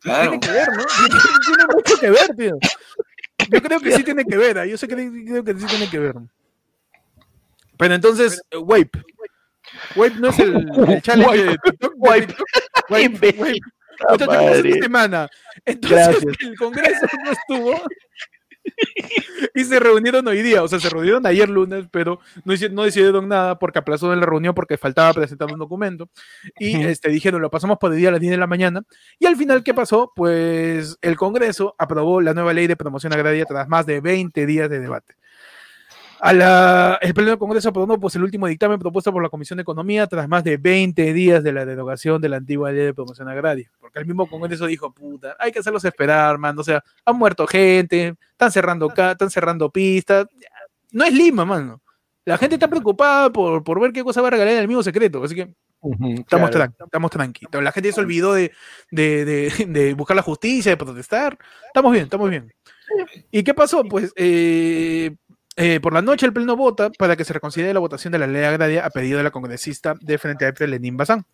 Claro. 0.00 0.30
Tiene 0.30 0.40
que 0.40 0.50
ver, 0.50 0.68
¿no? 0.76 0.84
tiene 1.46 1.64
mucho 1.74 1.98
que 2.00 2.10
ver, 2.10 2.36
tío. 2.36 2.58
Yo 3.50 3.62
creo 3.62 3.80
que 3.80 3.92
sí 3.92 4.02
tiene 4.04 4.24
que 4.24 4.36
ver, 4.36 4.58
¿ah? 4.58 4.66
yo 4.66 4.76
sé 4.78 4.88
que 4.88 4.94
creo 4.94 5.44
que 5.44 5.58
sí 5.58 5.66
tiene 5.66 5.90
que 5.90 5.98
ver. 5.98 6.14
Pero 7.76 7.94
entonces, 7.94 8.40
eh, 8.50 8.56
Wape. 8.56 9.02
Wape 9.96 10.14
no 10.20 10.28
es 10.28 10.38
el, 10.38 10.54
el 10.88 11.02
challenge 11.02 11.44
de 11.44 11.58
TikTok. 11.58 11.92
de 11.94 11.98
Wape. 11.98 12.26
TikTok. 12.26 12.34
Wape. 12.90 13.32
Wape. 13.38 13.60
puta 14.08 14.10
Muchachos, 14.10 14.18
¿qué 14.18 14.26
pasó 14.26 14.42
madre. 14.42 14.68
esta 14.70 14.82
semana? 14.82 15.28
Entonces, 15.64 15.98
Gracias. 16.06 16.36
el 16.40 16.56
Congreso 16.58 17.06
no 17.24 17.30
estuvo. 17.32 17.82
Y 19.54 19.64
se 19.64 19.78
reunieron 19.78 20.26
hoy 20.26 20.42
día, 20.42 20.62
o 20.64 20.68
sea, 20.68 20.80
se 20.80 20.88
reunieron 20.88 21.24
ayer 21.26 21.48
lunes, 21.48 21.86
pero 21.92 22.18
no, 22.44 22.54
no 22.72 22.82
decidieron 22.82 23.28
nada 23.28 23.58
porque 23.58 23.78
aplazaron 23.78 24.18
la 24.18 24.26
reunión 24.26 24.52
porque 24.54 24.76
faltaba 24.76 25.12
presentar 25.12 25.52
un 25.52 25.58
documento. 25.58 26.08
Y 26.58 26.82
este, 26.82 27.08
dijeron, 27.10 27.40
lo 27.40 27.50
pasamos 27.50 27.78
por 27.78 27.92
el 27.92 27.98
día 27.98 28.08
a 28.08 28.12
las 28.12 28.20
10 28.20 28.32
de 28.32 28.36
la 28.36 28.46
mañana. 28.48 28.82
Y 29.18 29.26
al 29.26 29.36
final, 29.36 29.62
¿qué 29.62 29.72
pasó? 29.72 30.12
Pues 30.16 30.98
el 31.02 31.16
Congreso 31.16 31.76
aprobó 31.78 32.20
la 32.20 32.34
nueva 32.34 32.52
ley 32.52 32.66
de 32.66 32.76
promoción 32.76 33.12
agraria 33.12 33.44
tras 33.44 33.68
más 33.68 33.86
de 33.86 34.00
20 34.00 34.44
días 34.46 34.68
de 34.68 34.80
debate. 34.80 35.14
A 36.26 36.32
la- 36.32 36.98
el 37.02 37.12
Pleno 37.12 37.30
del 37.30 37.38
Congreso 37.38 37.68
aprobó 37.68 38.00
pues, 38.00 38.16
el 38.16 38.22
último 38.22 38.46
dictamen 38.46 38.78
propuesto 38.78 39.12
por 39.12 39.22
la 39.22 39.28
Comisión 39.28 39.58
de 39.58 39.62
Economía 39.62 40.06
tras 40.06 40.26
más 40.26 40.42
de 40.42 40.56
20 40.56 41.12
días 41.12 41.44
de 41.44 41.52
la 41.52 41.66
derogación 41.66 42.18
de 42.22 42.30
la 42.30 42.36
antigua 42.38 42.72
ley 42.72 42.86
de 42.86 42.94
promoción 42.94 43.28
agraria. 43.28 43.70
Porque 43.78 43.98
el 43.98 44.06
mismo 44.06 44.26
Congreso 44.26 44.64
dijo, 44.66 44.90
puta, 44.94 45.36
hay 45.38 45.52
que 45.52 45.58
hacerlos 45.58 45.84
esperar, 45.84 46.38
man. 46.38 46.58
O 46.58 46.64
sea, 46.64 46.82
han 47.04 47.16
muerto 47.18 47.46
gente, 47.46 48.14
están 48.30 48.50
cerrando, 48.50 48.88
están 48.96 49.28
cerrando 49.30 49.70
pistas. 49.70 50.26
No 50.92 51.04
es 51.04 51.12
Lima, 51.12 51.44
mano. 51.44 51.82
La 52.24 52.38
gente 52.38 52.54
está 52.54 52.68
preocupada 52.68 53.30
por, 53.30 53.62
por 53.62 53.78
ver 53.78 53.92
qué 53.92 54.02
cosa 54.02 54.22
va 54.22 54.28
a 54.28 54.30
regalar 54.30 54.54
el 54.54 54.66
mismo 54.68 54.82
secreto. 54.82 55.22
Así 55.22 55.34
que 55.34 55.42
estamos, 56.16 56.48
Claro. 56.48 56.72
tran- 56.72 56.84
estamos 56.86 57.10
tranquilos. 57.10 57.62
La 57.62 57.70
gente 57.70 57.92
se 57.92 58.00
olvidó 58.00 58.32
de, 58.32 58.50
de- 58.90 59.26
de- 59.26 59.66
de 59.66 59.92
buscar 59.92 60.16
la 60.16 60.22
justicia, 60.22 60.72
de 60.72 60.78
protestar. 60.78 61.36
Estamos 61.66 61.92
bien, 61.92 62.04
estamos 62.04 62.30
bien. 62.30 62.50
¿Y 63.30 63.42
qué 63.42 63.52
pasó? 63.52 63.84
Pues 63.84 64.12
eh, 64.16 65.14
eh, 65.56 65.80
por 65.80 65.92
la 65.92 66.02
noche 66.02 66.26
el 66.26 66.32
Pleno 66.32 66.56
vota 66.56 66.90
para 66.90 67.16
que 67.16 67.24
se 67.24 67.32
reconsidere 67.32 67.74
la 67.74 67.80
votación 67.80 68.12
de 68.12 68.18
la 68.18 68.26
ley 68.26 68.44
agraria 68.44 68.84
a 68.84 68.90
pedido 68.90 69.18
de 69.18 69.24
la 69.24 69.30
congresista 69.30 69.94
de 70.00 70.18
Frente 70.18 70.46
Amplio, 70.46 70.66
Lenín 70.66 70.96
Bazán. 70.96 71.24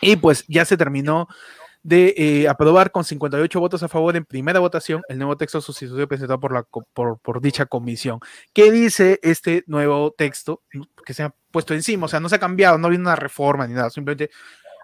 Y 0.00 0.16
pues 0.16 0.44
ya 0.48 0.64
se 0.64 0.76
terminó 0.76 1.28
de 1.82 2.14
eh, 2.16 2.48
aprobar 2.48 2.90
con 2.90 3.04
58 3.04 3.60
votos 3.60 3.82
a 3.82 3.88
favor 3.88 4.16
en 4.16 4.24
primera 4.24 4.58
votación 4.58 5.02
el 5.08 5.18
nuevo 5.18 5.36
texto 5.36 5.60
sustitutivo 5.60 6.08
presentado 6.08 6.40
por, 6.40 6.52
la, 6.52 6.62
por, 6.62 7.18
por 7.18 7.40
dicha 7.42 7.66
comisión. 7.66 8.20
¿Qué 8.54 8.72
dice 8.72 9.20
este 9.22 9.64
nuevo 9.66 10.12
texto 10.16 10.62
que 11.04 11.12
se 11.12 11.24
ha 11.24 11.34
puesto 11.50 11.74
encima? 11.74 12.06
O 12.06 12.08
sea, 12.08 12.20
no 12.20 12.30
se 12.30 12.36
ha 12.36 12.40
cambiado, 12.40 12.78
no 12.78 12.88
viene 12.88 13.02
una 13.02 13.16
reforma 13.16 13.66
ni 13.66 13.74
nada, 13.74 13.90
simplemente 13.90 14.30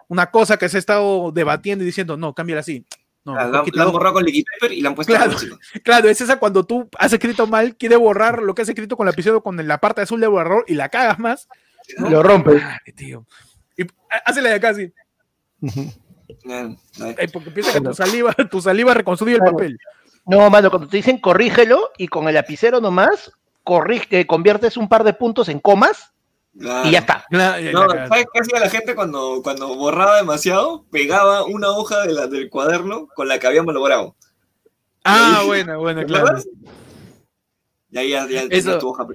una 0.09 0.31
cosa 0.31 0.59
que 0.59 0.69
se 0.69 0.77
ha 0.77 0.81
estado 0.81 1.33
debatiendo 1.33 1.85
y 1.85 1.87
diciendo, 1.87 2.17
no, 2.17 2.35
cámbiala 2.35 2.61
así. 2.61 2.85
No, 3.25 3.35
Ah, 3.39 3.47
La, 3.47 3.65
la 3.73 3.83
han 3.85 3.93
borrado 3.93 4.15
con 4.15 4.25
Liquid 4.25 4.45
Paper 4.59 4.73
y 4.73 4.81
la 4.81 4.89
han 4.91 4.95
puesto 4.95 5.13
Claro. 5.85 6.09
es 6.09 6.21
esa 6.21 6.39
cuando 6.39 6.65
tú 6.65 6.89
has 6.99 7.13
escrito 7.13 7.47
mal, 7.47 7.77
quiere 7.77 7.97
borrar 7.97 8.43
lo 8.43 8.55
que 8.55 8.63
has 8.63 8.69
escrito 8.69 8.97
con 8.97 9.07
lapicero 9.07 9.43
con 9.43 9.57
la 9.67 9.79
parte 9.79 10.01
azul 10.03 10.21
de 10.21 10.27
borrador 10.27 10.65
y 10.67 10.75
la 10.75 10.89
cagas 10.89 11.19
más. 11.19 11.49
Lo 11.99 12.23
rompe. 12.23 12.63
Ay, 12.63 12.93
tío. 12.95 13.27
Y 13.77 13.83
ah, 14.11 14.23
hazle 14.27 14.49
de 14.49 14.55
acá 14.55 14.71
así. 14.71 14.93
Ah, 16.49 16.69
ah, 17.01 17.15
Eh, 17.19 17.29
porque 17.33 17.51
piensa 17.51 17.73
que 17.73 17.81
tu 17.81 17.93
saliva, 17.95 18.33
tu 18.51 18.61
saliva 18.61 18.95
reconstruye 18.95 19.35
el 19.35 19.41
papel. 19.43 19.79
No, 20.27 20.49
mano, 20.51 20.71
cuando 20.71 20.89
te 20.89 20.97
dicen 20.97 21.19
corrígelo 21.19 21.91
y 21.99 22.09
con 22.09 22.29
el 22.29 22.35
lapicero 22.35 22.81
nomás, 22.81 23.33
corrige, 23.65 24.27
conviertes 24.27 24.77
un 24.77 24.89
par 24.89 25.05
de 25.05 25.13
puntos 25.13 25.49
en 25.49 25.59
comas 25.61 26.10
claro. 26.61 26.89
y 26.89 26.93
ya 26.93 26.99
está. 27.01 27.25
No, 27.31 27.41
¿sabes 27.41 28.27
qué 28.33 28.41
hacía 28.41 28.61
la 28.61 28.71
gente 28.71 28.95
cuando, 28.95 29.41
cuando 29.43 29.75
borraba 29.75 30.19
demasiado? 30.19 30.85
Pegaba 30.91 31.45
una 31.45 31.71
hoja 31.71 32.07
de 32.07 32.13
la, 32.13 32.27
del 32.29 32.49
cuaderno 32.51 33.09
con 33.15 33.27
la 33.29 33.39
que 33.39 33.47
habíamos 33.47 33.75
logrado. 33.75 34.15
Ah, 35.05 35.43
buena, 35.47 35.77
buena, 35.79 36.01
¿Te 36.03 36.07
claro. 36.07 36.39
Y 37.93 37.99
ahí 37.99 38.11
ya, 38.11 38.29
ya 38.29 38.43
Eso- 38.43 38.49
tenías 38.49 38.79
tu 38.79 38.89
hoja. 38.89 39.07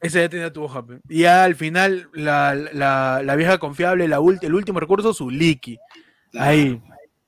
Ese 0.00 0.20
ya 0.20 0.28
tenía 0.28 0.52
tu 0.52 0.64
hoja. 0.64 0.84
Y 1.08 1.20
ya 1.20 1.44
al 1.44 1.54
final, 1.54 2.08
la, 2.12 2.54
la, 2.54 3.20
la 3.22 3.36
vieja 3.36 3.58
confiable, 3.58 4.08
la 4.08 4.18
ulti- 4.20 4.44
el 4.46 4.54
último 4.54 4.80
recurso, 4.80 5.14
su 5.14 5.30
liqui. 5.30 5.78
Ahí. 6.34 6.80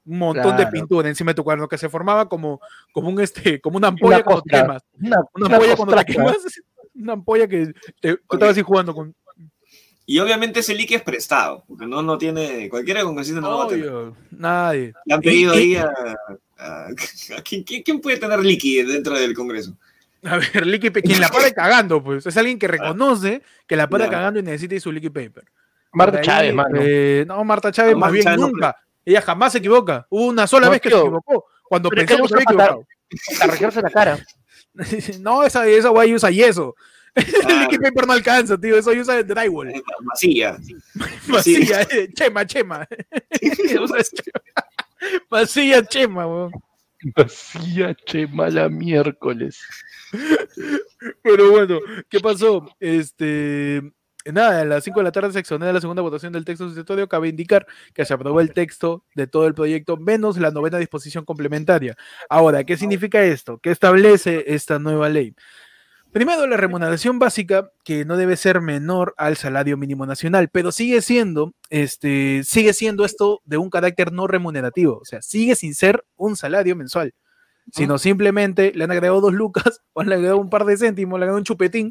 Un 0.05 0.19
montón 0.19 0.57
de 0.57 0.67
pintura 0.69 1.07
encima 1.09 1.31
de 1.33 1.35
tu 1.35 1.45
cuaderno 1.45 1.69
que 1.69 1.77
se 1.79 1.89
formaba 1.91 2.29
como, 2.29 2.61
como 2.93 3.11
un 3.11 3.21
este, 3.21 3.61
como 3.61 3.77
una 3.77 3.89
ampolla 3.89 4.17
Una 4.17 4.25
cuando 4.25 4.43
te 4.43 4.51
quemas. 4.51 4.83
Una, 5.01 5.17
Una 5.35 5.47
una 5.47 5.55
ampolla 5.57 5.77
cuando 5.77 5.97
te 5.97 6.05
quemas. 6.07 6.37
Una 6.95 7.13
ampolla 7.13 7.47
que 7.47 7.73
te, 8.01 8.17
tú 8.17 8.21
estabas 8.33 8.53
así 8.53 8.63
jugando 8.63 8.93
con. 8.93 9.15
Y 10.11 10.19
obviamente 10.21 10.61
ese 10.61 10.75
liqui 10.75 10.95
es 10.95 11.03
prestado, 11.03 11.65
porque 11.69 11.85
no, 11.85 12.01
no 12.03 12.17
tiene, 12.17 12.71
cualquiera 12.71 13.03
congresista 13.03 13.43
no 13.43 13.51
lo 13.51 13.59
va 13.59 13.65
a 13.65 13.69
tener. 13.69 13.89
Obvio, 13.91 14.17
nadie. 14.31 14.95
Le 15.05 15.15
han 15.15 15.21
pedido 15.21 15.53
ahí 15.53 15.77
a, 15.77 15.85
a- 16.57 16.87
a- 16.87 17.43
¿quién, 17.45 17.63
quién- 17.63 17.83
quién 17.83 18.01
puede 18.01 18.17
tener 18.17 18.41
liqui 18.41 18.83
dentro 18.85 19.19
del 19.19 19.35
Congreso? 19.35 19.77
A 20.25 20.39
ver, 20.39 20.67
liqui 20.67 20.89
pa- 20.89 21.03
quien 21.03 21.21
la 21.21 21.29
para 21.29 21.51
cagando, 21.51 22.03
pues. 22.03 22.25
Es 22.25 22.35
alguien 22.39 22.59
que 22.59 22.67
reconoce 22.69 23.43
que 23.67 23.77
la 23.77 23.87
para 23.91 24.09
cagando 24.09 24.41
y 24.41 24.43
necesita 24.43 24.77
ir 24.77 24.81
su 24.81 24.91
liqui 24.91 25.11
paper. 25.11 25.45
Marta 25.93 26.23
Chávez, 26.23 26.55
mano. 26.55 26.79
eh, 26.81 27.25
no, 27.29 27.45
Marta 27.45 27.71
Chávez 27.71 27.93
No, 27.93 27.99
más 27.99 28.07
Marta 28.09 28.13
bien 28.15 28.25
Chávez 28.25 28.41
no, 28.41 28.47
nunca. 28.49 28.77
Ella 29.05 29.21
jamás 29.21 29.53
se 29.53 29.59
equivoca. 29.59 30.07
Hubo 30.09 30.27
una 30.27 30.47
sola 30.47 30.67
No, 30.69 30.73
vez 30.73 30.81
que 30.81 30.89
tío. 30.89 30.99
se 31.01 31.05
equivocó. 31.05 31.45
Cuando 31.65 31.91
Pero 31.91 32.01
es 32.03 32.09
pensó 32.09 32.23
que 32.23 32.29
se 32.29 32.35
había 32.35 32.45
equivocado. 32.45 32.87
La 33.83 33.91
cara. 33.91 34.19
no, 35.21 35.43
esa, 35.43 35.67
esa 35.67 35.91
guay 35.91 36.15
usa 36.15 36.31
yeso. 36.31 36.75
El 37.27 37.33
Claro. 37.43 37.61
liqui 37.63 37.79
paper 37.79 38.07
no 38.07 38.13
alcanza, 38.13 38.59
tío. 38.59 38.77
Eso 38.79 38.91
usa 38.91 39.23
drywall. 39.23 39.71
Eh, 39.71 39.83
Masilla. 40.03 40.59
Masilla, 41.27 41.83
eh, 41.83 42.09
chema, 42.15 42.47
chema. 42.47 42.87
Chema. 43.67 43.87
Masilla, 45.31 45.85
chema, 45.85 46.27
weón. 46.27 46.53
Vacía, 47.17 47.95
che, 48.07 48.27
mala 48.27 48.69
miércoles. 48.69 49.61
Pero 51.23 51.51
bueno, 51.51 51.79
¿qué 52.09 52.21
pasó? 52.21 52.69
Este. 52.81 53.83
Nada, 54.25 54.61
a 54.61 54.65
las 54.65 54.85
5 54.85 55.01
de 55.01 55.05
la 55.05 55.13
tarde 55.13 55.33
se 55.33 55.39
exonera 55.39 55.73
la 55.73 55.81
segunda 55.81 56.03
votación 56.03 56.33
del 56.33 56.45
texto 56.45 56.65
sustitutorio. 56.65 57.09
Cabe 57.09 57.29
indicar 57.29 57.67
que 57.95 58.05
se 58.05 58.13
aprobó 58.13 58.41
el 58.41 58.53
texto 58.53 59.05
de 59.15 59.27
todo 59.27 59.47
el 59.47 59.55
proyecto, 59.55 59.97
menos 59.97 60.37
la 60.39 60.51
novena 60.51 60.77
disposición 60.77 61.25
complementaria. 61.25 61.97
Ahora, 62.29 62.65
¿qué 62.65 62.77
significa 62.77 63.23
esto? 63.23 63.59
¿Qué 63.59 63.71
establece 63.71 64.45
esta 64.49 64.79
nueva 64.79 65.09
ley? 65.09 65.35
Primero, 66.13 66.47
la 66.47 66.57
remuneración 66.57 67.19
básica, 67.19 67.71
que 67.85 68.05
no 68.05 68.17
debe 68.17 68.37
ser 68.37 68.61
menor 68.61 69.15
al 69.19 69.37
salario 69.37 69.77
mínimo 69.77 70.07
nacional, 70.07 70.49
pero 70.51 70.73
sigue 70.73 71.03
siendo, 71.03 71.53
este, 71.71 72.43
sigue 72.45 72.73
siendo 72.73 73.05
esto 73.05 73.41
de 73.45 73.59
un 73.59 73.69
carácter 73.71 74.13
no 74.13 74.27
remunerativo, 74.27 74.99
o 74.99 75.05
sea, 75.05 75.21
sigue 75.23 75.55
sin 75.55 75.75
ser 75.75 76.05
un 76.17 76.37
salario 76.37 76.75
mensual, 76.77 77.15
sino 77.73 77.99
simplemente 77.99 78.73
le 78.75 78.85
han 78.85 78.91
agregado 78.91 79.21
dos 79.21 79.35
lucas, 79.35 79.83
o 79.93 80.03
le 80.03 80.15
han 80.15 80.19
agregado 80.21 80.39
un 80.41 80.51
par 80.51 80.65
de 80.65 80.79
céntimos, 80.79 81.19
le 81.19 81.25
han 81.25 81.29
agregado 81.29 81.39
un 81.39 81.45
chupetín 81.45 81.91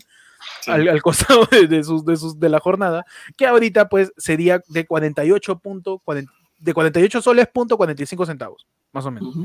Sí. 0.61 0.70
al, 0.70 0.88
al 0.88 1.01
costado 1.01 1.47
de, 1.51 1.68
de 1.68 1.84
sus, 1.84 2.05
de, 2.05 2.15
sus, 2.15 2.39
de 2.39 2.49
la 2.49 2.59
jornada, 2.59 3.05
que 3.38 3.47
ahorita 3.47 3.89
pues 3.89 4.13
sería 4.18 4.61
de 4.68 4.86
48, 4.86 5.59
punto, 5.59 5.99
40 6.05 6.32
de 6.59 6.74
48 6.74 7.22
soles 7.22 7.47
punto 7.47 7.78
45 7.78 8.26
centavos, 8.26 8.68
más 8.92 9.06
o 9.06 9.12
menos. 9.12 9.36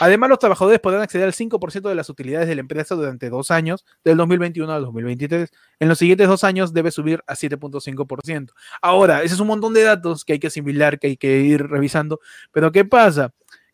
Además, 0.00 0.30
los 0.30 0.38
trabajadores 0.38 0.80
podrán 0.80 1.02
acceder 1.02 1.26
al 1.26 1.32
5% 1.32 1.88
de 1.88 1.94
las 1.94 2.08
utilidades 2.08 2.48
de 2.48 2.54
la 2.54 2.60
empresa 2.60 2.94
durante 2.94 3.30
dos 3.30 3.50
años, 3.50 3.84
del 4.04 4.16
2021 4.16 4.72
al 4.72 4.82
2023. 4.82 5.50
En 5.80 5.88
los 5.88 5.98
siguientes 5.98 6.28
dos 6.28 6.44
años 6.44 6.72
debe 6.72 6.90
subir 6.90 7.22
a 7.26 7.34
7.5%. 7.34 8.52
Ahora, 8.80 9.22
ese 9.22 9.34
es 9.34 9.40
un 9.40 9.48
montón 9.48 9.74
de 9.74 9.82
datos 9.82 10.24
que 10.24 10.34
hay 10.34 10.38
que 10.38 10.48
asimilar, 10.48 10.98
que 10.98 11.08
hay 11.08 11.16
que 11.16 11.40
ir 11.40 11.66
revisando. 11.66 12.20
Pero 12.52 12.70
¿qué 12.72 12.84
pasa? 12.84 13.32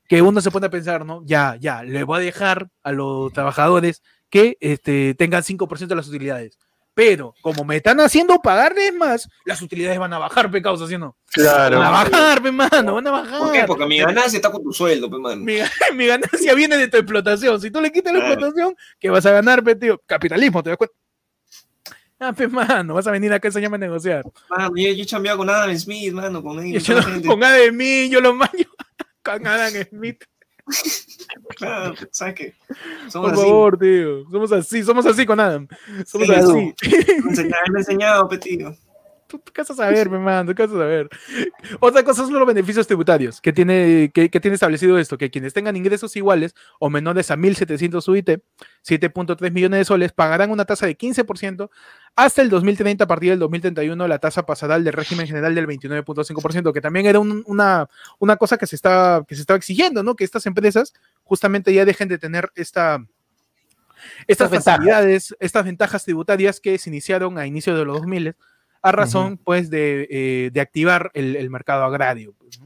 Que 0.08 0.22
uno 0.22 0.40
se 0.40 0.50
pone 0.50 0.66
a 0.66 0.70
pensar, 0.70 1.04
¿no? 1.04 1.22
Ya, 1.24 1.56
ya, 1.60 1.82
le 1.82 2.04
voy 2.04 2.18
a 2.18 2.24
dejar 2.24 2.70
a 2.82 2.92
los 2.92 3.32
trabajadores 3.32 4.02
que 4.30 4.56
este, 4.60 5.14
tengan 5.14 5.42
5% 5.42 5.86
de 5.86 5.96
las 5.96 6.08
utilidades. 6.08 6.58
Pero 6.98 7.32
como 7.42 7.62
me 7.62 7.76
están 7.76 8.00
haciendo 8.00 8.40
pagarles 8.42 8.92
más, 8.92 9.28
las 9.44 9.62
utilidades 9.62 10.00
van 10.00 10.12
a 10.14 10.18
bajar, 10.18 10.50
pecados, 10.50 10.88
¿sí 10.88 10.96
o 10.96 10.98
no? 10.98 11.16
Claro. 11.30 11.78
Van 11.78 11.86
a 11.86 11.90
bajar, 11.92 12.42
pe, 12.42 12.50
mano, 12.50 12.94
van 12.94 13.06
a 13.06 13.10
bajar. 13.12 13.38
¿Por 13.38 13.52
qué? 13.52 13.64
Porque 13.68 13.86
mi 13.86 13.98
ganancia 14.00 14.38
está 14.38 14.50
con 14.50 14.64
tu 14.64 14.72
sueldo, 14.72 15.08
pe. 15.08 15.16
Mi, 15.36 15.58
mi 15.94 16.06
ganancia 16.08 16.54
viene 16.54 16.76
de 16.76 16.88
tu 16.88 16.96
explotación. 16.96 17.60
Si 17.60 17.70
tú 17.70 17.80
le 17.80 17.92
quitas 17.92 18.12
la 18.12 18.18
Claro. 18.18 18.32
explotación, 18.34 18.76
¿qué 18.98 19.10
vas 19.10 19.24
a 19.26 19.30
ganar, 19.30 19.62
pe, 19.62 19.76
tío? 19.76 20.02
Capitalismo, 20.06 20.60
¿te 20.60 20.70
das 20.70 20.76
cuenta? 20.76 20.96
Ah, 22.18 22.32
pe, 22.32 22.48
mano, 22.48 22.94
vas 22.94 23.06
a 23.06 23.12
venir 23.12 23.32
acá 23.32 23.46
a 23.46 23.50
enseñarme 23.50 23.76
a 23.76 23.78
negociar. 23.78 24.24
Mano, 24.50 24.72
yo, 24.74 24.90
yo 24.90 25.02
he 25.04 25.06
chambeado 25.06 25.38
con 25.38 25.48
Adam 25.48 25.78
Smith, 25.78 26.12
mano, 26.12 26.42
con 26.42 26.58
él. 26.58 26.80
yo 26.82 27.00
no 27.00 27.22
ponga 27.22 27.52
de 27.52 27.70
mí, 27.70 28.08
yo 28.08 28.20
lo 28.20 28.34
maño 28.34 28.66
con 29.22 29.46
Adam 29.46 29.72
Smith. 29.88 30.24
Claro, 31.56 31.94
¿sabes 32.10 32.34
qué? 32.34 32.54
Somos 33.08 33.30
Por 33.30 33.38
así. 33.38 33.42
favor, 33.48 33.78
tío. 33.78 34.28
Somos 34.30 34.52
así, 34.52 34.82
somos 34.84 35.06
así 35.06 35.26
con 35.26 35.40
Adam. 35.40 35.66
Somos 36.06 36.26
Sí, 36.28 36.32
así. 36.34 36.52
Me 36.52 36.60
he 36.90 37.28
enseñado, 37.28 37.62
me 37.72 37.78
he 37.78 37.80
enseñado, 37.80 38.28
tío. 38.38 38.76
Tú 39.28 39.42
qué 39.42 39.60
vas 39.60 39.70
a 39.70 39.74
saber, 39.74 40.08
mi 40.08 40.18
man, 40.18 40.46
tú 40.46 40.54
qué 40.54 40.62
vas 40.66 40.74
a 40.74 40.78
saber. 40.78 41.08
Otra 41.80 42.02
cosa 42.02 42.24
son 42.24 42.32
los 42.32 42.46
beneficios 42.46 42.86
tributarios 42.86 43.42
que 43.42 43.52
tiene, 43.52 44.10
que, 44.14 44.30
que 44.30 44.40
tiene 44.40 44.54
establecido 44.54 44.98
esto, 44.98 45.18
que 45.18 45.30
quienes 45.30 45.52
tengan 45.52 45.76
ingresos 45.76 46.16
iguales 46.16 46.54
o 46.80 46.88
menores 46.88 47.30
a 47.30 47.36
1.700 47.36 48.08
UIT, 48.08 48.28
7.3 48.82 49.52
millones 49.52 49.80
de 49.80 49.84
soles, 49.84 50.12
pagarán 50.12 50.50
una 50.50 50.64
tasa 50.64 50.86
de 50.86 50.96
15% 50.96 51.68
hasta 52.16 52.40
el 52.40 52.48
2030, 52.48 53.04
a 53.04 53.06
partir 53.06 53.28
del 53.30 53.38
2031 53.38 54.08
la 54.08 54.18
tasa 54.18 54.46
pasará 54.46 54.76
al 54.76 54.82
del 54.84 54.94
régimen 54.94 55.26
general 55.26 55.54
del 55.54 55.66
29.5%, 55.66 56.72
que 56.72 56.80
también 56.80 57.04
era 57.04 57.20
un- 57.20 57.44
una, 57.46 57.86
una 58.18 58.36
cosa 58.38 58.56
que 58.56 58.66
se, 58.66 58.76
está, 58.76 59.22
que 59.28 59.34
se 59.34 59.42
estaba 59.42 59.58
exigiendo, 59.58 60.02
¿no? 60.02 60.16
Que 60.16 60.24
estas 60.24 60.46
empresas 60.46 60.94
justamente 61.22 61.72
ya 61.74 61.84
dejen 61.84 62.08
de 62.08 62.16
tener 62.16 62.50
esta... 62.54 63.04
Estas 64.26 64.50
Estas 64.50 64.50
ventajas. 64.78 65.36
estas 65.40 65.64
ventajas 65.64 66.04
tributarias 66.04 66.60
que 66.60 66.78
se 66.78 66.88
iniciaron 66.88 67.36
a 67.36 67.46
inicios 67.46 67.76
de 67.76 67.84
los 67.84 67.98
2000 67.98 68.36
a 68.82 68.92
razón 68.92 69.38
pues 69.38 69.70
de, 69.70 70.06
eh, 70.10 70.50
de 70.52 70.60
activar 70.60 71.10
el, 71.14 71.36
el 71.36 71.50
mercado 71.50 71.84
agrario. 71.84 72.34
pues. 72.38 72.60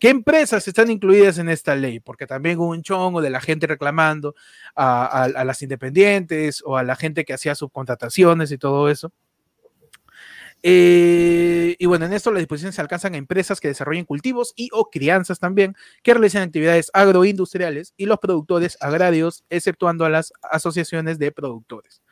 ¿Qué 0.00 0.10
empresas 0.10 0.66
están 0.68 0.90
incluidas 0.90 1.38
en 1.38 1.48
esta 1.48 1.74
ley? 1.76 2.00
Porque 2.00 2.26
también 2.26 2.58
hubo 2.58 2.70
un 2.70 2.82
chongo 2.82 3.22
de 3.22 3.30
la 3.30 3.40
gente 3.40 3.66
reclamando 3.66 4.34
a, 4.74 5.04
a- 5.06 5.24
a 5.24 5.44
las 5.44 5.62
independientes 5.62 6.62
o 6.66 6.76
a 6.76 6.82
la 6.82 6.94
gente 6.96 7.24
que 7.24 7.32
hacía 7.32 7.54
subcontrataciones 7.54 8.50
y 8.52 8.58
todo 8.58 8.90
eso. 8.90 9.12
Eh, 10.66 11.76
y 11.78 11.86
bueno, 11.86 12.06
en 12.06 12.14
esto 12.14 12.30
las 12.30 12.40
disposiciones 12.40 12.74
se 12.74 12.80
alcanzan 12.80 13.14
a 13.14 13.18
empresas 13.18 13.60
que 13.60 13.68
desarrollen 13.68 14.06
cultivos 14.06 14.54
y 14.56 14.70
o 14.72 14.88
crianzas 14.90 15.38
también, 15.38 15.76
que 16.02 16.14
realicen 16.14 16.40
actividades 16.42 16.90
agroindustriales 16.94 17.92
y 17.98 18.06
los 18.06 18.18
productores 18.18 18.78
agrarios, 18.80 19.44
exceptuando 19.50 20.06
a 20.06 20.08
las 20.10 20.32
asociaciones 20.42 21.18
de 21.18 21.32
productores. 21.32 22.02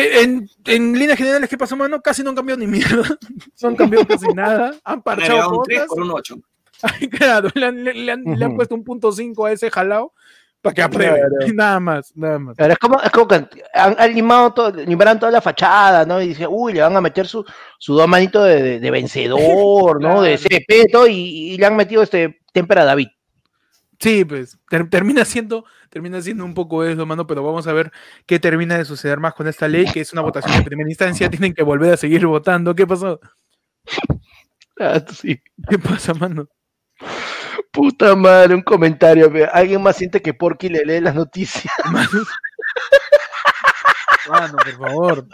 Que 0.00 0.20
en, 0.22 0.48
en 0.66 0.98
líneas 0.98 1.18
generales, 1.18 1.48
¿qué 1.48 1.56
pasó, 1.58 1.76
mano? 1.76 2.00
Casi 2.02 2.22
no 2.22 2.30
han 2.30 2.36
cambiado 2.36 2.58
ni 2.60 2.66
mierda. 2.66 3.02
No 3.62 3.68
han 3.68 3.76
cambiado 3.76 4.06
casi 4.06 4.26
nada. 4.34 4.74
Han 4.84 5.02
parchado 5.02 5.50
un 5.58 5.62
3 5.64 5.78
cosas. 5.80 5.88
por 5.88 6.02
un 6.02 6.10
8. 6.10 6.36
Ay, 6.82 7.08
claro, 7.10 7.48
le 7.54 7.66
han, 7.66 7.84
le- 7.84 7.94
le 7.94 8.12
han- 8.12 8.24
le 8.24 8.44
han 8.44 8.54
puesto 8.56 8.74
un 8.74 8.84
punto 8.84 9.10
5 9.12 9.46
a 9.46 9.52
ese 9.52 9.70
jalao 9.70 10.12
para 10.60 10.74
que 10.74 10.82
apruebe. 10.82 11.18
Claro. 11.20 11.52
Nada 11.54 11.80
más, 11.80 12.12
nada 12.16 12.38
más. 12.38 12.56
Claro, 12.56 12.72
es 12.72 12.78
como, 12.78 13.00
es 13.00 13.10
como 13.10 13.28
que 13.28 13.34
han, 13.72 13.96
han 13.98 14.14
limado 14.14 14.52
todo, 14.52 14.70
limaron 14.84 15.18
toda 15.18 15.30
la 15.32 15.40
fachada, 15.40 16.04
¿no? 16.04 16.20
Y 16.20 16.28
dice, 16.28 16.46
uy, 16.46 16.72
le 16.74 16.82
van 16.82 16.96
a 16.96 17.00
meter 17.00 17.26
su, 17.26 17.44
su 17.78 17.94
dos 17.94 18.06
manitos 18.08 18.44
de, 18.46 18.62
de- 18.62 18.80
de 18.80 18.90
vencedor, 18.90 20.02
¿no? 20.02 20.20
De. 20.22 20.36
CP, 20.36 20.86
todo, 20.92 21.06
y, 21.06 21.14
y 21.52 21.56
le 21.56 21.66
han 21.66 21.76
metido 21.76 22.02
este 22.02 22.40
témpera 22.52 22.84
David. 22.84 23.08
Sí, 23.98 24.24
pues 24.24 24.58
ter- 24.68 24.88
termina 24.90 25.24
siendo, 25.24 25.64
termina 25.90 26.20
siendo 26.20 26.44
un 26.44 26.54
poco 26.54 26.84
eso, 26.84 27.06
mano, 27.06 27.26
pero 27.26 27.42
vamos 27.42 27.66
a 27.66 27.72
ver 27.72 27.90
qué 28.26 28.38
termina 28.38 28.76
de 28.76 28.84
suceder 28.84 29.18
más 29.20 29.34
con 29.34 29.46
esta 29.48 29.68
ley, 29.68 29.86
que 29.90 30.00
es 30.02 30.12
una 30.12 30.22
votación 30.22 30.58
de 30.58 30.64
primera 30.64 30.88
instancia, 30.90 31.30
tienen 31.30 31.54
que 31.54 31.62
volver 31.62 31.94
a 31.94 31.96
seguir 31.96 32.26
votando. 32.26 32.74
¿Qué 32.74 32.86
pasó? 32.86 33.20
Ah, 34.78 35.02
sí. 35.10 35.40
¿Qué 35.70 35.78
pasa, 35.78 36.12
mano? 36.14 36.48
Puta 37.72 38.14
madre, 38.16 38.54
un 38.54 38.62
comentario. 38.62 39.30
ve, 39.30 39.46
Alguien 39.46 39.82
más 39.82 39.96
siente 39.96 40.20
que 40.22 40.34
Porky 40.34 40.68
le 40.68 40.84
lee 40.84 41.00
las 41.00 41.14
noticias. 41.14 41.72
Mano, 41.90 42.08
Mano, 44.28 44.56
por 44.58 44.72
favor. 44.72 45.26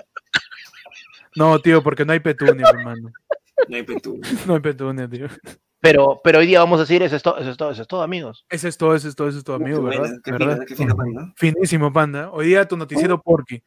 No, 1.35 1.59
tío, 1.61 1.83
porque 1.83 2.05
no 2.05 2.13
hay 2.13 2.21
petunia, 2.21 2.67
hermano. 2.69 3.11
No 3.69 3.77
hay 3.77 3.83
petú. 3.85 4.21
No 4.47 4.55
hay 4.55 4.61
petunia, 4.61 5.09
tío. 5.09 5.29
Pero, 5.83 6.21
pero 6.23 6.39
hoy 6.39 6.47
día 6.47 6.61
vamos 6.61 6.79
a 6.79 6.83
decir, 6.85 7.03
eso 7.03 7.17
es 7.17 7.23
todo, 7.25 7.39
eso 7.39 7.51
es 7.51 7.57
todo, 7.57 7.73
eso 7.73 7.83
es 7.83 7.89
todo, 7.89 8.03
amigos. 8.03 8.47
Eso 8.49 8.69
es 8.69 8.79
todo, 8.79 8.95
eso 8.95 9.09
es 9.09 9.17
todo, 9.17 9.29
eso 9.29 9.39
es 9.39 9.45
todo, 9.45 9.57
amigo, 9.57 9.79
Qué 9.83 9.99
¿verdad? 9.99 10.17
qué 10.23 10.31
¿Verdad? 10.31 10.61
qué 10.65 10.77
panda. 10.77 11.33
Finísimo, 11.37 11.93
panda. 11.93 12.31
Hoy 12.31 12.47
día 12.47 12.67
tu 12.69 12.77
noticiero 12.77 13.21
Porky. 13.21 13.61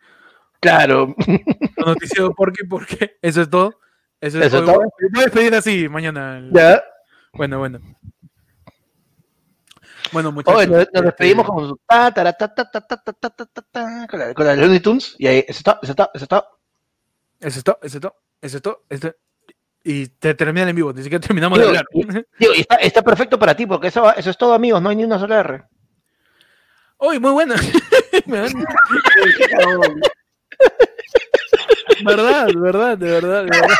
Claro. 0.61 1.13
Tu 1.18 1.86
noticiero 1.86 2.34
Porky, 2.34 2.66
porque 2.68 3.18
eso 3.22 3.41
es 3.41 3.49
todo. 3.49 3.80
Eso 4.22 4.39
es 4.39 4.45
Eso 4.45 4.59
es 4.59 4.63
todo. 4.66 4.76
todo. 4.76 4.89
Voy 5.11 5.22
a 5.22 5.26
despedir 5.26 5.53
así 5.55 5.89
mañana. 5.89 6.41
Ya. 6.53 6.82
Bueno, 7.34 7.59
bueno. 7.59 7.80
Bueno, 10.13 10.32
muchachos. 10.32 10.57
Oye, 10.59 10.68
nos, 10.68 10.78
nos 10.78 10.84
este, 10.88 11.01
despedimos 11.01 11.45
con 11.47 11.68
su 11.68 11.80
ta, 11.86 12.13
tara, 12.13 12.32
ta, 12.32 12.53
ta, 12.53 12.72
ta, 12.72 12.80
ta, 12.82 12.97
ta, 12.97 13.13
ta, 13.13 13.30
ta, 13.30 13.45
ta, 13.45 13.61
ta, 13.72 14.07
con 14.09 14.20
la, 14.20 14.34
con 14.34 14.45
la 14.45 14.55
Looney 14.55 14.80
Tunes 14.80 15.16
y 15.18 15.28
ahí, 15.28 15.39
eso 15.47 15.57
está, 15.59 15.80
eso 15.84 15.91
está, 15.91 16.11
eso 16.13 16.24
está. 16.24 16.47
Eso 17.41 17.57
es 17.59 17.63
todo, 17.63 17.80
eso 17.82 17.97
es 17.97 18.01
todo, 18.01 18.16
eso 18.41 18.57
es 18.57 18.63
todo. 18.63 18.84
eso- 18.89 19.16
Y 19.88 20.07
te 20.07 20.33
terminan 20.33 20.69
en 20.69 20.75
vivo, 20.75 20.91
ni 20.91 21.03
siquiera 21.03 21.21
terminamos 21.25 21.59
de 21.59 21.65
hablar. 21.67 21.86
Está, 22.39 22.75
está 22.77 23.01
perfecto 23.03 23.38
para 23.38 23.55
ti, 23.55 23.67
porque 23.67 23.88
eso, 23.88 24.11
eso 24.15 24.31
es 24.31 24.38
todo, 24.38 24.53
amigos, 24.55 24.81
no 24.81 24.89
hay 24.89 24.95
ni 24.95 25.03
una 25.03 25.19
sola 25.19 25.39
R. 25.39 25.63
Uy, 26.97 27.19
muy 27.19 27.45
dan- 27.47 27.59
verdad, 32.03 32.47
verdad, 32.55 32.97
de 32.97 33.11
verdad, 33.11 33.43
de 33.43 33.49
verdad. 33.51 33.77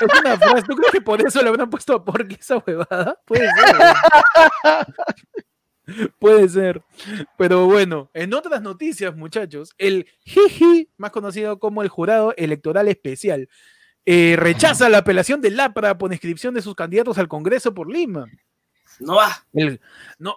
Es 0.00 0.20
una 0.20 0.36
frase. 0.38 0.62
¿Tú 0.62 0.76
crees 0.76 0.92
que 0.92 1.00
por 1.00 1.20
eso 1.26 1.42
le 1.42 1.48
habrán 1.48 1.68
puesto 1.68 1.94
a 1.94 2.04
Porky 2.04 2.36
esa 2.40 2.58
huevada? 2.58 3.20
Puede 3.26 3.48
ser. 3.50 4.86
Puede 6.18 6.48
ser. 6.48 6.82
Pero 7.36 7.66
bueno, 7.66 8.10
en 8.14 8.32
otras 8.34 8.62
noticias, 8.62 9.14
muchachos, 9.16 9.74
el 9.78 10.06
Jiji, 10.24 10.90
más 10.96 11.10
conocido 11.10 11.58
como 11.58 11.82
el 11.82 11.88
Jurado 11.88 12.32
Electoral 12.36 12.88
Especial, 12.88 13.48
eh, 14.10 14.36
rechaza 14.38 14.88
la 14.88 14.98
apelación 14.98 15.42
del 15.42 15.60
APRA 15.60 15.98
por 15.98 16.10
inscripción 16.12 16.54
de 16.54 16.62
sus 16.62 16.74
candidatos 16.74 17.18
al 17.18 17.28
Congreso 17.28 17.74
por 17.74 17.90
Lima. 17.92 18.24
No 19.00 19.16
va. 19.16 19.44
El, 19.52 19.82
no, 20.18 20.34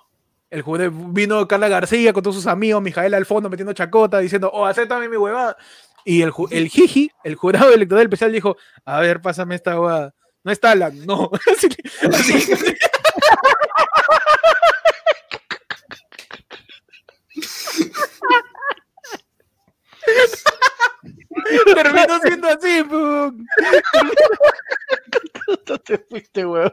el 0.49 0.61
jurado 0.61 0.91
vino 0.91 1.47
Carla 1.47 1.69
García 1.69 2.11
con 2.11 2.21
todos 2.21 2.35
sus 2.35 2.47
amigos, 2.47 2.81
Mijael 2.81 3.13
al 3.13 3.25
fondo 3.25 3.49
metiendo 3.49 3.71
chacota, 3.71 4.19
diciendo, 4.19 4.49
oh, 4.53 4.65
acéptame 4.65 5.07
mi 5.07 5.15
huevada. 5.15 5.55
Y 6.03 6.21
el, 6.21 6.33
el 6.49 6.67
Jiji, 6.67 7.11
el 7.23 7.35
jurado 7.35 7.71
electoral 7.73 8.03
especial, 8.03 8.33
dijo, 8.33 8.57
a 8.83 8.99
ver, 8.99 9.21
pásame 9.21 9.55
esta 9.55 9.79
huevada. 9.79 10.13
No 10.43 10.51
está 10.51 10.75
la, 10.75 10.89
no. 10.89 11.31
Así 11.55 11.69
que- 11.69 12.07
así- 12.07 12.75
Terminó 21.75 22.19
siendo 22.19 22.47
así, 22.47 22.83
pum. 22.83 23.45
No 25.67 25.77
te 25.79 25.97
fuiste, 25.97 26.45
weón. 26.45 26.71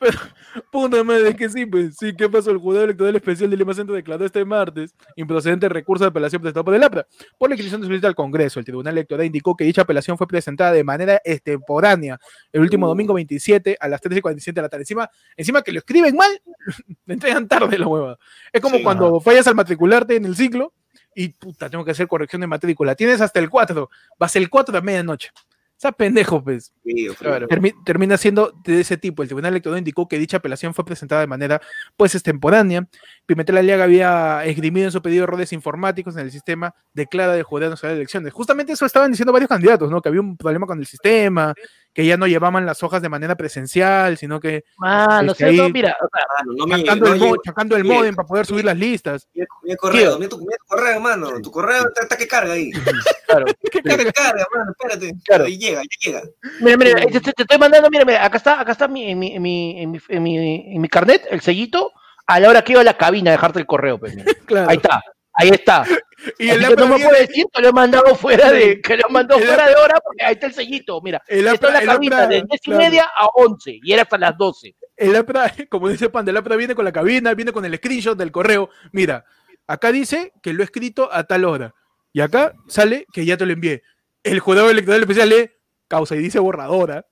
Puta 0.70 1.04
madre, 1.04 1.36
que 1.36 1.48
sí, 1.48 1.66
pues 1.66 1.96
sí, 1.96 2.14
¿qué 2.16 2.28
pasó? 2.28 2.50
El 2.50 2.58
jurado 2.58 2.84
electoral 2.84 3.14
especial 3.16 3.50
de 3.50 3.56
Lima 3.56 3.74
Centro 3.74 3.94
declaró 3.94 4.24
este 4.24 4.44
martes 4.44 4.94
improcedente 5.16 5.68
recurso 5.68 6.04
de 6.04 6.08
apelación 6.08 6.40
presentado 6.40 6.64
por 6.64 6.74
el 6.74 6.82
APRA 6.82 7.06
por 7.38 7.48
la 7.48 7.54
inscripción 7.54 7.80
de 7.80 7.86
solicitud 7.86 8.08
al 8.08 8.14
Congreso. 8.14 8.58
El 8.58 8.64
Tribunal 8.64 8.94
Electoral 8.94 9.26
indicó 9.26 9.56
que 9.56 9.64
dicha 9.64 9.82
apelación 9.82 10.18
fue 10.18 10.26
presentada 10.26 10.72
de 10.72 10.84
manera 10.84 11.20
extemporánea 11.24 12.18
el 12.52 12.60
último 12.60 12.88
domingo 12.88 13.14
27 13.14 13.76
a 13.78 13.88
las 13.88 14.00
13.47 14.00 14.52
de 14.52 14.62
la 14.62 14.68
tarde. 14.68 14.82
Encima, 14.82 15.10
encima 15.36 15.62
que 15.62 15.72
lo 15.72 15.78
escriben 15.78 16.16
mal, 16.16 16.30
le 17.06 17.14
entregan 17.14 17.46
tarde 17.46 17.78
la 17.78 17.86
hueva. 17.86 18.18
Es 18.52 18.60
como 18.60 18.76
Sí, 18.76 18.82
cuando 18.82 19.20
fallas 19.20 19.46
al 19.46 19.54
matricularte 19.54 20.16
en 20.16 20.24
el 20.24 20.36
ciclo 20.36 20.72
y 21.14 21.28
puta, 21.28 21.68
tengo 21.68 21.84
que 21.84 21.90
hacer 21.90 22.08
corrección 22.08 22.40
de 22.40 22.46
matrícula. 22.46 22.94
Tienes 22.94 23.20
hasta 23.20 23.40
el 23.40 23.50
4, 23.50 23.90
vas 24.18 24.36
el 24.36 24.48
4 24.48 24.78
a 24.78 24.80
medianoche. 24.80 25.30
Esa 25.80 25.92
pendejo, 25.92 26.44
pues. 26.44 26.74
Claro. 27.18 27.48
Termi- 27.48 27.72
termina 27.86 28.18
siendo 28.18 28.52
de 28.64 28.80
ese 28.82 28.98
tipo. 28.98 29.22
El 29.22 29.28
Tribunal 29.30 29.54
Electoral 29.54 29.78
indicó 29.78 30.06
que 30.06 30.18
dicha 30.18 30.36
apelación 30.36 30.74
fue 30.74 30.84
presentada 30.84 31.22
de 31.22 31.26
manera 31.26 31.58
pues 31.96 32.14
extemporánea. 32.14 32.86
Pimentel 33.24 33.56
Aliaga 33.56 33.84
había 33.84 34.44
esgrimido 34.44 34.84
en 34.84 34.92
su 34.92 35.00
pedido 35.00 35.24
errores 35.24 35.54
informáticos 35.54 36.14
en 36.16 36.24
el 36.24 36.30
sistema 36.30 36.74
declara 36.92 37.32
del 37.32 37.44
Jurado 37.44 37.70
Nacional 37.70 37.96
de 37.96 38.02
Elecciones. 38.02 38.30
Justamente 38.34 38.74
eso 38.74 38.84
estaban 38.84 39.10
diciendo 39.10 39.32
varios 39.32 39.48
candidatos, 39.48 39.90
¿no? 39.90 40.02
Que 40.02 40.10
había 40.10 40.20
un 40.20 40.36
problema 40.36 40.66
con 40.66 40.78
el 40.78 40.84
sistema, 40.84 41.54
que 41.92 42.06
ya 42.06 42.16
no 42.16 42.26
llevaban 42.26 42.66
las 42.66 42.82
hojas 42.82 43.02
de 43.02 43.08
manera 43.08 43.36
presencial, 43.36 44.16
sino 44.16 44.38
que 44.40 44.64
Mano, 44.76 45.32
Este, 45.32 45.50
¿sí 45.50 45.58
o 45.58 45.64
no? 45.64 45.70
mira, 45.70 45.96
o 46.00 46.08
sea, 46.08 46.24
Mano, 46.38 46.52
no 46.56 46.66
me 46.66 46.78
sacando, 46.78 47.76
no 47.76 47.76
el, 47.76 47.84
modem 47.84 48.14
para 48.14 48.28
poder 48.28 48.46
subir 48.46 48.64
las 48.64 48.76
listas. 48.76 49.28
Mira 49.34 49.46
el 49.64 49.76
correo, 49.76 50.18
mira 50.18 50.28
tu, 50.28 50.46
correo, 50.66 51.00
mano. 51.00 51.40
Tu 51.40 51.50
correo 51.50 51.88
está, 51.88 52.02
está 52.02 52.16
que 52.16 52.28
carga 52.28 52.52
ahí. 52.52 52.70
claro. 53.26 53.46
Que 53.70 53.82
carga, 53.82 54.46
mano, 54.54 54.70
espérate. 54.70 55.12
Claro. 55.24 55.44
Ahí 55.44 55.58
llega, 55.58 55.82
ya 55.82 56.10
llega. 56.10 56.22
Mira, 56.60 56.76
mira, 56.76 57.06
te, 57.06 57.20
te- 57.20 57.42
estoy 57.42 57.58
mandando, 57.58 57.90
mira, 57.90 58.04
mira, 58.04 58.24
acá 58.24 58.36
está, 58.36 58.60
acá 58.60 58.72
está 58.72 58.86
mi, 58.86 59.10
en, 59.10 59.18
mi, 59.18 59.34
en, 59.34 59.42
mi, 59.42 59.82
en, 59.82 59.90
mi, 59.90 60.00
en, 60.08 60.22
mi, 60.22 60.74
en 60.74 60.80
mi 60.80 60.88
carnet, 60.88 61.26
el 61.30 61.40
sellito, 61.40 61.92
a 62.26 62.38
la 62.38 62.48
hora 62.48 62.62
que 62.62 62.72
iba 62.72 62.80
a 62.82 62.84
la 62.84 62.96
cabina 62.96 63.30
a 63.30 63.32
dejarte 63.32 63.58
el 63.58 63.66
correo, 63.66 63.98
pues, 63.98 64.14
mira. 64.14 64.30
Claro. 64.46 64.68
Ahí 64.70 64.76
está, 64.78 65.00
ahí 65.40 65.48
está. 65.50 65.84
Y 66.38 66.48
que 66.50 66.76
no 66.76 66.86
me 66.86 66.98
puede 66.98 67.26
decir 67.26 67.46
que 67.52 67.62
lo 67.62 67.68
he 67.68 67.72
mandado 67.72 68.14
fuera 68.14 68.52
de, 68.52 68.80
que 68.80 68.96
lo 68.96 69.02
he 69.08 69.12
mandado 69.12 69.40
fuera 69.40 69.66
de 69.68 69.74
hora, 69.76 69.94
porque 70.04 70.22
ahí 70.24 70.34
está 70.34 70.46
el 70.46 70.54
sellito, 70.54 71.00
mira. 71.00 71.22
el 71.26 71.46
Está 71.46 71.68
en 71.68 71.74
APRA- 71.74 71.80
la 71.86 71.92
cabina 71.94 72.26
de 72.26 72.34
10 72.42 72.46
y 72.50 72.58
claro. 72.58 72.78
media 72.82 73.10
a 73.18 73.26
11, 73.34 73.78
y 73.82 73.92
era 73.92 74.02
hasta 74.02 74.18
las 74.18 74.36
12. 74.36 74.74
El 74.96 75.16
APRA, 75.16 75.52
como 75.70 75.88
dice 75.88 76.10
Panda, 76.10 76.30
el 76.30 76.36
APRA 76.36 76.56
viene 76.56 76.74
con 76.74 76.84
la 76.84 76.92
cabina, 76.92 77.32
viene 77.34 77.52
con 77.52 77.64
el 77.64 77.74
screenshot 77.76 78.18
del 78.18 78.30
correo. 78.30 78.68
Mira, 78.92 79.24
acá 79.66 79.92
dice 79.92 80.32
que 80.42 80.52
lo 80.52 80.62
he 80.62 80.64
escrito 80.64 81.08
a 81.12 81.24
tal 81.24 81.44
hora. 81.46 81.74
Y 82.12 82.20
acá 82.20 82.52
sale 82.68 83.06
que 83.12 83.24
ya 83.24 83.36
te 83.36 83.46
lo 83.46 83.52
envié. 83.52 83.82
El 84.22 84.40
jurado 84.40 84.68
electoral 84.68 85.00
especial 85.00 85.28
lee 85.30 85.50
causa 85.88 86.16
y 86.16 86.18
dice 86.18 86.38
borradora. 86.38 87.06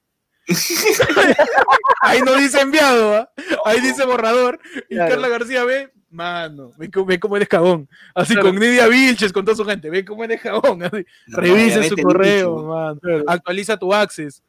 Ahí 2.03 2.20
no 2.22 2.35
dice 2.37 2.61
enviado, 2.61 3.14
¿ah? 3.16 3.31
ahí 3.64 3.81
dice 3.81 4.05
borrador. 4.05 4.59
Y 4.89 4.95
Claro. 4.95 5.11
Carla 5.12 5.29
García 5.29 5.64
ve, 5.64 5.91
mano, 6.11 6.73
ve 6.77 6.91
cómo, 6.91 7.07
ve 7.07 7.19
cómo 7.21 7.37
eres 7.37 7.49
cagón. 7.49 7.89
Así 8.15 8.35
Claro. 8.35 8.49
con 8.51 8.59
Nidia 8.59 8.87
Vilches, 8.89 9.33
con 9.33 9.45
toda 9.45 9.57
su 9.57 9.65
gente, 9.65 9.91
ve 9.91 10.05
cómo 10.05 10.25
eres 10.25 10.41
cagón. 10.41 10.83
Así. 10.83 11.05
No, 11.27 11.43
ya 11.45 11.83
su 11.85 11.97
correo, 11.97 12.57
listo. 12.57 12.67
mano. 12.69 13.01
Claro. 13.01 13.25
Actualiza 13.27 13.77
tu 13.77 13.93
access. 13.93 14.43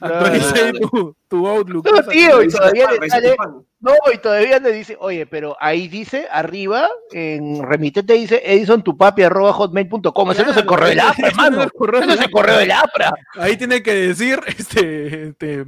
Actualiza 0.00 0.72
tu, 0.72 1.16
tu 1.28 1.46
Outlook. 1.46 1.86
No, 1.88 2.02
tío, 2.08 2.42
y 2.42 2.48
Revisa 2.48 2.58
todavía 2.58 2.86
le 2.90 2.98
revisa 2.98 3.16
sale-. 3.16 3.36
No, 3.80 3.92
y 4.12 4.18
todavía 4.18 4.58
le 4.58 4.72
dice, 4.72 4.96
oye, 4.98 5.26
pero 5.26 5.56
ahí 5.60 5.88
dice, 5.88 6.26
arriba, 6.30 6.88
en 7.12 7.62
remitente 7.62 8.14
dice 8.14 8.40
edison 8.44 8.82
tu 8.82 8.96
papi 8.96 9.22
arroba 9.22 9.52
hotmail.com. 9.52 10.30
Ese 10.32 10.42
no 10.42 10.50
es 10.52 10.56
el 10.56 10.64
correo 10.64 10.88
del 10.88 11.00
APRA, 11.00 11.14
no 11.20 11.26
es 11.26 11.32
hermano. 11.34 11.62
el 11.62 11.72
correo 11.72 12.00
Ese 12.00 12.06
no 12.06 12.12
es 12.14 12.18
del 12.18 12.26
el 12.28 12.32
correo 12.32 12.58
del 12.58 12.70
APRA. 12.72 13.12
Ahí 13.34 13.56
tiene 13.56 13.82
que 13.82 13.94
decir 13.94 14.40
este, 14.58 15.28
este 15.28 15.66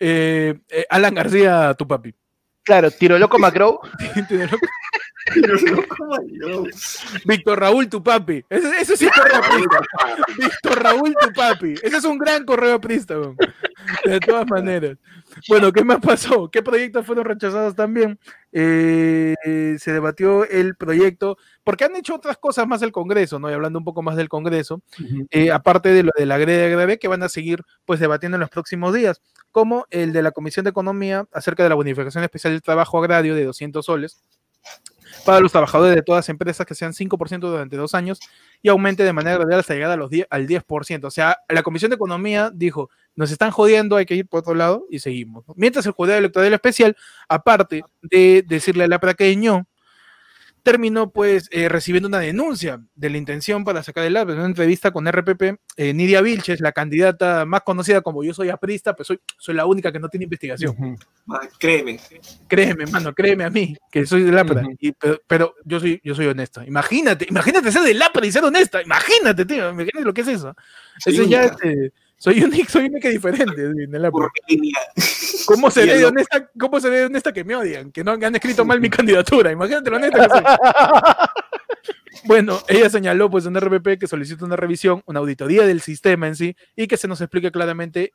eh, 0.00 0.58
eh, 0.68 0.86
Alan 0.90 1.14
García, 1.14 1.72
tu 1.78 1.86
papi. 1.86 2.12
Claro, 2.64 2.90
tiro 2.90 3.18
loco 3.18 3.38
Macro. 3.40 3.80
Víctor 7.24 7.60
Raúl, 7.60 7.88
tu 7.88 8.02
papi. 8.02 8.44
Ese, 8.48 8.68
ese 8.80 8.96
sí 8.96 9.06
es 9.06 9.12
correo 9.12 9.36
aprista. 9.36 9.80
Víctor 10.38 10.82
Raúl, 10.82 11.14
tu 11.20 11.32
papi. 11.32 11.74
Ese 11.82 11.96
es 11.96 12.04
un 12.04 12.18
gran 12.18 12.44
correo 12.44 12.74
aprista. 12.74 13.18
weón. 13.18 13.36
De 14.04 14.20
todas 14.20 14.48
maneras. 14.48 14.96
Bueno, 15.48 15.72
¿qué 15.72 15.84
más 15.84 15.98
pasó? 16.00 16.50
¿Qué 16.50 16.62
proyectos 16.62 17.04
fueron 17.06 17.24
rechazados 17.24 17.74
también? 17.74 18.18
Eh, 18.52 19.34
eh, 19.44 19.76
se 19.78 19.92
debatió 19.92 20.44
el 20.44 20.76
proyecto, 20.76 21.36
porque 21.64 21.84
han 21.84 21.96
hecho 21.96 22.14
otras 22.14 22.36
cosas 22.36 22.66
más 22.66 22.82
el 22.82 22.92
Congreso, 22.92 23.38
¿no? 23.38 23.50
Y 23.50 23.54
hablando 23.54 23.78
un 23.78 23.84
poco 23.84 24.02
más 24.02 24.16
del 24.16 24.28
Congreso, 24.28 24.82
eh, 25.30 25.50
aparte 25.50 25.88
de 25.88 26.02
lo 26.04 26.12
de 26.16 26.26
la 26.26 26.38
greve 26.38 26.70
grave 26.70 26.98
que 26.98 27.08
van 27.08 27.22
a 27.22 27.28
seguir 27.28 27.62
pues 27.84 27.98
debatiendo 27.98 28.36
en 28.36 28.40
los 28.40 28.50
próximos 28.50 28.94
días, 28.94 29.22
como 29.50 29.86
el 29.90 30.12
de 30.12 30.22
la 30.22 30.32
Comisión 30.32 30.64
de 30.64 30.70
Economía 30.70 31.26
acerca 31.32 31.62
de 31.62 31.70
la 31.70 31.74
bonificación 31.74 32.24
especial 32.24 32.52
del 32.52 32.62
trabajo 32.62 32.98
agrario 32.98 33.34
de 33.34 33.44
200 33.44 33.84
soles 33.84 34.22
para 35.24 35.40
los 35.40 35.52
trabajadores 35.52 35.94
de 35.94 36.02
todas 36.02 36.20
las 36.20 36.28
empresas 36.28 36.66
que 36.66 36.74
sean 36.74 36.92
5% 36.92 37.40
durante 37.40 37.76
dos 37.76 37.94
años 37.94 38.20
y 38.60 38.68
aumente 38.68 39.04
de 39.04 39.12
manera 39.12 39.36
gradual 39.36 39.60
hasta 39.60 39.74
llegar 39.74 39.90
a 39.90 39.96
los 39.96 40.10
10, 40.10 40.26
al 40.30 40.46
10%. 40.46 41.04
O 41.04 41.10
sea, 41.10 41.38
la 41.48 41.62
Comisión 41.62 41.90
de 41.90 41.96
Economía 41.96 42.50
dijo, 42.52 42.90
nos 43.14 43.30
están 43.30 43.50
jodiendo, 43.50 43.96
hay 43.96 44.06
que 44.06 44.14
ir 44.14 44.28
por 44.28 44.40
otro 44.40 44.54
lado 44.54 44.86
y 44.90 44.98
seguimos. 44.98 45.44
Mientras 45.56 45.86
el 45.86 45.92
Jurado 45.92 46.18
Electoral 46.18 46.52
Especial, 46.52 46.96
aparte 47.28 47.82
de 48.02 48.44
decirle 48.46 48.84
a 48.84 48.88
la 48.88 48.98
praqueño, 48.98 49.66
terminó 50.62 51.10
pues 51.10 51.48
eh, 51.50 51.68
recibiendo 51.68 52.08
una 52.08 52.18
denuncia 52.18 52.80
de 52.94 53.10
la 53.10 53.18
intención 53.18 53.64
para 53.64 53.82
sacar 53.82 54.04
el 54.04 54.16
APRA. 54.16 54.34
En 54.34 54.40
una 54.40 54.48
entrevista 54.48 54.90
con 54.90 55.10
RPP, 55.10 55.58
eh, 55.76 55.92
Nidia 55.92 56.20
Vilches, 56.20 56.60
la 56.60 56.72
candidata 56.72 57.44
más 57.44 57.62
conocida 57.62 58.00
como 58.00 58.22
yo 58.22 58.32
soy 58.32 58.50
aprista, 58.50 58.94
pues 58.94 59.08
soy, 59.08 59.20
soy 59.38 59.54
la 59.54 59.66
única 59.66 59.92
que 59.92 59.98
no 59.98 60.08
tiene 60.08 60.24
investigación. 60.24 60.96
Créeme. 61.58 61.98
Créeme, 62.48 62.86
mano, 62.86 63.12
créeme 63.12 63.44
a 63.44 63.50
mí, 63.50 63.76
que 63.90 64.06
soy 64.06 64.22
del 64.22 64.38
APRA. 64.38 64.62
Y, 64.78 64.92
pero, 64.92 65.20
pero 65.26 65.54
yo 65.64 65.80
soy, 65.80 66.00
yo 66.04 66.14
soy 66.14 66.26
honesta. 66.26 66.64
Imagínate, 66.64 67.26
imagínate 67.28 67.72
ser 67.72 67.82
del 67.82 68.00
APRA 68.00 68.26
y 68.26 68.32
ser 68.32 68.44
honesta. 68.44 68.82
Imagínate, 68.82 69.44
tío, 69.44 69.70
imagínate 69.70 70.04
lo 70.04 70.14
que 70.14 70.20
es 70.20 70.28
eso. 70.28 70.54
Eso 71.04 71.24
ya 71.24 71.44
este, 71.44 71.92
soy 72.22 72.40
única, 72.40 72.70
soy 72.70 72.84
única 72.84 73.08
y 73.08 73.14
diferente 73.14 73.60
en 73.64 73.72
línea. 73.72 74.78
¿Cómo 75.44 75.72
seré 75.72 75.98
de 75.98 76.04
honesta, 76.04 76.48
cómo 76.56 76.78
seré 76.78 76.98
de 76.98 77.04
honesta 77.06 77.32
que 77.32 77.42
me 77.42 77.56
odian? 77.56 77.90
Que 77.90 78.04
no 78.04 78.16
que 78.16 78.24
han 78.24 78.34
escrito 78.36 78.64
mal 78.64 78.80
mi 78.80 78.88
candidatura. 78.88 79.50
Imagínate 79.50 79.90
lo 79.90 79.96
honesta 79.96 80.28
que 80.28 80.30
soy. 80.30 80.44
Bueno, 82.24 82.60
ella 82.68 82.88
señaló 82.88 83.28
pues 83.28 83.46
en 83.46 83.58
RPP 83.58 83.98
que 83.98 84.06
solicita 84.06 84.44
una 84.44 84.54
revisión, 84.54 85.02
una 85.06 85.18
auditoría 85.18 85.66
del 85.66 85.80
sistema 85.80 86.28
en 86.28 86.36
sí 86.36 86.54
y 86.76 86.86
que 86.86 86.96
se 86.96 87.08
nos 87.08 87.20
explique 87.20 87.50
claramente 87.50 88.12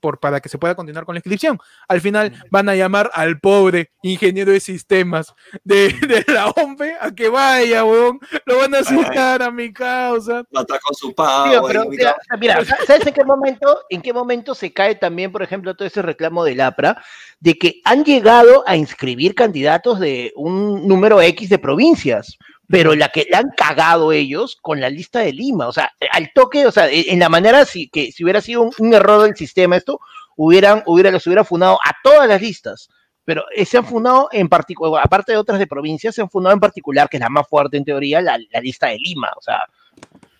por, 0.00 0.20
para 0.20 0.40
que 0.40 0.48
se 0.48 0.58
pueda 0.58 0.74
continuar 0.74 1.04
con 1.04 1.14
la 1.14 1.18
inscripción. 1.18 1.58
Al 1.88 2.00
final 2.00 2.32
van 2.50 2.68
a 2.68 2.74
llamar 2.74 3.10
al 3.14 3.40
pobre 3.40 3.90
ingeniero 4.02 4.52
de 4.52 4.60
sistemas 4.60 5.34
de, 5.64 5.88
de 6.06 6.24
la 6.32 6.48
OMPE 6.48 6.96
a 7.00 7.14
que 7.14 7.28
vaya, 7.28 7.84
weón. 7.84 8.18
Lo 8.44 8.58
van 8.58 8.74
a 8.74 8.78
asustar 8.78 9.42
a 9.42 9.50
mi 9.50 9.72
causa. 9.72 10.44
Mata 10.50 10.78
con 10.78 10.94
su 10.94 11.10
y- 11.10 11.88
mira, 11.88 12.16
mira, 12.38 12.64
¿sabes 12.86 13.06
en 13.06 13.14
qué 13.14 13.24
momento, 13.24 13.80
en 13.90 14.02
qué 14.02 14.12
momento 14.12 14.54
se 14.54 14.72
cae 14.72 14.94
también, 14.94 15.32
por 15.32 15.42
ejemplo, 15.42 15.74
todo 15.74 15.86
ese 15.86 16.02
reclamo 16.02 16.44
del 16.44 16.60
APRA, 16.60 17.02
de 17.40 17.54
que 17.54 17.80
han 17.84 18.04
llegado 18.04 18.64
a 18.66 18.76
inscribir 18.76 19.34
candidatos 19.34 20.00
de 20.00 20.32
un 20.36 20.86
número 20.86 21.20
X 21.20 21.48
de 21.48 21.58
provincias, 21.58 22.36
pero 22.68 22.94
la 22.94 23.08
que 23.08 23.26
le 23.30 23.36
han 23.36 23.50
cagado 23.56 24.12
ellos 24.12 24.56
con 24.60 24.80
la 24.80 24.90
lista 24.90 25.20
de 25.20 25.32
Lima, 25.32 25.68
o 25.68 25.72
sea, 25.72 25.92
al 26.12 26.32
toque, 26.32 26.66
o 26.66 26.72
sea, 26.72 26.88
e, 26.88 27.12
en 27.12 27.20
la 27.20 27.28
manera 27.28 27.64
si, 27.64 27.88
que 27.88 28.12
si 28.12 28.24
hubiera 28.24 28.40
sido 28.40 28.62
un, 28.62 28.72
un 28.78 28.94
error 28.94 29.22
del 29.22 29.36
sistema 29.36 29.76
esto, 29.76 30.00
hubieran, 30.36 30.82
hubiera, 30.86 31.10
los 31.10 31.26
hubiera 31.26 31.44
funado 31.44 31.78
a 31.84 31.92
todas 32.02 32.28
las 32.28 32.40
listas. 32.40 32.88
Pero 33.24 33.44
eh, 33.54 33.64
se 33.64 33.76
han 33.76 33.84
fundado 33.84 34.28
en 34.30 34.48
particular, 34.48 35.02
aparte 35.04 35.32
de 35.32 35.38
otras 35.38 35.58
de 35.58 35.66
provincias, 35.66 36.14
se 36.14 36.22
han 36.22 36.30
fundado 36.30 36.54
en 36.54 36.60
particular, 36.60 37.08
que 37.08 37.16
es 37.16 37.20
la 37.20 37.28
más 37.28 37.48
fuerte 37.48 37.76
en 37.76 37.84
teoría, 37.84 38.20
la, 38.20 38.38
la 38.50 38.60
lista 38.60 38.86
de 38.86 38.98
Lima. 38.98 39.32
O 39.36 39.42
sea, 39.42 39.64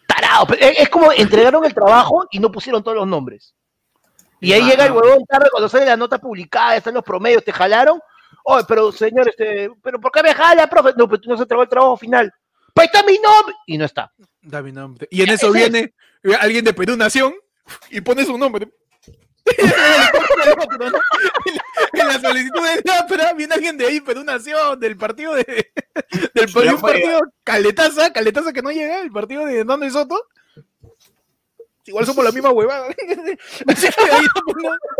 tarado. 0.07 0.47
pero 0.47 0.65
Es, 0.65 0.89
como 0.89 1.11
entregaron 1.13 1.65
el 1.65 1.75
trabajo 1.75 2.27
y 2.31 2.39
no 2.39 2.53
pusieron 2.53 2.85
todos 2.85 2.97
los 2.97 3.07
nombres. 3.09 3.55
Y 4.41 4.53
ahí 4.53 4.63
Ah, 4.63 4.69
llega 4.69 4.87
el 4.87 4.93
huevón 4.93 5.25
tarde 5.25 5.49
cuando 5.51 5.69
sale 5.69 5.87
la 5.87 5.97
nota 5.97 6.19
publicada, 6.19 6.77
están 6.77 6.95
los 6.95 7.03
promedios, 7.03 7.43
te 7.43 7.53
jalaron. 7.53 7.99
Oye, 8.49 8.65
pero 8.69 8.93
señor, 8.93 9.29
este, 9.29 9.69
pero 9.83 10.01
¿por 10.01 10.13
qué 10.13 10.23
me 10.23 10.33
jala, 10.33 10.69
profe? 10.69 10.91
No, 10.97 11.09
pero 11.09 11.21
tú 11.21 11.29
no 11.31 11.37
se 11.37 11.43
entregó 11.43 11.65
el 11.65 11.69
trabajo 11.69 11.97
final. 11.97 12.33
Pues 12.73 12.87
está 12.87 13.03
mi 13.03 13.19
nombre. 13.19 13.57
Y 13.67 13.77
no 13.77 13.85
está. 13.85 14.13
Da 14.41 14.63
mi 14.63 14.71
nombre. 14.71 15.09
Y 15.11 15.23
en 15.23 15.31
eso 15.31 15.49
es. 15.49 15.53
viene 15.53 15.93
alguien 16.41 16.65
de 16.65 16.73
Perú 16.73 16.97
Nación 16.97 17.35
y 17.91 18.01
pone 18.01 18.25
su 18.25 18.39
nombre. 18.39 18.69
en 21.93 22.07
la 22.07 22.21
solicitud 22.21 22.63
del 22.63 22.85
APRA 22.89 23.33
viene 23.33 23.55
alguien 23.55 23.77
de 23.77 23.87
ahí, 23.87 24.01
Perú 24.01 24.23
Nación, 24.23 24.79
del 24.79 24.97
partido 24.97 25.35
de, 25.35 25.73
del 26.35 26.53
partido 26.53 27.21
Caletaza, 27.43 28.13
Caletaza 28.13 28.53
que 28.53 28.63
no 28.63 28.71
llega, 28.71 29.01
el 29.03 29.11
partido 29.11 29.45
de 29.45 29.65
Nando 29.65 29.87
y 29.87 29.91
Soto. 29.91 30.21
Igual 31.85 32.07
somos 32.07 32.25
la 32.25 32.31
misma 32.31 32.51
huevada. 32.51 32.87
Ahí 33.67 34.27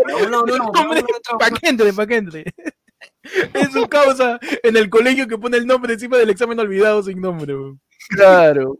No, 0.05 0.19
no, 0.19 0.45
no, 0.45 0.57
no, 0.57 0.67
no, 0.67 0.93
no, 0.95 1.37
pa' 1.37 1.51
que 1.51 1.69
entre, 1.69 1.93
pa' 1.93 2.07
que 2.07 2.15
entre. 2.17 2.45
Es 3.53 3.71
su 3.73 3.87
causa 3.87 4.39
en 4.63 4.77
el 4.77 4.89
colegio 4.89 5.27
que 5.27 5.37
pone 5.37 5.57
el 5.57 5.67
nombre 5.67 5.93
encima 5.93 6.17
del 6.17 6.29
examen 6.29 6.59
olvidado 6.59 7.03
sin 7.03 7.19
nombre. 7.21 7.53
weón. 7.55 7.79
Claro. 8.09 8.77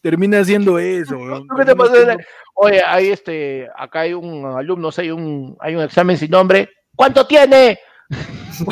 Termina 0.00 0.40
haciendo 0.40 0.78
eso. 0.78 1.16
weón. 1.16 1.42
¿Qué 1.48 1.56
te 1.56 1.64
Termina 1.64 1.74
pasó? 1.76 1.92
haciendo- 2.02 2.24
Oye, 2.54 2.82
hay 2.84 3.10
este, 3.10 3.68
acá 3.76 4.00
hay 4.00 4.12
un 4.14 4.44
alumno, 4.46 4.90
hay 4.96 5.10
un, 5.10 5.56
hay 5.60 5.74
un 5.74 5.82
examen 5.82 6.16
sin 6.16 6.30
nombre. 6.30 6.68
¿Cuánto 6.94 7.26
tiene? 7.26 7.78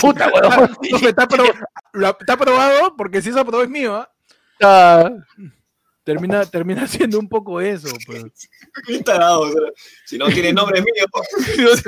Puta. 0.00 0.30
Profe, 0.30 1.08
está, 1.08 1.22
aprobado 2.34 2.96
porque 2.96 3.22
si 3.22 3.30
es 3.30 3.36
aprobado 3.36 3.64
es 3.64 3.70
mío. 3.70 3.94
¿ah? 3.96 4.10
Ah, 4.62 5.10
Termina, 6.04 6.44
termina 6.46 6.86
siendo 6.88 7.18
un 7.18 7.28
poco 7.28 7.60
eso. 7.60 7.88
pues. 8.06 8.22
Qué 8.86 9.02
tarado, 9.02 9.40
o 9.42 9.52
sea, 9.52 9.60
si 10.06 10.16
no 10.18 10.26
tiene 10.28 10.52
nombre 10.52 10.80
mío. 10.80 11.04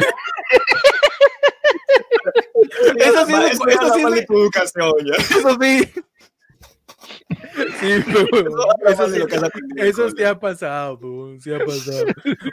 Eso 2.97 3.27
sí 3.27 3.33
es- 3.35 3.53
eso 3.53 3.67
eso 3.69 3.95
sí 3.95 4.03
es- 4.03 4.31
educación. 4.31 4.93
Eso 5.19 5.59
sí. 5.61 5.91
Sí, 7.81 8.05
pero, 8.07 8.55
eso, 8.87 9.05
es 9.07 9.13
sí, 9.13 9.19
lo 9.19 9.27
que 9.27 9.37
has 9.37 9.43
aprendido, 9.43 9.85
eso 9.87 10.11
sí 10.11 10.23
ha 10.25 10.39
pasado, 10.39 10.99
pues, 11.01 11.43
sí 11.43 11.53
ha 11.53 11.59
pasado. 11.65 12.05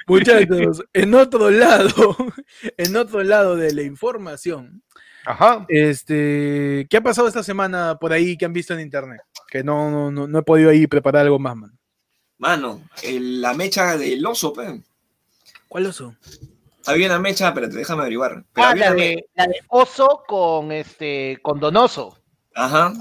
Muchachos, 0.07 0.84
en 0.93 1.14
otro 1.14 1.49
lado, 1.51 2.16
en 2.78 2.95
otro 2.97 3.24
lado 3.24 3.55
de 3.55 3.74
la 3.74 3.84
información, 3.84 4.82
Ajá. 5.32 5.65
este, 5.69 6.88
¿qué 6.89 6.97
ha 6.97 7.01
pasado 7.01 7.27
esta 7.27 7.43
semana 7.43 7.97
por 7.99 8.11
ahí 8.11 8.36
que 8.36 8.45
han 8.45 8.53
visto 8.53 8.73
en 8.73 8.80
internet? 8.80 9.21
Que 9.47 9.63
no, 9.63 9.89
no, 9.91 10.09
no, 10.11 10.27
no 10.27 10.39
he 10.39 10.43
podido 10.43 10.71
ahí 10.71 10.88
preparar 10.88 11.23
algo 11.23 11.38
más, 11.39 11.55
man. 11.55 11.77
Mano, 12.39 12.82
el- 13.03 13.41
la 13.41 13.53
mecha 13.53 13.95
del 13.97 14.25
oso, 14.25 14.53
pe. 14.53 14.82
¿Cuál 15.67 15.86
oso? 15.86 16.15
Había 16.88 17.07
una 17.07 17.19
mecha, 17.19 17.53
pero 17.53 17.67
déjame 17.67 18.01
averiguar. 18.01 18.43
Pero 18.53 18.67
Ah, 18.67 18.73
la 18.75 18.93
de, 18.93 19.25
la 19.36 19.45
de 19.45 19.59
oso 19.67 20.23
con 20.27 20.71
este 20.71 21.38
con 21.43 21.59
donoso. 21.59 22.17
Ajá. 22.55 22.91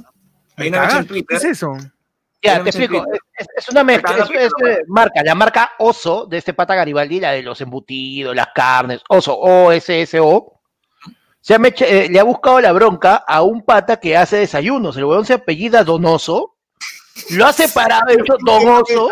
Hay 0.56 0.68
una 0.68 0.80
mecha 0.80 0.98
en 0.98 1.06
cagaste, 1.06 1.06
¿Qué 1.06 1.08
Twitter. 1.08 1.36
es 1.38 1.44
eso? 1.44 1.76
Ya, 2.42 2.62
te 2.62 2.70
explico. 2.70 3.02
Twitter. 3.04 3.20
Es, 3.38 3.46
es 3.56 3.68
una 3.70 3.84
mezcla, 3.84 4.16
es, 4.18 4.30
es, 4.30 4.52
eh, 4.66 4.78
marca, 4.88 5.22
la 5.24 5.34
marca 5.34 5.70
Oso 5.78 6.26
de 6.26 6.38
este 6.38 6.52
pata 6.52 6.74
Garibaldi, 6.74 7.20
la 7.20 7.32
de 7.32 7.42
los 7.42 7.60
embutidos, 7.60 8.36
las 8.36 8.48
carnes, 8.54 9.00
Oso, 9.08 9.34
O-S-S-O. 9.38 10.57
Se 11.40 11.54
ha 11.54 11.58
mecha- 11.58 11.86
eh, 11.86 12.08
le 12.10 12.18
ha 12.20 12.24
buscado 12.24 12.60
la 12.60 12.72
bronca 12.72 13.16
a 13.16 13.42
un 13.42 13.64
pata 13.64 13.98
que 13.98 14.16
hace 14.16 14.36
desayunos. 14.38 14.96
El 14.96 15.04
huevón 15.04 15.24
se 15.24 15.34
apellida 15.34 15.84
Donoso, 15.84 16.56
lo 17.30 17.46
ha 17.46 17.52
separado 17.52 18.08
eso, 18.08 18.36
Donoso, 18.44 19.10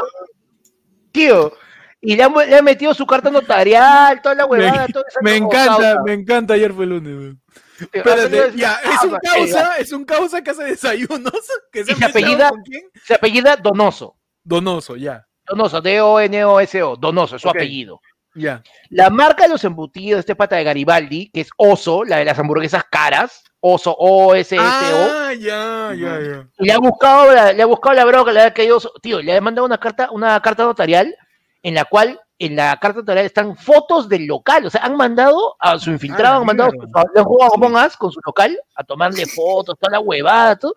tío, 1.13 1.53
y 2.01 2.17
le 2.17 2.23
ha, 2.25 2.29
le 2.29 2.57
ha 2.57 2.63
metido 2.63 2.93
su 2.95 3.07
carta 3.07 3.31
notarial, 3.31 4.21
toda 4.23 4.35
la 4.35 4.47
huevada, 4.47 4.87
toda 4.89 5.05
esa 5.09 5.21
Me 5.23 5.41
cosa, 5.41 5.65
encanta, 5.65 6.03
me 6.05 6.13
encanta 6.13 6.55
ayer 6.55 6.73
fue 6.73 6.85
el 6.85 6.91
lunes. 6.91 7.15
weón. 7.17 7.43
tío, 7.79 7.89
Espérate, 7.93 8.53
ya, 8.57 8.81
es 8.85 9.05
un 9.05 9.15
Ah, 9.15 9.19
causa, 9.23 9.79
es 9.79 9.93
un 9.93 10.05
causa 10.05 10.43
que 10.43 10.51
hace 10.51 10.65
desayunos, 10.65 11.33
que 11.73 11.85
se 11.85 11.93
Y 11.93 11.95
se 11.95 12.05
apellida- 12.05 12.51
con 12.51 12.63
quién? 12.63 12.83
Se 13.05 13.15
apellida 13.15 13.57
Donoso. 13.57 14.17
Donoso, 14.45 14.97
ya, 14.97 15.27
Donoso, 15.49 15.81
D-O-N-O-S-O, 15.81 16.97
Donoso, 16.97 17.37
es 17.37 17.43
su 17.43 17.49
apellido. 17.49 18.01
Ya. 18.37 18.63
La 18.91 19.11
marca 19.11 19.45
de 19.45 19.51
los 19.51 19.65
embutidos 19.65 20.19
de 20.19 20.21
este 20.21 20.37
pata 20.37 20.57
de 20.57 20.65
Garibaldi, 20.65 21.31
que 21.31 21.41
es 21.41 21.49
Oso, 21.57 22.05
la 22.05 22.19
de 22.19 22.25
las 22.25 22.39
hamburguesas 22.39 22.85
caras, 22.91 23.43
Oso, 23.61 23.97
O-S-S-O, 23.99 24.61
Ah, 24.63 25.33
ya, 25.35 25.93
ya, 25.95 26.21
ya. 26.21 26.49
le 26.59 26.73
ha 26.73 26.79
buscado 26.79 27.33
la, 27.33 27.53
le 27.53 27.63
ha 27.63 27.67
buscado 27.67 27.95
la 27.97 28.05
bronca, 28.05 28.33
le 28.33 28.41
ha 28.43 28.55
caído, 28.55 28.79
tío, 29.03 29.21
le 29.21 29.37
ha 29.37 29.41
mandado 29.41 29.67
una 29.67 29.79
carta, 29.79 30.09
una 30.13 30.41
carta 30.41 30.65
notarial 30.65 31.15
en 31.63 31.75
la 31.75 31.85
cual 31.85 32.21
en 32.39 32.55
la 32.55 32.77
carta 32.77 33.01
notarial 33.01 33.25
están 33.27 33.57
fotos 33.57 34.09
del 34.09 34.27
local, 34.27 34.67
o 34.67 34.71
sea, 34.71 34.83
han 34.85 34.97
mandado 34.97 35.57
a 35.59 35.79
su 35.79 35.91
infiltrado, 35.91 36.35
Ah, 36.37 36.39
han 36.41 36.47
mandado, 36.47 36.71
a 36.95 37.55
Among 37.55 37.75
Us 37.87 37.97
con 37.97 38.13
su 38.13 38.21
local 38.25 38.57
a 38.75 38.85
tomarle 38.85 39.25
fotos, 39.27 39.75
toda 39.81 39.93
la 39.93 40.01
huevada, 40.01 40.55
todo, 40.57 40.75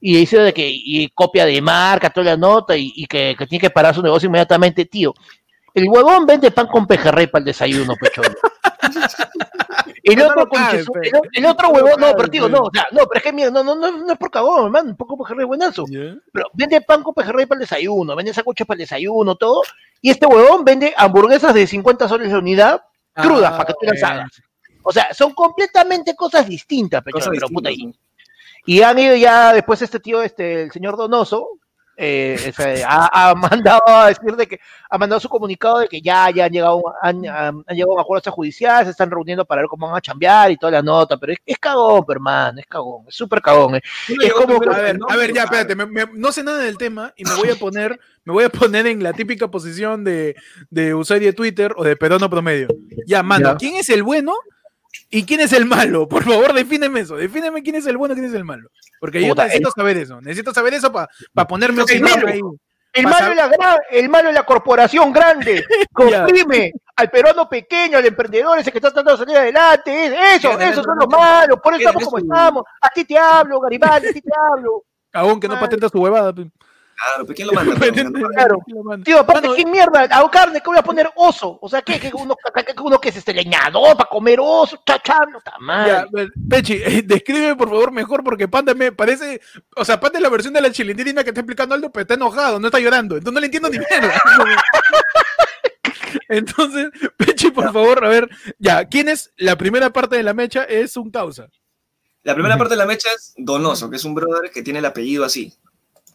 y 0.00 0.16
dice 0.16 0.38
de 0.38 0.54
que 0.54 0.66
y 0.70 1.08
copia 1.08 1.44
de 1.46 1.60
marca, 1.60 2.10
toda 2.10 2.26
la 2.26 2.36
nota, 2.36 2.76
y, 2.76 2.92
y 2.94 3.06
que, 3.06 3.34
que 3.36 3.46
tiene 3.46 3.60
que 3.60 3.70
parar 3.70 3.94
su 3.94 4.02
negocio 4.02 4.28
inmediatamente, 4.28 4.84
tío. 4.84 5.12
El 5.74 5.88
huevón 5.88 6.24
vende 6.24 6.52
pan 6.52 6.68
con 6.68 6.86
pejerrey 6.86 7.26
para 7.26 7.40
el 7.40 7.46
desayuno, 7.46 7.94
pechón. 8.00 8.24
El 10.04 10.20
otro, 10.20 10.46
cabe, 10.50 10.84
conche 10.84 11.08
el, 11.08 11.20
el 11.32 11.46
otro 11.46 11.70
huevón, 11.70 11.92
no, 11.92 12.06
cabe, 12.08 12.14
pero 12.16 12.28
tío, 12.28 12.44
pe. 12.44 12.50
no, 12.50 12.60
no, 12.60 13.06
pero 13.06 13.14
es 13.14 13.22
que 13.22 13.32
mira, 13.32 13.50
no, 13.50 13.64
no, 13.64 13.74
no, 13.74 13.90
no 13.90 14.12
es 14.12 14.18
por 14.18 14.30
cagón, 14.30 14.66
hermano, 14.66 14.90
un 14.90 14.96
poco 14.96 15.16
pejerrey 15.16 15.46
buenazo. 15.46 15.86
Pero 15.88 16.50
vende 16.52 16.82
pan 16.82 17.02
con 17.02 17.14
pejerrey 17.14 17.46
para 17.46 17.56
el 17.58 17.60
desayuno, 17.60 18.14
vende 18.14 18.34
sacuchas 18.34 18.66
para 18.66 18.76
el 18.76 18.80
desayuno, 18.80 19.34
todo. 19.36 19.62
Y 20.02 20.10
este 20.10 20.26
huevón 20.26 20.62
vende 20.62 20.92
hamburguesas 20.94 21.54
de 21.54 21.66
50 21.66 22.06
soles 22.06 22.30
de 22.30 22.36
unidad, 22.36 22.82
crudas, 23.14 23.54
Ah, 23.54 23.56
para 23.56 23.66
que 23.68 23.74
tú 23.80 23.86
las 23.86 24.02
hagas. 24.02 24.42
O 24.82 24.92
sea, 24.92 25.14
son 25.14 25.32
completamente 25.32 26.14
cosas 26.14 26.46
distintas, 26.46 27.02
pechón, 27.02 27.20
Cosas 27.20 27.32
pero 27.32 27.48
puta, 27.48 27.70
y, 27.70 27.90
y 28.66 28.82
han 28.82 28.98
ido 28.98 29.16
ya 29.16 29.54
después 29.54 29.80
este 29.80 30.00
tío, 30.00 30.22
este, 30.22 30.64
el 30.64 30.70
señor 30.70 30.98
Donoso, 30.98 31.48
eh, 31.96 32.52
ha, 32.86 33.30
ha 33.30 33.34
mandado 33.68 33.82
a 33.88 34.08
decir 34.08 34.34
de 34.36 34.46
que, 34.46 34.58
ha 34.90 34.98
mandado 34.98 35.20
su 35.20 35.28
comunicado 35.28 35.78
de 35.78 35.88
que 35.88 36.00
ya, 36.00 36.30
ya 36.30 36.44
han 36.46 36.52
llegado, 36.52 36.82
han, 37.02 37.26
han- 37.26 37.64
han 37.66 37.76
llegado 37.76 37.92
a 37.92 37.94
un 37.94 38.00
acuerdo 38.00 38.18
extrajudicial, 38.18 38.84
se 38.84 38.90
están 38.90 39.10
reuniendo 39.10 39.44
para 39.44 39.62
ver 39.62 39.68
cómo 39.68 39.86
van 39.88 39.96
a 39.96 40.00
chambear 40.00 40.50
y 40.50 40.56
toda 40.56 40.72
la 40.72 40.82
nota, 40.82 41.16
pero 41.16 41.32
es, 41.32 41.38
es 41.44 41.58
cagón, 41.58 42.04
pero, 42.06 42.16
hermano, 42.18 42.60
es 42.60 42.66
cagón, 42.66 43.04
es 43.08 43.14
súper 43.14 43.40
cagón. 43.40 43.76
eh. 43.76 43.82
¿no? 44.08 44.24
es 44.24 44.32
como 44.32 44.54
A 44.72 44.78
ver, 44.78 44.98
no, 44.98 45.06
a 45.08 45.16
ver, 45.16 45.32
ya, 45.32 45.44
espérate, 45.44 45.74
me- 45.76 45.86
me- 45.86 46.08
no 46.14 46.32
sé 46.32 46.42
nada 46.42 46.58
del 46.58 46.76
tema 46.78 47.12
y 47.16 47.24
me 47.24 47.34
voy 47.36 47.50
a 47.50 47.54
poner, 47.56 47.98
me 48.24 48.32
voy 48.32 48.44
a 48.44 48.48
poner 48.50 48.86
en 48.86 49.02
la 49.02 49.12
típica 49.12 49.48
posición 49.48 50.04
de, 50.04 50.34
de 50.70 50.94
usuario 50.94 51.28
de 51.28 51.32
Twitter 51.34 51.72
o 51.76 51.84
de 51.84 51.96
peruano 51.96 52.28
promedio. 52.30 52.68
Ya, 53.06 53.22
mano, 53.22 53.50
Ya. 53.52 53.56
¿quién 53.56 53.74
es 53.76 53.88
el 53.88 54.02
bueno 54.02 54.34
y 55.18 55.24
quién 55.24 55.40
es 55.40 55.52
el 55.52 55.64
malo? 55.66 56.08
Por 56.08 56.24
favor, 56.24 56.52
defíneme 56.52 57.00
eso, 57.00 57.16
defíneme 57.16 57.62
quién 57.62 57.76
es 57.76 57.86
el 57.86 57.96
bueno 57.96 58.14
y 58.14 58.16
quién 58.16 58.28
es 58.28 58.34
el 58.34 58.44
malo. 58.44 58.68
Porque 59.00 59.20
yo 59.20 59.28
Puta, 59.28 59.44
necesito 59.44 59.70
saber 59.70 59.96
eso, 59.98 60.20
necesito 60.20 60.52
saber 60.54 60.74
eso 60.74 60.92
para 60.92 61.08
ponerme 61.48 61.78
El 61.78 61.84
opinión 61.84 62.10
malo. 62.20 62.28
ahí. 62.28 62.40
El 62.92 63.04
malo, 63.08 63.30
es 63.32 63.36
la 63.36 63.48
gran- 63.48 63.78
el 63.90 64.08
malo 64.08 64.28
es 64.28 64.34
la 64.36 64.44
corporación 64.46 65.12
grande, 65.12 65.64
comprime 65.92 66.72
al 66.96 67.10
peruano 67.10 67.48
pequeño, 67.48 67.98
al 67.98 68.06
emprendedor 68.06 68.56
ese 68.58 68.70
que 68.70 68.78
está 68.78 68.90
tratando 68.92 69.12
de 69.12 69.18
salir 69.18 69.36
adelante, 69.36 70.04
es- 70.06 70.12
eso, 70.36 70.50
¿Quién 70.50 70.62
es 70.62 70.70
esos 70.72 70.84
son 70.84 70.98
los 70.98 71.08
malo? 71.08 71.22
malos, 71.22 71.58
por 71.60 71.72
eso 71.74 71.78
¿Quién 71.78 71.88
estamos 71.88 72.02
es 72.02 72.08
como 72.08 72.18
estamos, 72.18 72.62
a 72.80 72.88
ti 72.90 73.04
te 73.04 73.18
hablo, 73.18 73.60
Garibaldi, 73.60 74.08
a 74.08 74.12
ti 74.12 74.20
te 74.20 74.30
hablo. 74.52 74.84
Aún 75.12 75.40
que 75.40 75.48
no 75.48 75.54
Madre. 75.54 75.66
patenta 75.66 75.88
su 75.88 75.98
huevada. 76.00 76.32
Claro, 76.96 77.26
¿pero 77.26 77.34
¿quién 77.34 77.48
lo 77.48 77.52
manda? 77.54 77.74
Claro. 78.34 78.58
¿Quién 78.64 78.76
lo 78.78 78.84
manda? 78.84 79.04
Tío, 79.04 79.18
aparte, 79.18 79.48
¿qué 79.56 79.66
mierda? 79.66 80.02
A 80.10 80.30
carne, 80.30 80.60
¿qué 80.60 80.66
voy 80.68 80.78
a 80.78 80.82
poner 80.82 81.10
oso? 81.16 81.58
O 81.60 81.68
sea, 81.68 81.82
¿qué? 81.82 81.98
¿Qué 82.00 82.10
uno, 82.14 82.36
qué- 82.54 82.64
qué 82.64 82.74
uno 82.80 83.00
que 83.00 83.08
es 83.10 83.16
este 83.16 83.34
leñador 83.34 83.96
para 83.96 84.08
comer 84.08 84.38
oso? 84.40 84.80
Chachando, 84.86 85.38
está 85.38 85.54
mal. 85.60 86.08
Pechi, 86.48 86.74
eh, 86.74 87.02
describe 87.04 87.56
por 87.56 87.68
favor 87.68 87.90
mejor 87.92 88.22
porque 88.24 88.46
Panda 88.48 88.74
me 88.74 88.92
parece, 88.92 89.40
o 89.76 89.84
sea, 89.84 89.98
Panda 90.00 90.18
es 90.18 90.22
la 90.22 90.28
versión 90.28 90.54
de 90.54 90.60
la 90.60 90.70
chilindrina 90.70 91.22
que 91.24 91.30
está 91.30 91.40
explicando 91.40 91.74
Aldo, 91.74 91.90
pero 91.90 92.02
está 92.02 92.14
enojado, 92.14 92.58
no 92.60 92.66
está 92.68 92.78
llorando, 92.80 93.16
entonces 93.16 93.34
no 93.34 93.40
le 93.40 93.46
entiendo 93.46 93.68
ni 93.70 93.78
mierda. 93.78 94.14
Entonces, 96.28 96.90
Pechi, 97.16 97.50
por 97.50 97.72
favor, 97.72 98.04
a 98.04 98.08
ver, 98.08 98.28
ya, 98.58 98.84
¿quién 98.86 99.08
es? 99.08 99.32
La 99.36 99.56
primera 99.58 99.92
parte 99.92 100.16
de 100.16 100.22
la 100.22 100.34
mecha 100.34 100.64
es 100.64 100.96
un 100.96 101.10
causa, 101.10 101.48
La 102.22 102.34
primera 102.34 102.56
parte 102.56 102.74
de 102.74 102.78
la 102.78 102.86
mecha 102.86 103.08
es 103.14 103.34
Donoso, 103.36 103.90
que 103.90 103.96
es 103.96 104.04
un 104.04 104.14
brother 104.14 104.50
que 104.50 104.62
tiene 104.62 104.78
el 104.78 104.84
apellido 104.86 105.24
así. 105.24 105.52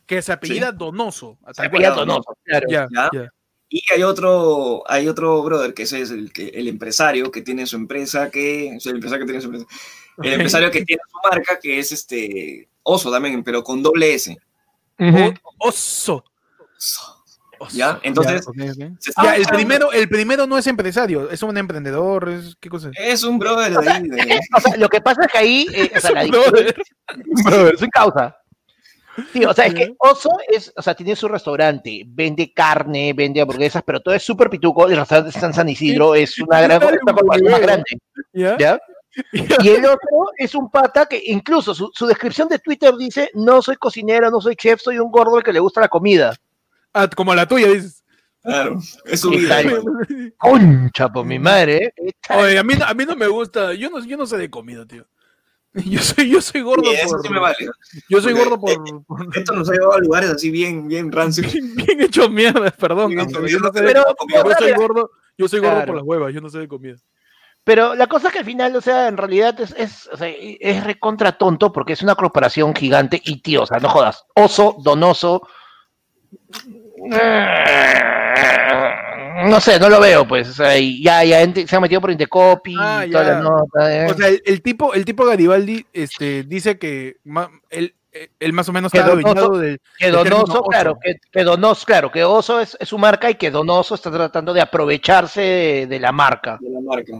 Que 0.09 0.23
se 0.23 0.31
apellida 0.31 0.71
Donoso. 0.71 1.37
Se 1.53 1.67
apellida. 1.67 1.91
Donoso, 1.91 2.35
claro. 2.43 2.65
Ya, 2.67 2.87
¿Ya? 2.91 3.09
ya. 3.13 3.33
Y 3.69 3.83
hay 3.93 4.01
otro, 4.01 4.81
hay 4.87 5.07
otro 5.07 5.43
brother 5.43 5.75
que 5.75 5.83
ese 5.83 6.01
es 6.01 6.09
el, 6.09 6.33
que, 6.33 6.47
el 6.47 6.67
empresario 6.67 7.29
que 7.29 7.43
tiene 7.43 7.67
su 7.67 7.75
empresa, 7.75 8.31
que, 8.31 8.73
o 8.75 8.79
sea, 8.79 8.89
el 8.89 8.95
empresario 8.95 9.27
que 9.27 9.31
tiene 9.31 9.41
su 9.41 9.47
empresa, 9.49 9.67
el 10.23 10.33
empresario 10.33 10.71
que 10.71 10.83
tiene 10.83 11.01
su 11.07 11.29
marca, 11.29 11.59
que 11.61 11.77
es 11.77 11.91
este 11.91 12.67
Oso 12.81 13.11
también, 13.11 13.43
pero 13.43 13.63
con 13.63 13.83
doble 13.83 14.15
S. 14.15 14.35
Oso. 15.59 16.25
Oso. 16.75 17.15
¿Ya? 17.71 17.99
Entonces, 18.01 18.47
Ya. 18.55 18.89
Se 18.99 19.11
el 19.41 19.45
primero, 19.45 19.91
el 19.91 20.09
primero 20.09 20.47
no 20.47 20.57
es 20.57 20.65
empresario, 20.65 21.29
es 21.29 21.43
un 21.43 21.55
emprendedor, 21.55 22.29
es, 22.29 22.55
¿qué 22.59 22.69
cosa? 22.69 22.89
Es 22.95 23.21
un 23.23 23.37
brother 23.37 23.73
de 23.73 23.87
ahí. 23.91 24.07
de- 24.07 24.39
O 24.57 24.59
sea, 24.61 24.77
lo 24.77 24.89
que 24.89 25.01
pasa 25.01 25.21
es 25.21 25.31
que 25.31 25.37
ahí, 25.37 25.67
eh, 25.71 25.91
o 25.95 25.99
sea, 25.99 26.11
la 26.11 26.25
Brother. 26.25 26.75
Brother, 27.45 27.77
sin 27.77 27.89
causa. 27.91 28.35
Sí, 29.33 29.43
o 29.45 29.53
sea, 29.53 29.65
es 29.65 29.73
Ya. 29.73 29.79
que 29.79 29.95
Oso 29.99 30.31
es, 30.47 30.73
o 30.75 30.81
sea, 30.81 30.95
tiene 30.95 31.15
su 31.15 31.27
restaurante, 31.27 32.03
vende 32.07 32.53
carne, 32.53 33.13
vende 33.13 33.41
hamburguesas, 33.41 33.83
pero 33.85 33.99
todo 34.01 34.13
es 34.15 34.23
súper 34.23 34.49
pituco. 34.49 34.87
El 34.87 34.97
restaurante 34.97 35.29
está 35.35 35.47
en 35.47 35.53
San 35.53 35.69
Isidro, 35.69 36.15
es 36.15 36.37
una 36.39 36.61
gran 36.61 36.79
corporación 36.79 37.51
más 37.51 37.61
grande, 37.61 37.85
¿Ya? 38.33 38.57
¿ya? 38.57 38.79
Y 39.63 39.69
el 39.69 39.85
otro 39.85 40.27
es 40.37 40.53
un 40.55 40.69
pata 40.69 41.05
que 41.07 41.21
incluso 41.25 41.73
su, 41.73 41.89
su 41.93 42.05
descripción 42.05 42.47
de 42.47 42.59
Twitter 42.59 42.93
dice, 42.95 43.29
no 43.33 43.61
soy 43.61 43.75
cocinero, 43.75 44.29
no 44.29 44.39
soy 44.39 44.55
chef, 44.55 44.79
soy 44.81 44.99
un 44.99 45.11
gordo 45.11 45.35
al 45.37 45.43
que 45.43 45.51
le 45.51 45.59
gusta 45.59 45.81
la 45.81 45.87
comida. 45.89 46.35
Ah, 46.93 47.09
como 47.15 47.33
la 47.35 47.47
tuya, 47.47 47.67
dices. 47.67 48.03
Claro, 48.41 48.77
es 49.05 49.23
hermano. 49.25 49.83
Concha, 50.37 51.09
por 51.09 51.25
mi 51.25 51.37
madre. 51.39 51.91
¿eh? 51.97 52.11
Oye, 52.37 52.57
a 52.57 52.63
mí, 52.63 52.73
no- 52.79 52.85
a 52.85 52.93
mí 52.93 53.03
no 53.05 53.15
me 53.15 53.27
gusta, 53.27 53.73
yo 53.73 53.89
no, 53.89 53.99
yo 54.05 54.15
no 54.15 54.25
sé 54.25 54.37
de 54.37 54.49
comida, 54.49 54.85
tío. 54.85 55.05
Yo 55.85 55.99
soy, 56.01 56.29
yo 56.31 56.41
soy 56.41 56.61
gordo 56.61 56.91
eso 56.91 57.09
por, 57.09 57.21
sí 57.21 57.29
me 57.31 57.39
vale. 57.39 57.55
yo 58.09 58.19
soy 58.21 58.33
gordo 58.33 58.59
por, 58.59 59.05
por- 59.05 59.37
Esto 59.37 59.53
nos 59.53 59.69
ha 59.69 59.73
llevado 59.73 59.93
a 59.93 59.99
lugares 59.99 60.31
así 60.31 60.49
bien, 60.49 60.87
bien 60.87 61.11
rancios. 61.11 61.53
bien 61.75 62.01
hecho 62.01 62.27
mierda, 62.29 62.71
perdón, 62.71 63.11
yo 63.11 63.23
no 63.59 63.71
sé 63.71 63.81
de- 63.81 63.85
Pero, 63.87 64.03
yo 64.27 64.55
soy 64.57 64.73
gordo, 64.73 65.11
yo 65.37 65.47
soy 65.47 65.59
gordo 65.59 65.73
Claro. 65.75 65.87
por 65.87 65.95
las 65.97 66.05
huevas, 66.05 66.33
yo 66.33 66.41
no 66.41 66.49
sé 66.49 66.57
de 66.59 66.67
comida. 66.67 66.95
Pero 67.63 67.93
la 67.93 68.07
cosa 68.07 68.27
es 68.27 68.33
que 68.33 68.39
al 68.39 68.45
final, 68.45 68.75
o 68.75 68.81
sea, 68.81 69.07
en 69.09 69.17
realidad 69.17 69.59
es, 69.61 69.75
es, 69.77 70.09
o 70.11 70.17
sea, 70.17 70.27
es 70.29 70.83
recontra 70.83 71.33
tonto 71.37 71.71
porque 71.71 71.93
es 71.93 72.01
una 72.01 72.15
corporación 72.15 72.73
gigante 72.73 73.21
y 73.23 73.41
tío, 73.41 73.61
o 73.61 73.65
sea, 73.67 73.77
no 73.79 73.89
jodas. 73.89 74.25
Oso, 74.33 74.75
donoso. 74.83 75.43
No 79.47 79.61
sé, 79.61 79.79
no 79.79 79.89
lo 79.89 79.99
veo, 79.99 80.27
pues. 80.27 80.49
O 80.49 80.53
sea, 80.53 80.77
y 80.77 81.01
ya, 81.03 81.23
ya 81.23 81.41
se 81.67 81.75
ha 81.75 81.79
metido 81.79 82.01
por 82.01 82.11
Indecopy 82.11 82.75
Ah, 82.77 83.05
y 83.07 83.11
eh. 83.13 84.07
O 84.09 84.13
sea, 84.13 84.27
el, 84.27 84.41
el 84.45 84.61
tipo, 84.61 84.93
el 84.93 85.05
tipo 85.05 85.25
Garibaldi, 85.25 85.85
este, 85.93 86.43
dice 86.43 86.77
que 86.77 87.17
él, 87.69 87.95
él 88.39 88.53
más 88.53 88.67
o 88.69 88.73
menos 88.73 88.91
Que 88.91 88.97
está 88.99 89.11
Donoso- 89.15 89.57
del 89.57 89.79
que 89.97 90.09
Donoso, 90.11 90.43
oso. 90.43 90.63
claro, 90.63 90.97
que, 91.01 91.15
que 91.31 91.43
Donoso, 91.43 91.85
claro, 91.85 92.11
que 92.11 92.23
Oso 92.23 92.59
es, 92.59 92.75
es 92.79 92.89
su 92.89 92.97
marca 92.97 93.29
y 93.29 93.35
que 93.35 93.51
Donoso 93.51 93.95
está 93.95 94.11
tratando 94.11 94.53
de 94.53 94.61
aprovecharse 94.61 95.41
de, 95.41 95.87
de 95.87 95.99
la 95.99 96.11
marca. 96.11 96.57
de 96.59 96.69
la 96.69 96.81
marca. 96.81 97.13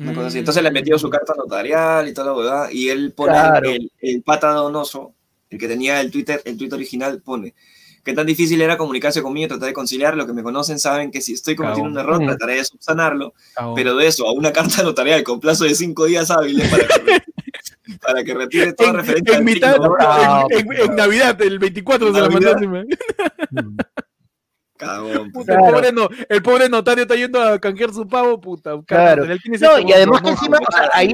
Una 0.00 0.14
cosa 0.14 0.28
así. 0.28 0.36
Mm. 0.36 0.40
Entonces 0.40 0.62
le 0.62 0.70
metió 0.70 0.96
su 0.98 1.10
carta 1.10 1.34
notarial 1.36 2.06
y 2.08 2.14
toda 2.14 2.28
la 2.28 2.34
huevada. 2.34 2.72
Y 2.72 2.88
él 2.88 3.12
pone 3.16 3.32
Claro. 3.32 3.68
el, 3.70 3.90
el 4.00 4.22
pata 4.22 4.50
donoso, 4.50 5.12
el 5.50 5.58
que 5.58 5.66
tenía 5.66 6.00
el 6.00 6.10
Twitter, 6.12 6.40
el 6.44 6.56
Twitter 6.56 6.74
original, 6.76 7.20
pone 7.20 7.54
que 8.08 8.14
tan 8.14 8.26
difícil 8.26 8.60
era 8.62 8.76
comunicarse 8.78 9.22
conmigo, 9.22 9.48
tratar 9.48 9.68
de 9.68 9.72
conciliar. 9.74 10.16
Lo 10.16 10.26
que 10.26 10.32
me 10.32 10.42
conocen 10.42 10.78
saben 10.78 11.10
que 11.10 11.20
si 11.20 11.34
estoy 11.34 11.54
cometiendo 11.54 11.90
un 11.90 11.98
error, 11.98 12.20
Mm. 12.22 12.26
trataré 12.26 12.54
de 12.56 12.64
subsanarlo. 12.64 13.34
Pero 13.76 13.94
de 13.96 14.06
eso, 14.06 14.26
a 14.26 14.32
una 14.32 14.52
carta 14.58 14.82
notarial 14.82 15.22
con 15.22 15.38
plazo 15.40 15.64
de 15.64 15.74
cinco 15.74 16.06
días 16.06 16.30
hábiles 16.30 16.68
para 16.68 16.86
que, 16.88 17.22
para 18.00 18.24
que 18.24 18.34
retire 18.34 18.72
toda 18.72 18.90
en, 18.90 18.96
referencia 18.96 19.32
en 19.34 19.38
al 19.38 19.44
mitad, 19.44 19.76
en, 20.50 20.58
en- 20.72 20.90
en 20.90 20.96
Navidad, 20.96 21.40
el 21.42 21.58
24 21.58 22.12
se 22.14 22.20
la. 22.20 22.84
Cagón. 24.78 25.32
Puta, 25.32 25.52
el, 25.54 25.58
pobre 25.58 25.92
no- 25.92 26.08
el 26.28 26.42
pobre 26.42 26.68
notario 26.68 27.02
está 27.02 27.14
yendo 27.16 27.42
a 27.42 27.58
canjear 27.58 27.92
su 27.92 28.08
pavo, 28.08 28.40
puta. 28.40 28.80
Claro. 28.86 29.26
No, 29.26 29.78
y 29.80 29.92
además 29.92 30.22
que 30.22 30.30
encima, 30.30 30.58
o 30.58 30.72
sea, 30.72 30.88
ahí 30.94 31.12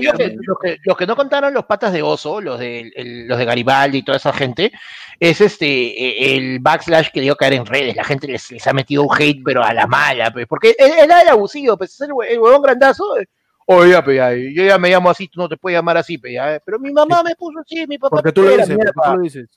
lo 0.85 0.97
que, 0.97 1.07
no 1.07 1.17
contaron 1.17 1.53
los 1.53 1.65
patas 1.65 1.93
de 1.93 2.03
Oso, 2.03 2.41
los 2.41 2.59
de, 2.61 2.93
el- 2.95 3.27
los 3.27 3.39
de 3.39 3.45
Garibaldi 3.45 3.99
y 3.99 4.03
toda 4.05 4.19
esa 4.19 4.33
gente, 4.33 4.71
es 5.19 5.41
este 5.41 5.67
eh, 5.67 6.37
el 6.37 6.59
backslash 6.61 7.09
que 7.12 7.21
dio 7.21 7.35
caer 7.37 7.55
en 7.55 7.67
redes. 7.67 7.97
La 7.97 8.05
gente 8.05 8.29
les, 8.29 8.51
les 8.53 8.67
ha 8.67 8.73
metido 8.73 9.03
un 9.03 9.15
hate, 9.17 9.41
pero 9.45 9.65
a 9.65 9.73
la 9.73 9.87
mala, 9.87 10.31
pues, 10.31 10.47
porque 10.47 10.71
él, 10.79 10.93
él 10.99 11.05
era 11.05 11.23
el 11.23 11.29
abusivo, 11.29 11.77
pues 11.77 11.95
es 11.95 12.01
el, 12.03 12.11
hue- 12.11 12.27
el 12.29 12.39
huevón 12.39 12.62
grandazo. 12.62 13.19
eh, 13.19 13.27
Oye, 13.67 13.93
ya, 13.93 14.05
pues, 14.05 14.17
ya, 14.17 14.31
yo 14.35 14.62
ya 14.62 14.77
me 14.77 14.91
llamo 14.91 15.09
así, 15.09 15.27
tú 15.29 15.41
no 15.41 15.49
te 15.49 15.57
puedes 15.57 15.79
llamar 15.79 15.97
así, 15.97 16.19
pues, 16.19 16.35
ya, 16.35 16.57
eh, 16.57 16.61
pero 16.62 16.79
mi 16.79 16.93
mamá 16.93 17.23
me 17.23 17.35
puso 17.35 17.61
así, 17.61 17.87
mi 17.87 17.97
papá 17.97 18.17
Porque 18.17 18.31
tú 18.33 18.43
lo 18.43 18.51
dices, 18.51 18.77
porque 18.77 18.93
tú 18.93 19.17
lo 19.17 19.23
dices. 19.23 19.49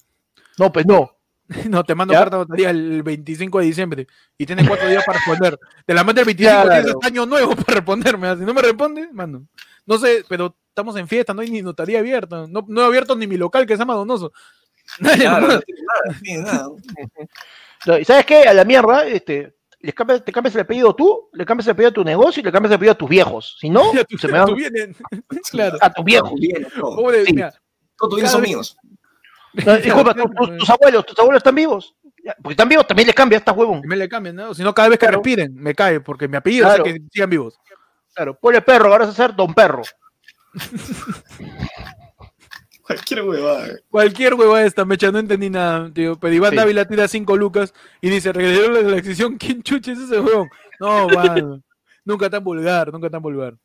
No, 0.57 0.71
pues 0.71 0.85
no. 0.85 1.11
No, 1.69 1.83
te 1.83 1.95
mando 1.95 2.13
¿Ya? 2.13 2.19
carta 2.19 2.37
notaria 2.37 2.69
el 2.71 3.03
25 3.03 3.59
de 3.59 3.65
diciembre 3.65 4.07
y 4.37 4.45
tienes 4.45 4.67
cuatro 4.67 4.87
días 4.89 5.03
para 5.05 5.17
responder. 5.19 5.57
Te 5.85 5.93
la 5.93 6.03
mando 6.03 6.21
el 6.21 6.25
25, 6.25 6.51
Claro. 6.51 6.69
tienes 6.69 6.91
hasta 6.95 7.07
año 7.07 7.25
nuevo 7.25 7.55
para 7.55 7.75
responderme. 7.75 8.35
Si 8.35 8.41
no 8.43 8.53
me 8.53 8.61
respondes, 8.61 9.11
mando. 9.13 9.43
No 9.85 9.97
sé, 9.97 10.25
pero 10.27 10.55
estamos 10.69 10.95
en 10.97 11.07
fiesta, 11.07 11.33
no 11.33 11.41
hay 11.41 11.49
ni 11.49 11.61
notaría 11.61 11.99
abierta. 11.99 12.45
No, 12.49 12.65
no 12.67 12.81
he 12.81 12.85
abierto 12.85 13.15
ni 13.15 13.27
mi 13.27 13.37
local 13.37 13.65
que 13.65 13.73
se 13.75 13.79
llama 13.79 13.93
Donoso. 13.95 14.31
Nadie 14.99 15.21
Claro, 15.21 15.47
más. 15.47 15.55
no 15.55 15.61
tiene 16.21 16.43
nada, 16.43 16.67
no 17.85 17.97
¿y 17.97 18.05
¿Sabes 18.05 18.25
qué? 18.25 18.43
A 18.43 18.53
la 18.53 18.63
mierda, 18.65 19.05
este, 19.05 19.55
les 19.79 19.93
cambias, 19.93 20.23
te 20.25 20.31
cambias 20.31 20.55
el 20.55 20.61
apellido 20.61 20.95
tú, 20.95 21.29
le 21.33 21.45
cambias 21.45 21.67
el 21.67 21.71
apellido 21.73 21.89
a 21.89 21.93
tu 21.93 22.03
negocio 22.03 22.41
y 22.41 22.43
le 22.43 22.51
cambias 22.51 22.71
el 22.71 22.75
apellido 22.75 22.93
a 22.93 22.97
tus 22.97 23.09
viejos. 23.09 23.57
Si 23.59 23.69
no, 23.69 23.81
Ya 23.93 24.03
tú- 24.03 24.17
se 24.17 24.27
me 24.27 24.39
van. 24.39 24.55
Claro. 25.51 25.77
a 25.81 25.93
tus 25.93 26.03
viejos. 26.05 26.33
Bien, 26.39 26.67
todo. 26.77 26.95
Pobre, 26.97 27.25
Sí. 27.25 27.33
mira, 27.33 27.51
Todos 27.97 28.09
tus 28.11 28.15
bienes 28.17 28.31
son 28.31 28.41
míos. 28.41 28.77
Disculpa, 29.83 30.13
tu- 30.13 30.57
tus 30.57 30.69
abuelos, 30.69 31.05
tus 31.05 31.17
abuelos 31.19 31.39
están 31.39 31.55
vivos. 31.55 31.95
Porque 32.41 32.53
están 32.53 32.67
vivos, 32.69 32.85
también 32.85 33.07
les 33.07 33.15
cambia, 33.15 33.37
estás 33.37 33.55
huevón. 33.55 33.81
me 33.85 33.95
le 33.95 34.09
cambien, 34.09 34.35
¿no? 34.35 34.53
Si 34.53 34.61
no, 34.61 34.73
cada 34.73 34.89
vez 34.89 34.97
que 34.99 35.05
Claro. 35.05 35.19
respiren, 35.19 35.53
me 35.55 35.73
cae, 35.73 35.99
porque 36.01 36.27
mi 36.27 36.35
apellido 36.37 36.65
Claro. 36.67 36.83
hace 36.83 36.93
que 36.93 36.99
sigan 37.11 37.29
vivos. 37.29 37.57
Claro, 38.13 38.37
ponle 38.39 38.61
perro, 38.61 38.91
ahora 38.91 39.05
vas 39.05 39.13
a 39.17 39.23
ser 39.27 39.35
don 39.35 39.53
perro. 39.53 39.81
Cualquier 42.81 43.21
huevada. 43.23 43.67
Cualquier 43.89 44.33
hueva 44.35 44.63
esta 44.63 44.85
mecha, 44.85 45.11
no 45.11 45.19
entendí 45.19 45.49
nada, 45.49 45.91
tío. 45.93 46.17
Pero 46.17 46.33
Iván 46.33 46.51
Sí. 46.51 46.55
Dávila 46.57 46.85
tira 46.85 47.07
5 47.07 47.35
lucas 47.35 47.73
y 48.01 48.09
dice, 48.09 48.31
regresó 48.31 48.71
la 48.71 48.79
elección, 48.79 49.37
¿quién 49.39 49.61
chucha 49.61 49.91
es 49.91 49.99
ese 49.99 50.19
huevón? 50.19 50.49
No, 50.79 51.07
mano. 51.09 51.61
nunca 52.05 52.29
tan 52.29 52.43
vulgar, 52.43 52.91
nunca 52.93 53.09
tan 53.09 53.21
vulgar. 53.21 53.55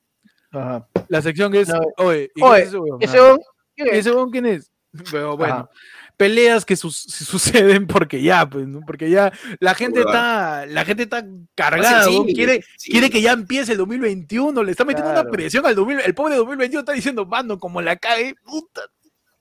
Ajá. 0.50 0.86
La 1.08 1.22
sección 1.22 1.54
es, 1.54 1.68
No. 1.68 1.80
oye, 1.98 2.30
¿y 2.34 2.42
Oye, 2.42 2.52
quién 2.52 2.62
es 2.62 2.68
ese 2.68 2.78
huevón? 2.78 2.98
Ese 3.00 3.12
Nada. 3.16 3.22
huevón, 3.28 4.30
¿quién 4.32 4.46
¿Y 4.46 4.50
es? 4.50 4.71
Pero 5.10 5.36
bueno, 5.36 5.54
Ajá. 5.54 5.70
peleas 6.16 6.64
que 6.64 6.76
suceden 6.76 7.86
porque 7.86 8.22
ya, 8.22 8.48
pues, 8.48 8.66
¿no? 8.66 8.80
Porque 8.86 9.08
ya 9.10 9.32
la 9.58 9.74
gente 9.74 10.00
está, 10.00 10.66
la 10.66 10.84
gente 10.84 11.04
está 11.04 11.24
cargada, 11.54 12.04
Sí, 12.04 12.22
quiere, 12.34 12.62
sí. 12.76 12.90
quiere 12.92 13.08
que 13.10 13.22
ya 13.22 13.32
empiece 13.32 13.72
el 13.72 13.78
2021, 13.78 14.62
le 14.62 14.70
está 14.70 14.84
metiendo 14.84 15.10
una 15.12 15.24
presión 15.24 15.64
al 15.66 15.74
2000, 15.74 16.00
el 16.00 16.14
pobre 16.14 16.36
2021 16.36 16.80
está 16.80 16.92
diciendo, 16.92 17.24
mano, 17.26 17.58
como 17.58 17.80
la 17.80 17.96
cae, 17.96 18.34
puta, 18.44 18.82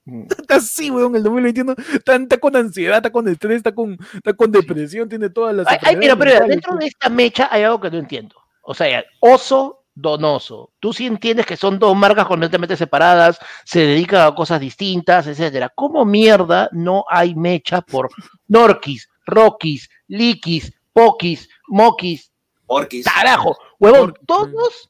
Mm. 0.04 0.24
está 0.36 0.56
así, 0.56 0.90
weón, 0.90 1.16
el 1.16 1.22
2021 1.22 1.76
está, 1.94 2.16
está 2.16 2.38
con 2.40 2.56
ansiedad, 2.56 2.98
está 2.98 3.12
con 3.12 3.28
estrés, 3.28 3.58
está 3.58 3.72
con, 3.72 3.98
está 4.16 4.34
con 4.34 4.52
depresión, 4.52 5.08
tiene 5.08 5.30
todas 5.30 5.56
las 5.56 5.68
Ay, 5.68 5.78
ay, 5.84 5.96
pero 6.02 6.16
mentales, 6.18 6.48
dentro 6.48 6.72
pues. 6.72 6.80
de 6.80 6.88
esta 6.88 7.10
mecha 7.10 7.48
hay 7.52 7.62
algo 7.64 7.80
que 7.80 7.92
no 7.92 8.00
entiendo. 8.00 8.36
O 8.64 8.74
sea, 8.74 9.06
oso, 9.20 9.81
donoso. 10.02 10.72
Tú 10.80 10.92
sí 10.94 11.06
entiendes 11.06 11.46
que 11.46 11.56
son 11.58 11.78
dos 11.80 11.96
marcas 11.96 12.26
completamente 12.26 12.76
separadas, 12.76 13.40
se 13.64 13.80
dedican 13.82 14.22
a 14.28 14.36
cosas 14.36 14.60
distintas, 14.60 15.28
etcétera. 15.28 15.72
¿Cómo 15.74 16.04
mierda 16.06 16.70
no 16.72 17.06
hay 17.10 17.36
mecha 17.36 17.82
por 17.82 18.10
Norquis, 18.48 19.08
Rockies, 19.26 19.90
Likis, 20.08 20.74
Pokis, 20.94 21.48
Mokis, 21.68 22.32
Orquis. 22.68 23.06
carajo? 23.06 23.58
Huevón, 23.80 24.14
todos 24.26 24.88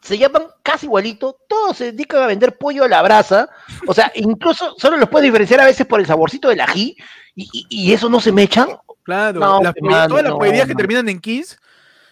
se 0.00 0.16
llaman 0.16 0.44
casi 0.62 0.86
igualito, 0.86 1.36
todos 1.46 1.76
se 1.76 1.92
dedican 1.92 2.22
a 2.22 2.26
vender 2.26 2.56
pollo 2.56 2.84
a 2.84 2.88
la 2.88 3.02
brasa, 3.02 3.50
o 3.86 3.92
sea, 3.92 4.10
incluso 4.14 4.74
solo 4.78 4.96
los 4.96 5.10
puedes 5.10 5.26
diferenciar 5.26 5.60
a 5.60 5.66
veces 5.66 5.86
por 5.86 6.00
el 6.00 6.06
saborcito 6.06 6.48
del 6.48 6.62
ají, 6.62 6.96
y, 7.34 7.48
y- 7.52 7.66
y 7.68 7.92
eso 7.92 8.08
no 8.08 8.18
se 8.18 8.32
mechan. 8.32 8.68
Claro, 9.02 9.40
No, 9.40 9.62
las 9.62 9.74
todas 9.74 10.22
las 10.22 10.32
no, 10.32 10.38
pollerías 10.38 10.66
que 10.66 10.74
terminan 10.74 11.08
en 11.10 11.20
Kiss, 11.20 11.58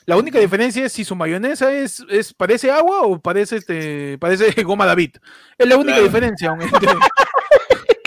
la 0.09 0.17
única 0.17 0.39
diferencia 0.39 0.87
es 0.87 0.93
si 0.93 1.05
su 1.05 1.15
mayonesa 1.15 1.71
es, 1.71 2.03
es 2.09 2.33
parece 2.33 2.71
agua 2.71 3.03
o 3.03 3.21
parece 3.21 3.57
este 3.57 4.17
parece 4.19 4.51
goma 4.65 4.87
David. 4.87 5.17
Es 5.59 5.69
la 5.69 5.77
única 5.77 5.93
Claro. 5.97 6.05
diferencia. 6.05 6.57
entre- 6.61 6.89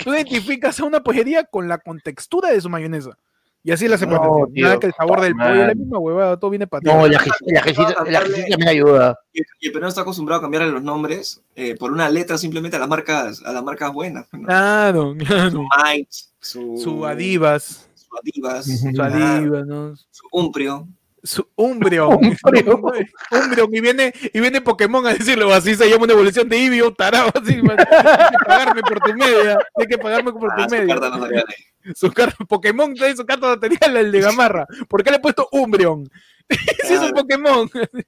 Tú 0.04 0.12
identificas 0.12 0.80
a 0.80 0.84
una 0.84 1.00
pollería 1.02 1.44
con 1.44 1.68
la 1.68 1.78
contextura 1.78 2.50
de 2.50 2.60
su 2.60 2.68
mayonesa. 2.68 3.16
Y 3.64 3.70
así 3.70 3.84
es 3.84 3.90
la 3.92 3.96
separación. 3.98 4.52
tío, 4.52 4.64
Nada 4.66 4.80
que 4.80 4.88
el 4.88 4.94
sabor 4.94 5.20
del 5.20 5.36
pollo, 5.36 5.54
la 5.54 5.66
man. 5.68 5.78
misma 5.78 5.98
huevada, 6.00 6.36
todo 6.36 6.50
viene 6.50 6.66
para 6.66 6.82
No, 6.92 7.06
el 7.06 7.14
ajicito 7.14 7.92
también 7.94 8.68
ayuda. 8.68 9.16
Y 9.32 9.40
el 9.68 9.72
peruano 9.72 9.86
está 9.88 10.00
acostumbrado 10.00 10.40
a 10.40 10.42
cambiarle 10.42 10.72
los 10.72 10.82
nombres 10.82 11.40
eh, 11.54 11.76
por 11.76 11.92
una 11.92 12.08
letra 12.10 12.36
simplemente 12.36 12.76
a 12.76 12.80
las 12.80 12.88
marcas, 12.88 13.40
a 13.44 13.52
las 13.52 13.62
marcas 13.62 13.92
buenas. 13.92 14.26
pues, 14.28 14.42
¿no? 14.42 14.48
Claro, 14.48 15.14
claro. 15.24 15.62
Might, 15.84 16.08
su, 16.40 16.76
Su 16.82 17.06
Adivas, 17.06 17.88
su 17.94 18.08
Adivas, 18.18 18.64
su 18.66 19.00
Adivas, 19.00 19.66
¿no? 19.66 19.94
su 20.10 20.26
Umprio. 20.32 20.88
Su 21.22 21.48
Umbreon. 21.54 22.14
Umbreon. 22.44 22.82
Umbreon. 23.30 23.74
Y 23.74 23.80
viene, 23.80 24.12
y 24.32 24.40
viene 24.40 24.60
Pokémon 24.60 25.06
a 25.06 25.14
decirlo 25.14 25.52
así, 25.54 25.74
se 25.76 25.88
llama 25.88 26.04
una 26.04 26.14
evolución 26.14 26.48
de 26.48 26.56
Eevee, 26.56 26.92
tarado, 26.96 27.30
así, 27.40 27.62
man. 27.62 27.76
Tienes 27.76 28.30
que 28.30 28.44
pagarme 28.44 28.82
por 28.82 29.00
tu 29.00 29.14
media. 29.14 29.58
Tienes 29.76 29.96
que 29.96 29.98
pagarme 30.02 30.32
por 30.32 30.40
tu 30.54 30.62
Ah, 30.62 30.68
su 30.68 30.74
media. 30.74 30.94
carta 30.94 31.08
no 31.10 31.20
sabía. 31.20 31.44
Su 31.96 32.12
carta, 32.12 32.44
Pokémon 32.44 32.94
trae 32.94 33.16
su 33.16 33.26
carta 33.26 33.48
material, 33.48 33.96
el 33.96 34.12
de 34.12 34.20
Gamarra. 34.20 34.66
¿Por 34.88 35.02
qué 35.02 35.10
le 35.10 35.16
he 35.16 35.20
puesto 35.20 35.48
Umbreon? 35.50 36.08
si 36.48 36.94
es 36.94 37.00
un 37.00 37.10
Claro. 37.10 37.14
Pokémon. 37.14 37.70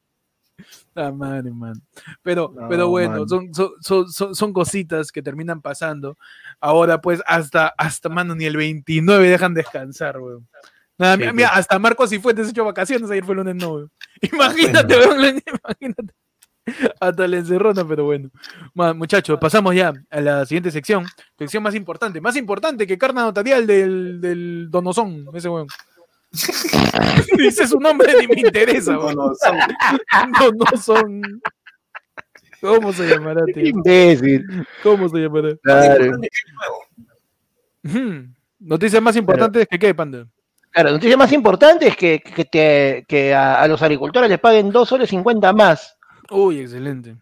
Ah, 0.96 1.10
madre, 1.10 1.50
man. 1.50 1.74
Pero, 2.22 2.52
No, 2.54 2.68
pero 2.68 2.88
bueno, 2.88 3.18
man. 3.18 3.28
son, 3.28 3.52
son, 3.52 3.70
son, 3.80 4.12
son- 4.12 4.34
son 4.36 4.52
cositas 4.52 5.10
que 5.10 5.22
terminan 5.22 5.60
pasando. 5.60 6.16
Ahora, 6.60 7.00
pues, 7.00 7.20
hasta, 7.26 7.74
hasta, 7.76 8.08
mano, 8.08 8.36
ni 8.36 8.44
el 8.44 8.56
29 8.56 9.28
dejan 9.28 9.54
descansar, 9.54 10.20
weón. 10.20 10.46
Nada, 10.96 11.16
Sí, 11.16 11.22
mira, 11.32 11.48
sí. 11.48 11.54
hasta 11.58 11.78
Marcos 11.78 12.12
y 12.12 12.18
Fuentes 12.18 12.48
hecho 12.48 12.64
vacaciones, 12.64 13.10
ayer 13.10 13.24
fue 13.24 13.32
el 13.34 13.38
lunes, 13.38 13.56
no. 13.56 13.88
Imagínate, 14.32 14.96
weón, 14.96 15.18
imagínate. 15.46 16.14
Hasta 16.98 17.28
la 17.28 17.36
encerrona, 17.36 17.86
pero 17.86 18.04
bueno. 18.04 18.30
Muchachos, 18.94 19.38
pasamos 19.38 19.74
ya 19.74 19.92
a 20.10 20.20
la 20.20 20.46
siguiente 20.46 20.70
sección. 20.70 21.04
Sección 21.38 21.62
más 21.62 21.74
importante. 21.74 22.20
Más 22.22 22.36
importante 22.36 22.86
que 22.86 22.96
carna 22.96 23.22
notarial 23.22 23.66
del, 23.66 24.20
del 24.20 24.68
Donosón, 24.70 25.26
ese 25.34 25.48
weón. 25.50 25.66
Dice 27.38 27.66
su 27.66 27.78
nombre 27.78 28.12
ni 28.18 28.26
me 28.26 28.40
interesa, 28.40 28.96
son- 28.96 29.14
Donosón. 30.38 31.22
¿Cómo 32.62 32.92
se 32.94 33.08
llamará, 33.08 33.44
tío? 33.44 33.66
Imbécil. 33.66 34.46
¿Cómo 34.82 35.08
se 35.10 35.18
llamará? 35.18 35.54
Claro. 35.62 36.12
Noticias 38.58 39.02
más 39.02 39.16
importantes 39.16 39.66
que 39.68 39.78
qué, 39.78 39.94
Panda. 39.94 40.26
Claro, 40.74 40.88
la 40.88 40.96
noticia 40.96 41.16
más 41.16 41.30
importante 41.32 41.86
es 41.86 41.96
que, 41.96 42.20
que, 42.20 42.44
te- 42.46 43.04
que 43.06 43.32
a, 43.32 43.62
a 43.62 43.68
los 43.68 43.80
agricultores 43.80 44.28
les 44.28 44.40
paguen 44.40 44.70
2 44.70 44.88
soles 44.88 45.08
50 45.08 45.52
más. 45.52 45.96
Uy, 46.30 46.58
excelente. 46.60 47.14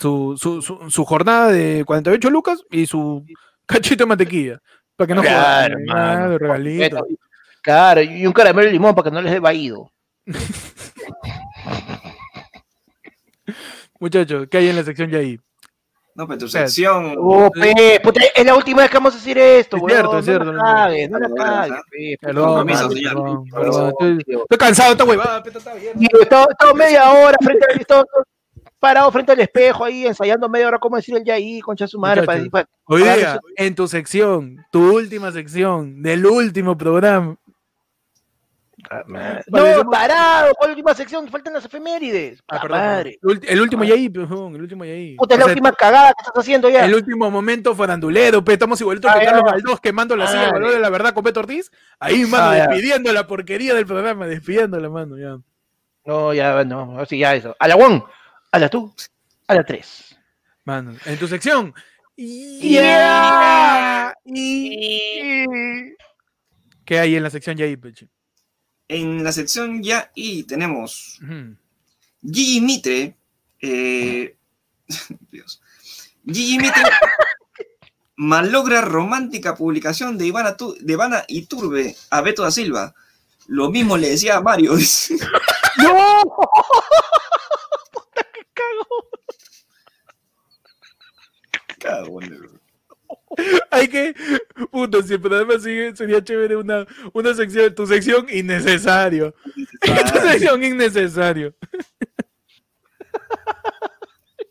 Su, 0.00 0.36
su, 0.36 0.60
su, 0.60 0.90
su 0.90 1.04
jornada 1.04 1.52
de 1.52 1.84
48 1.86 2.28
lucas 2.28 2.64
y 2.70 2.86
su 2.86 3.24
cachito 3.66 4.02
de 4.02 4.08
mantequilla. 4.08 4.60
Para 4.96 5.06
que 5.06 5.14
no 5.14 5.22
Claro, 5.22 6.38
regalito. 6.38 7.06
Claro, 7.62 8.02
y 8.02 8.26
un 8.26 8.32
caramelo 8.32 8.66
de 8.66 8.72
limón 8.72 8.94
para 8.96 9.10
que 9.10 9.14
no 9.14 9.22
les 9.22 9.32
dé 9.32 9.38
vaído. 9.38 9.92
Muchachos, 14.00 14.48
¿qué 14.50 14.58
hay 14.58 14.68
en 14.68 14.76
la 14.76 14.82
sección 14.84 15.08
ya 15.10 15.18
ahí? 15.18 15.38
No, 16.16 16.26
pero 16.26 16.38
tu 16.38 16.48
sea, 16.48 16.62
sección. 16.66 17.14
Oh, 17.18 17.50
pe, 17.50 18.00
puta, 18.02 18.20
es 18.34 18.44
la 18.46 18.54
última 18.54 18.80
vez 18.82 18.90
que 18.90 18.96
vamos 18.96 19.12
a 19.14 19.16
decir 19.18 19.36
esto, 19.36 19.76
Es 19.76 19.82
weón. 19.82 19.96
cierto, 19.98 20.18
es 20.18 20.24
cierto, 20.24 20.44
No 20.46 20.52
la 20.54 20.62
cagues, 20.64 21.10
no 21.10 21.18
la 21.18 21.28
cagues, 21.28 22.18
compromiso, 22.34 22.90
señor, 22.90 23.42
estoy, 23.88 24.58
cansado, 24.58 24.92
esta 24.92 25.04
huevada, 25.04 25.42
peta, 25.42 25.58
está 25.58 25.74
bien. 25.74 25.92
Media 26.74 27.10
hora 27.12 27.36
frente 27.42 27.66
al 27.70 27.80
estaba 27.80 28.04
parado 28.78 29.10
frente 29.12 29.32
al 29.32 29.40
espejo 29.40 29.84
ahí, 29.84 30.06
ensayando 30.06 30.48
media 30.48 30.68
hora 30.68 30.78
cómo 30.78 30.96
decir 30.96 31.16
el 31.16 31.24
ya 31.24 31.34
ahí, 31.34 31.60
concha 31.60 31.86
su 31.86 31.98
madre, 31.98 32.22
para, 32.22 32.42
para- 32.50 32.68
en 33.56 33.74
tu 33.74 33.86
sección, 33.88 34.64
tu 34.70 34.94
última 34.94 35.32
sección, 35.32 36.02
del 36.02 36.24
último 36.26 36.76
programa. 36.78 37.36
Vale, 39.08 39.42
No, 39.48 39.90
parado, 39.90 40.52
¿cuál 40.58 40.70
última 40.70 40.94
sección? 40.94 41.28
Faltan 41.28 41.52
las 41.54 41.64
efemérides. 41.64 42.42
Ah, 42.48 42.60
perdón, 42.60 42.78
madre. 42.78 43.18
El, 43.46 43.60
último 43.60 43.84
ya 43.84 43.94
ahí, 43.94 44.08
pejón, 44.08 44.54
el 44.54 44.62
último 44.62 44.84
ya 44.84 44.92
ahí. 44.92 45.16
Puta, 45.16 45.34
es 45.34 45.38
la 45.38 45.44
sea, 45.46 45.52
última 45.52 45.72
cagada 45.72 46.08
que 46.14 46.22
estás 46.22 46.34
haciendo 46.42 46.68
ya. 46.68 46.84
El 46.84 46.94
último 46.94 47.30
momento 47.30 47.74
farandulero, 47.74 48.44
pe, 48.44 48.52
estamos 48.54 48.80
igualitos 48.80 49.10
Ah, 49.14 49.18
que. 49.18 49.24
Carlos 49.26 49.44
Valdós 49.44 49.80
quemando 49.80 50.16
la 50.16 50.26
silla 50.26 50.48
Ah, 50.48 50.52
valor 50.52 50.72
de 50.72 50.80
la 50.80 50.90
verdad 50.90 51.12
con 51.14 51.24
Beto 51.24 51.40
Ortiz. 51.40 51.70
Ahí, 52.00 52.24
mano, 52.26 52.50
Ah, 52.50 52.54
despidiendo 52.54 53.12
la 53.12 53.26
porquería 53.26 53.74
del 53.74 53.86
programa, 53.86 54.26
despidiendo 54.26 54.78
la 54.78 54.88
mano, 54.88 55.18
ya. 55.18 55.36
No, 56.04 56.32
ya, 56.32 56.62
no, 56.64 56.98
así 57.00 57.18
ya 57.18 57.34
eso. 57.34 57.56
A 57.58 57.66
la 57.68 57.76
one, 57.76 58.02
a 58.52 58.58
la 58.58 58.68
tú, 58.68 58.94
a 59.48 59.54
la 59.54 59.64
tres. 59.64 60.16
Mano, 60.64 60.94
en 61.04 61.18
tu 61.18 61.26
sección. 61.28 61.74
Yeah. 62.16 64.14
Y- 64.24 65.44
¿Qué 66.84 66.98
hay 67.00 67.16
en 67.16 67.22
la 67.22 67.30
sección 67.30 67.56
ya 67.56 67.64
ahí, 67.64 67.76
peche? 67.76 68.08
En 68.88 69.24
la 69.24 69.32
sección 69.32 69.82
ya 69.82 70.10
y 70.14 70.44
tenemos. 70.44 71.20
Gigi 72.22 72.60
Mitre. 72.60 73.16
eh, 73.60 74.36
Dios. 75.30 75.60
Gigi 76.24 76.58
Mitre 76.58 76.82
malogra 78.16 78.80
romántica 78.80 79.54
publicación 79.56 80.16
de 80.18 80.26
Ivana, 80.26 80.56
Tu- 80.56 80.76
de 80.80 80.92
Ivana 80.92 81.24
Iturbe 81.28 81.94
a 82.10 82.20
Beto 82.22 82.42
da 82.42 82.50
Silva. 82.50 82.94
Lo 83.48 83.70
mismo 83.70 83.96
le 83.96 84.10
decía 84.10 84.36
a 84.36 84.40
Mario. 84.40 84.72
¡No! 85.78 86.22
¡Puta 87.92 88.26
que 88.32 88.46
cago! 88.54 89.08
Cago 91.78 92.20
Hay 93.76 93.88
que. 93.88 94.14
Puto, 94.70 95.02
si 95.02 95.14
el 95.14 95.20
programa 95.20 95.58
sigue, 95.58 95.94
sería 95.94 96.22
chévere 96.22 96.56
una, 96.56 96.86
una 97.12 97.34
sección, 97.34 97.74
tu 97.74 97.86
sección 97.86 98.26
innecesario. 98.30 99.34
tu 99.80 100.20
sección 100.20 100.62
innecesario. 100.64 101.54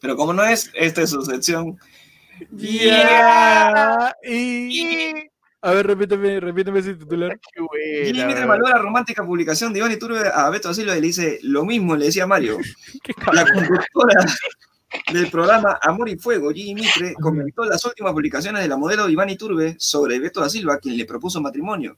Pero 0.02 0.16
como 0.16 0.34
no 0.34 0.44
es, 0.44 0.72
esta 0.76 1.02
es 1.02 1.10
su 1.10 1.22
sección. 1.24 1.78
Yeah. 2.56 4.14
Y... 4.24 5.30
A 5.62 5.72
ver, 5.72 5.88
repíteme, 5.88 6.40
repíteme 6.40 6.80
ese 6.80 6.94
titular. 6.94 7.40
Qué 7.40 8.06
Gigi 8.06 8.24
Mitre 8.24 8.46
malogra 8.46 8.78
romántica 8.78 9.26
publicación 9.26 9.74
de 9.74 9.80
Ivana 9.80 9.96
Iturbe 9.96 10.30
a 10.32 10.48
Beto 10.52 10.72
Silva 10.76 10.96
y 10.96 11.02
le 11.02 11.08
dice 11.08 11.40
lo 11.42 11.66
mismo 11.66 11.96
le 11.96 12.06
decía 12.06 12.26
a 12.26 12.28
Mario. 12.28 12.60
La 13.34 13.44
conductora 13.46 14.26
del 15.12 15.30
programa 15.30 15.80
Amor 15.82 16.10
y 16.10 16.18
Fuego, 16.18 16.52
Gigi 16.52 16.74
Mitre, 16.74 17.14
comentó 17.16 17.64
las 17.66 17.84
últimas 17.86 18.14
publicaciones 18.14 18.62
de 18.62 18.68
la 18.68 18.78
modelo 18.78 19.10
Iván 19.10 19.30
Iturbe 19.30 19.76
sobre 19.78 20.20
Beto 20.20 20.42
da 20.42 20.50
Silva, 20.50 20.80
quien 20.80 20.98
le 20.98 21.06
propuso 21.06 21.42
matrimonio. 21.42 21.98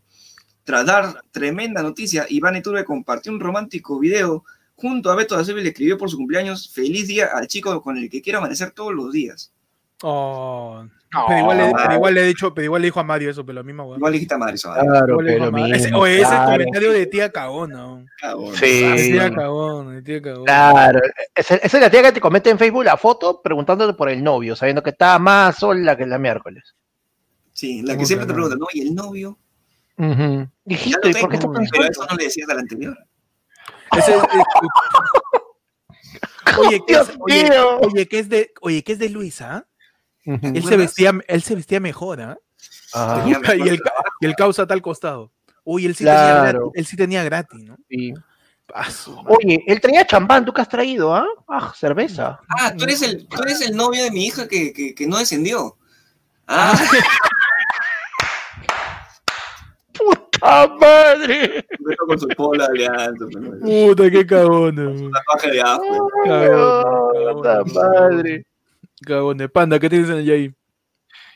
Tras 0.63 0.85
dar 0.85 1.23
tremenda 1.31 1.81
noticia, 1.81 2.25
Iván 2.29 2.57
Iturbe 2.57 2.83
compartió 2.83 3.31
un 3.31 3.39
romántico 3.39 3.99
video 3.99 4.43
junto 4.75 5.09
a 5.09 5.15
Beto 5.15 5.35
da 5.35 5.45
Silva 5.45 5.61
y 5.61 5.63
le 5.63 5.69
escribió 5.69 5.97
por 5.97 6.09
su 6.09 6.17
cumpleaños 6.17 6.69
feliz 6.73 7.07
día 7.07 7.29
al 7.33 7.47
chico 7.47 7.81
con 7.81 7.97
el 7.97 8.09
que 8.09 8.21
quiero 8.21 8.39
amanecer 8.39 8.71
todos 8.71 8.93
los 8.93 9.11
días. 9.11 9.51
Oh. 10.03 10.85
Pero, 11.27 11.39
igual 11.39 11.57
le, 11.57 11.71
pero 11.73 11.93
igual 11.93 12.13
le 12.13 12.21
he 12.21 12.25
dicho, 12.25 12.53
pero 12.53 12.65
igual 12.65 12.81
le 12.81 12.87
dijo 12.87 12.99
a 12.99 13.03
Mario 13.03 13.29
eso, 13.29 13.45
pero 13.45 13.55
lo 13.55 13.63
mismo, 13.63 13.83
weón. 13.85 13.97
Igual 13.97 14.11
le 14.11 14.15
dijiste 14.17 14.35
a 14.35 14.37
Mario 14.37 14.55
eso, 14.55 14.75
¿eh? 14.75 14.79
Claro, 14.85 15.17
pero 15.23 15.45
a 15.45 15.51
Mario. 15.51 15.75
Ese, 15.75 15.93
oye, 15.93 16.15
ese 16.15 16.25
claro. 16.29 16.51
comentario 16.51 16.91
de 16.91 17.05
tía 17.05 17.31
cagona. 17.31 18.05
Sí. 18.55 18.85
Tía 18.95 19.33
cagona, 19.33 19.95
de 19.95 20.01
tía 20.01 20.21
cagona. 20.21 20.43
Claro, 20.45 20.99
esa, 21.33 21.55
esa 21.55 21.77
es 21.77 21.81
la 21.81 21.89
tía 21.89 22.03
que 22.03 22.11
te 22.11 22.21
comenta 22.21 22.49
en 22.49 22.59
Facebook 22.59 22.83
la 22.83 22.97
foto 22.97 23.41
preguntándote 23.41 23.93
por 23.93 24.09
el 24.09 24.21
novio, 24.21 24.55
sabiendo 24.55 24.83
que 24.83 24.89
está 24.89 25.17
más 25.17 25.55
sola 25.55 25.95
que 25.95 26.05
la 26.05 26.17
miércoles. 26.17 26.75
Sí, 27.53 27.81
la 27.83 27.97
que 27.97 28.05
siempre 28.05 28.27
te 28.27 28.33
pregunta, 28.33 28.57
¿no? 28.59 28.67
¿Y 28.73 28.81
el 28.81 28.93
novio? 28.93 29.37
Lo 29.95 30.05
¿y 30.65 30.93
por 30.93 31.01
qué 31.31 31.39
pero 31.71 31.83
eso 31.89 32.05
no 32.07 32.15
le 32.17 32.25
decías 32.25 32.49
al 32.49 32.59
anterior. 32.59 32.97
Ese 33.97 34.11
es- 34.15 34.23
es- 34.23 35.47
oye, 36.59 36.81
¿qué 36.85 36.93
es, 36.93 37.11
oye, 37.19 37.49
oye, 37.81 38.07
¿qué 38.07 38.19
es 38.19 38.29
de, 38.29 38.51
oye, 38.61 38.83
¿qué 38.83 38.93
es 38.93 38.99
de 38.99 39.09
Luisa? 39.09 39.65
Él 40.41 40.63
se 40.63 40.77
vestía, 40.77 41.13
él 41.27 41.41
se 41.41 41.55
vestía 41.55 41.79
mejor, 41.79 42.21
¿ah? 42.21 42.37
Ajá, 42.93 43.21
Tenía 43.21 43.39
mejor 43.39 43.55
y, 43.57 43.69
el, 43.69 43.79
y 44.21 44.25
el 44.25 44.35
causa 44.35 44.67
tal 44.67 44.81
costado. 44.81 45.31
Uy, 45.63 45.85
él 45.85 45.95
sí, 45.95 46.03
Claro. 46.03 46.25
tenía 46.27 46.51
gratis, 46.51 46.71
él 46.75 46.85
sí 46.85 46.97
tenía 46.97 47.23
gratis, 47.23 47.63
¿no? 47.63 47.75
sí. 47.89 48.13
Ah, 48.73 48.91
su 48.91 49.15
madre. 49.15 49.35
Oye, 49.41 49.63
él 49.65 49.79
traía 49.79 50.05
champán, 50.05 50.43
¿tú 50.43 50.51
qué 50.53 50.59
has 50.59 50.67
traído, 50.67 51.15
ah? 51.15 51.25
Ah, 51.47 51.71
cerveza. 51.73 52.41
Ah, 52.59 52.73
tú 52.77 52.83
eres 52.83 53.01
el, 53.01 53.25
tú 53.27 53.41
eres 53.41 53.61
el 53.61 53.73
novio 53.77 54.03
de 54.03 54.11
mi 54.11 54.25
hija 54.25 54.45
que, 54.47 54.73
que, 54.73 54.93
que 54.93 55.07
no 55.07 55.17
descendió. 55.17 55.77
Ah, 56.47 56.73
¡Puta 59.93 60.67
madre! 60.79 61.65
Con 62.07 62.19
su 62.19 62.27
pola 62.29 62.67
de 62.67 62.87
Puta, 63.61 64.09
qué 64.11 64.25
cagona. 64.25 64.97
su 64.97 65.11
tatuaje 65.11 65.51
de 65.51 65.61
ajo. 65.61 66.09
Cagón, 66.25 67.35
¡Puta 67.35 67.63
cagón. 67.63 67.73
madre! 67.73 68.45
Cagón 69.05 69.37
de 69.37 69.49
panda, 69.49 69.79
¿qué 69.79 69.89
tienes 69.89 70.09
en 70.09 70.17
el 70.17 70.29
ahí? 70.29 70.53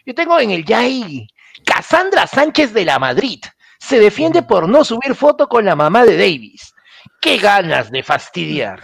Yo 0.05 0.15
tengo 0.15 0.39
en 0.39 0.51
el 0.51 0.65
Yai, 0.65 1.27
Cassandra 1.65 2.25
Sánchez 2.25 2.73
de 2.73 2.85
la 2.85 2.99
Madrid. 2.99 3.39
Se 3.79 3.99
defiende 3.99 4.41
por 4.43 4.67
no 4.67 4.83
subir 4.83 5.15
foto 5.15 5.47
con 5.47 5.65
la 5.65 5.75
mamá 5.75 6.05
de 6.05 6.17
Davis. 6.17 6.73
¡Qué 7.19 7.37
ganas 7.37 7.91
de 7.91 8.03
fastidiar! 8.03 8.83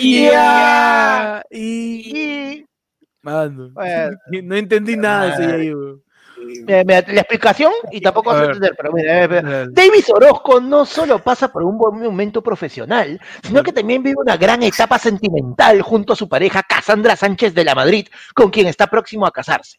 Ya. 0.00 1.42
Y... 1.50 2.18
Y, 2.18 2.66
Mano, 3.22 3.70
bueno, 3.72 4.16
no 4.42 4.56
entendí 4.56 4.96
nada 4.96 5.26
de 5.26 5.32
ese 5.32 5.46
Madre. 5.46 5.74
Mira, 6.44 6.84
mira, 6.84 7.04
la 7.08 7.20
explicación, 7.20 7.72
y 7.90 8.00
tampoco 8.00 8.30
vas 8.30 8.42
a 8.42 8.44
entender, 8.46 8.74
pero 8.76 8.92
mira, 8.92 9.28
mira, 9.28 9.42
mira. 9.42 9.66
Davis 9.70 10.10
Orozco 10.10 10.60
no 10.60 10.84
solo 10.86 11.18
pasa 11.18 11.52
por 11.52 11.62
un 11.62 11.78
buen 11.78 12.00
momento 12.00 12.42
profesional, 12.42 13.20
sino 13.42 13.62
que 13.62 13.72
también 13.72 14.02
vive 14.02 14.16
una 14.18 14.36
gran 14.36 14.62
etapa 14.62 14.98
sentimental 14.98 15.82
junto 15.82 16.12
a 16.12 16.16
su 16.16 16.28
pareja 16.28 16.62
Cassandra 16.62 17.16
Sánchez 17.16 17.54
de 17.54 17.64
la 17.64 17.74
Madrid, 17.74 18.06
con 18.34 18.50
quien 18.50 18.66
está 18.66 18.86
próximo 18.86 19.26
a 19.26 19.30
casarse. 19.30 19.78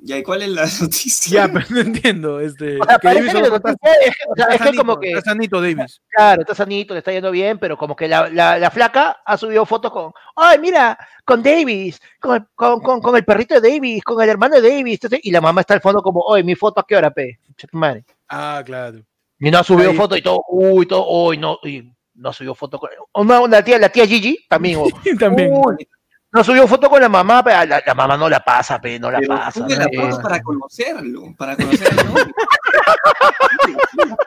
Ya, 0.00 0.16
¿y 0.16 0.22
cuál 0.22 0.42
es 0.42 0.48
la 0.50 0.62
noticia? 0.80 1.46
Ya, 1.46 1.52
pero 1.52 1.66
no 1.70 1.80
entiendo. 1.80 2.40
Este, 2.40 2.78
O 2.80 2.84
sea, 2.84 2.98
que 2.98 3.08
Davis 3.08 3.20
parece 3.20 3.24
que 3.26 3.30
solo 3.32 3.48
la 3.50 3.56
está- 3.56 3.70
noticia 3.70 3.92
es 4.06 4.16
que- 4.16 4.24
o 4.30 4.34
sea, 4.36 4.44
está 4.44 4.54
es 4.54 4.58
que 4.60 4.64
sanito, 4.64 4.82
como 4.84 5.00
que, 5.00 5.08
está 5.10 5.20
sanito 5.30 5.60
Davis. 5.60 6.00
claro, 6.08 6.40
está 6.42 6.54
sanito, 6.54 6.94
le 6.94 6.98
está 6.98 7.12
yendo 7.12 7.30
bien, 7.30 7.58
pero 7.58 7.76
como 7.76 7.96
que 7.96 8.06
la, 8.08 8.28
la, 8.28 8.58
la 8.58 8.70
flaca 8.70 9.18
ha 9.26 9.36
subido 9.36 9.66
fotos 9.66 9.90
con, 9.90 10.12
ay, 10.36 10.58
mira, 10.60 10.96
con 11.24 11.42
Davis, 11.42 12.00
con, 12.20 12.36
el- 12.36 12.46
con, 12.54 12.80
con, 12.80 13.00
con 13.00 13.16
el 13.16 13.24
perrito 13.24 13.60
de 13.60 13.70
Davis, 13.70 14.04
con 14.04 14.22
el 14.22 14.28
hermano 14.28 14.60
de 14.60 14.68
Davis, 14.70 14.94
entonces, 15.02 15.20
y 15.22 15.30
la 15.32 15.40
mamá 15.40 15.62
está 15.62 15.74
al 15.74 15.80
fondo 15.80 16.00
como, 16.00 16.20
oye, 16.20 16.44
mi 16.44 16.54
foto 16.54 16.80
a 16.80 16.86
qué 16.86 16.94
hora, 16.96 17.10
pe, 17.10 17.38
madre. 17.72 18.04
Ah, 18.28 18.62
claro. 18.64 19.00
Y 19.40 19.50
no 19.50 19.58
ha 19.58 19.64
subido 19.64 19.92
foto 19.94 20.16
y 20.16 20.22
todo, 20.22 20.42
uy, 20.48 20.86
todo, 20.86 21.06
uy, 21.10 21.38
no, 21.38 21.58
y 21.64 21.92
no 22.14 22.32
subió 22.32 22.54
foto 22.54 22.78
con, 22.78 22.90
una, 23.14 23.40
una 23.40 23.62
tía, 23.64 23.78
la 23.78 23.88
tía 23.88 24.06
Gigi, 24.06 24.38
también, 24.48 24.78
oh, 24.82 24.88
También. 25.18 25.50
uy, 25.52 25.88
no 26.32 26.44
subió 26.44 26.66
foto 26.68 26.90
con 26.90 27.00
la 27.00 27.08
mamá, 27.08 27.42
pero 27.42 27.64
la, 27.64 27.82
la 27.86 27.94
mamá 27.94 28.16
no 28.16 28.28
la 28.28 28.40
pasa, 28.44 28.80
pe, 28.80 28.98
no 28.98 29.10
la 29.10 29.18
Pero 29.18 29.34
pasa. 29.34 29.60
sube 29.60 29.76
la 29.76 29.86
¿no? 29.86 30.02
foto 30.02 30.18
Eh, 30.18 30.22
para 30.22 30.42
conocerlo, 30.42 31.34
para 31.36 31.56
conocer 31.56 31.88
al 31.90 31.96
novio. 32.06 32.34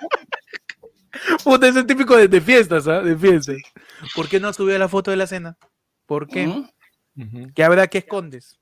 Puta, 1.43 1.67
ese 1.67 1.79
es 1.81 1.87
típico 1.87 2.15
de, 2.15 2.27
de 2.27 2.41
fiestas, 2.41 2.87
¿ah? 2.87 3.01
De 3.01 3.15
fiestas. 3.17 3.57
¿Por 4.15 4.27
qué 4.29 4.39
no 4.39 4.51
subió 4.53 4.77
la 4.79 4.87
foto 4.87 5.11
de 5.11 5.17
la 5.17 5.27
cena? 5.27 5.57
¿Por 6.05 6.27
qué? 6.27 6.47
Ujú. 6.47 7.51
¿Qué 7.53 7.63
habrá 7.63 7.87
que 7.87 7.99
escondes? 7.99 8.57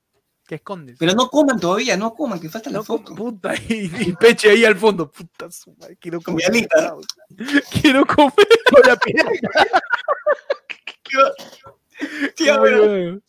¿Qué 0.48 0.56
escondes? 0.56 0.98
Pero 1.00 1.14
no 1.14 1.30
coman 1.30 1.60
todavía, 1.60 1.96
no 1.96 2.14
coman, 2.16 2.40
que 2.40 2.50
falta 2.50 2.72
la 2.72 2.82
foto. 2.84 3.14
puta, 3.14 3.54
y, 3.56 3.92
y 4.00 4.14
Peche 4.14 4.50
ahí 4.50 4.66
al 4.66 4.76
fondo. 4.76 5.10
Puta, 5.12 5.52
su 5.52 5.76
madre, 5.76 5.96
quiero 5.98 6.20
comer. 6.22 6.50
Quiero 7.82 8.06
comer. 8.06 8.34
con 8.72 8.82
la 8.88 8.96
pierna. 8.98 9.32
Ay, 12.00 12.32
pero-. 12.62 13.22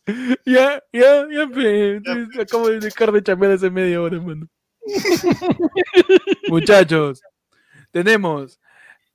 Ya, 0.45 0.83
ya, 0.93 1.27
ya, 1.31 1.47
pe. 1.49 2.01
Acabo 2.41 2.69
de 2.69 2.81
dejar 2.81 3.13
de 3.13 3.23
chambear 3.23 3.53
hace 3.53 3.71
media 3.71 4.01
hora, 4.01 4.17
hermano. 4.17 4.47
Muchachos, 6.49 7.23
tenemos. 7.91 8.59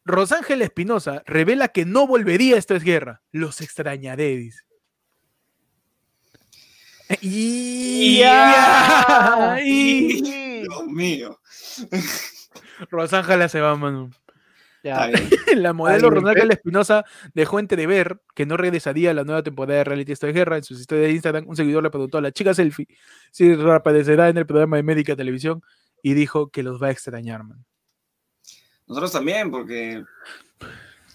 Rosángel 0.04 0.62
Espinosa 0.62 1.24
revela 1.26 1.70
que 1.70 1.86
no 1.86 2.06
volvería 2.06 2.56
a 2.56 2.60
esta 2.60 2.76
es 2.76 2.84
guerra. 2.84 3.24
Los 3.32 3.62
extrañaré, 3.62 4.38
dice. 4.38 4.62
Y, 7.22 8.20
Ya. 8.20 9.58
y- 9.64 10.62
Dios 10.62 10.86
mío. 10.88 11.40
Rosángela 12.90 13.50
se 13.50 13.62
va, 13.62 13.76
mano. 13.76 14.12
La 15.56 15.74
modelo 15.74 16.10
Rosángel 16.10 16.52
Espinosa 16.52 17.06
dejó 17.34 17.60
entrever 17.60 18.20
que 18.34 18.46
no 18.46 18.58
regresaría 18.58 19.12
a 19.12 19.14
la 19.14 19.24
nueva 19.24 19.44
temporada 19.44 19.80
de 19.80 19.84
Reality 19.84 20.12
Esto 20.12 20.28
de 20.28 20.34
Guerra. 20.34 20.58
En 20.58 20.64
sus 20.64 20.80
historias 20.80 21.08
de 21.08 21.14
Instagram, 21.14 21.48
un 21.48 21.56
seguidor 21.56 21.84
le 21.84 21.90
preguntó 21.90 22.18
a 22.18 22.22
la 22.22 22.32
chica 22.32 22.54
selfie 22.54 22.88
si 23.32 23.54
reaparecerá 23.56 24.30
en 24.30 24.38
el 24.38 24.46
programa 24.46 24.78
de 24.78 24.84
Médica 24.84 25.16
Televisión 25.16 25.62
y 26.04 26.14
dijo 26.14 26.50
que 26.50 26.64
los 26.64 26.82
va 26.82 26.88
a 26.88 26.92
extrañar, 26.92 27.44
man. 27.44 27.66
Nosotros 28.88 29.12
también, 29.12 29.50
porque. 29.50 30.04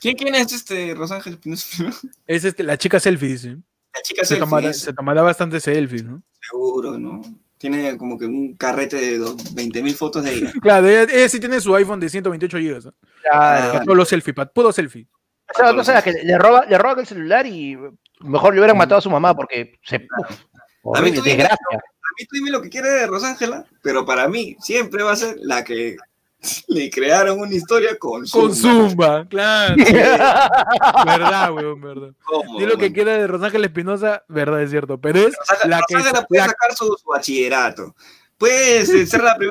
¿Quién, 0.01 0.17
quién 0.17 0.35
es 0.35 0.53
este 0.53 0.95
Rosángel 0.95 1.35
Espinosa? 1.35 1.93
Es 2.27 2.45
este, 2.45 2.63
la 2.63 2.77
chica 2.77 2.99
selfie, 2.99 3.29
dice. 3.29 3.49
La 3.95 4.03
chica 4.03 4.23
Se 4.23 4.29
selfie, 4.29 4.41
tomará, 4.41 4.73
se 4.73 4.93
tomará 4.93 5.23
bastante 5.23 5.61
selfies, 5.61 6.05
¿no? 6.05 6.23
seguro, 6.41 6.99
¿no? 6.99 7.21
Tiene 7.61 7.99
como 7.99 8.19
que 8.19 8.25
un 8.25 8.57
carrete 8.57 8.97
de 8.97 9.19
20.000 9.21 9.95
fotos 9.95 10.25
de 10.25 10.33
ella. 10.33 10.51
Claro, 10.63 10.89
ella, 10.89 11.03
ella 11.13 11.29
sí 11.29 11.39
tiene 11.39 11.61
su 11.61 11.75
iPhone 11.77 12.01
de 12.01 12.09
128 12.09 12.57
GB. 12.57 12.85
¿no? 12.87 12.95
Claro. 13.23 13.95
Los 13.95 14.09
selfie, 14.09 14.33
para 14.33 14.51
puro 14.51 14.73
selfie. 14.73 15.07
O 15.53 15.55
sea, 15.55 15.73
no 15.75 15.85
sabes 15.85 16.03
que 16.05 16.13
le 16.13 16.39
roba, 16.39 16.65
le 16.65 16.79
roban 16.79 17.01
el 17.01 17.07
celular 17.07 17.47
y 17.47 17.77
mejor 18.21 18.55
le 18.55 18.61
hubieran 18.61 18.79
matado 18.79 18.99
a 19.01 19.03
su 19.03 19.11
mamá 19.11 19.35
porque 19.37 19.79
se. 19.85 19.97
Uf, 19.97 20.39
horrible, 20.85 21.19
tú 21.19 21.25
dime- 21.25 21.37
desgracia. 21.37 21.57
A 21.77 22.11
mí 22.19 22.25
tú 22.27 22.37
dime 22.37 22.51
lo 22.51 22.63
que 22.63 22.71
quiere 22.71 22.89
de 22.89 23.07
Rosángela, 23.07 23.67
pero 23.83 24.07
para 24.07 24.27
mí 24.27 24.57
siempre 24.61 25.03
va 25.03 25.13
a 25.13 25.17
ser 25.17 25.37
la 25.41 25.63
que 25.63 25.97
le 26.69 26.91
crearon 26.91 27.39
una 27.41 27.55
historia 27.55 27.97
con 27.99 28.27
Con 28.27 28.55
Zumba. 28.55 28.89
Zumba, 28.89 29.27
claro. 29.29 29.75
verdad, 31.05 31.53
weón, 31.53 31.81
verdad. 31.81 32.11
¿Cómo, 32.25 32.59
Di 32.59 32.67
lo 32.67 32.77
que 32.79 32.93
quiera 32.93 33.13
de 33.15 33.27
Rosángel 33.27 33.65
Espinosa, 33.65 34.25
verdad 34.29 34.63
es 34.63 34.71
cierto. 34.71 34.99
Pero 34.99 35.19
es 35.21 35.35
Rosángela, 35.39 35.77
la 35.79 35.83
que. 35.87 35.95
Puede 36.29 36.41
la- 36.43 36.47
sacar 36.49 36.75
su, 36.77 36.97
su 36.97 37.09
bachillerato. 37.09 37.95
Puede 38.39 38.87
ser 39.07 39.23
la, 39.23 39.37
prim- 39.37 39.51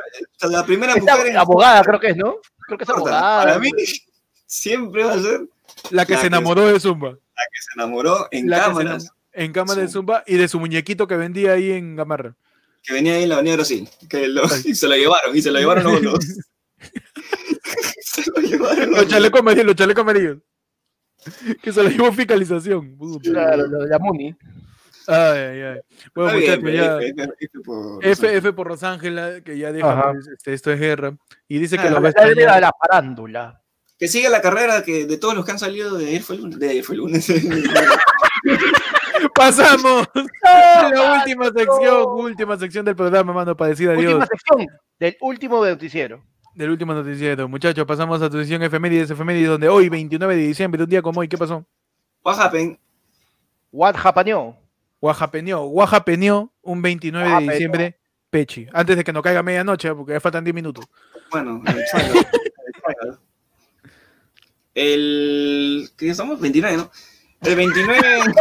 la 0.49 0.65
primera 0.65 0.95
mujer 0.95 1.27
en 1.27 1.37
abogada, 1.37 1.83
creo 1.83 1.99
que 1.99 2.07
es, 2.07 2.17
¿no? 2.17 2.37
Creo 2.65 2.77
que 2.77 2.83
es 2.85 2.89
abogada. 2.89 3.43
Para 3.43 3.59
mí 3.59 3.69
siempre 4.47 5.03
va 5.03 5.13
a 5.13 5.19
ser 5.19 5.41
la 5.91 6.05
que 6.05 6.13
la 6.13 6.17
se 6.17 6.21
que- 6.23 6.27
enamoró 6.27 6.65
de 6.65 6.79
Zumba. 6.79 7.09
la 7.11 7.15
que 7.51 7.61
se 7.61 7.69
enamoró 7.75 8.27
en 8.31 8.49
cámaras, 8.49 9.11
En 9.31 9.53
cama 9.53 9.75
de 9.75 9.87
Zumba. 9.87 10.21
Zumba 10.21 10.23
y 10.25 10.37
de 10.37 10.47
su 10.47 10.59
muñequito 10.59 11.07
que 11.07 11.17
vendía 11.17 11.51
ahí 11.53 11.71
en 11.71 11.95
Gamarra. 11.95 12.35
que 12.81 12.93
venía 12.93 13.13
ahí 13.13 13.23
en 13.23 13.29
la 13.29 13.35
avenida 13.35 13.57
Brasil. 13.57 13.87
Que 14.09 14.27
lo- 14.27 14.43
y 14.65 14.73
se 14.73 14.87
lo 14.87 14.95
llevaron, 14.95 15.37
y 15.37 15.41
se 15.43 15.51
lo 15.51 15.59
llevaron 15.59 15.83
los 15.83 16.01
dos. 16.01 16.25
Se 18.01 18.23
lo 18.31 18.41
llevaron 18.41 18.91
Los 18.91 19.07
chalecos 19.07 19.39
amarillos, 19.41 19.65
los 19.65 19.75
chalecos 19.75 20.01
amarillos. 20.01 20.37
Que 21.61 21.73
se 21.73 21.83
lo 21.83 21.89
llevó 21.89 22.11
fiscalización. 22.13 22.97
Claro, 23.23 23.67
lo 23.67 23.79
de 23.79 23.87
la 23.89 23.99
Muni. 23.99 24.35
Ay, 25.07 25.39
ay, 25.39 25.61
ay. 25.61 25.79
Bueno, 26.13 26.39
muchachos, 26.39 26.71
ya. 26.71 26.97
F, 27.01 27.09
F, 27.09 27.33
F 27.39 27.59
por- 27.65 28.05
F, 28.05 28.35
F 28.37 28.53
por 28.53 28.67
Rosángela, 28.67 29.41
que 29.41 29.57
ya 29.57 29.71
deja 29.71 29.91
Ajá. 29.91 30.11
pues, 30.11 30.27
este, 30.27 30.53
esto 30.53 30.71
es 30.71 30.79
guerra. 30.79 31.17
Y 31.47 31.57
dice 31.59 31.77
que 31.77 31.87
Ah, 31.87 31.89
lo 31.89 32.01
va 32.01 32.09
a 32.09 32.11
La 32.15 32.25
de 32.25 32.31
extrañar. 32.31 32.61
la 32.61 32.71
farándula. 32.79 33.61
Que 33.97 34.07
sigue 34.07 34.29
la 34.29 34.41
carrera 34.41 34.83
que 34.83 35.05
de 35.07 35.17
todos 35.17 35.35
los 35.35 35.43
que 35.45 35.51
han 35.51 35.59
salido 35.59 35.97
de 35.97 36.07
ayer 36.07 36.21
fue 36.21 36.35
el 36.37 36.43
lunes. 36.43 36.59
De 36.59 36.69
ayer 36.69 36.83
fue 36.83 36.95
el 36.95 37.01
lunes. 37.01 37.27
Pasamos 39.35 40.07
a 40.43 40.89
la 40.93 41.13
última 41.19 41.45
sección, 41.51 42.03
última 42.07 42.57
sección 42.57 42.85
del 42.85 42.95
programa, 42.95 43.33
mano, 43.33 43.57
para 43.57 43.69
decir 43.71 43.89
adiós. 43.89 44.13
Última 44.13 44.27
sección 44.27 44.67
del 44.99 45.17
último 45.21 45.65
noticiero. 45.65 46.23
Del 46.59 46.71
último 46.71 46.93
noticiero. 46.93 47.47
Muchachos, 47.47 47.85
pasamos 47.85 48.21
a 48.21 48.29
tu 48.29 48.37
sección 48.37 48.61
efemérides, 48.61 49.09
efemérides, 49.09 49.47
donde 49.47 49.69
hoy, 49.69 49.87
29 49.87 50.35
de 50.35 50.41
diciembre, 50.41 50.83
un 50.83 50.89
día 50.89 51.01
como 51.01 51.21
hoy, 51.21 51.29
¿qué 51.29 51.37
pasó? 51.37 51.65
What 52.21 52.37
happened? 52.37 52.77
What 53.71 53.95
happened? 53.95 54.55
Oaxapeñó, 54.99 55.63
Oaxapeñó, 55.67 56.51
un 56.61 56.81
29 56.81 57.29
de 57.29 57.53
diciembre, 57.53 57.99
Pechi. 58.29 58.67
Antes 58.73 58.97
de 58.97 59.05
que 59.05 59.13
nos 59.13 59.23
caiga 59.23 59.41
medianoche, 59.41 59.95
porque 59.95 60.11
ya 60.11 60.19
faltan 60.19 60.43
10 60.43 60.53
minutos. 60.53 60.85
Bueno, 61.31 61.63
el 61.65 61.85
trailer, 61.89 62.27
el. 64.75 65.89
¿Qué 65.95 66.09
estamos? 66.09 66.41
29, 66.41 66.75
¿no? 66.75 66.91
El 67.39 67.55
29. 67.55 68.33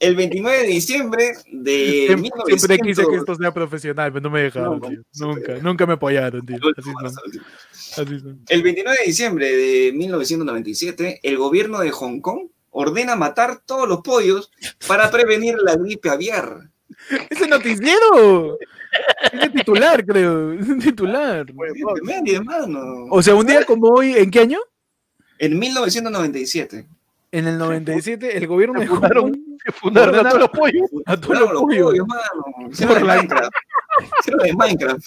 El 0.00 0.16
29 0.16 0.58
de 0.58 0.66
diciembre 0.66 1.34
de 1.50 2.04
Siempre, 2.06 2.16
1900. 2.16 2.60
siempre 2.60 2.78
quise 2.78 3.06
que 3.06 3.16
esto 3.16 3.34
sea 3.34 3.52
profesional, 3.52 4.12
pero 4.12 4.22
no 4.22 4.30
me 4.30 4.42
dejaron, 4.42 4.80
No, 4.80 4.88
tío. 4.88 5.02
Nunca, 5.14 5.54
nunca 5.62 5.86
me 5.86 5.94
apoyaron, 5.94 6.44
tío. 6.44 6.56
El 6.56 6.74
Así 6.76 6.92
son, 6.92 8.06
así 8.06 8.20
son. 8.20 8.40
El 8.48 8.62
29 8.62 8.98
de 8.98 9.06
diciembre 9.06 9.56
de 9.56 9.92
1997, 9.92 11.20
el 11.22 11.36
gobierno 11.38 11.80
de 11.80 11.90
Hong 11.90 12.20
Kong 12.20 12.48
ordena 12.70 13.16
matar 13.16 13.60
todos 13.64 13.88
los 13.88 14.02
pollos 14.02 14.50
para 14.86 15.10
prevenir 15.10 15.56
la 15.64 15.76
gripe 15.76 16.10
aviar. 16.10 16.70
¡Ese 17.30 17.48
noticiero! 17.48 18.58
Es 19.32 19.52
titular, 19.52 20.04
creo. 20.04 20.52
Es 20.52 20.68
un 20.68 20.78
titular. 20.78 21.46
Gripe 21.52 22.02
media, 22.02 22.38
hermano. 22.38 23.06
O 23.10 23.22
sea, 23.22 23.34
un 23.34 23.46
día 23.46 23.64
como 23.64 23.88
hoy, 23.88 24.14
¿en 24.14 24.30
qué 24.30 24.40
año? 24.40 24.58
En 25.38 25.58
1997. 25.58 26.86
En 27.32 27.46
el 27.46 27.58
97, 27.58 28.36
el 28.36 28.46
gobierno 28.46 28.80
de 28.80 28.86
Hong 28.86 29.00
Kong 29.00 29.36
se 29.72 29.72
fundaron 29.72 30.14
a 30.14 30.22
todos 30.28 30.40
los 30.40 30.50
pollos. 30.50 30.90
a 31.06 31.16
todos 31.16 31.40
los 31.52 31.62
pollos. 31.62 31.94
mano. 32.06 32.70
Hicieron 32.70 32.94
de 32.98 33.04
Minecraft. 33.04 33.50
Hicieron 34.20 34.42
de 34.46 34.52
Minecraft. 34.54 35.04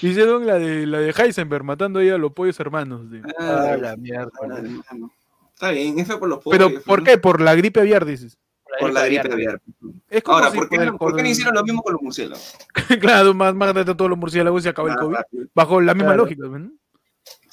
Hicieron 0.00 0.46
la 0.46 0.58
de, 0.58 0.86
la 0.86 0.98
de 0.98 1.10
Heisenberg, 1.16 1.62
matando 1.64 2.00
ahí 2.00 2.08
a 2.10 2.18
los 2.18 2.32
pollos 2.32 2.58
hermanos. 2.60 3.02
tío. 3.10 3.22
Ah, 3.38 3.76
la 3.80 3.96
mierda. 3.96 4.30
hermano. 4.42 5.12
Está 5.54 5.70
bien, 5.70 5.98
F 5.98 6.16
por 6.16 6.28
los 6.28 6.40
pollos. 6.42 6.58
Pero, 6.68 6.82
¿por 6.82 7.04
qué? 7.04 7.18
Por 7.18 7.40
la 7.40 7.54
gripe 7.54 7.80
aviar, 7.80 8.04
dices. 8.04 8.38
Por 8.80 8.92
la 8.92 9.04
gripe 9.06 9.30
aviar. 9.32 9.60
Es 10.08 10.22
como 10.22 10.38
Ahora, 10.38 10.50
si 10.50 10.56
¿por 10.56 10.68
qué, 10.68 10.78
no, 10.78 10.96
por 10.98 11.10
qué 11.10 11.16
por- 11.16 11.22
no 11.22 11.28
hicieron 11.28 11.54
lo 11.54 11.62
mismo 11.62 11.82
con 11.82 11.92
los 11.92 12.02
murciélagos? 12.02 12.56
claro, 13.00 13.34
más, 13.34 13.54
más 13.54 13.74
de 13.74 13.84
todos 13.84 14.08
los 14.10 14.18
murciélagos 14.18 14.62
y 14.62 14.64
se 14.64 14.68
acabó 14.70 14.88
el 14.88 14.96
COVID. 14.96 15.14
rápido. 15.14 15.44
Bajo 15.54 15.80
la 15.80 15.94
misma 15.94 16.08
Claro. 16.08 16.22
lógica, 16.24 16.46
¿no? 16.48 16.70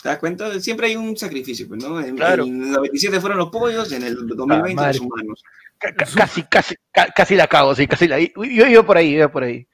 ¿Te 0.02 0.10
das 0.10 0.18
cuenta? 0.20 0.60
Siempre 0.60 0.88
hay 0.88 0.95
un 0.95 1.16
sacrificio, 1.18 1.68
pues, 1.68 1.84
¿no? 1.84 2.00
En, 2.00 2.16
Claro. 2.16 2.45
en 2.45 2.62
el 2.64 2.72
97 2.72 3.20
fueron 3.20 3.38
los 3.38 3.50
pollos, 3.50 3.91
en 3.91 4.04
el 4.04 4.16
2020 4.28 4.76
madre. 4.76 4.93
los 4.93 5.02
humanos. 5.02 5.43
Ca- 5.78 5.93
ca- 5.93 6.06
Casi, 6.16 6.43
casi, 6.43 6.76
ca- 6.91 7.10
casi 7.16 7.36
la 7.36 7.47
cago, 7.47 7.74
sí, 7.76 7.88
casi 7.88 8.08
la. 8.08 8.20
Yo 8.20 8.68
iba 8.68 8.84
por 8.84 8.97
ahí, 8.97 9.16
iba 9.16 9.30
por 9.32 9.43
ahí. 9.43 9.68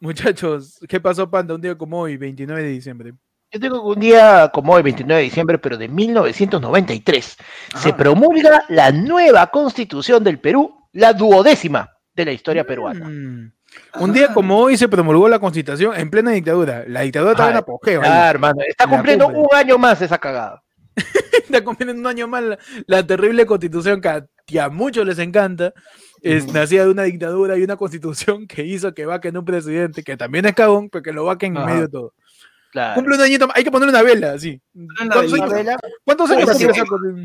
Muchachos, 0.00 0.80
¿qué 0.88 0.98
pasó, 1.00 1.30
Panda? 1.30 1.54
Un 1.54 1.60
día 1.60 1.76
como 1.78 2.00
hoy, 2.00 2.16
29 2.16 2.62
de 2.62 2.68
diciembre. 2.70 3.12
Yo 3.52 3.60
tengo 3.60 3.82
un 3.82 4.00
día 4.00 4.50
como 4.52 4.72
hoy, 4.72 4.82
29 4.82 5.20
de 5.20 5.24
diciembre, 5.24 5.58
pero 5.58 5.76
de 5.76 5.86
1993, 5.88 7.36
se 7.76 7.92
promulga 7.92 8.64
la 8.68 8.90
nueva 8.90 9.46
constitución 9.48 10.24
del 10.24 10.40
Perú, 10.40 10.74
la 10.92 11.12
duodécima 11.12 11.88
de 12.14 12.24
la 12.24 12.32
historia 12.32 12.66
peruana. 12.66 13.08
Mm. 13.08 13.52
Un 14.00 14.12
día 14.12 14.32
como 14.32 14.58
hoy 14.58 14.76
se 14.76 14.88
promulgó 14.88 15.28
la 15.28 15.38
constitución 15.38 15.94
en 15.96 16.10
plena 16.10 16.30
dictadura. 16.30 16.84
La 16.86 17.02
dictadura 17.02 17.32
estaba 17.32 17.50
en 17.50 17.56
apogeo. 17.56 18.00
Ah, 18.04 18.30
hermano, 18.30 18.62
está 18.66 18.86
cumpliendo 18.86 19.28
un 19.28 19.48
año 19.52 19.78
más 19.78 20.00
esa 20.00 20.18
cagada. 20.18 20.62
Está 21.32 21.64
cumpliendo 21.64 21.98
un 21.98 22.06
año 22.06 22.28
más 22.28 22.42
la, 22.42 22.58
la 22.86 23.06
terrible 23.06 23.46
constitución 23.46 24.00
que 24.00 24.08
a, 24.08 24.26
que 24.46 24.60
a 24.60 24.68
muchos 24.68 25.06
les 25.06 25.18
encanta. 25.18 25.72
es, 26.22 26.52
nacía 26.52 26.84
de 26.84 26.90
una 26.90 27.02
dictadura 27.04 27.56
y 27.56 27.62
una 27.62 27.76
constitución 27.76 28.46
que 28.46 28.64
hizo 28.64 28.92
que 28.94 29.06
vaquen 29.06 29.36
un 29.36 29.44
presidente 29.44 30.02
que 30.02 30.16
también 30.16 30.46
es 30.46 30.54
cagón, 30.54 30.88
pero 30.90 31.02
que 31.02 31.12
lo 31.12 31.24
vaquen 31.24 31.56
en 31.56 31.64
medio 31.64 31.80
de 31.82 31.88
todo. 31.88 32.14
Claro. 32.72 32.94
Cumple 32.94 33.16
un 33.16 33.20
añito 33.20 33.46
más, 33.46 33.54
hay 33.54 33.64
que 33.64 33.70
ponerle 33.70 33.90
una 33.92 34.02
vela, 34.02 34.32
así. 34.32 34.58
Una 34.74 34.86
¿Cuántos 34.96 35.32
años, 35.34 35.52
Vela, 35.52 35.78
cuántos 36.04 36.30
años 36.30 36.56
sí. 36.56 36.66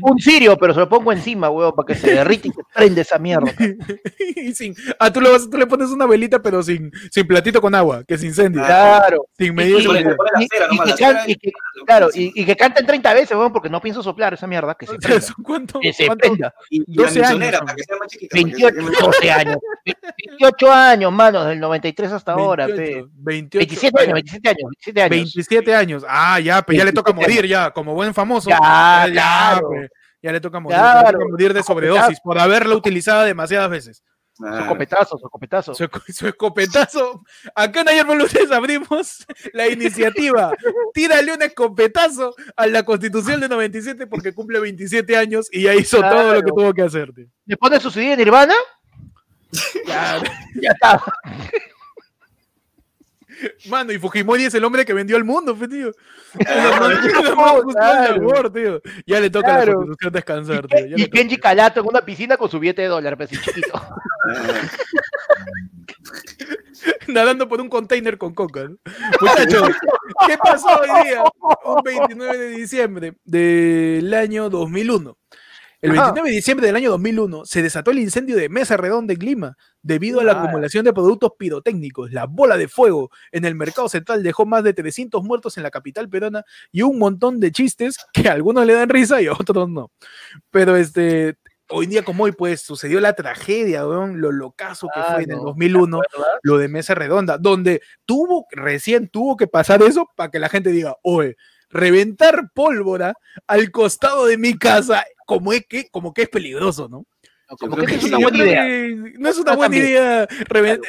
Un 0.02 0.18
cirio, 0.18 0.58
pero 0.58 0.74
se 0.74 0.80
lo 0.80 0.88
pongo 0.90 1.10
encima, 1.10 1.48
weón, 1.48 1.72
para 1.74 1.86
que 1.86 1.94
se 1.94 2.10
derrite 2.12 2.48
y 2.48 2.50
se 2.50 2.60
prende 2.74 3.00
esa 3.00 3.18
mierda. 3.18 3.50
Y 4.36 4.54
sin, 4.54 4.74
ah, 4.98 5.10
tú 5.12 5.20
le, 5.20 5.30
vas- 5.30 5.48
tú 5.50 5.56
le 5.58 5.66
pones 5.66 5.88
una 5.90 6.06
velita, 6.06 6.40
pero 6.40 6.62
sin, 6.62 6.90
sin 7.10 7.26
platito 7.26 7.60
con 7.60 7.74
agua, 7.74 8.04
que 8.06 8.16
se 8.18 8.26
incendie. 8.26 8.62
Claro. 8.62 9.26
Sin 9.36 9.58
Y, 9.58 9.62
y- 9.62 9.66
y- 9.66 9.68
y 9.68 9.78
y 9.80 11.32
y- 11.32 11.36
que- 11.36 11.50
claro, 11.86 12.08
y, 12.14 12.40
y 12.40 12.44
que 12.44 12.54
canten 12.56 12.84
30 12.86 13.14
veces, 13.14 13.36
weón, 13.36 13.52
porque 13.52 13.68
no 13.70 13.80
pienso 13.80 14.02
soplar 14.02 14.34
esa 14.34 14.46
mierda, 14.46 14.74
que 14.74 14.86
se 14.86 14.96
prenda. 14.98 15.20
¿Son 15.22 15.36
¿Cuánto, 15.42 15.80
Que 15.80 15.92
se 15.94 16.06
cuánto- 16.06 16.28
prenda. 16.28 16.54
Y, 16.70 16.82
y 16.86 16.94
la 16.96 17.04
12 17.04 17.18
años, 17.20 17.30
misionera, 17.30 17.58
hombre. 17.60 17.66
para 17.72 17.76
que 17.76 17.82
sea 17.84 17.96
más 17.98 18.08
chiquita. 18.08 18.36
para 18.36 18.44
que 18.44 18.50
28, 18.50 18.74
sea 18.76 18.84
más- 18.84 19.00
12 19.00 19.30
años. 19.32 19.56
28 20.38 20.72
años, 20.72 21.12
mano, 21.12 21.44
del 21.46 21.58
93 21.60 22.12
hasta 22.12 22.32
ahora, 22.32 22.66
pe. 22.66 23.04
28, 23.14 23.58
28, 23.58 23.58
27 23.58 24.00
años, 24.02 24.12
27 24.14 24.48
años, 24.48 24.62
27 24.62 25.02
años. 25.02 25.12
27 25.38 25.74
años. 25.74 26.04
Ah, 26.08 26.40
ya, 26.40 26.62
pues 26.62 26.76
ya 26.78 26.84
le 26.84 26.92
toca 26.92 27.12
27 27.12 27.36
morir, 27.40 27.48
ya, 27.50 27.70
como 27.70 27.94
buen 27.94 28.12
famoso. 28.12 28.50
Ya, 28.50 28.58
ya, 29.06 29.12
claro. 29.12 29.68
pues, 29.68 29.90
ya 30.20 30.32
le 30.32 30.40
toca 30.40 30.58
morir. 30.60 30.76
ya 30.78 30.84
le 30.94 31.00
Claro. 31.00 31.18
toca 31.18 31.30
morir 31.30 31.54
de 31.54 31.62
sobredosis 31.62 32.20
por 32.20 32.38
haberla 32.38 32.74
utilizado 32.74 33.22
demasiadas 33.24 33.70
veces. 33.70 34.02
Su 34.32 34.46
escopetazo, 34.46 35.18
su 35.18 35.26
escopetazo. 35.26 35.74
Su, 35.74 35.84
esco- 35.84 36.12
su 36.12 36.26
escopetazo. 36.28 37.22
Acá 37.56 37.80
en 37.80 37.88
Ayer 37.88 38.06
por 38.06 38.16
Luces 38.16 38.50
abrimos 38.52 39.26
la 39.52 39.66
iniciativa. 39.68 40.52
Tírale 40.94 41.34
un 41.34 41.42
escopetazo 41.42 42.34
a 42.56 42.66
la 42.68 42.84
Constitución 42.84 43.40
de 43.40 43.48
97 43.48 44.06
porque 44.06 44.32
cumple 44.32 44.60
27 44.60 45.16
años 45.16 45.48
y 45.52 45.62
ya 45.62 45.74
hizo 45.74 45.98
todo 46.00 46.34
lo 46.34 46.34
que 46.34 46.42
Claro. 46.42 46.54
tuvo 46.56 46.72
que 46.74 46.82
hacer. 46.82 47.10
Le 47.46 47.56
pone 47.56 47.80
su 47.80 47.90
CD 47.90 48.10
de 48.10 48.16
Nirvana, 48.18 48.54
Ya, 49.86 50.20
ya 50.62 50.70
está. 50.70 51.02
Mano, 53.68 53.92
y 53.92 53.98
Fujimori 53.98 54.44
es 54.44 54.54
el 54.54 54.64
hombre 54.64 54.84
que 54.84 54.94
vendió 54.94 55.16
al 55.16 55.24
mundo, 55.24 55.56
fe, 55.56 55.68
tío. 55.68 55.92
Ya 59.06 59.20
le 59.20 59.30
toca 59.30 59.54
a 59.54 59.64
la. 59.64 59.74
Constitución 59.74 60.12
descansar, 60.12 60.66
tío. 60.66 60.86
Ya 60.86 60.94
Y 60.96 61.08
Kenji. 61.08 61.38
Calato 61.38 61.80
en 61.80 61.86
una 61.86 62.04
piscina 62.04 62.36
con 62.36 62.50
su 62.50 62.58
billete 62.58 62.82
de 62.82 62.88
dólar, 62.88 63.16
así 63.22 63.36
chiquito. 63.36 63.72
Nadando 67.08 67.48
por 67.48 67.60
un 67.60 67.68
container 67.68 68.18
con 68.18 68.34
coca. 68.34 68.68
Muchachos, 69.20 69.70
¿qué 70.26 70.38
pasó 70.38 70.68
hoy 70.80 70.88
día? 71.04 71.22
Un 71.64 71.82
29 71.82 72.38
de 72.38 72.48
diciembre 72.50 73.14
del 73.24 74.12
año 74.14 74.50
2001. 74.50 75.16
El 75.80 75.92
Ajá. 75.92 76.06
29 76.06 76.30
de 76.30 76.34
diciembre 76.36 76.66
del 76.66 76.74
año 76.76 76.90
2001 76.90 77.44
se 77.44 77.62
desató 77.62 77.92
el 77.92 78.00
incendio 78.00 78.36
de 78.36 78.48
Mesa 78.48 78.76
Redonda 78.76 79.12
en 79.12 79.20
Lima 79.20 79.56
debido 79.80 80.18
a 80.20 80.24
la 80.24 80.32
acumulación 80.32 80.84
de 80.84 80.92
productos 80.92 81.32
pirotécnicos. 81.38 82.12
La 82.12 82.26
bola 82.26 82.56
de 82.56 82.66
fuego 82.66 83.10
en 83.30 83.44
el 83.44 83.54
mercado 83.54 83.88
central 83.88 84.24
dejó 84.24 84.44
más 84.44 84.64
de 84.64 84.74
300 84.74 85.22
muertos 85.22 85.56
en 85.56 85.62
la 85.62 85.70
capital 85.70 86.08
peruana 86.08 86.42
y 86.72 86.82
un 86.82 86.98
montón 86.98 87.38
de 87.38 87.52
chistes 87.52 87.96
que 88.12 88.28
a 88.28 88.32
algunos 88.32 88.66
le 88.66 88.72
dan 88.74 88.88
risa 88.88 89.22
y 89.22 89.28
a 89.28 89.32
otros 89.34 89.68
no. 89.68 89.92
Pero 90.50 90.74
este, 90.74 91.36
hoy 91.68 91.86
día 91.86 92.02
como 92.04 92.24
hoy, 92.24 92.32
pues 92.32 92.62
sucedió 92.62 92.98
la 93.00 93.12
tragedia, 93.12 93.86
weón, 93.86 94.20
lo 94.20 94.32
locazo 94.32 94.88
que 94.92 95.00
fue 95.00 95.14
en 95.22 95.30
el 95.30 95.36
Claro. 95.36 95.42
2001 95.44 96.00
lo 96.42 96.58
de 96.58 96.66
mesa 96.68 96.96
redonda, 96.96 97.38
donde 97.38 97.82
tuvo, 98.04 98.46
recién 98.50 99.08
tuvo 99.08 99.36
que 99.36 99.46
pasar 99.46 99.80
eso 99.82 100.08
para 100.16 100.30
que 100.32 100.40
la 100.40 100.48
gente 100.48 100.70
diga, 100.72 100.96
oye, 101.02 101.36
reventar 101.70 102.50
pólvora 102.52 103.14
al 103.46 103.70
costado 103.70 104.26
de 104.26 104.38
mi 104.38 104.58
casa, 104.58 105.04
como 105.28 105.52
es 105.52 105.66
que, 105.68 105.88
como 105.90 106.14
que 106.14 106.22
es 106.22 106.28
peligroso, 106.30 106.88
¿no? 106.88 107.04
Como 107.58 107.76
que 107.76 107.86
que 107.86 107.94
es 107.94 108.04
una 108.04 108.18
buena 108.18 108.38
idea. 108.38 108.62
que 108.66 109.12
No 109.18 109.28
es 109.30 109.38
una 109.38 109.56
buena 109.56 109.74
también. 109.74 109.86
idea 109.86 110.28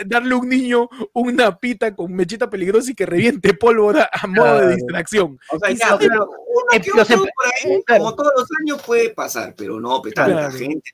darle 0.05 0.33
a 0.33 0.37
un 0.37 0.49
niño 0.49 0.89
una 1.13 1.57
pita 1.57 1.95
con 1.95 2.13
mechita 2.13 2.49
peligrosa 2.49 2.91
y 2.91 2.95
que 2.95 3.05
reviente 3.05 3.53
pólvora 3.53 4.09
a 4.11 4.27
modo 4.27 4.53
de 4.55 4.59
Claro. 4.59 4.75
distracción. 4.75 5.39
O 5.51 5.59
sea, 5.59 5.95
uno 5.95 6.27
em- 6.73 6.81
que 6.81 6.89
los 6.95 7.09
otro 7.11 7.17
por 7.23 7.45
ahí, 7.45 7.83
claro. 7.85 8.03
como 8.03 8.15
todos 8.15 8.31
los 8.37 8.47
años, 8.61 8.81
puede 8.85 9.09
pasar, 9.11 9.53
pero 9.57 9.79
no, 9.79 10.01
pues 10.01 10.13
tanta 10.13 10.33
Claro. 10.33 10.51
gente. 10.51 10.89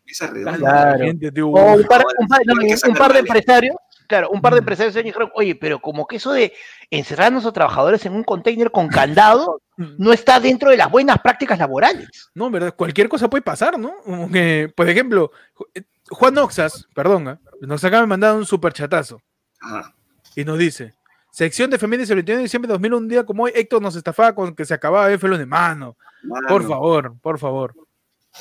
Claro. 0.57 0.99
Gente, 1.03 1.31
tío, 1.31 1.47
O 1.49 1.75
un 1.75 1.83
par, 1.83 2.03
un 2.19 2.27
par- 2.27 2.41
no, 2.45 2.53
un 2.89 2.95
par 2.95 3.13
de 3.13 3.19
empresarios, 3.19 3.75
claro, 4.07 4.29
un 4.29 4.41
par 4.41 4.53
de 4.53 4.59
Mm. 4.59 4.63
empresarios 4.63 4.93
se 4.93 5.03
dijeron, 5.03 5.29
oye, 5.35 5.55
pero 5.55 5.79
como 5.79 6.05
que 6.07 6.17
eso 6.17 6.31
de 6.33 6.53
encerrar 6.89 7.27
a 7.27 7.31
nuestros 7.31 7.53
trabajadores 7.53 8.05
en 8.05 8.13
un 8.13 8.23
container 8.23 8.71
con 8.71 8.87
candado 8.87 9.61
no 9.77 10.13
está 10.13 10.39
dentro 10.39 10.69
de 10.69 10.77
las 10.77 10.89
buenas 10.89 11.19
prácticas 11.19 11.59
laborales. 11.59 12.29
No, 12.33 12.49
verdad, 12.49 12.73
cualquier 12.75 13.09
cosa 13.09 13.29
puede 13.29 13.41
pasar, 13.41 13.77
¿no? 13.77 13.93
Como 14.03 14.31
que, 14.31 14.71
por 14.75 14.87
ejemplo, 14.89 15.31
eh, 15.73 15.81
Juan 16.09 16.37
Oxas, 16.37 16.87
perdón, 16.93 17.27
¿ah? 17.27 17.39
nos 17.61 17.83
acaba 17.83 18.01
de 18.01 18.07
mandar 18.07 18.35
un 18.35 18.45
superchatazo 18.45 19.21
Ajá. 19.59 19.93
y 20.35 20.45
nos 20.45 20.57
dice, 20.57 20.93
sección 21.31 21.69
de 21.69 21.75
efemérides 21.77 22.09
el 22.11 22.15
21 22.17 22.37
de 22.37 22.43
diciembre 22.43 22.67
de 22.67 22.73
2001, 22.73 22.97
un 22.97 23.07
día 23.09 23.25
como 23.25 23.43
hoy, 23.43 23.51
Héctor 23.55 23.81
nos 23.81 23.95
estafaba 23.95 24.33
con 24.35 24.55
que 24.55 24.65
se 24.65 24.73
acababa 24.73 25.11
F 25.11 25.27
de 25.27 25.45
mano. 25.45 25.97
Por 26.47 26.61
Mano, 26.63 26.67
favor, 26.69 27.13
por 27.21 27.37
favor. 27.39 27.73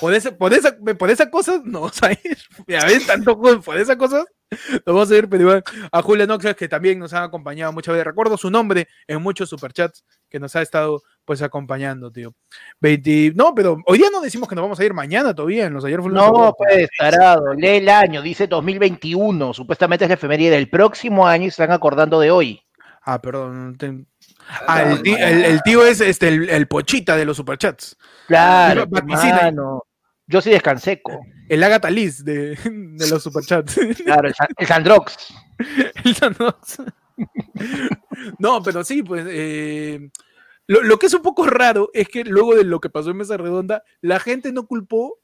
Por 0.01 0.13
esa, 0.15 0.37
por 0.37 0.53
esa, 0.53 0.77
por 0.77 1.11
esa 1.11 1.31
cosa 1.31 1.61
no 1.65 1.87
ir. 2.25 2.39
Ya 2.67 2.85
ves, 2.85 3.07
tanto 3.07 3.41
por 3.41 3.77
esa 3.77 3.97
cosa 3.97 4.25
no 4.87 4.93
vamos 4.95 5.11
a 5.11 5.17
ir, 5.17 5.29
pero 5.29 5.43
igual 5.43 5.65
a 5.91 6.03
Julia 6.03 6.27
Noxas, 6.27 6.55
que 6.55 6.69
también 6.69 6.99
nos 6.99 7.13
ha 7.13 7.23
acompañado 7.25 7.73
muchas 7.73 7.93
veces. 7.93 8.07
Recuerdo 8.07 8.37
su 8.37 8.51
nombre 8.51 8.89
en 9.07 9.21
muchos 9.23 9.49
superchats 9.49 10.05
que 10.29 10.39
nos 10.41 10.55
ha 10.57 10.63
estado 10.63 11.03
pues 11.25 11.41
acompañando, 11.43 12.11
tío. 12.13 12.35
20 12.81 13.33
No, 13.35 13.55
pero 13.55 13.79
hoy 13.87 13.99
día 13.99 14.09
no 14.13 14.21
decimos 14.21 14.49
que 14.49 14.55
nos 14.55 14.63
vamos 14.63 14.79
a 14.79 14.85
ir 14.85 14.93
mañana 14.95 15.35
todavía 15.35 15.67
en 15.67 15.73
los 15.75 15.85
ayer. 15.85 16.01
No, 16.01 16.55
pues, 16.57 16.89
tarado, 16.99 17.55
lee 17.55 17.79
el 17.79 17.89
año, 17.89 18.21
dice 18.23 18.47
2021, 18.47 19.55
supuestamente 19.55 20.05
es 20.05 20.09
la 20.11 20.15
efeméride 20.15 20.51
del 20.51 20.69
próximo 20.69 21.27
año 21.27 21.45
y 21.47 21.51
se 21.51 21.63
están 21.63 21.73
acordando 21.75 22.21
de 22.21 22.31
hoy. 22.31 22.61
Ah, 23.03 23.21
perdón. 23.21 23.77
te- 23.79 24.05
Ah, 24.67 24.83
el, 24.83 25.03
tío, 25.03 25.17
el- 25.17 25.45
el 25.45 25.63
tío 25.63 25.87
es 25.87 26.01
este, 26.03 26.29
el, 26.29 26.51
el 26.51 26.69
pochita 26.69 27.17
de 27.17 27.25
los 27.25 27.37
superchats. 27.39 27.97
Claro, 28.27 28.85
vaticina. 28.87 29.51
Yo 30.27 30.41
sí 30.41 30.51
descanseco. 30.51 31.21
El 31.49 31.63
Agatha 31.63 31.91
Liz 31.91 32.25
de, 32.25 32.57
de 32.65 33.09
los 33.09 33.23
superchats. 33.23 33.79
Claro, 34.05 34.29
el, 34.29 34.35
San- 34.35 34.49
el 34.57 34.67
Sandrox. 34.67 35.17
El 36.05 36.17
Thanos. 36.17 36.55
No, 38.39 38.63
pero 38.63 38.83
sí, 38.85 39.03
pues. 39.03 39.25
eh, 39.29 40.11
lo, 40.67 40.83
lo 40.83 40.99
que 40.99 41.07
es 41.07 41.15
un 41.15 41.23
poco 41.23 41.47
raro 41.47 41.91
es 41.93 42.09
que 42.09 42.25
luego 42.25 42.55
de 42.57 42.65
lo 42.65 42.81
que 42.81 42.91
pasó 42.91 43.11
en 43.11 43.19
Mesa 43.19 43.37
Redonda, 43.37 43.83
la 44.01 44.19
gente 44.19 44.53
no 44.53 44.67
culpó 44.67 45.19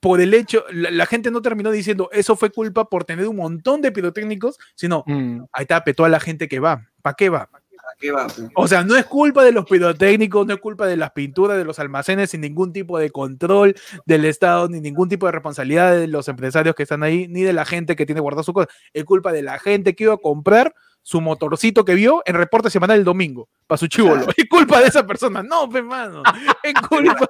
por 0.00 0.20
el 0.20 0.32
hecho, 0.34 0.64
la, 0.70 0.90
la 0.90 1.06
gente 1.06 1.30
no 1.30 1.42
terminó 1.42 1.70
diciendo 1.70 2.08
eso 2.12 2.36
fue 2.36 2.50
culpa 2.50 2.88
por 2.88 3.04
tener 3.04 3.26
un 3.26 3.36
montón 3.36 3.80
de 3.82 3.90
pirotécnicos, 3.92 4.58
sino 4.74 5.02
Mm. 5.06 5.40
ahí 5.52 5.62
está, 5.62 5.82
petó 5.82 6.04
a 6.04 6.08
la 6.08 6.20
gente 6.20 6.48
que 6.48 6.60
va. 6.60 6.86
¿Para 7.02 7.14
qué 7.14 7.28
va? 7.28 7.48
¿A 7.96 8.00
qué 8.00 8.12
va? 8.12 8.26
pues? 8.26 8.48
O 8.54 8.68
sea, 8.68 8.84
no 8.84 8.96
es 8.96 9.06
culpa 9.06 9.44
de 9.44 9.52
los 9.52 9.64
pirotécnicos, 9.64 10.46
no 10.46 10.54
es 10.54 10.60
culpa 10.60 10.86
de 10.86 10.96
las 10.96 11.12
pinturas, 11.12 11.56
de 11.56 11.64
los 11.64 11.78
almacenes, 11.78 12.30
sin 12.30 12.40
ningún 12.40 12.72
tipo 12.72 12.98
de 12.98 13.10
control 13.10 13.74
del 14.04 14.24
Estado, 14.24 14.68
ni 14.68 14.80
ningún 14.80 15.08
tipo 15.08 15.26
de 15.26 15.32
responsabilidad 15.32 15.96
de 15.96 16.06
los 16.06 16.28
empresarios 16.28 16.74
que 16.74 16.82
están 16.82 17.02
ahí, 17.02 17.26
ni 17.28 17.42
de 17.42 17.52
la 17.52 17.64
gente 17.64 17.96
que 17.96 18.06
tiene 18.06 18.20
guardado 18.20 18.42
su 18.42 18.52
cosa. 18.52 18.68
Es 18.92 19.04
culpa 19.04 19.32
de 19.32 19.42
la 19.42 19.58
gente 19.58 19.94
que 19.94 20.04
iba 20.04 20.14
a 20.14 20.18
comprar 20.18 20.74
su 21.02 21.20
motorcito 21.20 21.84
que 21.84 21.94
vio 21.94 22.22
en 22.26 22.34
reporte 22.34 22.68
semanal 22.68 22.98
el 22.98 23.04
domingo 23.04 23.48
para 23.66 23.78
su 23.78 23.86
chivolo. 23.86 24.26
Es 24.36 24.48
culpa 24.48 24.80
de 24.80 24.88
esa 24.88 25.06
persona. 25.06 25.42
No, 25.42 25.68
pe 25.68 25.82
mano. 25.82 26.22
Es 26.64 26.74
culpa. 26.88 27.28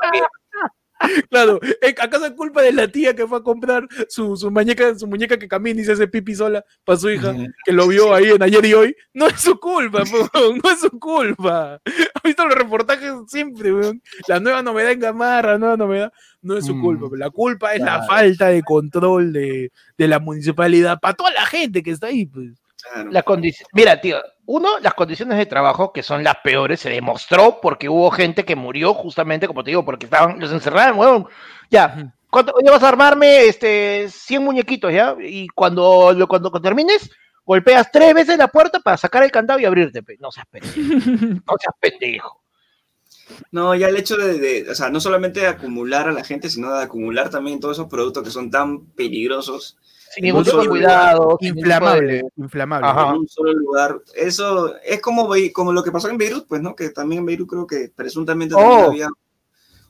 Claro, 1.31 1.61
¿es- 1.81 1.95
¿acaso 2.01 2.27
es 2.27 2.33
culpa 2.33 2.63
de 2.63 2.73
la 2.73 2.89
tía 2.89 3.15
que 3.15 3.27
fue 3.27 3.39
a 3.39 3.43
comprar 3.43 3.87
su, 4.09 4.37
su 4.37 4.51
muñeca, 4.51 4.99
su 4.99 5.07
muñeca 5.07 5.39
que 5.39 5.47
camina 5.49 5.81
y 5.81 5.85
se 5.85 5.93
hace 5.93 6.09
pipi 6.09 6.35
sola 6.35 6.65
para 6.85 6.99
su 6.99 7.11
hija? 7.11 7.33
Que 7.65 7.73
lo 7.73 7.87
vio 7.89 8.15
ahí 8.15 8.31
en 8.31 8.43
ayer 8.43 8.65
y 8.65 8.75
hoy, 8.75 8.97
no 9.13 9.27
es 9.27 9.41
su 9.41 9.59
culpa, 9.61 10.03
weón, 10.35 10.61
no 10.63 10.71
es 10.71 10.81
su 10.81 10.91
culpa. 10.99 11.81
¿Has 11.85 12.23
visto 12.25 12.47
los 12.47 12.55
reportajes 12.57 13.13
siempre, 13.29 13.73
weón? 13.75 14.01
La 14.29 14.41
nueva 14.41 14.63
novedad 14.63 14.93
en 14.93 15.01
Gamarra, 15.01 15.53
la 15.53 15.59
nueva 15.59 15.77
novedad, 15.77 16.13
no 16.43 16.57
es 16.57 16.65
su 16.67 16.75
Mm, 16.75 16.81
culpa. 16.83 17.07
La 17.17 17.31
culpa 17.31 17.75
es 17.75 17.81
la 17.83 18.03
falta 18.07 18.47
de 18.49 18.63
control 18.63 19.33
de, 19.33 19.71
de 19.99 20.09
la 20.09 20.19
municipalidad 20.19 20.99
para 21.01 21.15
toda 21.15 21.31
la 21.33 21.45
gente 21.47 21.83
que 21.83 21.91
está 21.91 22.07
ahí, 22.09 22.27
pues. 22.27 22.53
Claro. 22.93 23.11
La 23.11 23.25
condici- 23.25 23.65
Mira, 23.73 24.01
tío, 24.01 24.19
uno, 24.47 24.79
las 24.81 24.95
condiciones 24.95 25.39
de 25.39 25.47
trabajo 25.47 25.93
que 25.93 26.03
son 26.03 26.23
las 26.25 26.37
peores 26.43 26.81
se 26.81 26.91
demostró 26.91 27.59
porque 27.61 27.89
hubo 27.89 28.11
gente 28.11 28.45
que 28.45 28.57
murió 28.57 28.95
justamente, 28.95 29.47
como 29.47 29.65
te 29.65 29.71
digo, 29.71 29.85
porque 29.85 30.07
estaban, 30.07 30.39
los 30.41 30.53
encerraron, 30.53 30.99
weón. 30.99 31.27
Ya. 31.71 32.13
¿cuánto, 32.31 32.55
ya 32.65 32.71
vas 32.73 32.83
a 32.83 32.89
armarme 32.89 33.47
este 33.47 34.09
100 34.11 34.43
muñequitos, 34.45 34.93
ya? 34.93 35.17
Y 35.21 35.49
cuando, 35.49 36.13
lo- 36.13 36.29
cuando, 36.29 36.51
cuando 36.51 36.69
termines, 36.69 37.11
golpeas 37.45 37.91
tres 37.93 38.15
veces 38.15 38.39
la 38.39 38.49
puerta 38.49 38.81
para 38.81 38.97
sacar 38.97 39.23
el 39.23 39.31
candado 39.31 39.59
y 39.61 39.65
abrirte. 39.65 40.03
No 40.21 40.31
seas 40.31 40.47
pendejo. 40.51 40.75
No 41.47 41.55
seas 41.61 41.75
pendejo. 41.81 42.41
No, 43.51 43.75
ya 43.75 43.89
el 43.89 43.97
hecho 43.97 44.17
de, 44.17 44.39
de- 44.39 44.71
o 44.71 44.75
sea, 44.75 44.89
no 44.91 45.01
solamente 45.01 45.41
de 45.41 45.47
acumular 45.49 46.09
a 46.09 46.13
la 46.13 46.25
gente, 46.25 46.49
sino 46.49 46.73
de 46.77 46.85
acumular 46.85 47.29
también 47.31 47.59
todos 47.61 47.77
esos 47.77 47.89
productos 47.89 48.23
que 48.25 48.31
son 48.31 48.51
tan 48.51 48.87
peligrosos 48.87 49.77
Sin 50.17 50.25
ningún 50.25 50.45
tipo 50.45 50.63
de 50.63 50.69
cuidado. 50.69 51.37
Inflamable, 51.43 52.23
inflamable. 52.37 52.89
Ajá. 52.89 53.11
en 53.11 53.17
un 53.19 53.29
solo 53.29 53.53
lugar. 53.53 54.01
Eso 54.15 54.75
es 54.83 55.01
como, 55.03 55.29
como 55.53 55.73
lo 55.73 55.83
que 55.83 55.93
pasó 55.93 56.09
en 56.09 56.17
Beirut, 56.17 56.47
pues, 56.49 56.63
¿no? 56.63 56.75
Que 56.75 56.89
también 56.89 57.19
en 57.21 57.27
Beirut 57.27 57.51
creo 57.51 57.67
que 57.67 57.93
presuntamente 57.95 58.55
Oh. 58.55 58.61
también 58.61 58.85
había 58.87 59.09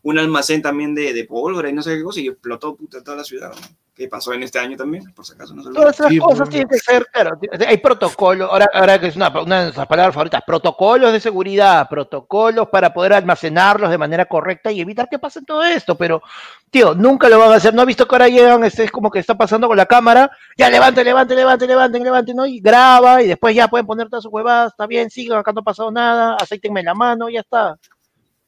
un 0.07 0.19
almacén 0.21 0.63
también 0.63 0.95
de, 0.95 1.13
de 1.13 1.25
pólvora 1.25 1.69
y 1.69 1.73
no 1.73 1.83
sé 1.83 1.97
qué 1.97 2.05
cosa 2.05 2.21
y 2.21 2.29
explotó 2.29 2.77
puta 2.77 3.03
toda 3.03 3.17
la 3.17 3.25
ciudad. 3.25 3.51
¿no? 3.51 3.77
¿Qué 3.93 4.07
pasó 4.07 4.33
en 4.35 4.45
este 4.45 4.59
año 4.61 4.77
también? 4.77 5.13
Por 5.13 5.27
si 5.27 5.33
acaso 5.33 5.53
no 5.53 5.63
se 5.63 5.69
olvide. 5.69 5.81
Todas 5.81 5.99
esas 5.99 6.11
Sí, 6.11 6.19
cosas 6.19 6.49
tienen 6.49 6.69
que 6.69 6.79
ser, 6.79 7.07
claro, 7.07 7.41
hay 7.67 7.79
protocolos, 7.79 8.49
ahora, 8.49 8.69
ahora 8.73 9.01
que 9.01 9.09
es 9.09 9.17
una, 9.17 9.29
una 9.41 9.57
de 9.57 9.63
nuestras 9.65 9.87
palabras 9.89 10.15
favoritas, 10.15 10.43
protocolos 10.47 11.13
de 11.13 11.19
seguridad, 11.19 11.89
protocolos 11.89 12.69
para 12.69 12.95
poder 12.95 13.15
almacenarlos 13.15 13.91
de 13.91 13.99
manera 13.99 14.27
correcta 14.27 14.71
y 14.71 14.81
evitar 14.81 15.09
que 15.09 15.19
pase 15.19 15.43
todo 15.43 15.65
esto, 15.65 15.97
pero, 15.97 16.23
tío, 16.71 16.95
nunca 16.95 17.29
lo 17.29 17.41
van 17.41 17.51
a 17.51 17.57
hacer, 17.57 17.75
¿no 17.75 17.83
ha 17.83 17.87
visto 17.87 18.07
que 18.07 18.15
ahora 18.15 18.29
llegan, 18.29 18.63
este, 18.63 18.85
es 18.85 18.93
como 18.93 19.11
que 19.11 19.19
está 19.19 19.35
pasando 19.35 19.67
con 19.67 19.77
la 19.77 19.87
cámara, 19.87 20.31
ya 20.57 20.71
levante, 20.71 21.03
levante, 21.03 21.35
levante, 21.35 21.67
levante, 21.67 21.99
levante, 21.99 22.35
¿no? 22.35 22.47
Y 22.47 22.61
graba 22.61 23.23
y 23.23 23.27
después 23.27 23.57
ya 23.57 23.67
pueden 23.67 23.87
poner 23.87 24.09
todas 24.09 24.23
sus 24.23 24.33
huevadas, 24.33 24.73
está 24.73 24.87
bien, 24.87 25.11
sigan, 25.11 25.39
acá 25.39 25.53
no 25.53 25.61
ha 25.63 25.65
pasado 25.65 25.91
nada, 25.91 26.37
aceítenme 26.37 26.83
la 26.85 26.95
mano, 26.95 27.29
ya 27.29 27.41
está. 27.41 27.77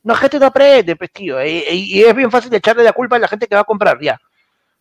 No, 0.09 0.14
gente 0.14 0.40
no 0.40 0.47
aprende, 0.47 0.97
pues, 0.97 1.10
y, 1.20 2.02
es 2.02 2.14
bien 2.14 2.30
fácil 2.30 2.52
echarle 2.55 2.82
la 2.82 2.94
culpa 2.94 3.16
a 3.16 3.18
la 3.18 3.28
gente 3.28 3.47
que 3.47 3.55
va 3.55 3.60
a 3.60 3.64
comprar, 3.64 3.98
ya. 4.01 4.18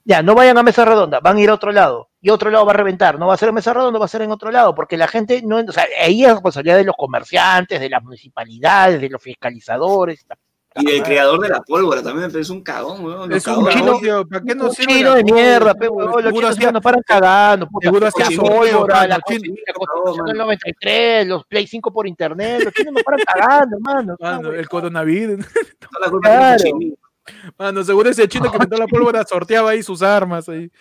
Ya, 0.05 0.21
no 0.21 0.35
vayan 0.35 0.57
a 0.57 0.63
mesa 0.63 0.85
redonda, 0.85 1.19
van 1.19 1.35
a 1.35 1.41
ir 1.41 1.49
a 1.49 1.53
otro 1.53 1.73
lado. 1.73 2.11
Y 2.21 2.29
otro 2.29 2.49
lado 2.49 2.65
va 2.65 2.71
a 2.71 2.75
reventar. 2.77 3.19
No 3.19 3.27
va 3.27 3.33
a 3.33 3.37
ser 3.37 3.49
en 3.49 3.55
mesa 3.55 3.73
redonda, 3.73 3.99
va 3.99 4.05
a 4.05 4.07
ser 4.07 4.21
en 4.21 4.31
otro 4.31 4.51
lado. 4.51 4.73
Porque 4.73 4.95
la 4.95 5.09
gente 5.09 5.41
no. 5.43 5.57
O 5.57 5.71
sea, 5.73 5.85
ahí 6.01 6.23
es 6.23 6.31
responsabilidad 6.31 6.77
de 6.77 6.85
los 6.85 6.95
comerciantes, 6.95 7.81
de 7.81 7.89
las 7.89 8.01
municipalidades, 8.01 9.01
de 9.01 9.09
los 9.09 9.21
fiscalizadores. 9.21 10.25
Y 10.79 10.85
del 10.91 11.03
creador 11.03 11.39
de 11.39 11.49
la 11.49 11.61
pólvora 11.61 12.01
también, 12.03 12.29
pero 12.29 12.41
es 12.41 12.49
un 12.49 12.61
cagón, 12.61 13.03
weón. 13.05 13.31
Es 13.33 13.45
un 13.47 13.67
chino- 13.69 13.99
tío, 13.99 14.27
¿Para 14.27 14.43
qué 14.43 14.55
no 14.55 14.65
un 14.65 14.71
sirve 14.73 14.93
chino 14.93 15.13
de 15.15 15.23
mierda, 15.23 15.73
pe, 15.73 15.87
huevón, 15.89 16.11
los 16.11 16.23
Seguro 16.23 16.31
chinos 16.39 16.57
hacía- 16.57 16.71
no 16.71 16.81
paran 16.81 17.01
cagando. 17.05 17.67
Puta, 17.67 17.85
seguro 17.87 18.07
hacía 18.07 18.37
pólvora, 18.37 19.07
la. 19.07 19.19
Constitución- 19.19 19.57
la 19.67 19.73
Constitución 19.73 20.25
del 20.27 20.37
93, 20.37 21.27
los 21.27 21.45
Play 21.45 21.67
5 21.67 21.91
por 21.91 22.07
internet. 22.07 22.63
Los 22.63 22.73
chinos 22.73 22.93
no 22.93 22.99
paran 23.03 23.19
cagando, 23.25 23.77
hermano. 23.77 24.15
Mano, 24.19 24.51
el 24.53 24.67
coronavirus. 24.69 25.45
Toda 25.79 26.05
la 26.05 26.09
culpa 26.11 26.29
Claro. 26.29 26.57
tiene 26.63 26.73
un 26.73 26.79
chino. 26.81 26.95
Mano, 27.57 27.83
seguro 27.83 28.09
ese 28.09 28.27
chino 28.27 28.49
que 28.51 28.57
inventó 28.69 28.77
la 28.77 28.87
pólvora 28.87 29.23
sorteaba 29.25 29.71
ahí 29.71 29.83
sus 29.83 30.01
armas 30.01 30.47
ahí. 30.49 30.71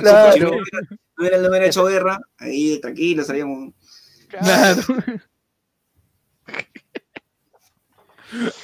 Claro, 0.00 0.50
no 0.50 0.50
hubiera, 1.18 1.66
hecho 1.66 1.84
guerra, 1.84 2.18
ahí 2.38 2.80
tranquilo, 2.80 3.22
estaríamos. 3.22 3.72
Claro. 4.28 4.82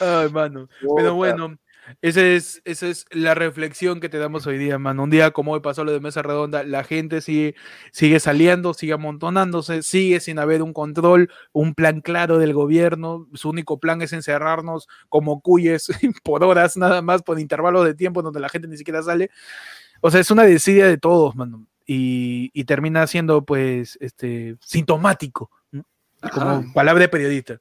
Ay, 0.01 0.29
mano. 0.31 0.69
Pero 0.97 1.15
bueno, 1.15 1.57
esa 2.03 2.23
es, 2.23 2.63
esa 2.65 2.89
es 2.89 3.07
la 3.11 3.35
reflexión 3.35 4.01
que 4.01 4.09
te 4.09 4.19
damos 4.19 4.47
hoy 4.47 4.59
día, 4.59 4.79
mano. 4.79 5.05
Un 5.05 5.11
día 5.11 5.31
como 5.31 5.53
hoy 5.53 5.61
pasó 5.61 5.85
lo 5.85 5.93
de 5.93 6.01
Mesa 6.01 6.23
Redonda, 6.23 6.63
la 6.63 6.85
gente 6.85 7.21
sigue, 7.21 7.55
sigue 7.93 8.21
saliendo, 8.21 8.75
sigue 8.75 8.93
amontonándose, 8.93 9.83
sigue 9.83 10.21
sin 10.21 10.39
haber 10.39 10.63
un 10.63 10.73
control, 10.73 11.31
un 11.53 11.75
plan 11.75 12.01
claro 12.01 12.39
del 12.39 12.53
gobierno. 12.53 13.27
Su 13.35 13.51
único 13.51 13.79
plan 13.79 14.03
es 14.03 14.13
encerrarnos 14.13 14.89
como 15.09 15.41
cuyes 15.41 15.89
por 16.25 16.45
horas 16.45 16.77
nada 16.77 17.03
más, 17.03 17.23
por 17.23 17.39
intervalos 17.41 17.85
de 17.85 17.95
tiempo 17.95 18.23
donde 18.23 18.41
la 18.41 18.49
gente 18.49 18.69
ni 18.69 18.77
siquiera 18.77 19.03
sale. 19.03 19.31
O 20.01 20.11
sea, 20.11 20.21
es 20.21 20.31
una 20.31 20.45
desidia 20.45 20.87
de 20.87 20.99
todos, 20.99 21.35
mano. 21.37 21.67
Y, 21.87 22.51
y 22.55 22.65
termina 22.65 23.07
siendo, 23.07 23.45
pues, 23.45 23.99
este, 24.01 24.57
sintomático, 24.61 25.51
¿no? 25.73 25.85
como 26.33 26.73
palabra 26.73 27.03
de 27.03 27.09
periodista. 27.09 27.61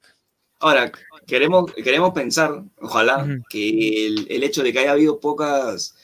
Ahora, 0.60 0.92
queremos, 1.26 1.72
queremos 1.74 2.12
pensar, 2.14 2.64
ojalá, 2.82 3.26
que 3.50 4.08
el, 4.08 4.28
el 4.30 4.44
hecho 4.44 4.62
de 4.64 4.74
que 4.74 4.80
haya 4.80 4.92
habido 4.92 5.20
pocas, 5.20 5.96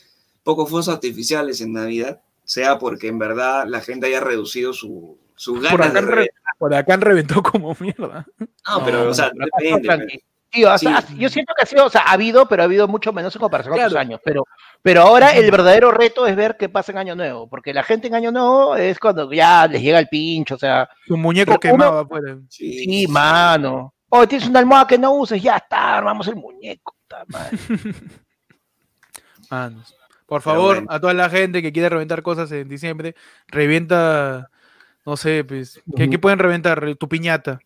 pocos 0.43 0.69
fuegos 0.69 0.87
artificiales 0.89 1.59
en 1.61 1.73
Navidad 1.73 2.21
sea 2.43 2.77
porque 2.79 3.07
en 3.07 3.17
verdad 3.19 3.65
la 3.67 3.81
gente 3.81 4.07
haya 4.07 4.19
reducido 4.21 4.71
su, 4.71 5.17
sus 5.35 5.59
Por 5.67 5.79
ganas 5.79 5.87
acá, 5.89 5.93
de 5.93 6.01
re- 6.01 6.15
re- 6.23 6.29
por 6.59 6.73
acá 6.73 6.95
reventó 6.97 7.41
como 7.43 7.75
mierda. 7.79 8.25
No, 8.39 8.85
pero, 8.85 9.03
No, 9.05 9.09
o 9.09 9.13
sea, 9.13 9.31
depende. 9.33 9.49
está 9.65 9.69
pues. 9.71 9.81
tranqui. 9.83 10.19
Tío, 10.51 10.73
o 10.73 10.77
sea, 10.77 11.01
Sí. 11.01 11.17
yo 11.17 11.27
siento 11.27 11.53
que 11.57 11.63
ha 11.63 11.65
sido, 11.65 11.85
o 11.87 11.89
sea, 11.89 12.01
ha 12.03 12.11
habido, 12.13 12.47
pero 12.47 12.61
ha 12.61 12.65
habido 12.65 12.87
mucho 12.87 13.11
menos 13.11 13.35
en 13.35 13.41
comparación 13.41 13.73
con 13.75 13.83
otros 13.83 13.99
años. 13.99 14.21
Pero, 14.23 14.45
pero 14.81 15.01
ahora 15.01 15.35
el 15.35 15.51
verdadero 15.51 15.91
reto 15.91 16.27
es 16.27 16.35
ver 16.37 16.55
qué 16.57 16.69
pasa 16.69 16.93
en 16.93 16.99
Año 16.99 17.13
Nuevo, 17.15 17.49
porque 17.49 17.73
la 17.73 17.83
gente 17.83 18.07
en 18.07 18.15
Año 18.15 18.31
Nuevo 18.31 18.77
es 18.77 18.97
cuando 18.99 19.29
ya 19.33 19.67
les 19.67 19.81
llega 19.81 19.99
el 19.99 20.07
pincho, 20.07 20.55
o 20.55 20.57
sea, 20.59 20.87
Su 21.07 21.17
muñeco 21.17 21.59
quemado 21.59 21.99
afuera. 21.99 22.37
Sí, 22.47 22.71
sí, 22.85 23.07
mano. 23.07 23.94
Oh, 24.17 24.25
tienes 24.25 24.47
una 24.47 24.59
almohada 24.59 24.87
que 24.87 24.97
no 24.97 25.13
uses, 25.13 25.41
ya 25.41 25.57
está, 25.57 25.97
armamos 25.97 26.27
el 26.29 26.37
muñeco. 26.37 26.95
madre. 27.27 27.57
Manos. 29.51 29.93
Por 30.25 30.41
favor, 30.41 30.77
bueno. 30.77 30.91
a 30.91 30.99
toda 30.99 31.13
la 31.13 31.29
gente 31.29 31.61
que 31.61 31.73
quiere 31.73 31.89
reventar 31.89 32.23
cosas 32.23 32.51
en 32.51 32.67
diciembre, 32.69 33.13
revienta, 33.47 34.49
no 35.05 35.17
sé, 35.17 35.43
pues, 35.43 35.81
¿qué, 35.95 36.09
qué 36.09 36.17
pueden 36.17 36.39
reventar? 36.39 36.95
Tu 36.95 37.09
piñata. 37.09 37.59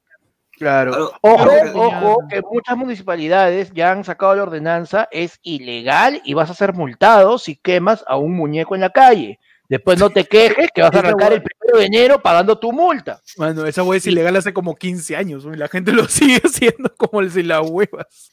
Claro. 0.51 1.11
Ojo, 1.21 1.49
ojo, 1.76 2.17
que 2.27 2.41
muchas 2.41 2.76
municipalidades 2.76 3.71
ya 3.71 3.91
han 3.91 4.03
sacado 4.03 4.35
la 4.35 4.43
ordenanza, 4.43 5.07
es 5.11 5.39
ilegal 5.43 6.21
y 6.26 6.34
vas 6.34 6.49
a 6.49 6.55
ser 6.55 6.73
multado 6.73 7.38
si 7.38 7.55
quemas 7.55 8.03
a 8.07 8.17
un 8.17 8.35
muñeco 8.35 8.76
en 8.76 8.81
la 8.81 8.89
calle. 8.89 9.39
Después 9.70 10.00
no 10.00 10.10
te 10.10 10.26
quejes 10.26 10.70
que 10.74 10.82
vas 10.82 10.94
a 10.96 11.00
arrancar 11.00 11.32
el 11.32 11.44
primero 11.44 11.78
de 11.78 11.86
enero 11.86 12.20
pagando 12.20 12.58
tu 12.58 12.74
multa. 12.74 13.22
Mano, 13.38 13.68
esa 13.68 13.84
hueá 13.84 13.98
es 13.98 14.08
ilegal 14.08 14.36
hace 14.36 14.52
como 14.52 14.76
15 14.76 15.16
años, 15.16 15.46
y 15.46 15.56
la 15.56 15.68
gente 15.68 15.94
lo 15.94 16.06
sigue 16.10 16.41
haciendo 16.44 16.91
como 16.98 17.24
si 17.30 17.44
las 17.44 17.62
huevas. 17.70 18.32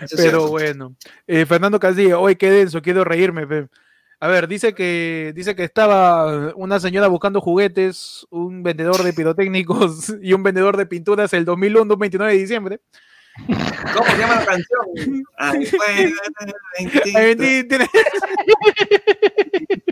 eso 0.00 0.16
Pero 0.16 0.48
bueno, 0.48 0.96
Eh, 1.26 1.44
Fernando 1.44 1.78
Castillo, 1.78 2.20
hoy 2.20 2.36
qué 2.36 2.50
denso, 2.50 2.80
quiero 2.80 3.04
reírme. 3.04 3.46
pe. 3.46 3.68
A 4.20 4.28
ver, 4.28 4.48
dice 4.48 4.74
que 4.74 5.32
dice 5.34 5.54
que 5.54 5.62
estaba 5.62 6.52
una 6.56 6.80
señora 6.80 7.06
buscando 7.06 7.40
juguetes, 7.40 8.26
un 8.30 8.62
vendedor 8.62 9.02
de 9.02 9.12
pirotécnicos 9.12 10.12
y 10.22 10.32
un 10.32 10.42
vendedor 10.42 10.76
de 10.78 10.86
pinturas 10.86 11.34
el 11.34 11.44
2001, 11.44 11.92
un 11.92 11.98
29 12.00 12.32
de 12.32 12.38
diciembre. 12.38 12.80
¿Cómo 13.46 14.06
se 14.10 14.18
llama 14.18 14.34
la 14.36 14.44
canción? 14.44 15.24
Ay, 15.38 15.64
tiene- 17.36 17.88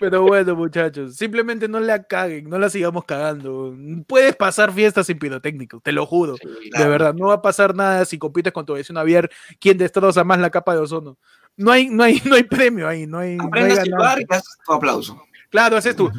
Pero 0.00 0.22
bueno, 0.22 0.56
muchachos, 0.56 1.16
simplemente 1.16 1.68
no 1.68 1.80
la 1.80 2.04
caguen, 2.04 2.48
no 2.48 2.58
la 2.58 2.70
sigamos 2.70 3.04
cagando. 3.04 3.76
Puedes 4.06 4.34
pasar 4.36 4.72
fiestas 4.72 5.06
sin 5.06 5.18
pirotécnicos, 5.18 5.82
te 5.82 5.92
lo 5.92 6.06
juro. 6.06 6.34
De 6.34 6.70
claro. 6.70 6.90
verdad, 6.90 7.14
no 7.14 7.26
va 7.28 7.34
a 7.34 7.42
pasar 7.42 7.74
nada 7.74 8.04
si 8.04 8.18
compites 8.18 8.52
con 8.52 8.66
tu 8.66 8.74
vecino 8.74 9.00
Javier, 9.00 9.30
quién 9.60 9.78
destroza 9.78 10.24
más 10.24 10.38
la 10.38 10.50
capa 10.50 10.74
de 10.74 10.80
ozono. 10.80 11.18
No 11.56 11.72
hay, 11.72 11.88
no 11.88 12.04
hay, 12.04 12.20
no 12.24 12.36
hay 12.36 12.44
premio 12.44 12.88
ahí, 12.88 13.06
no 13.06 13.18
hay. 13.18 13.36
no 13.36 13.50
hay 13.52 13.72
a 13.72 13.84
silbar 13.84 14.20
y 14.20 14.24
das 14.24 14.44
tu 14.64 14.72
aplauso. 14.72 15.20
Claro, 15.50 15.76
haces 15.76 15.96
tú. 15.96 16.10
Tu 16.10 16.18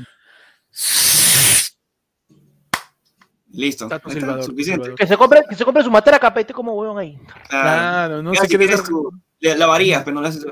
Silbador, 3.51 4.39
tu 4.45 4.51
suficiente. 4.51 4.83
silbador. 4.83 4.95
Que 4.99 5.07
se 5.07 5.17
compre, 5.17 5.41
que 5.49 5.55
se 5.55 5.65
compre 5.65 5.83
su 5.83 5.91
matraca, 5.91 6.33
pete 6.33 6.53
como 6.53 6.73
huevón 6.73 6.99
ahí. 6.99 7.17
Claro. 7.49 7.49
Claro, 7.49 8.23
no 8.23 8.33
sé 8.35 8.41
si 8.43 8.47
qué 8.49 8.57
ver- 8.57 8.83
tú, 8.83 9.11
le- 9.39 9.57
la 9.57 9.65
varías, 9.65 10.03
pero 10.03 10.15
no 10.15 10.21
la 10.21 10.29
haces. 10.29 10.45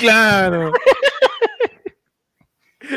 Claro. 0.00 0.72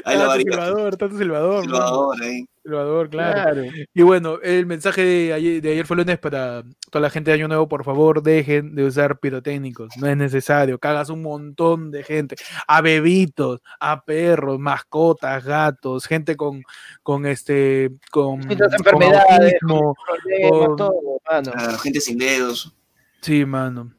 Ahí 0.05 0.17
la. 0.17 0.35
Silvador, 0.35 0.95
tanto 0.97 1.17
Silvador. 1.17 1.65
mano. 1.67 1.77
Silbador, 1.77 2.23
ahí. 2.23 2.45
Silvador, 2.63 3.09
claro. 3.09 3.63
Y 3.93 4.01
bueno, 4.01 4.39
el 4.43 4.65
mensaje 4.65 5.01
de 5.03 5.33
ayer, 5.33 5.61
de 5.61 5.71
ayer 5.71 5.85
fue 5.85 5.95
lunes 5.95 6.19
para 6.19 6.63
toda 6.91 7.01
la 7.01 7.09
gente 7.09 7.31
de 7.31 7.35
Año 7.35 7.47
Nuevo, 7.47 7.67
por 7.69 7.85
favor, 7.85 8.21
dejen 8.21 8.75
de 8.75 8.83
usar 8.85 9.19
pirotécnicos, 9.19 9.89
no 9.97 10.07
es 10.07 10.17
necesario, 10.17 10.77
cagas 10.77 11.09
un 11.09 11.21
montón 11.21 11.91
de 11.91 12.03
gente, 12.03 12.35
a 12.67 12.81
bebitos, 12.81 13.61
a 13.79 14.03
perros, 14.03 14.59
mascotas, 14.59 15.45
gatos, 15.45 16.05
gente 16.05 16.35
con, 16.35 16.61
con 17.03 17.25
este, 17.25 17.89
con, 18.11 18.41
con 18.43 18.51
enfermedades, 18.51 19.53
autismo. 19.61 19.95
Problemas, 20.05 20.69
Oh. 20.69 20.75
todo, 20.75 21.21
mano. 21.31 21.51
Claro, 21.53 21.77
gente 21.79 22.01
sin 22.01 22.17
dedos. 22.17 22.75
Sí, 23.21 23.45
mano. 23.45 23.93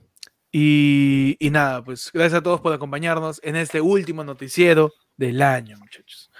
Y, 0.52 1.36
y 1.38 1.50
nada, 1.50 1.82
pues 1.84 2.10
gracias 2.12 2.40
a 2.40 2.42
todos 2.42 2.60
por 2.60 2.72
acompañarnos 2.72 3.40
en 3.44 3.56
este 3.56 3.80
último 3.80 4.24
noticiero 4.24 4.92
del 5.18 5.42
año, 5.42 5.76
muchachos. 5.76 6.30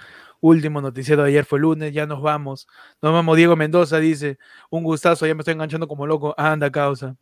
Último 0.41 0.81
noticiero 0.81 1.23
de 1.23 1.29
ayer 1.29 1.45
fue 1.45 1.59
lunes, 1.59 1.93
ya 1.93 2.05
nos 2.05 2.21
vamos. 2.21 2.65
Nos 3.01 3.11
vamos, 3.13 3.35
Diego 3.35 3.55
Mendoza 3.55 3.99
dice, 3.99 4.39
un 4.69 4.83
gustazo, 4.83 5.27
ya 5.27 5.35
me 5.35 5.41
estoy 5.41 5.53
enganchando 5.53 5.87
como 5.87 6.07
loco. 6.07 6.33
Anda, 6.37 6.71
causa. 6.71 7.15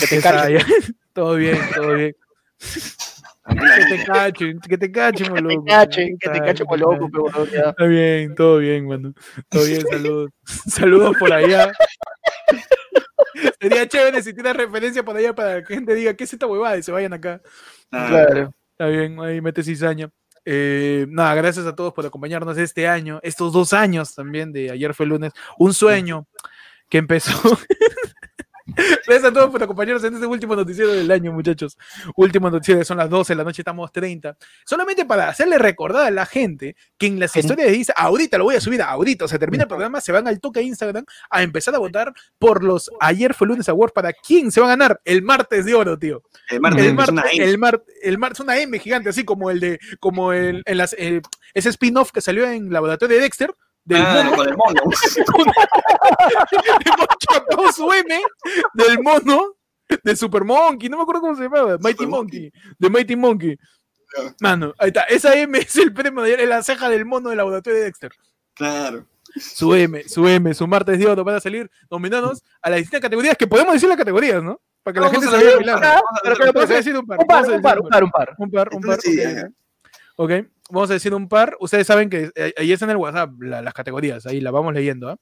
Que 0.00 0.06
te 0.06 0.20
cachen. 0.22 0.58
todo 1.12 1.36
bien, 1.36 1.58
todo 1.74 1.94
bien. 1.94 2.16
Que 2.58 3.84
te 3.96 4.04
cachen, 4.04 4.60
que 4.60 4.78
te 4.78 4.90
cachen, 4.90 5.26
Que 5.28 5.34
te 5.34 5.40
loco. 5.42 5.64
cachen, 5.66 6.18
que 6.18 6.28
te 6.30 6.40
cachen 6.40 6.66
loco, 6.78 7.10
pero. 7.12 7.44
Está 7.44 7.84
bien, 7.84 8.34
todo 8.34 8.58
bien, 8.58 8.88
mano. 8.88 9.12
Todo 9.50 9.64
bien, 9.66 9.82
saludos. 9.82 10.30
Saludos 10.66 11.16
por 11.18 11.32
allá. 11.32 11.72
Sería 13.60 13.86
chévere 13.86 14.22
si 14.22 14.32
tienes 14.32 14.56
referencia 14.56 15.04
por 15.04 15.16
allá 15.16 15.34
para 15.34 15.62
que 15.62 15.74
la 15.74 15.78
gente 15.78 15.94
diga, 15.94 16.14
¿qué 16.14 16.24
es 16.24 16.32
esta 16.32 16.46
huevada? 16.46 16.78
Y 16.78 16.82
se 16.82 16.92
vayan 16.92 17.12
acá. 17.12 17.42
Claro. 17.90 18.54
Está 18.70 18.86
bien, 18.86 19.20
ahí 19.20 19.40
mete 19.42 19.62
cizaña. 19.62 20.10
Eh, 20.44 21.06
nada, 21.08 21.34
gracias 21.34 21.66
a 21.66 21.74
todos 21.74 21.92
por 21.92 22.04
acompañarnos 22.04 22.58
este 22.58 22.88
año, 22.88 23.20
estos 23.22 23.52
dos 23.52 23.72
años 23.72 24.14
también 24.14 24.52
de 24.52 24.70
ayer 24.70 24.94
fue 24.94 25.06
lunes. 25.06 25.32
Un 25.58 25.72
sueño 25.72 26.26
que 26.88 26.98
empezó, 26.98 27.32
Gracias 28.66 29.24
a 29.24 29.32
todos 29.32 29.50
por 29.50 29.62
acompañarnos 29.62 30.04
en 30.04 30.14
este 30.14 30.26
último 30.26 30.54
noticiero 30.54 30.92
del 30.92 31.10
año, 31.10 31.32
muchachos. 31.32 31.76
Último 32.16 32.50
noticiero, 32.50 32.84
son 32.84 32.98
las 32.98 33.10
12 33.10 33.32
de 33.32 33.36
la 33.36 33.44
noche, 33.44 33.62
estamos 33.62 33.90
30. 33.92 34.36
Solamente 34.64 35.04
para 35.04 35.28
hacerle 35.28 35.58
recordar 35.58 36.06
a 36.06 36.10
la 36.10 36.26
gente 36.26 36.76
que 36.96 37.06
en 37.06 37.18
las 37.18 37.34
historias 37.36 37.68
de 37.68 37.76
Instagram, 37.76 38.06
ahorita 38.06 38.38
lo 38.38 38.44
voy 38.44 38.56
a 38.56 38.60
subir, 38.60 38.82
ahorita, 38.82 39.24
o 39.24 39.28
sea, 39.28 39.38
termina 39.38 39.64
el 39.64 39.68
programa, 39.68 40.00
se 40.00 40.12
van 40.12 40.28
al 40.28 40.40
toque 40.40 40.60
a 40.60 40.62
Instagram 40.62 41.04
a 41.30 41.42
empezar 41.42 41.74
a 41.74 41.78
votar 41.78 42.12
por 42.38 42.62
los 42.62 42.90
ayer 43.00 43.34
fue 43.34 43.48
lunes 43.48 43.68
awards 43.68 43.92
para 43.92 44.12
quién 44.12 44.52
se 44.52 44.60
va 44.60 44.66
a 44.66 44.70
ganar 44.70 45.00
el 45.04 45.22
martes 45.22 45.64
de 45.64 45.74
oro, 45.74 45.98
tío. 45.98 46.22
El 46.48 46.60
martes 46.60 46.82
El 46.82 46.88
es 46.88 46.94
martes, 46.94 47.12
una 47.12 47.22
M. 47.30 47.44
el 47.44 47.58
mar, 47.58 47.84
el 48.02 48.18
mar, 48.18 48.32
es 48.32 48.40
una 48.40 48.58
M 48.58 48.78
gigante, 48.78 49.08
así 49.08 49.24
como 49.24 49.50
el 49.50 49.60
de, 49.60 49.80
como 50.00 50.32
el, 50.32 50.62
en 50.66 50.78
las, 50.78 50.94
eh, 50.98 51.20
ese 51.54 51.68
spin-off 51.70 52.12
que 52.12 52.20
salió 52.20 52.48
en 52.48 52.72
Laboratorio 52.72 53.16
de 53.16 53.22
Dexter, 53.22 53.54
del 53.84 54.02
Ah, 54.02 54.22
mono, 54.24 54.36
con 54.36 54.48
el 54.48 54.56
mono. 54.56 54.80
hemos 57.50 57.74
su 57.74 57.92
M 57.92 58.20
del 58.74 59.02
mono 59.02 59.54
de 60.02 60.16
Super 60.16 60.44
Monkey, 60.44 60.88
no 60.88 60.96
me 60.96 61.02
acuerdo 61.02 61.20
cómo 61.20 61.36
se 61.36 61.42
llamaba, 61.42 61.76
Mighty 61.78 62.04
Super 62.04 62.08
Monkey, 62.08 62.50
de 62.78 62.90
Mighty 62.90 63.16
Monkey. 63.16 63.58
Mano, 64.40 64.72
ahí 64.78 64.88
está, 64.88 65.02
esa 65.04 65.34
M 65.36 65.58
es 65.58 65.76
el 65.76 65.92
premio 65.92 66.22
de 66.22 66.46
la 66.46 66.62
ceja 66.62 66.88
del 66.88 67.04
mono 67.04 67.28
del 67.30 67.38
laboratorio 67.38 67.78
de 67.78 67.84
Dexter. 67.86 68.12
Claro. 68.54 69.06
Su 69.36 69.74
M, 69.74 70.02
su 70.08 70.26
M, 70.28 70.52
su 70.52 70.66
martes 70.66 70.98
de 70.98 71.06
oro 71.06 71.24
van 71.24 71.36
a 71.36 71.40
salir 71.40 71.70
nominados 71.90 72.42
a 72.60 72.68
las 72.70 72.78
distintas 72.78 73.00
categorías, 73.00 73.36
que 73.36 73.46
podemos 73.46 73.72
decir 73.72 73.88
las 73.88 73.96
categorías, 73.96 74.42
¿no? 74.42 74.60
Para 74.82 74.94
que 74.94 75.00
la 75.00 75.10
gente 75.10 75.26
se 75.26 75.32
vaya 75.32 75.52
un 75.52 75.58
milagro. 75.60 75.80
par, 75.80 75.92
vamos 75.92 76.04
a 76.68 76.72
un 76.98 77.06
par. 77.06 77.08
un 77.16 77.16
par. 77.16 77.20
Un 77.20 77.26
par, 77.26 77.50
un 77.50 77.62
par, 77.62 77.78
un 77.78 77.88
par, 77.88 78.02
un 78.02 78.10
par. 78.10 78.34
un 78.38 78.50
par, 78.50 78.68
un 78.74 78.80
par. 78.82 78.92
Entonces, 78.98 79.04
sí, 79.04 79.20
ok. 80.16 80.30
Vamos 80.72 80.90
a 80.90 80.94
decir 80.94 81.14
un 81.14 81.28
par. 81.28 81.56
Ustedes 81.60 81.86
saben 81.86 82.08
que 82.10 82.30
eh, 82.34 82.52
ahí 82.56 82.72
está 82.72 82.84
en 82.86 82.90
el 82.92 82.96
WhatsApp 82.96 83.30
la- 83.40 83.62
las 83.62 83.74
categorías, 83.74 84.26
ahí 84.26 84.40
la 84.40 84.50
vamos 84.50 84.72
leyendo. 84.74 85.10
¿ah? 85.10 85.16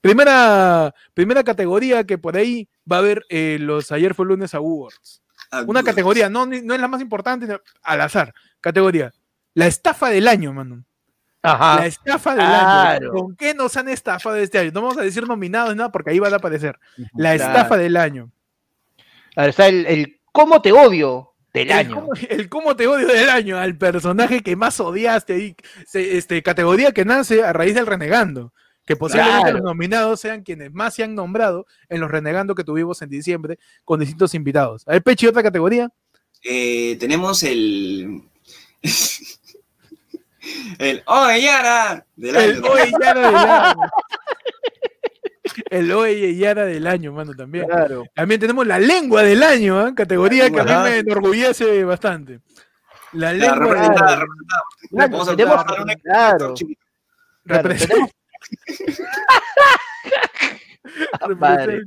Primera, 0.00 0.94
primera 1.14 1.42
categoría 1.44 2.04
que 2.04 2.18
por 2.18 2.36
ahí 2.36 2.68
va 2.90 2.96
a 2.96 2.98
haber 3.00 3.24
eh, 3.28 3.58
los 3.60 3.90
Ayer 3.92 4.14
fue 4.14 4.26
lunes 4.26 4.54
Awards. 4.54 5.22
Ah, 5.50 5.64
Una 5.66 5.82
categoría, 5.82 6.28
no, 6.28 6.44
no 6.46 6.74
es 6.74 6.80
la 6.80 6.88
más 6.88 7.00
importante, 7.00 7.46
al 7.82 8.00
azar. 8.00 8.34
Categoría. 8.60 9.12
La 9.54 9.66
estafa 9.66 10.10
del 10.10 10.28
año, 10.28 10.52
mano. 10.52 10.84
La 11.42 11.52
Ajá. 11.52 11.86
estafa 11.86 12.30
del 12.34 12.44
Claro. 12.44 13.06
año. 13.06 13.10
¿Con 13.12 13.36
qué 13.36 13.54
nos 13.54 13.76
han 13.76 13.88
estafado 13.88 14.36
este 14.36 14.58
año? 14.58 14.70
No 14.72 14.82
vamos 14.82 14.98
a 14.98 15.02
decir 15.02 15.26
nominados, 15.26 15.74
nada, 15.74 15.90
porque 15.90 16.10
ahí 16.10 16.18
van 16.18 16.32
a 16.34 16.36
aparecer. 16.36 16.78
La 17.14 17.34
Claro. 17.36 17.52
estafa 17.52 17.76
del 17.78 17.96
año. 17.96 18.30
A 19.36 19.42
ver, 19.42 19.50
está 19.50 19.68
el, 19.68 19.86
el 19.86 20.20
¿Cómo 20.32 20.60
te 20.60 20.70
odio? 20.72 21.32
Del 21.52 21.70
El 21.70 21.76
año. 21.76 21.94
cómo, 21.94 22.12
el 22.28 22.48
cómo 22.48 22.76
te 22.76 22.86
odio 22.86 23.06
del 23.08 23.28
año, 23.30 23.58
al 23.58 23.76
personaje 23.76 24.42
que 24.42 24.54
más 24.56 24.78
odiaste 24.80 25.32
ahí. 25.34 25.56
Se- 25.86 26.16
Este, 26.18 26.42
categoría 26.42 26.92
que 26.92 27.04
nace 27.04 27.42
a 27.44 27.52
raíz 27.52 27.74
del 27.74 27.86
renegando. 27.86 28.52
Que 28.86 28.96
posiblemente 28.96 29.40
Claro. 29.42 29.56
los 29.58 29.64
nominados 29.66 30.18
sean 30.20 30.42
quienes 30.42 30.72
más 30.72 30.94
se 30.94 31.02
han 31.04 31.14
nombrado 31.14 31.66
en 31.90 32.00
los 32.00 32.10
renegando 32.10 32.54
que 32.54 32.64
tuvimos 32.64 33.02
en 33.02 33.10
diciembre 33.10 33.58
con 33.84 34.00
distintos 34.00 34.32
invitados. 34.34 34.82
A 34.88 34.92
ver, 34.92 35.02
Pechi, 35.02 35.26
otra 35.26 35.42
categoría. 35.42 35.90
Eh, 36.42 36.96
tenemos 36.98 37.42
el. 37.42 38.22
el 40.78 41.02
Oye 41.06 41.42
Yara 41.42 42.06
del 42.16 42.36
año. 42.36 42.46
El 42.50 42.64
Oye 42.64 42.92
Yara 43.00 43.26
del 43.26 43.36
año. 43.36 43.74
El 45.70 45.90
Oye 45.92 46.34
Yara 46.36 46.64
del 46.64 46.86
año, 46.86 47.12
mano, 47.12 47.34
también. 47.34 47.66
Claro. 47.66 48.04
También 48.14 48.40
tenemos 48.40 48.66
la 48.66 48.78
lengua 48.78 49.22
del 49.22 49.42
año, 49.42 49.78
¿ah? 49.80 49.94
categoría 49.94 50.50
que 50.50 50.60
a 50.60 50.64
mí 50.64 50.72
me 50.84 50.98
enorgullece 50.98 51.84
bastante. 51.84 52.40
La 53.12 53.32
La 53.32 53.54
lengua 53.54 53.74
del 53.74 53.78
año. 53.78 53.94
Claro, 54.90 55.24
tenemos- 55.36 55.64
claro. 56.02 56.54
Claro, 57.44 57.68
tenemos- 57.74 58.10
Ah, 61.20 61.28
madre. 61.28 61.82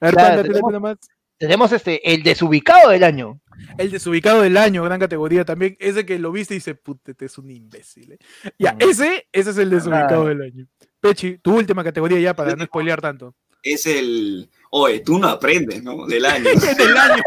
A 0.00 0.06
ver, 0.06 0.14
Claro, 0.14 0.16
Panda, 0.16 0.30
tírate 0.30 0.48
tenemos- 0.48 0.68
una 0.70 0.80
más. 0.80 0.96
Tenemos 1.38 1.72
este, 1.72 2.12
el 2.14 2.22
desubicado 2.22 2.90
del 2.90 3.02
año. 3.04 3.40
El 3.78 3.90
desubicado 3.90 4.42
del 4.42 4.56
año, 4.56 4.82
gran 4.84 5.00
categoría 5.00 5.44
también. 5.44 5.76
Ese 5.78 6.04
que 6.04 6.18
lo 6.18 6.32
viste 6.32 6.54
y 6.54 6.58
dice, 6.58 6.74
puta, 6.74 7.12
este 7.12 7.26
es 7.26 7.38
un 7.38 7.50
imbécil. 7.50 8.12
eh". 8.12 8.18
Ya, 8.58 8.76
ese, 8.78 9.26
ese 9.32 9.50
es 9.50 9.58
el 9.58 9.70
desubicado 9.70 10.24
Ah. 10.26 10.28
del 10.28 10.42
año. 10.42 10.66
Pechi, 11.00 11.38
tu 11.38 11.56
última 11.56 11.82
categoría 11.82 12.18
ya 12.20 12.34
para 12.34 12.54
no 12.54 12.64
spoilear 12.64 13.00
tanto. 13.00 13.34
Es 13.62 13.86
el. 13.86 14.48
Oye, 14.70 15.00
tú 15.00 15.18
no 15.18 15.28
aprendes, 15.28 15.82
¿no? 15.82 16.06
Del 16.06 16.24
año. 16.26 16.44
del 16.78 16.96
año. 16.96 17.22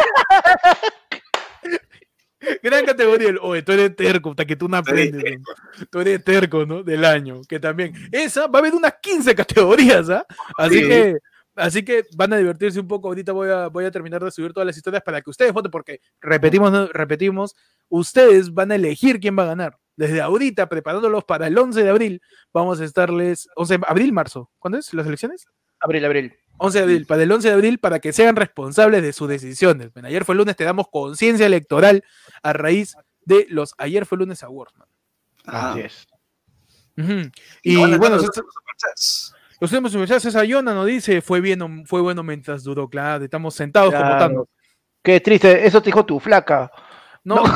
Gran 2.62 2.86
categoría, 2.86 3.30
el, 3.30 3.40
oye, 3.42 3.62
tú 3.62 3.72
eres 3.72 3.96
terco, 3.96 4.32
hasta 4.32 4.44
que 4.46 4.58
tú 4.58 4.68
no 4.68 4.76
aprendes. 4.78 5.40
¿no? 5.40 5.86
Tú 5.90 6.02
eres 6.02 6.24
terco, 6.26 6.66
¿no? 6.66 6.84
Del 6.84 7.06
año, 7.06 7.42
que 7.48 7.58
también. 7.60 7.94
Esa 8.12 8.48
va 8.48 8.60
a 8.60 8.62
haber 8.62 8.74
unas 8.74 8.96
15 9.02 9.34
categorías, 9.34 10.10
¿ah? 10.10 10.26
Así 10.58 10.80
Sí. 10.82 10.88
que, 10.88 11.18
así 11.56 11.86
que 11.86 12.04
van 12.18 12.34
a 12.34 12.38
divertirse 12.38 12.80
un 12.82 12.88
poco. 12.88 13.08
Ahorita 13.08 13.32
voy 13.32 13.50
a, 13.50 13.68
voy 13.68 13.86
a 13.86 13.92
terminar 13.92 14.22
de 14.24 14.30
subir 14.32 14.52
todas 14.52 14.68
las 14.68 14.76
historias 14.76 15.02
para 15.04 15.22
que 15.22 15.30
ustedes 15.30 15.54
voten, 15.54 15.72
porque 15.72 16.02
repetimos, 16.20 16.70
¿no? 16.72 16.88
repetimos, 16.88 17.56
ustedes 17.88 18.54
van 18.54 18.74
a 18.74 18.76
elegir 18.76 19.22
quién 19.22 19.38
va 19.40 19.44
a 19.44 19.48
ganar. 19.48 19.78
Desde 19.96 20.22
ahorita, 20.22 20.68
preparándolos 20.68 21.24
para 21.24 21.48
el 21.48 21.58
11 21.58 21.84
de 21.84 21.90
abril, 21.90 22.22
vamos 22.52 22.80
a 22.82 22.86
estarles, 22.86 23.48
11 23.56 23.78
de 23.78 23.86
abril, 23.88 24.14
marzo. 24.14 24.50
¿Cuándo 24.60 24.78
es? 24.78 24.94
¿Las 24.94 25.06
elecciones? 25.06 25.46
Abril, 25.80 26.06
abril. 26.06 26.36
11 26.58 26.78
de 26.78 26.84
abril, 26.84 27.06
para 27.06 27.24
el 27.24 27.32
11 27.32 27.48
de 27.48 27.54
abril, 27.54 27.80
para 27.80 28.00
que 28.00 28.14
sean 28.14 28.36
responsables 28.36 29.02
de 29.02 29.14
sus 29.14 29.28
decisiones. 29.28 29.92
Bueno, 29.94 30.08
ayer 30.08 30.24
fue 30.26 30.36
lunes, 30.36 30.56
te 30.56 30.64
damos 30.64 30.88
conciencia 30.90 31.46
electoral 31.46 32.04
a 32.42 32.54
raíz 32.54 32.96
de 33.26 33.46
los 33.50 33.74
Ayer 33.78 34.06
fue 34.06 34.18
lunes 34.18 34.44
Awards. 34.44 34.76
man. 34.78 34.88
Ah, 35.46 35.72
Así 35.72 35.82
es. 35.82 36.08
Y 37.64 37.82
a 37.82 37.98
bueno, 37.98 38.18
los 38.18 38.30
los 39.60 39.72
últimos 39.72 39.94
superchats, 39.94 40.26
esa 40.26 40.44
Yona 40.44 40.74
nos 40.74 40.86
dice, 40.86 41.22
fue 41.22 41.40
bien, 41.40 41.86
fue 41.86 42.02
bueno 42.02 42.22
mientras 42.22 42.64
duró, 42.64 42.90
claro, 42.90 43.24
estamos 43.24 43.56
sentados 43.56 43.94
como. 43.94 44.18
Thanos. 44.18 44.48
Qué 45.02 45.20
triste, 45.22 45.66
eso 45.66 45.82
te 45.82 45.86
dijo 45.88 46.06
tu 46.06 46.20
flaca. 46.20 46.70
No, 47.24 47.36
No. 47.36 47.44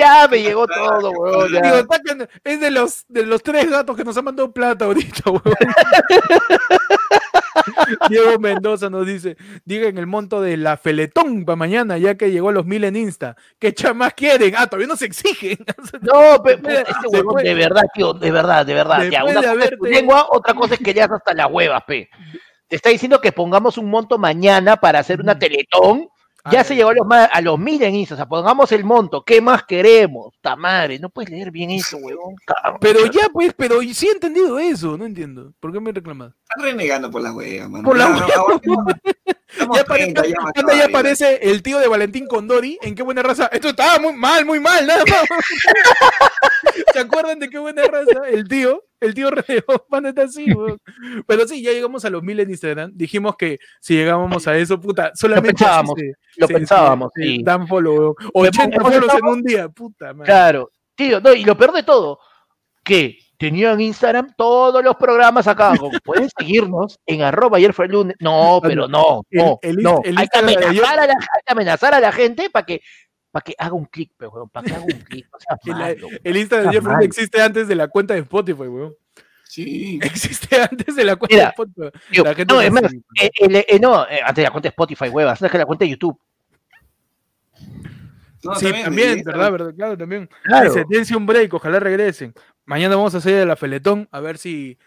ya 0.00 0.28
me 0.28 0.42
llegó 0.42 0.66
todo, 0.66 1.10
weón. 1.10 1.52
ya. 1.52 1.60
digo, 1.60 1.76
es 2.44 2.60
de 2.60 2.70
los, 2.70 3.04
de 3.08 3.26
los 3.26 3.42
tres 3.42 3.70
gatos 3.70 3.96
que 3.96 4.04
nos 4.04 4.16
han 4.16 4.24
mandado 4.24 4.52
plata 4.52 4.86
ahorita, 4.86 5.30
weón. 5.30 5.42
Diego 8.08 8.38
Mendoza 8.38 8.90
nos 8.90 9.06
dice, 9.06 9.36
digan 9.64 9.98
el 9.98 10.06
monto 10.06 10.40
de 10.40 10.56
la 10.56 10.76
Feletón 10.76 11.44
para 11.44 11.56
mañana, 11.56 11.98
ya 11.98 12.16
que 12.16 12.30
llegó 12.30 12.50
a 12.50 12.52
los 12.52 12.66
mil 12.66 12.84
en 12.84 12.96
Insta. 12.96 13.36
¿Qué 13.58 13.74
chamas 13.74 14.14
quieren? 14.14 14.54
Ah, 14.56 14.66
todavía 14.66 14.88
no 14.88 14.96
se 14.96 15.06
exigen. 15.06 15.58
No, 16.00 16.42
pero 16.42 16.68
este 16.68 17.08
huevón, 17.08 17.42
de 17.42 17.54
verdad, 17.54 17.82
tío, 17.92 18.12
de 18.12 18.30
verdad, 18.30 18.64
de 18.64 18.74
verdad. 18.74 19.04
Ya, 19.10 19.24
una 19.24 19.40
de 19.40 19.48
cosa 19.48 19.64
es 19.64 19.78
tu 19.78 19.84
lengua, 19.84 20.26
otra 20.30 20.54
cosa 20.54 20.74
es 20.74 20.80
que 20.80 20.94
leas 20.94 21.10
hasta 21.10 21.34
las 21.34 21.48
huevas, 21.50 21.82
pe. 21.86 22.08
Te 22.68 22.76
está 22.76 22.90
diciendo 22.90 23.20
que 23.20 23.32
pongamos 23.32 23.76
un 23.76 23.90
monto 23.90 24.18
mañana 24.18 24.76
para 24.76 25.00
hacer 25.00 25.20
una 25.20 25.38
teletón. 25.38 26.08
Ya 26.50 26.64
se 26.64 26.74
llegó 26.74 26.90
a 26.90 26.94
los, 26.94 27.06
a 27.10 27.40
los 27.42 27.58
mil 27.58 27.82
en 27.82 27.94
Insta, 27.94 28.14
o 28.14 28.16
sea, 28.16 28.26
pongamos 28.26 28.72
el 28.72 28.84
monto. 28.84 29.22
¿Qué 29.24 29.40
más 29.40 29.64
queremos? 29.64 30.34
Ta 30.40 30.56
madre, 30.56 30.98
no 30.98 31.10
puedes 31.10 31.30
leer 31.30 31.50
bien 31.50 31.70
eso, 31.70 31.96
huevón. 31.98 32.34
Pero 32.80 33.06
ya, 33.06 33.28
pues, 33.32 33.52
pero 33.56 33.80
sí 33.82 34.08
he 34.08 34.12
entendido 34.12 34.58
eso, 34.58 34.96
no 34.96 35.04
entiendo. 35.04 35.52
¿Por 35.60 35.72
qué 35.72 35.80
me 35.80 35.92
reclamas? 35.92 36.32
Están 36.48 36.64
renegando 36.64 37.10
por 37.10 37.22
las 37.22 37.34
huevas, 37.34 37.68
mano. 37.68 37.84
Por 37.84 37.98
la 37.98 38.04
Ya, 38.06 38.12
hueva. 38.14 38.34
ahora- 38.36 38.60
Estamos 39.50 39.76
Ya, 39.78 39.82
apare- 39.84 40.14
30, 40.14 40.76
ya, 40.76 40.84
aparece 40.86 41.40
el 41.42 41.60
tío 41.62 41.80
de 41.80 41.88
Valentín 41.88 42.26
Condori 42.28 42.78
en 42.82 42.94
qué 42.94 43.02
buena 43.02 43.20
raza. 43.22 43.46
Esto 43.52 43.70
estaba 43.70 43.98
muy 43.98 44.12
mal, 44.12 44.46
muy 44.46 44.60
mal, 44.60 44.86
nada 44.86 45.02
más. 45.10 45.24
¿Se 46.92 46.98
acuerdan 47.00 47.38
de 47.40 47.48
qué 47.50 47.58
buena 47.58 47.82
raza? 47.84 48.28
El 48.28 48.46
tío, 48.48 48.82
el 49.00 49.14
tío 49.14 49.30
Renegó, 49.30 49.86
van 49.88 50.06
está 50.06 50.22
así, 50.24 50.52
weón. 50.52 50.78
Pero 51.26 51.46
sí, 51.48 51.62
ya 51.62 51.72
llegamos 51.72 52.04
a 52.04 52.10
los 52.10 52.22
mil 52.22 52.38
en 52.40 52.50
Instagram. 52.50 52.90
Dijimos 52.94 53.36
que 53.36 53.58
si 53.80 53.94
llegábamos 53.94 54.46
a 54.46 54.56
eso, 54.56 54.78
puta, 54.80 55.12
solamente 55.14 55.64
así 55.64 55.64
pensábamos, 55.64 55.94
se- 55.98 56.12
Lo 56.36 56.46
se- 56.46 56.54
pensábamos, 56.54 57.10
se- 57.14 57.22
sí. 57.22 57.42
Dan 57.42 57.66
follow, 57.66 58.14
weón. 58.34 58.48
80 58.48 58.76
hemos 58.76 58.92
follows 58.92 59.14
en 59.14 59.26
un 59.26 59.42
día, 59.42 59.68
puta 59.68 60.12
madre. 60.14 60.26
Claro, 60.26 60.70
tío, 60.94 61.20
no, 61.20 61.32
y 61.32 61.44
lo 61.44 61.56
peor 61.56 61.72
de 61.72 61.82
todo, 61.82 62.18
que 62.84 63.18
tenían 63.38 63.80
Instagram 63.80 64.34
todos 64.36 64.84
los 64.84 64.96
programas 64.96 65.46
acá. 65.46 65.72
Pueden 66.04 66.28
seguirnos 66.38 66.98
en 67.06 67.22
arroba 67.22 67.56
ayer 67.56 67.72
fue 67.72 67.86
el 67.86 67.92
lunes. 67.92 68.16
No, 68.20 68.60
pero 68.62 68.86
no, 68.86 69.22
no, 69.30 69.58
el 69.62 69.76
no. 69.76 70.00
El 70.04 70.18
hay, 70.18 70.28
que 70.28 70.38
amenazar 70.38 70.98
a 70.98 71.06
la, 71.06 71.12
hay 71.12 71.42
que 71.46 71.52
amenazar 71.52 71.94
a 71.94 72.00
la 72.00 72.12
gente 72.12 72.50
para 72.50 72.66
que, 72.66 72.80
para 73.30 73.42
que 73.42 73.54
haga 73.58 73.74
un 73.74 73.84
clic, 73.86 74.12
para 74.18 74.66
que 74.66 74.72
haga 74.74 74.84
un 74.84 74.90
clic. 75.08 75.26
O 75.32 75.38
sea, 75.40 75.56
Que 75.62 75.70
la- 75.70 75.76
malo. 75.78 76.08
El 76.24 76.36
Instagram 76.36 76.70
de 76.70 76.76
Jeffrey 76.76 76.94
mal. 76.96 77.04
existe 77.04 77.40
antes 77.42 77.68
de 77.68 77.74
la 77.74 77.88
cuenta 77.88 78.14
de 78.14 78.20
Spotify, 78.20 78.62
weón. 78.62 78.94
Sí. 79.44 79.98
Existe 80.04 80.60
antes 80.62 80.94
de 80.94 81.04
la 81.04 81.16
cuenta 81.16 81.34
Mira, 81.34 81.44
de 81.46 81.50
Spotify. 81.50 81.98
Tío, 82.12 82.22
la 82.24 82.34
gente 82.34 82.54
no, 82.54 82.60
es 82.60 82.70
más, 82.70 82.82
eh, 83.20 83.30
el- 83.40 83.56
eh, 83.56 83.78
no, 83.80 84.04
eh, 84.08 84.20
antes 84.22 84.36
de 84.36 84.42
la 84.44 84.50
cuenta 84.52 84.66
de 84.68 84.70
Spotify, 84.70 85.08
huevas, 85.08 85.42
antes 85.42 85.50
que 85.50 85.58
la 85.58 85.66
cuenta 85.66 85.84
de 85.84 85.90
YouTube. 85.90 86.16
No, 88.42 88.54
sí, 88.54 88.64
también, 88.66 88.84
también, 88.84 89.14
sí, 89.18 89.22
¿verdad? 89.24 89.52
¿verdad? 89.52 89.74
Claro, 89.76 89.98
también. 89.98 90.28
Claro. 90.44 90.72
Dice, 90.72 90.84
dense 90.88 91.14
un 91.16 91.26
break, 91.26 91.52
ojalá 91.52 91.78
regresen. 91.78 92.32
Mañana 92.64 92.96
vamos 92.96 93.14
a 93.14 93.18
hacer 93.18 93.34
de 93.34 93.46
la 93.46 93.56
Feletón, 93.56 94.08
a 94.12 94.20
ver 94.20 94.38
si... 94.38 94.78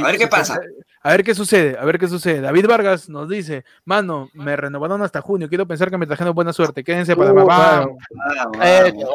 A 0.00 0.06
ver 0.06 0.14
si 0.14 0.20
qué 0.20 0.28
pasa. 0.28 0.60
A 1.04 1.10
ver 1.10 1.24
qué 1.24 1.34
sucede, 1.34 1.76
a 1.76 1.84
ver 1.84 1.98
qué 1.98 2.06
sucede. 2.06 2.40
David 2.40 2.66
Vargas 2.68 3.08
nos 3.08 3.28
dice, 3.28 3.64
mano, 3.84 4.30
me 4.34 4.54
renovaron 4.56 5.02
hasta 5.02 5.20
junio, 5.20 5.48
quiero 5.48 5.66
pensar 5.66 5.90
que 5.90 5.98
me 5.98 6.06
trajeron 6.06 6.32
buena 6.34 6.52
suerte, 6.52 6.84
quédense 6.84 7.16
para 7.16 7.32
Uh, 7.32 7.34
mamá. 7.34 7.86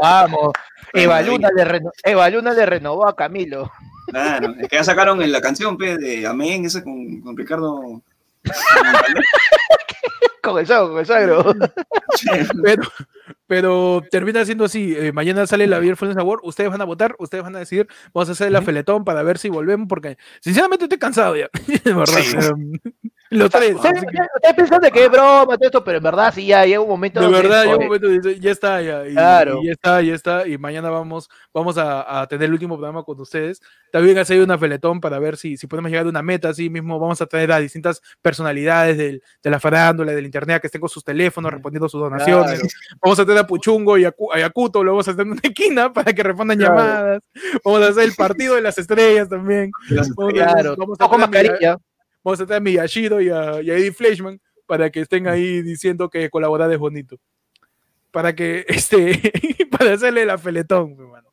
Vamos, 0.01 0.51
Eh. 0.93 1.03
Eva. 1.03 1.21
Luna, 1.21 1.49
le 1.55 1.63
reno- 1.65 1.91
Eva 2.03 2.29
Luna 2.29 2.51
le 2.53 2.65
renovó 2.65 3.07
a 3.07 3.15
Camilo. 3.15 3.71
Claro, 4.07 4.53
es 4.59 4.67
que 4.67 4.75
ya 4.75 4.83
sacaron 4.83 5.21
en 5.21 5.31
la 5.31 5.39
canción 5.41 5.77
pe, 5.77 5.97
de 5.97 6.27
Amén, 6.27 6.65
esa 6.65 6.83
con, 6.83 7.21
con 7.21 7.35
Ricardo. 7.37 8.01
con 10.43 10.59
el 10.59 10.67
sagro, 10.67 10.89
con 10.89 10.99
el 10.99 11.05
sagro. 11.05 11.53
Pero, 12.63 12.83
pero 13.47 14.01
termina 14.11 14.45
siendo 14.45 14.65
así. 14.65 14.95
eh, 14.95 15.11
mañana 15.11 15.47
sale 15.47 15.67
la 15.67 15.79
Beer 15.79 15.97
Award. 16.17 16.39
Ustedes 16.43 16.69
van 16.69 16.81
a 16.81 16.85
votar, 16.85 17.15
ustedes 17.19 17.43
van 17.43 17.55
a 17.55 17.59
decidir. 17.59 17.87
Vamos 18.13 18.29
a 18.29 18.31
hacer 18.33 18.51
la 18.51 18.61
feletón 18.61 19.03
para 19.03 19.23
ver 19.23 19.37
si 19.37 19.49
volvemos. 19.49 19.87
Porque 19.87 20.17
sinceramente 20.41 20.85
estoy 20.85 20.99
cansado 20.99 21.35
ya. 21.35 21.49
De 21.83 21.93
verdad. 21.93 22.21
Sí. 22.21 22.91
Los 23.29 23.49
tres. 23.49 23.75
Ustedes 23.75 24.03
piensan 24.55 24.79
que 24.91 25.03
es 25.05 25.09
broma, 25.11 25.57
todo 25.57 25.65
esto, 25.65 25.83
pero 25.83 25.97
en 25.97 26.03
verdad 26.03 26.33
sí 26.33 26.45
ya 26.45 26.65
llega 26.65 26.79
un 26.81 26.89
momento. 26.89 27.19
de 27.19 27.27
verdad, 27.27 27.63
llega 27.65 27.77
un 27.77 27.85
momento 27.85 28.07
dice, 28.07 28.39
ya 28.39 28.51
está, 28.51 28.81
ya, 28.81 29.07
y, 29.07 29.13
Claro. 29.13 29.59
y 29.61 29.65
ya 29.67 29.71
está, 29.73 30.01
ya 30.01 30.13
está, 30.15 30.47
y 30.47 30.57
mañana 30.57 30.89
vamos, 30.89 31.29
vamos 31.53 31.77
a, 31.77 32.21
a 32.21 32.27
tener 32.27 32.45
el 32.45 32.53
último 32.53 32.75
programa 32.77 33.03
con 33.03 33.19
ustedes. 33.19 33.61
También 33.91 34.17
hacer 34.17 34.41
una 34.41 34.57
feletón 34.57 34.99
para 35.01 35.17
ver 35.19 35.37
si, 35.37 35.57
si 35.57 35.65
podemos 35.67 35.89
llegar 35.91 36.05
a 36.05 36.09
una 36.09 36.21
meta, 36.21 36.49
así 36.49 36.69
mismo 36.69 36.99
vamos 36.99 37.21
a 37.21 37.25
tener 37.25 37.51
a 37.51 37.59
distintas 37.59 38.01
personalidades 38.21 38.97
del- 38.97 39.21
de 39.43 39.49
la 39.49 39.59
farándula, 39.59 40.11
del 40.13 40.25
internet, 40.25 40.61
que 40.61 40.67
estén 40.67 40.81
con 40.81 40.89
sus 40.89 41.03
teléfonos 41.03 41.51
respondiendo 41.51 41.87
sus 41.89 42.01
donaciones. 42.01 42.59
Claro. 42.59 42.67
Vamos 43.01 43.19
a 43.19 43.25
tener 43.25 43.39
a 43.39 43.47
Puchungo 43.47 43.97
y 43.97 44.05
a, 44.05 44.13
a 44.33 44.39
Yakuto, 44.39 44.83
lo 44.83 44.91
vamos 44.91 45.07
a 45.07 45.11
hacer 45.11 45.21
en 45.25 45.31
una 45.31 45.41
esquina 45.41 45.91
para 45.93 46.13
que 46.13 46.23
respondan 46.23 46.57
Claro. 46.57 46.75
llamadas. 46.75 47.21
Vamos 47.63 47.81
a 47.81 47.87
hacer 47.87 48.03
el 48.03 48.13
partido 48.15 48.55
de 48.55 48.61
las 48.61 48.77
estrellas 48.77 49.29
también. 49.29 49.71
Vamos 49.89 50.33
Claro, 50.33 50.75
vamos 50.77 50.97
a 50.99 51.05
tener 51.07 51.15
a 51.15 51.27
mascarilla. 51.27 51.77
Vamos 52.27 52.41
a 52.41 52.45
tener 52.45 52.57
a 52.57 52.59
Miyashiro 52.59 53.21
y 53.21 53.29
a, 53.29 53.61
y 53.61 53.71
a 53.71 53.77
Eddie 53.77 53.93
Fleshman 53.93 54.41
para 54.65 54.89
que 54.89 54.99
estén 54.99 55.29
ahí 55.29 55.61
diciendo 55.61 56.09
que 56.09 56.29
colaborar 56.29 56.69
es 56.73 56.77
bonito. 56.77 57.15
Para 58.11 58.35
que, 58.35 58.65
este, 58.67 59.31
para 59.71 59.93
hacerle 59.93 60.25
la 60.25 60.37
feletón, 60.37 60.91
hermano. 60.99 61.29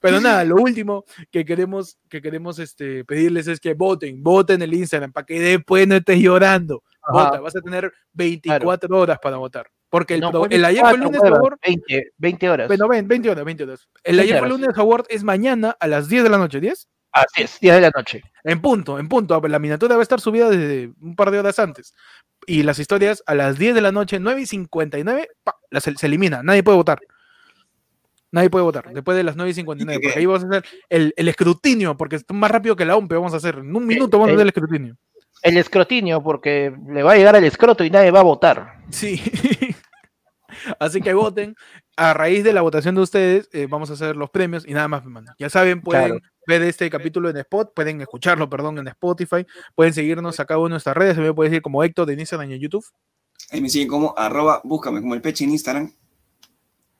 Pero 0.00 0.22
nada, 0.22 0.44
lo 0.44 0.54
último 0.56 1.04
que 1.30 1.44
queremos, 1.44 1.98
que 2.08 2.22
queremos 2.22 2.58
este, 2.58 3.04
pedirles 3.04 3.46
es 3.46 3.60
que 3.60 3.74
voten, 3.74 4.22
voten 4.22 4.62
el 4.62 4.72
Instagram 4.72 5.12
para 5.12 5.26
que 5.26 5.38
después 5.38 5.86
no 5.86 5.96
estés 5.96 6.18
llorando. 6.18 6.82
Ajá. 7.02 7.12
Vota, 7.26 7.40
vas 7.40 7.54
a 7.56 7.60
tener 7.60 7.92
24 8.14 8.98
horas 8.98 9.18
para 9.22 9.36
votar. 9.36 9.66
Porque 9.90 10.14
el, 10.14 10.20
No, 10.20 10.30
pro- 10.30 10.46
el 10.48 10.64
ayer 10.64 10.80
fue 10.80 10.94
el 10.94 11.00
lunes 11.00 11.20
huevas, 11.20 11.38
Award, 11.40 11.58
20, 11.62 12.10
20 12.16 12.48
horas. 12.50 12.68
bueno, 12.68 12.88
ven, 12.88 13.06
20 13.06 13.30
horas, 13.30 13.44
20 13.44 13.64
horas. 13.64 13.88
El 14.02 14.16
20 14.16 14.22
ayer 14.22 14.38
fue 14.38 14.46
el 14.48 14.52
horas. 14.54 14.60
lunes 14.66 14.78
Award 14.78 15.04
es 15.10 15.22
mañana 15.24 15.76
a 15.78 15.86
las 15.86 16.08
10 16.08 16.22
de 16.24 16.30
la 16.30 16.38
noche, 16.38 16.60
¿10? 16.62 16.86
Así 17.12 17.42
es, 17.42 17.58
10 17.60 17.74
de 17.76 17.80
la 17.80 17.90
noche. 17.96 18.22
En 18.44 18.60
punto, 18.60 18.98
en 18.98 19.08
punto. 19.08 19.40
La 19.48 19.58
miniatura 19.58 19.96
va 19.96 20.00
a 20.00 20.02
estar 20.02 20.20
subida 20.20 20.48
desde 20.50 20.92
un 21.00 21.16
par 21.16 21.30
de 21.30 21.38
horas 21.38 21.58
antes. 21.58 21.94
Y 22.46 22.62
las 22.62 22.78
historias 22.78 23.22
a 23.26 23.34
las 23.34 23.58
10 23.58 23.74
de 23.74 23.80
la 23.80 23.92
noche, 23.92 24.20
9 24.20 24.40
y 24.42 24.46
59, 24.46 25.28
pa, 25.42 25.56
las- 25.70 25.84
se, 25.84 26.06
elimina. 26.06 26.42
Nadie 26.42 26.62
puede 26.62 26.76
votar. 26.76 26.98
Nadie 28.30 28.50
puede 28.50 28.62
votar 28.64 28.92
después 28.92 29.16
de 29.16 29.24
las 29.24 29.36
9 29.36 29.50
y 29.50 29.54
59. 29.54 29.96
¿Y 29.96 30.00
qué? 30.00 30.06
Porque 30.08 30.18
ahí 30.18 30.26
vamos 30.26 30.44
a 30.44 30.46
hacer 30.48 30.64
el, 30.90 31.14
el 31.16 31.28
escrutinio, 31.28 31.96
porque 31.96 32.16
es 32.16 32.24
más 32.30 32.50
rápido 32.50 32.76
que 32.76 32.84
la 32.84 32.94
OMP. 32.96 33.12
Vamos 33.14 33.32
a 33.32 33.38
hacer. 33.38 33.56
En 33.56 33.74
un 33.74 33.86
minuto 33.86 34.18
vamos 34.18 34.28
a 34.28 34.32
el- 34.32 34.36
hacer 34.36 34.42
el 34.42 34.48
escrutinio. 34.48 34.96
El 35.42 35.56
escrotinio, 35.56 36.22
porque 36.22 36.72
le 36.88 37.02
va 37.02 37.12
a 37.12 37.16
llegar 37.16 37.36
al 37.36 37.44
escroto 37.44 37.84
y 37.84 37.90
nadie 37.90 38.10
va 38.10 38.20
a 38.20 38.24
votar. 38.24 38.80
Sí. 38.90 39.22
Así 40.78 41.00
que 41.00 41.12
voten. 41.14 41.54
A 41.96 42.14
raíz 42.14 42.44
de 42.44 42.52
la 42.52 42.62
votación 42.62 42.94
de 42.94 43.00
ustedes, 43.02 43.48
eh, 43.52 43.66
vamos 43.68 43.90
a 43.90 43.94
hacer 43.94 44.16
los 44.16 44.30
premios 44.30 44.66
y 44.66 44.72
nada 44.74 44.88
más, 44.88 45.02
hermano. 45.02 45.32
Ya 45.38 45.50
saben, 45.50 45.80
pueden 45.80 46.06
Claro. 46.06 46.20
ver 46.46 46.62
este 46.62 46.88
capítulo 46.90 47.28
en 47.30 47.36
Spot, 47.38 47.72
pueden 47.74 48.00
escucharlo, 48.00 48.48
perdón, 48.48 48.78
en 48.78 48.88
Spotify, 48.88 49.46
pueden 49.74 49.92
seguirnos 49.92 50.38
a 50.40 50.44
cada 50.44 50.58
una 50.60 50.68
de 50.68 50.70
nuestras 50.74 50.96
redes, 50.96 51.16
me 51.18 51.32
puede 51.34 51.50
decir 51.50 51.62
como 51.62 51.82
Héctor 51.82 52.06
de 52.06 52.14
Instagram 52.14 52.50
y 52.50 52.54
en 52.54 52.60
YouTube. 52.60 52.84
Ahí 53.50 53.60
me 53.60 53.68
siguen 53.68 53.88
como 53.88 54.14
arroba, 54.16 54.60
búscame 54.64 55.00
como 55.00 55.14
el 55.14 55.20
peche 55.20 55.44
en 55.44 55.50
Instagram. 55.50 55.92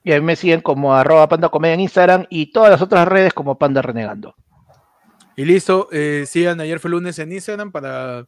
Y 0.05 0.13
a 0.13 0.21
mí 0.21 0.25
me 0.25 0.37
siguen 0.37 0.61
como 0.63 0.95
arroba 0.95 1.29
panda 1.29 1.49
comedia 1.49 1.75
en 1.75 1.81
Instagram 1.81 2.27
y 2.31 2.53
todas 2.53 2.71
las 2.71 2.81
otras 2.81 3.07
redes 3.07 3.35
como 3.35 3.59
panda 3.59 3.83
renegando. 3.83 4.35
Y 5.37 5.45
listo, 5.45 5.89
eh, 5.93 6.25
sigan 6.27 6.61
ayer 6.61 6.81
fue 6.81 6.91
lunes 6.91 7.19
en 7.19 7.31
Instagram 7.33 7.71
para. 7.71 8.27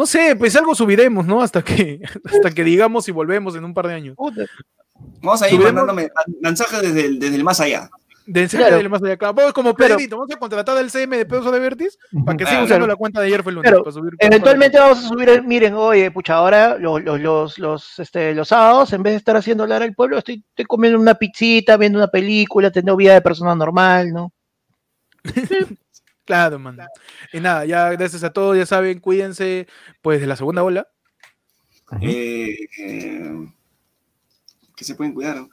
No 0.00 0.06
sé, 0.06 0.34
pues 0.34 0.56
algo 0.56 0.74
subiremos, 0.74 1.26
¿no? 1.26 1.42
Hasta 1.42 1.60
que, 1.60 2.00
hasta 2.24 2.50
que 2.52 2.64
digamos 2.64 3.04
si 3.04 3.12
volvemos 3.12 3.54
en 3.54 3.64
un 3.66 3.74
par 3.74 3.86
de 3.86 3.92
años. 3.92 4.16
Vamos 5.20 5.42
a 5.42 5.50
ir 5.50 5.60
mandándome 5.60 6.08
mensajes 6.40 6.80
desde 6.80 7.04
el, 7.04 7.18
desde 7.18 7.36
el 7.36 7.44
más 7.44 7.60
allá. 7.60 7.90
De 8.24 8.48
Claro. 8.48 8.78
del 8.78 8.88
más 8.88 9.02
allá. 9.02 9.18
Claro, 9.18 9.34
vamos 9.34 9.52
como 9.52 9.74
Pedrito, 9.74 10.16
vamos 10.16 10.34
a 10.34 10.38
contratar 10.38 10.78
al 10.78 10.90
CM 10.90 11.18
de 11.18 11.26
Peso 11.26 11.50
de 11.50 11.58
Vertis 11.58 11.98
para 12.24 12.34
que 12.38 12.44
siga 12.44 12.50
Claro. 12.60 12.64
usando 12.64 12.86
la 12.86 12.96
cuenta 12.96 13.20
de 13.20 13.26
ayer 13.26 13.42
fue 13.42 13.52
lunes. 13.52 13.70
Claro. 13.70 13.84
para 13.84 13.94
subir- 13.94 14.14
Eventualmente 14.18 14.78
vamos 14.78 15.04
a 15.04 15.08
subir, 15.08 15.42
miren, 15.42 15.74
oye, 15.74 16.10
pucha, 16.10 16.34
ahora 16.36 16.78
los, 16.78 17.02
los, 17.02 17.20
los, 17.20 17.58
los, 17.58 17.98
este, 17.98 18.34
los 18.34 18.48
sábados, 18.48 18.94
en 18.94 19.02
vez 19.02 19.12
de 19.12 19.16
estar 19.18 19.36
haciendo 19.36 19.64
hablar 19.64 19.82
al 19.82 19.94
pueblo, 19.94 20.16
estoy, 20.16 20.42
estoy 20.48 20.64
comiendo 20.64 20.98
una 20.98 21.14
pizzita, 21.16 21.76
viendo 21.76 21.98
una 21.98 22.08
película, 22.08 22.70
teniendo 22.70 22.96
vida 22.96 23.12
de 23.12 23.20
persona 23.20 23.54
normal, 23.54 24.12
¿no? 24.14 24.32
Claro, 26.30 26.60
man. 26.60 26.78
Y 27.32 27.40
nada, 27.40 27.64
ya 27.64 27.90
gracias 27.90 28.22
a 28.22 28.32
todos, 28.32 28.56
ya 28.56 28.64
saben, 28.64 29.00
cuídense 29.00 29.66
pues 30.00 30.20
de 30.20 30.28
la 30.28 30.36
segunda 30.36 30.62
ola. 30.62 30.86
Eh, 32.00 32.56
eh, 32.78 33.48
que 34.76 34.84
se 34.84 34.94
pueden 34.94 35.12
cuidar. 35.12 35.34
¿no? 35.38 35.48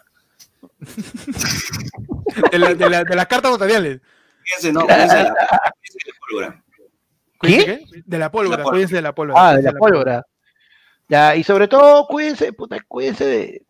De, 2.52 2.60
la- 2.60 2.76
de 2.76 2.90
la- 2.92 3.04
de 3.04 3.16
las 3.16 3.26
cartas 3.26 3.50
notariales. 3.50 4.02
Fíjense, 4.44 4.72
no, 4.72 4.82
cuídense 4.82 5.18
de 5.18 5.24
la, 5.24 5.34
cuídense 5.34 5.98
de 6.06 6.12
la 6.12 6.20
pólvora. 6.20 6.64
Cuídense, 7.40 7.66
¿Qué? 7.66 7.86
¿qué? 7.92 8.04
De 8.06 8.18
la 8.20 8.32
pólvora, 8.32 8.64
cuídense 8.64 8.96
de 8.98 9.02
la 9.02 9.16
pólvora. 9.16 9.40
Ah, 9.42 9.50
de 9.50 9.56
cuídense 9.56 9.74
la 9.74 9.80
pólvora. 9.80 10.26
Ya, 11.10 11.36
y 11.36 11.44
sobre 11.44 11.68
todo, 11.68 12.06
cuídense, 12.06 12.54
puta, 12.54 12.78
cuídense 12.88 13.26
de. 13.26 13.66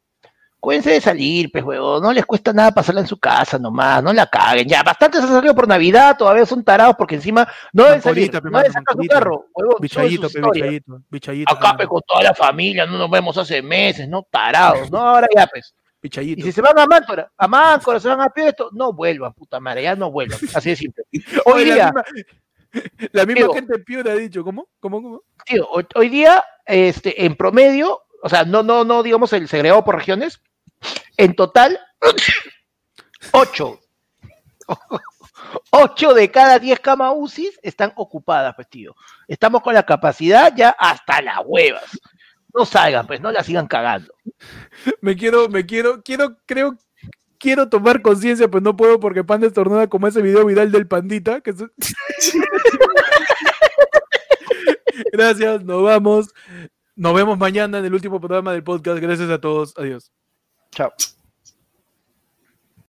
Cuídense 0.68 0.91
de 0.91 0.99
salir, 0.99 1.49
pues, 1.49 1.64
huevón. 1.64 2.03
No 2.03 2.11
les 2.11 2.26
cuesta 2.26 2.52
nada 2.52 2.73
pasarla 2.73 2.99
en 2.99 3.07
su 3.07 3.18
casa 3.18 3.57
nomás, 3.57 4.03
no 4.03 4.11
la 4.11 4.27
caguen. 4.27 4.68
Ya, 4.68 4.84
bastantes 4.84 5.23
han 5.23 5.30
salido 5.30 5.56
por 5.56 5.65
Navidad, 5.65 6.18
todavía 6.18 6.45
son 6.45 6.61
tarados 6.61 6.98
porque 6.98 7.15
encima 7.15 7.48
no 7.72 7.85
deben 7.85 8.02
salir, 8.02 8.30
pe, 8.30 8.41
no 8.41 8.57
deben 8.57 8.73
sacar 8.73 8.98
su 8.98 9.07
carro, 9.07 9.45
huevón. 9.53 9.77
Bichayito, 9.80 10.30
pe, 10.30 10.41
bichayito, 10.41 11.02
bichayito. 11.10 11.53
Acá, 11.53 11.77
pe, 11.77 11.88
con 11.88 12.02
toda 12.06 12.22
la 12.22 12.34
familia, 12.34 12.85
no 12.85 12.98
nos 12.98 13.10
vemos 13.10 13.38
hace 13.38 13.61
meses, 13.61 14.10
¿no? 14.10 14.27
Tarados, 14.30 14.91
¿no? 14.91 14.98
Ahora 14.98 15.30
ya, 15.34 15.48
pues. 15.48 15.73
Y 16.02 16.41
si 16.41 16.52
se 16.52 16.61
van 16.61 16.77
a 16.77 16.85
Máncora, 16.85 17.31
a 17.38 17.48
Máncora, 17.48 18.02
se 18.02 18.10
van 18.10 18.19
a 18.19 18.27
Piesto, 18.27 18.69
no 18.73 18.91
vuelvan, 18.91 19.31
puta 19.31 19.61
madre, 19.61 19.84
ya 19.84 19.95
no 19.95 20.11
vuelvan. 20.11 20.38
Así 20.53 20.72
de 20.72 20.76
simple. 20.76 21.06
Hoy 21.45 21.64
Oye, 21.64 21.76
día, 21.76 21.94
la 21.95 22.03
misma, 22.11 23.10
la 23.14 23.26
misma 23.26 23.41
Digo. 23.41 23.53
gente 23.53 23.80
piura 23.80 24.11
ha 24.11 24.15
dicho, 24.15 24.44
¿cómo? 24.44 24.68
¿Cómo? 24.81 25.02
¿Cómo? 25.02 25.23
tío, 25.45 25.65
hoy, 25.69 25.85
hoy 25.95 26.10
día, 26.10 26.44
este, 26.65 27.23
en 27.23 27.38
promedio, 27.38 28.02
o 28.22 28.27
sea, 28.27 28.44
no, 28.44 28.64
no, 28.64 28.84
no, 28.84 29.02
digamos 29.02 29.31
el 29.31 29.48
segregado 29.48 29.85
por 29.85 29.95
regiones, 29.95 30.41
en 31.18 31.35
total, 31.35 31.80
ocho. 33.31 33.80
Ocho 35.72 36.14
de 36.14 36.30
cada 36.30 36.60
diez 36.60 36.80
camas 36.80 37.14
UCIs 37.15 37.60
están 37.61 37.94
ocupadas, 37.95 38.53
pues, 38.56 38.69
tío. 38.69 38.95
Estamos 39.27 39.61
con 39.61 39.73
la 39.73 39.84
capacidad 39.84 40.53
ya 40.56 40.69
hasta 40.69 41.22
las 41.22 41.39
huevas. 41.45 41.99
No 42.53 42.65
salgan, 42.65 43.07
pues, 43.07 43.22
no 43.22 43.31
la 43.31 43.44
sigan 43.44 43.68
cagando. 43.68 44.14
Me 45.02 45.15
quiero, 45.15 45.48
me 45.49 45.65
quiero, 45.65 46.02
quiero, 46.02 46.38
creo, 46.45 46.77
quiero 47.38 47.69
tomar 47.69 48.02
conciencia, 48.02 48.49
pues 48.49 48.64
no 48.64 48.76
puedo 48.76 48.99
porque 48.99 49.23
Panda 49.23 49.48
estornuda 49.48 49.88
como 49.88 50.07
ese 50.07 50.22
video 50.22 50.45
viral 50.45 50.72
del 50.72 50.88
pandita. 50.88 51.41
Gracias, 55.11 55.64
nos 55.64 55.84
vamos. 55.84 56.34
Nos 56.95 57.14
vemos 57.14 57.38
mañana 57.38 57.77
en 57.77 57.85
el 57.85 57.94
último 57.94 58.19
programa 58.19 58.52
del 58.53 58.64
podcast. 58.64 58.99
Gracias 58.99 59.30
a 59.30 59.39
todos. 59.39 59.73
Adiós. 59.77 60.11
Chao. 60.72 60.91